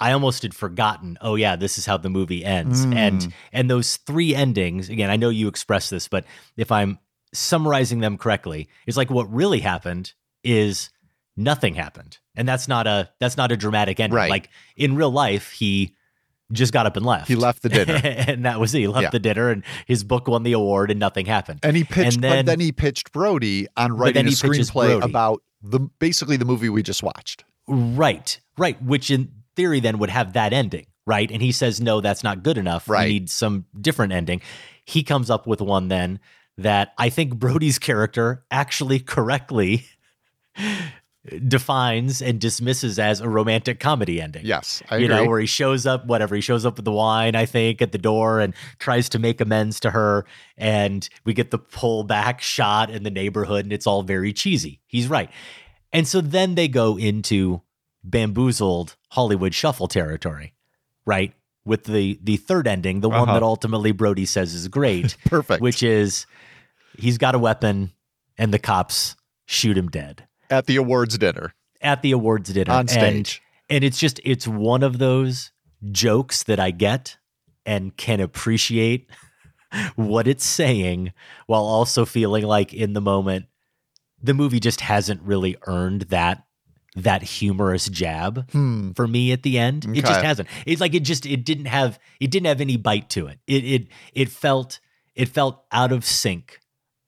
i 0.00 0.12
almost 0.12 0.42
had 0.42 0.54
forgotten 0.54 1.16
oh 1.20 1.34
yeah 1.34 1.56
this 1.56 1.78
is 1.78 1.86
how 1.86 1.96
the 1.96 2.10
movie 2.10 2.44
ends 2.44 2.84
Mm. 2.86 2.94
and 2.96 3.34
and 3.52 3.70
those 3.70 3.96
three 3.98 4.34
endings 4.34 4.88
again 4.90 5.10
i 5.10 5.16
know 5.16 5.28
you 5.28 5.48
expressed 5.48 5.90
this 5.90 6.08
but 6.08 6.24
if 6.56 6.70
i'm 6.72 6.98
summarizing 7.32 8.00
them 8.00 8.16
correctly 8.16 8.68
it's 8.86 8.96
like 8.96 9.10
what 9.10 9.32
really 9.32 9.60
happened 9.60 10.12
is 10.42 10.90
nothing 11.36 11.74
happened 11.74 12.18
and 12.36 12.46
that's 12.46 12.68
not 12.68 12.86
a 12.86 13.10
that's 13.18 13.36
not 13.36 13.50
a 13.52 13.56
dramatic 13.56 13.98
ending 14.00 14.14
Right. 14.16 14.30
like 14.30 14.50
in 14.76 14.94
real 14.96 15.10
life 15.10 15.50
he 15.50 15.94
just 16.52 16.72
got 16.72 16.86
up 16.86 16.96
and 16.96 17.04
left 17.06 17.26
He 17.26 17.34
left 17.36 17.62
the 17.62 17.70
dinner. 17.70 17.98
and 18.04 18.44
that 18.44 18.60
was 18.60 18.74
it 18.74 18.80
he 18.80 18.86
left 18.86 19.02
Yeah. 19.04 19.10
the 19.10 19.18
dinner 19.18 19.48
and 19.50 19.64
his 19.86 20.04
book 20.04 20.28
won 20.28 20.42
the 20.44 20.52
award 20.52 20.90
and 20.90 21.00
nothing 21.00 21.26
happened 21.26 21.60
And 21.62 21.74
he 21.76 21.82
pitched, 21.84 22.16
And 22.16 22.22
but 22.22 22.46
then 22.46 22.60
he 22.60 22.70
pitched 22.70 23.12
Brody 23.12 23.66
on 23.76 23.96
writing 23.96 24.26
a 24.26 24.30
screenplay 24.30 25.02
about 25.02 25.42
the 25.62 25.80
basically 25.98 26.36
the 26.36 26.44
movie 26.44 26.68
we 26.68 26.82
just 26.82 27.02
watched. 27.02 27.44
Right, 27.66 28.38
right. 28.58 28.80
Which 28.82 29.10
in 29.10 29.32
theory 29.56 29.80
then 29.80 29.98
would 29.98 30.10
have 30.10 30.34
that 30.34 30.52
ending, 30.52 30.86
right? 31.06 31.30
And 31.30 31.42
he 31.42 31.52
says, 31.52 31.80
no, 31.80 32.00
that's 32.00 32.24
not 32.24 32.42
good 32.42 32.58
enough. 32.58 32.88
Right. 32.88 33.06
We 33.06 33.12
need 33.14 33.30
some 33.30 33.66
different 33.80 34.12
ending. 34.12 34.40
He 34.84 35.02
comes 35.02 35.30
up 35.30 35.46
with 35.46 35.60
one 35.60 35.88
then 35.88 36.20
that 36.58 36.92
I 36.98 37.08
think 37.08 37.34
Brody's 37.36 37.78
character 37.78 38.44
actually 38.50 39.00
correctly 39.00 39.86
defines 41.48 42.20
and 42.20 42.40
dismisses 42.40 42.98
as 42.98 43.20
a 43.20 43.28
romantic 43.28 43.80
comedy 43.80 44.20
ending. 44.20 44.44
Yes, 44.44 44.82
I 44.90 44.98
you 44.98 45.08
know, 45.08 45.16
agree. 45.16 45.28
where 45.28 45.40
he 45.40 45.46
shows 45.46 45.86
up, 45.86 46.06
whatever, 46.06 46.34
he 46.34 46.40
shows 46.40 46.66
up 46.66 46.76
with 46.76 46.84
the 46.84 46.92
wine, 46.92 47.34
I 47.34 47.46
think, 47.46 47.80
at 47.80 47.92
the 47.92 47.98
door 47.98 48.40
and 48.40 48.54
tries 48.78 49.08
to 49.10 49.18
make 49.18 49.40
amends 49.40 49.80
to 49.80 49.90
her. 49.90 50.26
And 50.56 51.08
we 51.24 51.32
get 51.32 51.50
the 51.50 51.58
pull 51.58 52.04
back 52.04 52.40
shot 52.40 52.90
in 52.90 53.02
the 53.02 53.10
neighborhood, 53.10 53.64
and 53.64 53.72
it's 53.72 53.86
all 53.86 54.02
very 54.02 54.32
cheesy. 54.32 54.80
He's 54.86 55.08
right. 55.08 55.30
And 55.92 56.06
so 56.06 56.20
then 56.20 56.56
they 56.56 56.68
go 56.68 56.98
into 56.98 57.62
bamboozled 58.02 58.96
Hollywood 59.14 59.54
shuffle 59.54 59.86
territory, 59.88 60.54
right? 61.06 61.32
With 61.64 61.84
the 61.84 62.18
the 62.22 62.36
third 62.36 62.66
ending, 62.66 63.00
the 63.00 63.08
one 63.08 63.20
Uh-huh. 63.28 63.34
that 63.34 63.42
ultimately 63.42 63.92
Brody 63.92 64.26
says 64.26 64.52
is 64.54 64.68
great. 64.68 65.16
Perfect. 65.24 65.62
Which 65.62 65.82
is 65.82 66.26
he's 66.98 67.16
got 67.16 67.34
a 67.34 67.38
weapon 67.38 67.92
and 68.36 68.52
the 68.52 68.58
cops 68.58 69.16
shoot 69.46 69.76
him 69.78 69.88
dead 69.88 70.26
At 70.50 70.66
the 70.66 70.76
awards 70.76 71.16
dinner. 71.18 71.54
at 71.80 72.02
the 72.02 72.12
awards 72.12 72.52
dinner 72.52 72.72
On 72.72 72.80
And- 72.80 72.90
stage. 72.90 73.40
And, 73.70 73.82
it's 73.82 73.98
just 73.98 74.20
it's 74.24 74.46
one 74.46 74.82
of 74.82 74.98
those 74.98 75.52
jokes 75.90 76.42
that 76.44 76.60
I 76.60 76.70
get 76.70 77.16
and 77.64 77.96
can 77.96 78.20
appreciate 78.20 79.08
what 79.96 80.26
it's 80.28 80.44
saying 80.44 81.12
while 81.46 81.64
also 81.64 82.04
feeling 82.04 82.44
like 82.44 82.74
in 82.74 82.92
the 82.92 83.00
moment 83.00 83.46
the 84.22 84.34
movie 84.34 84.60
just 84.60 84.80
hasn't 84.82 85.22
really 85.22 85.56
earned 85.66 86.02
that 86.02 86.44
that 86.96 87.22
humorous 87.22 87.88
jab 87.88 88.50
Hmm. 88.52 88.92
for 88.92 89.08
me 89.08 89.32
at 89.32 89.42
the 89.42 89.58
end. 89.58 89.84
It 89.96 90.04
just 90.04 90.20
hasn't. 90.22 90.48
It's 90.66 90.80
like 90.80 90.94
it 90.94 91.00
just 91.00 91.26
it 91.26 91.44
didn't 91.44 91.66
have 91.66 91.98
it 92.20 92.30
didn't 92.30 92.46
have 92.46 92.60
any 92.60 92.76
bite 92.76 93.10
to 93.10 93.26
it. 93.26 93.38
It 93.46 93.64
it 93.64 93.86
it 94.12 94.28
felt 94.28 94.78
it 95.14 95.28
felt 95.28 95.64
out 95.72 95.90
of 95.92 96.04
sync 96.04 96.60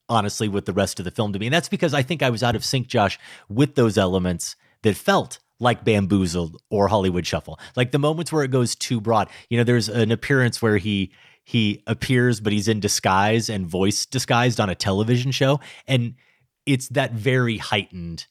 honestly 0.09 0.49
with 0.49 0.67
the 0.67 0.73
rest 0.73 0.99
of 1.01 1.05
the 1.05 1.11
film 1.11 1.33
to 1.33 1.39
me. 1.39 1.47
And 1.47 1.55
that's 1.55 1.69
because 1.69 1.93
I 1.95 2.03
think 2.03 2.23
I 2.23 2.31
was 2.31 2.43
out 2.43 2.55
of 2.57 2.65
sync 2.65 2.87
Josh 2.89 3.19
with 3.49 3.75
those 3.75 3.99
elements 3.99 4.55
that 4.83 4.97
felt 4.97 5.39
like 5.59 5.85
bamboozled 5.85 6.61
or 6.71 6.87
Hollywood 6.89 7.27
shuffle. 7.27 7.59
Like 7.77 7.91
the 7.91 7.99
moments 7.99 8.31
where 8.33 8.45
it 8.45 8.51
goes 8.51 8.75
too 8.77 9.01
broad. 9.01 9.29
You 9.51 9.59
know, 9.59 9.65
there's 9.65 9.89
an 9.89 10.11
appearance 10.13 10.61
where 10.61 10.77
he 10.79 11.13
he 11.45 11.83
appears 11.87 12.41
but 12.41 12.53
he's 12.53 12.67
in 12.69 12.81
disguise 12.81 13.49
and 13.49 13.67
voice 13.69 14.05
disguised 14.05 14.59
on 14.61 14.69
a 14.69 14.75
television 14.75 15.31
show 15.31 15.61
and 15.87 16.15
it's 16.67 16.89
that 16.89 17.13
very 17.13 17.59
heightened 17.59 18.27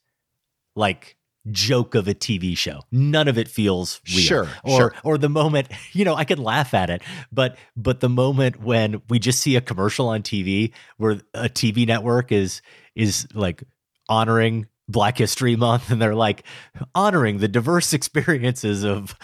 like 0.75 1.15
joke 1.51 1.95
of 1.95 2.07
a 2.07 2.13
TV 2.13 2.57
show. 2.57 2.81
None 2.91 3.27
of 3.27 3.37
it 3.37 3.47
feels 3.47 4.01
real. 4.07 4.19
Sure, 4.19 4.49
Or 4.63 4.77
sure. 4.77 4.93
or 5.03 5.17
the 5.17 5.29
moment, 5.29 5.67
you 5.93 6.05
know, 6.05 6.15
I 6.15 6.23
can 6.25 6.41
laugh 6.41 6.73
at 6.73 6.89
it, 6.89 7.01
but 7.31 7.57
but 7.75 7.99
the 7.99 8.09
moment 8.09 8.61
when 8.61 9.01
we 9.09 9.19
just 9.19 9.41
see 9.41 9.55
a 9.55 9.61
commercial 9.61 10.07
on 10.09 10.21
TV 10.23 10.71
where 10.97 11.21
a 11.33 11.49
TV 11.49 11.85
network 11.87 12.31
is 12.31 12.61
is 12.95 13.27
like 13.33 13.63
honoring 14.09 14.67
Black 14.87 15.17
History 15.17 15.55
Month 15.55 15.89
and 15.89 16.01
they're 16.01 16.15
like 16.15 16.43
honoring 16.93 17.39
the 17.39 17.47
diverse 17.47 17.93
experiences 17.99 18.83
of 18.83 19.15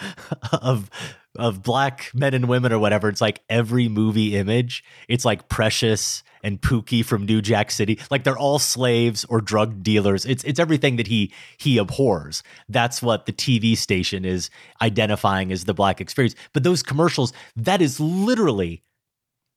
of 0.52 0.90
of 1.38 1.62
black 1.62 2.10
men 2.14 2.34
and 2.34 2.48
women 2.48 2.72
or 2.72 2.78
whatever. 2.78 3.08
It's 3.08 3.20
like 3.20 3.40
every 3.48 3.88
movie 3.88 4.36
image. 4.36 4.84
It's 5.08 5.24
like 5.24 5.48
Precious 5.48 6.22
and 6.42 6.60
Pookie 6.60 7.04
from 7.04 7.24
New 7.24 7.40
Jack 7.40 7.70
City. 7.70 7.98
Like 8.10 8.24
they're 8.24 8.38
all 8.38 8.58
slaves 8.58 9.24
or 9.24 9.40
drug 9.40 9.82
dealers. 9.82 10.26
It's 10.26 10.44
it's 10.44 10.60
everything 10.60 10.96
that 10.96 11.06
he 11.06 11.32
he 11.56 11.78
abhors. 11.78 12.42
That's 12.68 13.00
what 13.00 13.26
the 13.26 13.32
TV 13.32 13.76
station 13.76 14.24
is 14.24 14.50
identifying 14.80 15.52
as 15.52 15.64
the 15.64 15.74
black 15.74 16.00
experience. 16.00 16.34
But 16.52 16.64
those 16.64 16.82
commercials, 16.82 17.32
that 17.56 17.80
is 17.80 17.98
literally 17.98 18.82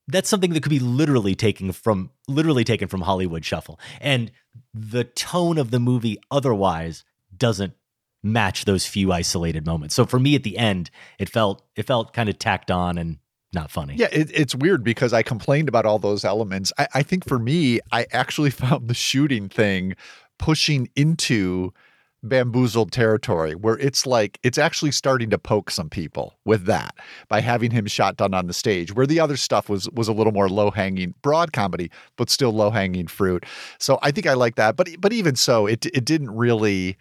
that's 0.08 0.30
something 0.30 0.54
that 0.54 0.62
could 0.62 0.70
be 0.70 0.80
literally 0.80 1.36
taken 1.36 1.72
from 1.72 2.12
literally 2.28 2.64
taken 2.64 2.88
from 2.88 3.02
Hollywood 3.02 3.44
Shuffle. 3.44 3.80
And 4.00 4.32
the 4.74 5.04
tone 5.04 5.58
of 5.58 5.72
the 5.72 5.80
movie 5.80 6.20
otherwise 6.32 7.04
doesn't 7.36 7.74
match 8.26 8.66
those 8.66 8.86
few 8.86 9.12
isolated 9.12 9.66
moments. 9.66 9.96
So 9.96 10.06
for 10.06 10.20
me 10.20 10.36
at 10.36 10.44
the 10.44 10.58
end, 10.58 10.90
it 11.20 11.30
felt 11.30 11.64
it 11.76 11.84
felt 11.84 12.14
kind 12.14 12.28
of 12.28 12.40
tacked 12.40 12.72
on 12.72 12.98
and 12.98 13.20
not 13.54 13.72
funny. 13.72 13.96
Yeah, 13.96 14.10
it, 14.12 14.30
it's 14.34 14.54
weird 14.54 14.84
because 14.84 15.14
I 15.14 15.24
complained 15.24 15.70
about 15.70 15.86
all 15.86 16.00
those 16.00 16.26
elements. 16.26 16.74
I, 16.78 16.88
I 16.96 17.04
think 17.04 17.26
for 17.28 17.40
me, 17.40 17.80
I 17.92 18.06
actually 18.12 18.50
found 18.52 18.88
the 18.88 18.94
shooting 18.94 19.48
thing 19.48 19.96
pushing 20.38 20.90
into 20.96 21.72
bamboozled 22.24 22.92
territory 22.92 23.54
where 23.54 23.78
it's 23.78 24.08
like 24.08 24.40
it's 24.42 24.58
actually 24.58 24.92
starting 24.92 25.30
to 25.30 25.38
poke 25.38 25.70
some 25.70 25.90
people 25.90 26.34
with 26.44 26.66
that 26.66 26.96
by 27.28 27.40
having 27.40 27.70
him 27.70 27.86
shot 27.86 28.18
down 28.18 28.34
on 28.34 28.48
the 28.48 28.54
stage 28.54 28.96
where 28.96 29.06
the 29.06 29.20
other 29.20 29.38
stuff 29.38 29.70
was 29.70 29.88
was 29.92 30.08
a 30.08 30.14
little 30.14 30.34
more 30.34 30.50
low 30.50 30.72
hanging 30.72 31.14
broad 31.22 31.54
comedy 31.54 31.92
but 32.16 32.32
still 32.32 32.52
low 32.52 32.72
hanging 32.72 33.06
fruit 33.06 33.46
so 33.78 34.00
i 34.02 34.10
think 34.10 34.26
i 34.26 34.34
like 34.34 34.56
that 34.56 34.76
but 34.76 34.90
but 35.00 35.14
even 35.14 35.36
so 35.36 35.68
it 35.68 35.86
it 35.86 36.04
didn't 36.04 36.32
really 36.32 36.98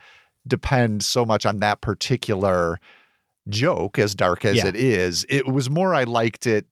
depend 0.47 1.05
so 1.05 1.25
much 1.25 1.47
on 1.47 1.59
that 1.61 1.81
particular 1.81 2.79
joke 3.49 3.99
as 3.99 4.15
dark 4.15 4.45
as 4.45 4.57
Yeah. 4.57 4.67
it 4.69 4.77
is 4.77 5.27
it 5.29 5.47
was 5.47 5.69
more 5.69 5.95
i 5.95 6.05
liked 6.05 6.47
it 6.47 6.67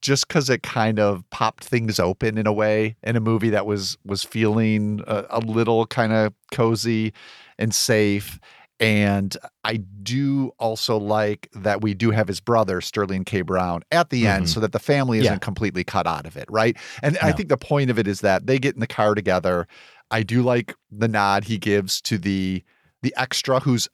just 0.00 0.26
because 0.28 0.48
it 0.50 0.62
kind 0.62 0.98
of 1.00 1.28
popped 1.30 1.64
things 1.64 1.98
open 1.98 2.38
in 2.38 2.46
a 2.46 2.52
way 2.52 2.96
in 3.02 3.16
a 3.16 3.20
movie 3.20 3.50
that 3.50 3.66
was 3.66 3.96
was 4.04 4.22
feeling 4.22 5.02
a, 5.06 5.24
a 5.30 5.40
little 5.40 5.86
kind 5.86 6.12
of 6.12 6.32
cozy 6.52 7.12
and 7.58 7.74
safe 7.74 8.38
and 8.78 9.36
i 9.64 9.76
do 10.04 10.52
also 10.60 10.96
like 10.96 11.48
that 11.54 11.80
we 11.80 11.92
do 11.92 12.12
have 12.12 12.28
his 12.28 12.40
brother 12.40 12.80
sterling 12.80 13.24
k 13.24 13.42
brown 13.42 13.82
at 13.90 14.10
the 14.10 14.26
end 14.28 14.44
Mhm. 14.46 14.48
so 14.48 14.60
that 14.60 14.70
the 14.72 14.78
family 14.78 15.18
isn't 15.18 15.32
Yeah. 15.32 15.38
completely 15.38 15.82
cut 15.82 16.06
out 16.06 16.24
of 16.26 16.36
it 16.36 16.46
right 16.50 16.76
and 17.02 17.18
i 17.18 17.32
think 17.32 17.48
the 17.48 17.56
point 17.56 17.90
of 17.90 17.98
it 17.98 18.06
is 18.06 18.20
that 18.20 18.46
they 18.46 18.60
get 18.60 18.74
in 18.74 18.80
the 18.80 18.86
car 18.86 19.16
together 19.16 19.66
i 20.12 20.22
do 20.22 20.40
like 20.42 20.74
the 20.90 21.08
nod 21.08 21.44
he 21.44 21.58
gives 21.58 22.00
to 22.02 22.16
the 22.16 22.62
the 23.02 23.12
extra 23.16 23.60
who's 23.60 23.88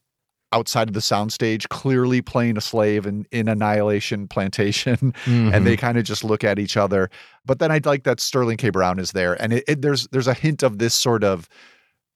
outside 0.51 0.89
of 0.89 0.94
the 0.94 1.01
soundstage, 1.01 1.68
clearly 1.68 2.22
playing 2.22 2.56
a 2.56 2.60
slave 2.62 3.05
in, 3.06 3.26
in 3.30 3.48
Annihilation 3.48 4.26
Plantation, 4.28 5.12
and 5.26 5.66
they 5.66 5.76
kind 5.76 5.98
of 5.98 6.05
just 6.05 6.24
look 6.24 6.43
at 6.43 6.59
each 6.59 6.76
other. 6.76 7.10
But 7.44 7.59
then 7.59 7.70
I'd 7.70 7.85
like 7.85 8.05
that 8.05 8.18
Sterling 8.20 8.56
K. 8.56 8.70
Brown 8.70 8.98
is 8.98 9.12
there, 9.12 9.35
and 9.43 9.52
it, 9.52 9.64
it, 9.68 9.82
there's 9.82 10.09
there's 10.09 10.26
a 10.28 10.35
hint 10.35 10.62
of 10.62 10.78
this 10.78 10.94
sort 10.94 11.22
of 11.24 11.48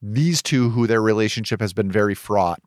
these 0.01 0.43
two 0.43 0.71
who 0.71 0.87
their 0.87 1.03
relationship 1.03 1.61
has 1.61 1.73
been 1.73 1.91
very 1.93 2.15
fraught 2.15 2.61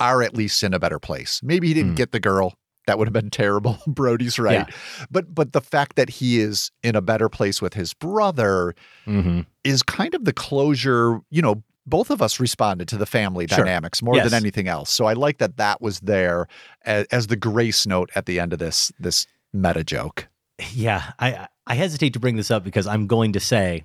are 0.00 0.22
at 0.22 0.34
least 0.34 0.62
in 0.62 0.72
a 0.72 0.78
better 0.78 0.98
place. 0.98 1.40
Maybe 1.42 1.68
he 1.68 1.74
didn't 1.74 1.94
get 1.96 2.12
the 2.12 2.20
girl. 2.20 2.54
That 2.86 2.98
would 2.98 3.06
have 3.06 3.12
been 3.12 3.30
terrible. 3.42 3.78
Brody's 3.86 4.38
right. 4.38 4.68
But 5.10 5.34
but 5.34 5.52
the 5.52 5.60
fact 5.60 5.96
that 5.96 6.08
he 6.10 6.40
is 6.40 6.70
in 6.82 6.96
a 6.96 7.00
better 7.02 7.28
place 7.28 7.60
with 7.60 7.74
his 7.74 7.92
brother 7.94 8.74
Mm-hmm. 9.06 9.40
is 9.64 9.82
kind 9.82 10.14
of 10.14 10.24
the 10.24 10.32
closure, 10.32 11.20
you 11.30 11.42
know, 11.42 11.62
both 11.86 12.10
of 12.10 12.22
us 12.22 12.38
responded 12.38 12.88
to 12.88 12.96
the 12.96 13.06
family 13.06 13.46
Sure. 13.46 13.58
dynamics 13.58 14.02
more 14.02 14.16
Yes. 14.16 14.30
than 14.30 14.34
anything 14.40 14.68
else. 14.68 14.90
So 14.90 15.06
I 15.06 15.14
like 15.14 15.38
that 15.38 15.56
that 15.56 15.80
was 15.80 16.00
there 16.00 16.46
as, 16.84 17.06
as 17.10 17.26
the 17.26 17.36
grace 17.36 17.86
note 17.86 18.10
at 18.14 18.26
the 18.26 18.38
end 18.40 18.52
of 18.52 18.58
this 18.58 18.92
this 18.98 19.26
meta 19.52 19.82
joke. 19.84 20.28
Yeah, 20.72 21.12
I 21.18 21.48
I 21.66 21.74
hesitate 21.74 22.12
to 22.14 22.20
bring 22.20 22.36
this 22.36 22.50
up 22.50 22.62
because 22.64 22.86
I'm 22.86 23.06
going 23.06 23.32
to 23.32 23.40
say 23.40 23.84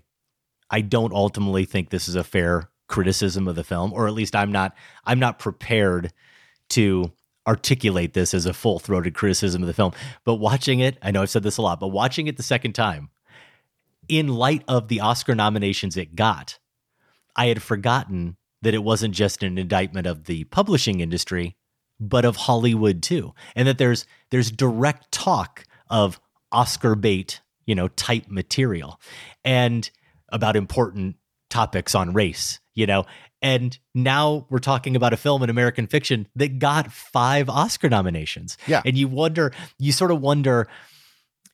I 0.69 0.81
don't 0.81 1.13
ultimately 1.13 1.65
think 1.65 1.89
this 1.89 2.07
is 2.07 2.15
a 2.15 2.23
fair 2.23 2.69
criticism 2.87 3.47
of 3.47 3.55
the 3.55 3.63
film, 3.63 3.91
or 3.93 4.07
at 4.07 4.13
least 4.13 4.35
I'm 4.35 4.51
not 4.51 4.75
I'm 5.05 5.19
not 5.19 5.39
prepared 5.39 6.11
to 6.69 7.11
articulate 7.47 8.13
this 8.13 8.33
as 8.33 8.45
a 8.45 8.53
full-throated 8.53 9.13
criticism 9.13 9.63
of 9.63 9.67
the 9.67 9.73
film. 9.73 9.93
But 10.25 10.35
watching 10.35 10.79
it, 10.81 10.97
I 11.01 11.11
know 11.11 11.21
I've 11.21 11.29
said 11.29 11.43
this 11.43 11.57
a 11.57 11.61
lot, 11.61 11.79
but 11.79 11.87
watching 11.87 12.27
it 12.27 12.35
the 12.35 12.43
second 12.43 12.73
time, 12.73 13.09
in 14.09 14.27
light 14.27 14.63
of 14.67 14.89
the 14.89 14.99
Oscar 14.99 15.33
nominations 15.33 15.95
it 15.95 16.13
got, 16.15 16.59
I 17.38 17.47
had 17.47 17.61
forgotten 17.61 18.38
that 18.64 18.73
it 18.73 18.84
wasn't 18.84 19.14
just 19.14 19.43
an 19.43 19.57
indictment 19.57 20.07
of 20.07 20.26
the 20.26 20.43
publishing 20.45 20.99
industry, 20.99 21.55
but 21.99 22.26
of 22.26 22.35
Hollywood 22.35 23.01
too. 23.03 23.34
And 23.55 23.68
that 23.68 23.77
there's 23.77 24.05
there's 24.31 24.51
direct 24.51 25.11
talk 25.11 25.65
of 25.89 26.19
Oscar 26.51 26.95
bait, 26.95 27.41
you 27.65 27.76
know, 27.76 27.88
type 27.89 28.26
material 28.27 28.99
and 29.45 29.89
about 30.30 30.55
important 30.55 31.15
topics 31.49 31.95
on 31.95 32.14
race, 32.14 32.59
you 32.73 32.85
know. 32.85 33.05
And 33.41 33.77
now 33.93 34.47
we're 34.49 34.57
talking 34.59 34.95
about 34.95 35.14
a 35.14 35.18
film 35.18 35.43
in 35.43 35.49
American 35.49 35.85
fiction 35.85 36.27
that 36.35 36.57
got 36.59 36.91
five 36.91 37.49
Oscar 37.49 37.88
nominations. 37.88 38.57
Yeah. 38.65 38.81
And 38.84 38.97
you 38.97 39.07
wonder, 39.07 39.53
you 39.77 39.91
sort 39.91 40.11
of 40.11 40.22
wonder 40.22 40.68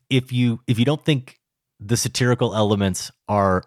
if 0.10 0.31
you 0.31 0.61
if 0.68 0.80
you 0.80 0.85
don't 0.85 1.03
think 1.03 1.39
the 1.80 1.97
satirical 1.97 2.55
elements 2.55 3.11
are 3.27 3.64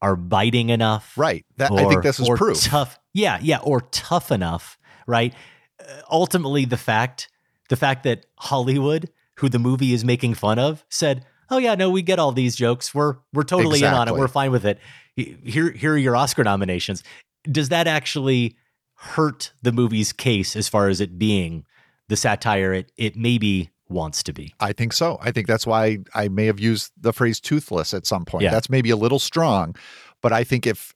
are 0.00 0.16
biting 0.16 0.70
enough. 0.70 1.12
Right. 1.16 1.44
That 1.56 1.72
I 1.72 1.88
think 1.88 2.02
this 2.02 2.20
is 2.20 2.28
or 2.28 2.36
proof. 2.36 2.62
Tough. 2.62 2.98
Yeah, 3.14 3.38
yeah, 3.42 3.58
or 3.58 3.80
tough 3.90 4.30
enough, 4.30 4.78
right? 5.06 5.34
Uh, 5.80 6.00
ultimately 6.10 6.64
the 6.64 6.76
fact 6.76 7.28
the 7.68 7.76
fact 7.76 8.04
that 8.04 8.26
Hollywood, 8.36 9.10
who 9.38 9.48
the 9.48 9.58
movie 9.58 9.92
is 9.92 10.04
making 10.04 10.34
fun 10.34 10.58
of, 10.58 10.84
said, 10.88 11.24
"Oh 11.50 11.58
yeah, 11.58 11.74
no, 11.74 11.90
we 11.90 12.02
get 12.02 12.18
all 12.18 12.32
these 12.32 12.56
jokes. 12.56 12.94
We're 12.94 13.16
we're 13.32 13.42
totally 13.42 13.80
in 13.80 13.86
on 13.86 14.08
it. 14.08 14.14
We're 14.14 14.28
fine 14.28 14.52
with 14.52 14.64
it. 14.64 14.78
Here 15.16 15.72
here 15.72 15.94
are 15.94 15.98
your 15.98 16.16
Oscar 16.16 16.44
nominations." 16.44 17.02
Does 17.50 17.70
that 17.70 17.86
actually 17.86 18.56
hurt 18.94 19.52
the 19.62 19.72
movie's 19.72 20.12
case 20.12 20.56
as 20.56 20.68
far 20.68 20.88
as 20.88 21.00
it 21.00 21.18
being 21.18 21.64
the 22.08 22.16
satire 22.16 22.72
it 22.72 22.90
it 22.96 23.16
maybe 23.16 23.70
wants 23.88 24.22
to 24.24 24.32
be? 24.32 24.54
I 24.60 24.72
think 24.72 24.92
so. 24.92 25.18
I 25.20 25.30
think 25.32 25.46
that's 25.46 25.66
why 25.66 25.98
I 26.14 26.28
may 26.28 26.46
have 26.46 26.60
used 26.60 26.92
the 27.00 27.12
phrase 27.12 27.40
toothless 27.40 27.94
at 27.94 28.06
some 28.06 28.24
point. 28.24 28.44
Yeah. 28.44 28.50
That's 28.50 28.68
maybe 28.70 28.90
a 28.90 28.96
little 28.96 29.18
strong, 29.18 29.74
but 30.22 30.32
I 30.32 30.44
think 30.44 30.66
if 30.66 30.94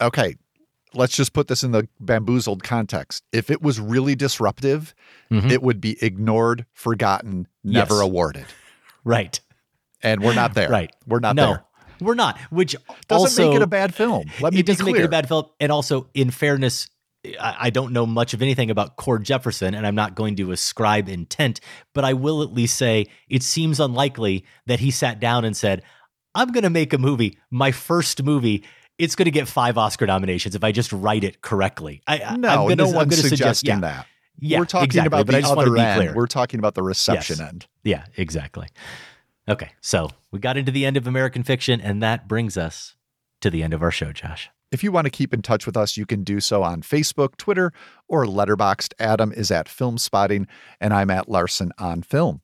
okay, 0.00 0.36
let's 0.92 1.16
just 1.16 1.32
put 1.32 1.48
this 1.48 1.62
in 1.62 1.72
the 1.72 1.88
bamboozled 2.00 2.62
context. 2.62 3.24
If 3.32 3.50
it 3.50 3.62
was 3.62 3.80
really 3.80 4.14
disruptive, 4.14 4.94
Mhm. 5.30 5.50
it 5.50 5.62
would 5.62 5.80
be 5.80 5.96
ignored, 6.02 6.66
forgotten, 6.72 7.46
never 7.62 7.94
Yes. 7.94 8.02
awarded. 8.02 8.46
Right. 9.06 9.38
And 10.02 10.22
we're 10.22 10.34
not 10.34 10.54
there. 10.54 10.70
Right. 10.70 10.90
We're 11.06 11.20
not 11.20 11.36
no, 11.36 11.46
there. 11.46 11.64
We're 12.00 12.14
not. 12.14 12.38
Which 12.50 12.74
Doesn't 13.06 13.20
also, 13.26 13.48
make 13.50 13.56
it 13.56 13.62
a 13.62 13.66
bad 13.66 13.94
film. 13.94 14.30
Let 14.40 14.54
me 14.54 14.60
it 14.60 14.66
doesn't 14.66 14.84
make 14.86 14.96
it 14.96 15.04
a 15.04 15.08
bad 15.08 15.28
film. 15.28 15.44
And 15.60 15.70
also, 15.70 16.08
in 16.14 16.30
fairness, 16.30 16.88
I, 17.40 17.70
don't 17.70 17.92
know 17.92 18.06
much 18.06 18.34
of 18.34 18.42
anything 18.42 18.70
about 18.70 18.96
Cord 18.96 19.24
Jefferson, 19.24 19.74
and 19.74 19.86
I'm 19.86 19.94
not 19.94 20.14
going 20.14 20.36
to 20.36 20.52
ascribe 20.52 21.08
intent, 21.08 21.60
but 21.94 22.04
I 22.04 22.12
will 22.12 22.42
at 22.42 22.52
least 22.52 22.76
say 22.76 23.06
it 23.28 23.42
seems 23.42 23.80
unlikely 23.80 24.44
that 24.66 24.80
he 24.80 24.90
sat 24.90 25.20
down 25.20 25.44
and 25.44 25.56
said, 25.56 25.82
I'm 26.34 26.52
going 26.52 26.64
to 26.64 26.70
make 26.70 26.92
a 26.92 26.98
movie, 26.98 27.38
my 27.50 27.72
first 27.72 28.22
movie. 28.22 28.64
It's 28.98 29.16
going 29.16 29.24
to 29.26 29.30
get 29.32 29.48
five 29.48 29.76
Oscar 29.78 30.06
nominations 30.06 30.54
if 30.54 30.62
I 30.62 30.70
just 30.72 30.92
write 30.92 31.24
it 31.24 31.40
correctly. 31.40 32.02
I, 32.06 32.36
No, 32.36 32.48
I'm 32.48 32.68
gonna, 32.68 32.76
no 32.76 32.84
I'm 32.88 32.94
one's 32.94 32.94
gonna 32.94 33.14
suggest- 33.16 33.60
suggesting 33.60 33.68
yeah. 33.70 33.80
that. 33.80 34.06
Yeah, 34.38 34.58
We're 34.58 34.64
talking 34.66 34.86
exactly, 34.86 35.06
about 35.06 35.26
but 35.26 35.32
the 35.32 35.38
I 35.38 35.40
just 35.42 35.52
other 35.52 35.76
end. 35.76 36.00
clear. 36.00 36.14
We're 36.14 36.26
talking 36.26 36.58
about 36.58 36.74
the 36.74 36.82
reception 36.82 37.36
Yes. 37.38 37.48
end. 37.48 37.66
Yeah, 37.84 38.04
exactly. 38.16 38.66
Okay, 39.48 39.70
so 39.80 40.10
we 40.32 40.40
got 40.40 40.56
into 40.56 40.72
the 40.72 40.84
end 40.86 40.96
of 40.96 41.06
American 41.06 41.42
Fiction, 41.44 41.80
and 41.80 42.02
that 42.02 42.26
brings 42.28 42.56
us 42.56 42.96
to 43.42 43.50
the 43.50 43.62
end 43.62 43.72
of 43.74 43.82
our 43.82 43.90
show, 43.92 44.10
Josh. 44.12 44.50
If 44.74 44.82
you 44.82 44.90
want 44.90 45.04
to 45.04 45.10
keep 45.10 45.32
in 45.32 45.40
touch 45.40 45.66
with 45.66 45.76
us, 45.76 45.96
you 45.96 46.04
can 46.04 46.24
do 46.24 46.40
so 46.40 46.64
on 46.64 46.82
Facebook, 46.82 47.36
Twitter, 47.36 47.72
or 48.08 48.24
Letterboxd. 48.24 48.92
Adam 48.98 49.30
is 49.30 49.52
at 49.52 49.68
Filmspotting, 49.68 50.48
and 50.80 50.92
I'm 50.92 51.10
at 51.10 51.28
Larsen 51.28 51.70
on 51.78 52.02
Film. 52.02 52.40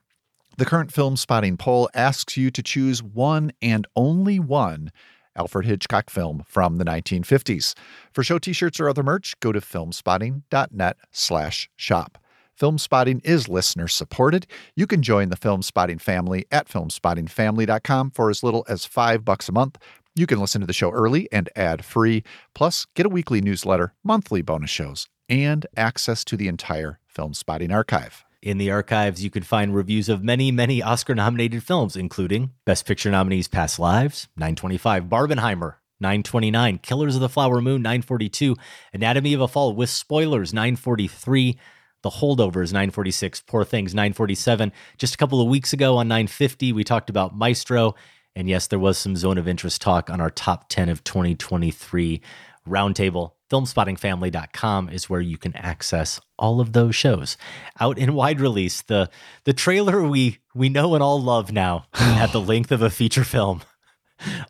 The 0.57 0.65
current 0.65 0.93
Filmspotting 0.93 1.59
poll 1.59 1.91
asks 1.93 2.37
you 2.37 2.53
to 2.53 2.63
choose 2.63 3.03
one 3.03 3.51
and 3.61 3.85
only 3.97 4.39
one 4.39 4.93
Alfred 5.35 5.67
Hitchcock 5.67 6.09
film 6.09 6.45
from 6.47 6.79
the 6.79 6.85
1950s. 6.85 7.75
For 8.13 8.23
show 8.23 8.39
t-shirts 8.39 8.79
or 8.79 8.89
other 8.89 9.03
merch, 9.03 9.35
go 9.41 9.51
to 9.51 9.61
filmspotting.net 9.61 10.99
slash 11.11 11.69
shop. 11.75 12.17
Filmspotting 12.61 13.25
is 13.25 13.49
listener 13.49 13.89
supported. 13.89 14.47
You 14.77 14.87
can 14.87 15.03
join 15.03 15.31
the 15.31 15.37
Filmspotting 15.37 16.01
family 16.01 16.45
at 16.53 16.69
filmspottingfamily.com 16.69 18.11
for 18.11 18.29
as 18.29 18.43
little 18.43 18.67
as 18.69 18.85
five 18.85 19.25
bucks 19.25 19.49
a 19.49 19.53
month. 19.53 19.79
You 20.17 20.27
can 20.27 20.41
listen 20.41 20.61
to 20.61 20.67
the 20.67 20.73
show 20.73 20.91
early 20.91 21.29
and 21.31 21.49
ad 21.55 21.85
free, 21.85 22.25
plus 22.53 22.85
get 22.95 23.07
a 23.07 23.11
weekly 23.11 23.41
newsletter, 23.41 23.95
monthly 24.03 24.43
bonus 24.43 24.71
shows, 24.71 25.09
and 25.29 25.67
access 25.77 26.25
to 26.25 26.37
the 26.37 26.49
entire 26.49 26.99
Filmspotting 27.17 27.73
archive. 27.73 28.25
In 28.43 28.59
the 28.59 28.73
archives, 28.73 29.23
you 29.23 29.31
can 29.31 29.45
find 29.45 29.75
reviews 29.75 30.09
of 30.09 30.25
many, 30.25 30.51
many 30.51 30.83
Oscar 30.83 31.15
nominated 31.15 31.63
films, 31.63 31.95
including 31.95 32.51
Best 32.65 32.87
Picture 32.87 33.11
nominees 33.11 33.47
Past 33.47 33.79
Lives, 33.79 34.29
925, 34.37 35.05
Barbenheimer, 35.05 35.75
929, 36.01 36.79
Killers 36.79 37.15
of 37.15 37.21
the 37.21 37.29
Flower 37.29 37.61
Moon, 37.61 37.83
942, 37.83 38.57
Anatomy 38.93 39.35
of 39.35 39.43
a 39.43 39.49
Fall 39.49 39.75
with 39.75 39.91
spoilers, 39.91 40.53
943. 40.53 41.57
The 42.03 42.09
Holdovers, 42.09 42.73
946, 42.73 43.43
Poor 43.43 43.63
Things, 43.63 43.95
947. 43.95 44.73
Just 44.97 45.15
a 45.15 45.19
couple 45.19 45.43
of 45.43 45.49
weeks 45.49 45.75
ago 45.75 45.99
on 45.99 46.09
950, 46.09 46.73
we 46.73 46.83
talked 46.83 47.11
about 47.11 47.37
Maestro. 47.37 47.95
And 48.35 48.49
yes, 48.49 48.67
there 48.67 48.79
was 48.79 48.97
some 48.99 49.17
zone 49.17 49.39
of 49.39 49.49
interest 49.49 49.83
talk 49.83 50.09
on 50.09 50.21
our 50.21 50.31
top 50.31 50.69
10 50.69 50.89
of 50.89 51.05
2023 51.05 52.21
roundtable. 52.67 53.33
Filmspottingfamily.com 53.51 54.89
is 54.91 55.11
where 55.11 55.21
you 55.21 55.37
can 55.37 55.57
access 55.57 56.21
all 56.39 56.61
of 56.61 56.73
those 56.73 56.95
shows. 56.95 57.37
Out 57.81 57.99
in 57.99 58.15
wide 58.15 58.41
release, 58.41 58.83
the 58.83 59.11
the 59.45 59.53
trailer 59.53 60.03
we 60.03 60.39
we 60.55 60.69
know 60.69 60.95
and 60.95 61.03
all 61.03 61.21
love 61.21 61.51
now 61.51 61.87
at 61.95 62.33
the 62.33 62.41
length 62.41 62.71
of 62.71 62.83
a 62.83 62.91
feature 62.91 63.25
film. 63.25 63.63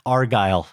Argylle 0.07 0.67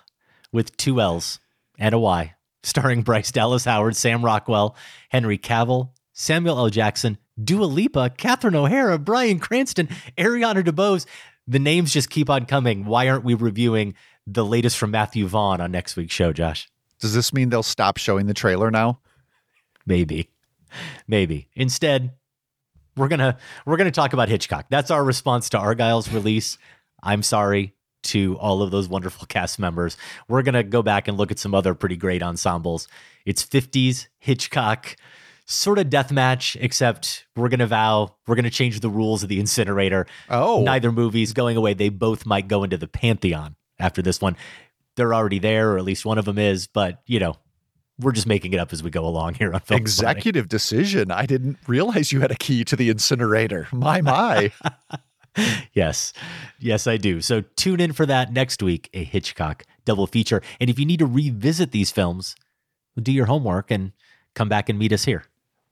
with 0.52 0.76
two 0.76 1.00
L's 1.00 1.40
and 1.80 1.94
a 1.94 2.00
Y, 2.00 2.36
starring 2.64 3.04
Bryce 3.04 3.32
Dallas 3.32 3.66
Howard, 3.66 3.96
Sam 3.96 4.26
Rockwell, 4.26 4.76
Henry 5.10 5.38
Cavill, 5.38 5.92
Samuel 6.14 6.58
L. 6.58 6.70
Jackson, 6.70 7.18
Dua 7.42 7.66
Lipa, 7.66 8.10
Catherine 8.18 8.56
O'Hara, 8.56 8.98
Bryan 8.98 9.40
Cranston, 9.40 9.88
Ariana 10.18 10.64
DeBose. 10.64 11.06
The 11.48 11.60
names 11.60 11.94
just 11.94 12.10
keep 12.10 12.30
on 12.30 12.45
coming. 12.45 12.86
Why 12.86 13.07
aren't 13.07 13.24
we 13.24 13.34
reviewing 13.34 13.95
the 14.26 14.45
latest 14.45 14.78
from 14.78 14.91
Matthew 14.91 15.28
Vaughn 15.28 15.61
on 15.61 15.72
next 15.72 15.95
week's 15.95 16.14
show, 16.14 16.34
Josh? 16.34 16.69
Does 16.99 17.14
this 17.14 17.32
mean 17.32 17.49
they'll 17.49 17.64
stop 17.64 17.98
showing 17.98 18.26
the 18.26 18.34
trailer 18.34 18.72
now? 18.72 18.99
Maybe. 19.86 20.30
Maybe. 21.07 21.48
Instead, 21.56 22.11
we're 22.95 23.07
going 23.07 23.19
to 23.19 23.38
we're 23.65 23.78
going 23.78 23.86
to 23.86 23.91
talk 23.91 24.14
about 24.14 24.30
Hitchcock. 24.30 24.65
That's 24.69 24.91
our 24.91 25.03
response 25.03 25.49
to 25.49 25.57
Argylle's 25.57 26.11
release. 26.11 26.57
I'm 27.02 27.24
sorry 27.24 27.76
to 28.03 28.38
all 28.40 28.61
of 28.61 28.72
those 28.72 28.88
wonderful 28.90 29.26
cast 29.30 29.60
members. 29.60 29.95
We're 30.28 30.41
going 30.41 30.56
to 30.56 30.64
go 30.64 30.82
back 30.82 31.07
and 31.07 31.18
look 31.18 31.32
at 31.32 31.40
some 31.40 31.53
other 31.53 31.74
pretty 31.74 31.95
great 31.95 32.24
ensembles. 32.24 32.88
It's 33.26 33.45
50s 33.45 34.07
Hitchcock 34.19 34.95
sort 35.48 35.80
of 35.80 35.90
death 35.90 36.11
match, 36.11 36.57
except 36.60 37.26
we're 37.36 37.49
going 37.49 37.60
to 37.60 37.68
vow 37.68 38.15
we're 38.28 38.36
going 38.36 38.45
to 38.45 38.52
change 38.52 38.82
the 38.82 38.90
rules 38.90 39.24
of 39.24 39.30
the 39.30 39.40
incinerator. 39.40 40.06
Oh. 40.30 40.61
Neither 40.61 40.91
movie's 40.91 41.34
going 41.34 41.57
away. 41.57 41.74
They 41.74 41.90
both 41.90 42.26
might 42.26 42.48
go 42.48 42.64
into 42.64 42.78
the 42.78 42.88
pantheon 42.88 43.56
after 43.80 44.02
this 44.02 44.22
one. 44.22 44.36
They're 44.95 45.14
already 45.14 45.40
there, 45.40 45.72
or 45.72 45.78
at 45.78 45.84
least 45.84 46.06
one 46.06 46.18
of 46.18 46.26
them 46.26 46.38
is, 46.38 46.68
but 46.68 47.02
you 47.06 47.19
know, 47.19 47.36
we're 47.99 48.11
just 48.11 48.28
making 48.28 48.53
it 48.53 48.60
up 48.60 48.74
as 48.74 48.84
we 48.84 48.90
go 48.90 49.06
along 49.06 49.36
here 49.36 49.53
on 49.53 49.60
Film 49.61 49.80
Executive 49.80 50.48
decision. 50.48 51.11
I 51.11 51.26
didn't 51.26 51.57
realize 51.68 52.11
you 52.11 52.22
had 52.22 52.32
a 52.32 52.36
key 52.36 52.64
to 52.65 52.76
the 52.76 52.90
incinerator. 52.90 53.68
My, 53.72 54.02
my. 54.02 54.52
yes. 55.74 56.14
Yes, 56.60 56.86
I 56.86 56.98
do. 56.98 57.22
So 57.22 57.41
tune 57.56 57.80
in 57.80 57.94
for 57.94 58.06
that 58.06 58.32
next 58.32 58.61
week, 58.61 58.90
a 58.94 59.03
Hitchcock 59.03 59.64
double 59.86 60.06
feature. 60.06 60.41
And 60.60 60.69
if 60.69 60.78
you 60.78 60.86
need 60.86 60.99
to 60.99 61.07
revisit 61.07 61.72
these 61.72 61.90
films, 61.90 62.36
do 63.02 63.11
your 63.11 63.26
homework 63.26 63.72
and 63.72 63.94
come 64.36 64.49
back 64.49 64.69
and 64.69 64.78
meet 64.78 64.94
us 64.94 65.06
here. 65.06 65.24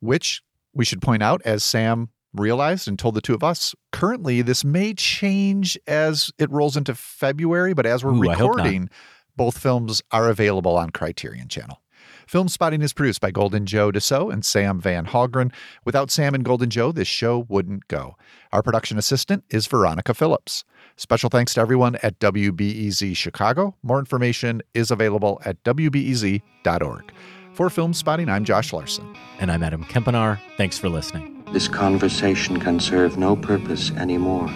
Which 0.06 0.42
we 0.74 0.86
should 0.86 1.02
point 1.02 1.24
out, 1.24 1.42
as 1.46 1.64
Sam 1.64 2.10
realized 2.34 2.88
and 2.88 3.00
told 3.00 3.16
the 3.16 3.22
two 3.22 3.34
of 3.34 3.44
us, 3.44 3.74
currently 3.92 4.42
this 4.42 4.64
may 4.64 4.94
change 4.94 5.78
as 5.88 6.32
it 6.38 6.52
rolls 6.52 6.78
into 6.78 6.94
February, 6.94 7.74
but 7.74 7.86
as 7.86 8.04
we're 8.04 8.14
Ooh, 8.14 8.30
I 8.30 8.36
hope 8.36 8.58
not. 8.58 8.66
recording, 8.66 8.90
both 9.36 9.58
films 9.58 10.02
are 10.12 10.30
available 10.30 10.78
on 10.78 10.90
Criterion 10.90 11.48
Channel. 11.48 11.82
Filmspotting 12.30 12.82
is 12.82 12.94
produced 12.94 13.22
by 13.22 13.30
Golden 13.30 13.66
Joe 13.66 13.92
Deso 13.92 14.34
and 14.34 14.44
Sam 14.44 14.80
Van 14.80 15.06
Hallgren. 15.06 15.54
Without 15.86 16.10
Sam 16.10 16.34
and 16.34 16.44
Golden 16.44 16.70
Joe, 16.70 16.92
this 16.92 17.08
show 17.08 17.46
wouldn't 17.50 17.88
go. 17.88 18.16
Our 18.52 18.64
production 18.64 18.98
assistant 18.98 19.44
is 19.50 19.68
Veronica 19.68 20.14
Phillips. 20.14 20.64
Special 20.98 21.30
thanks 21.30 21.54
to 21.54 21.62
everyone 21.62 21.98
at 21.98 22.20
WBEZ 22.20 23.16
Chicago. 23.16 23.76
More 23.84 24.00
information 24.00 24.62
is 24.74 24.90
available 24.90 25.40
at 25.46 25.64
WBEZ.org. 25.64 27.12
For 27.56 27.70
Filmspotting, 27.70 28.30
I'm 28.30 28.44
Josh 28.44 28.74
Larsen. 28.74 29.16
And 29.40 29.50
I'm 29.50 29.64
Adam 29.64 29.86
Kempenaar. 29.86 30.42
Thanks 30.58 30.78
for 30.78 30.90
listening. 30.90 31.42
This 31.54 31.70
conversation 31.70 32.60
can 32.60 32.82
serve 32.82 33.18
no 33.18 33.38
purpose 33.38 33.92
anymore. 33.92 34.54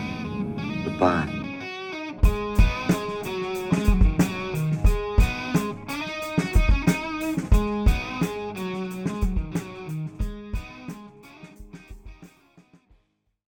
Goodbye. 0.84 1.39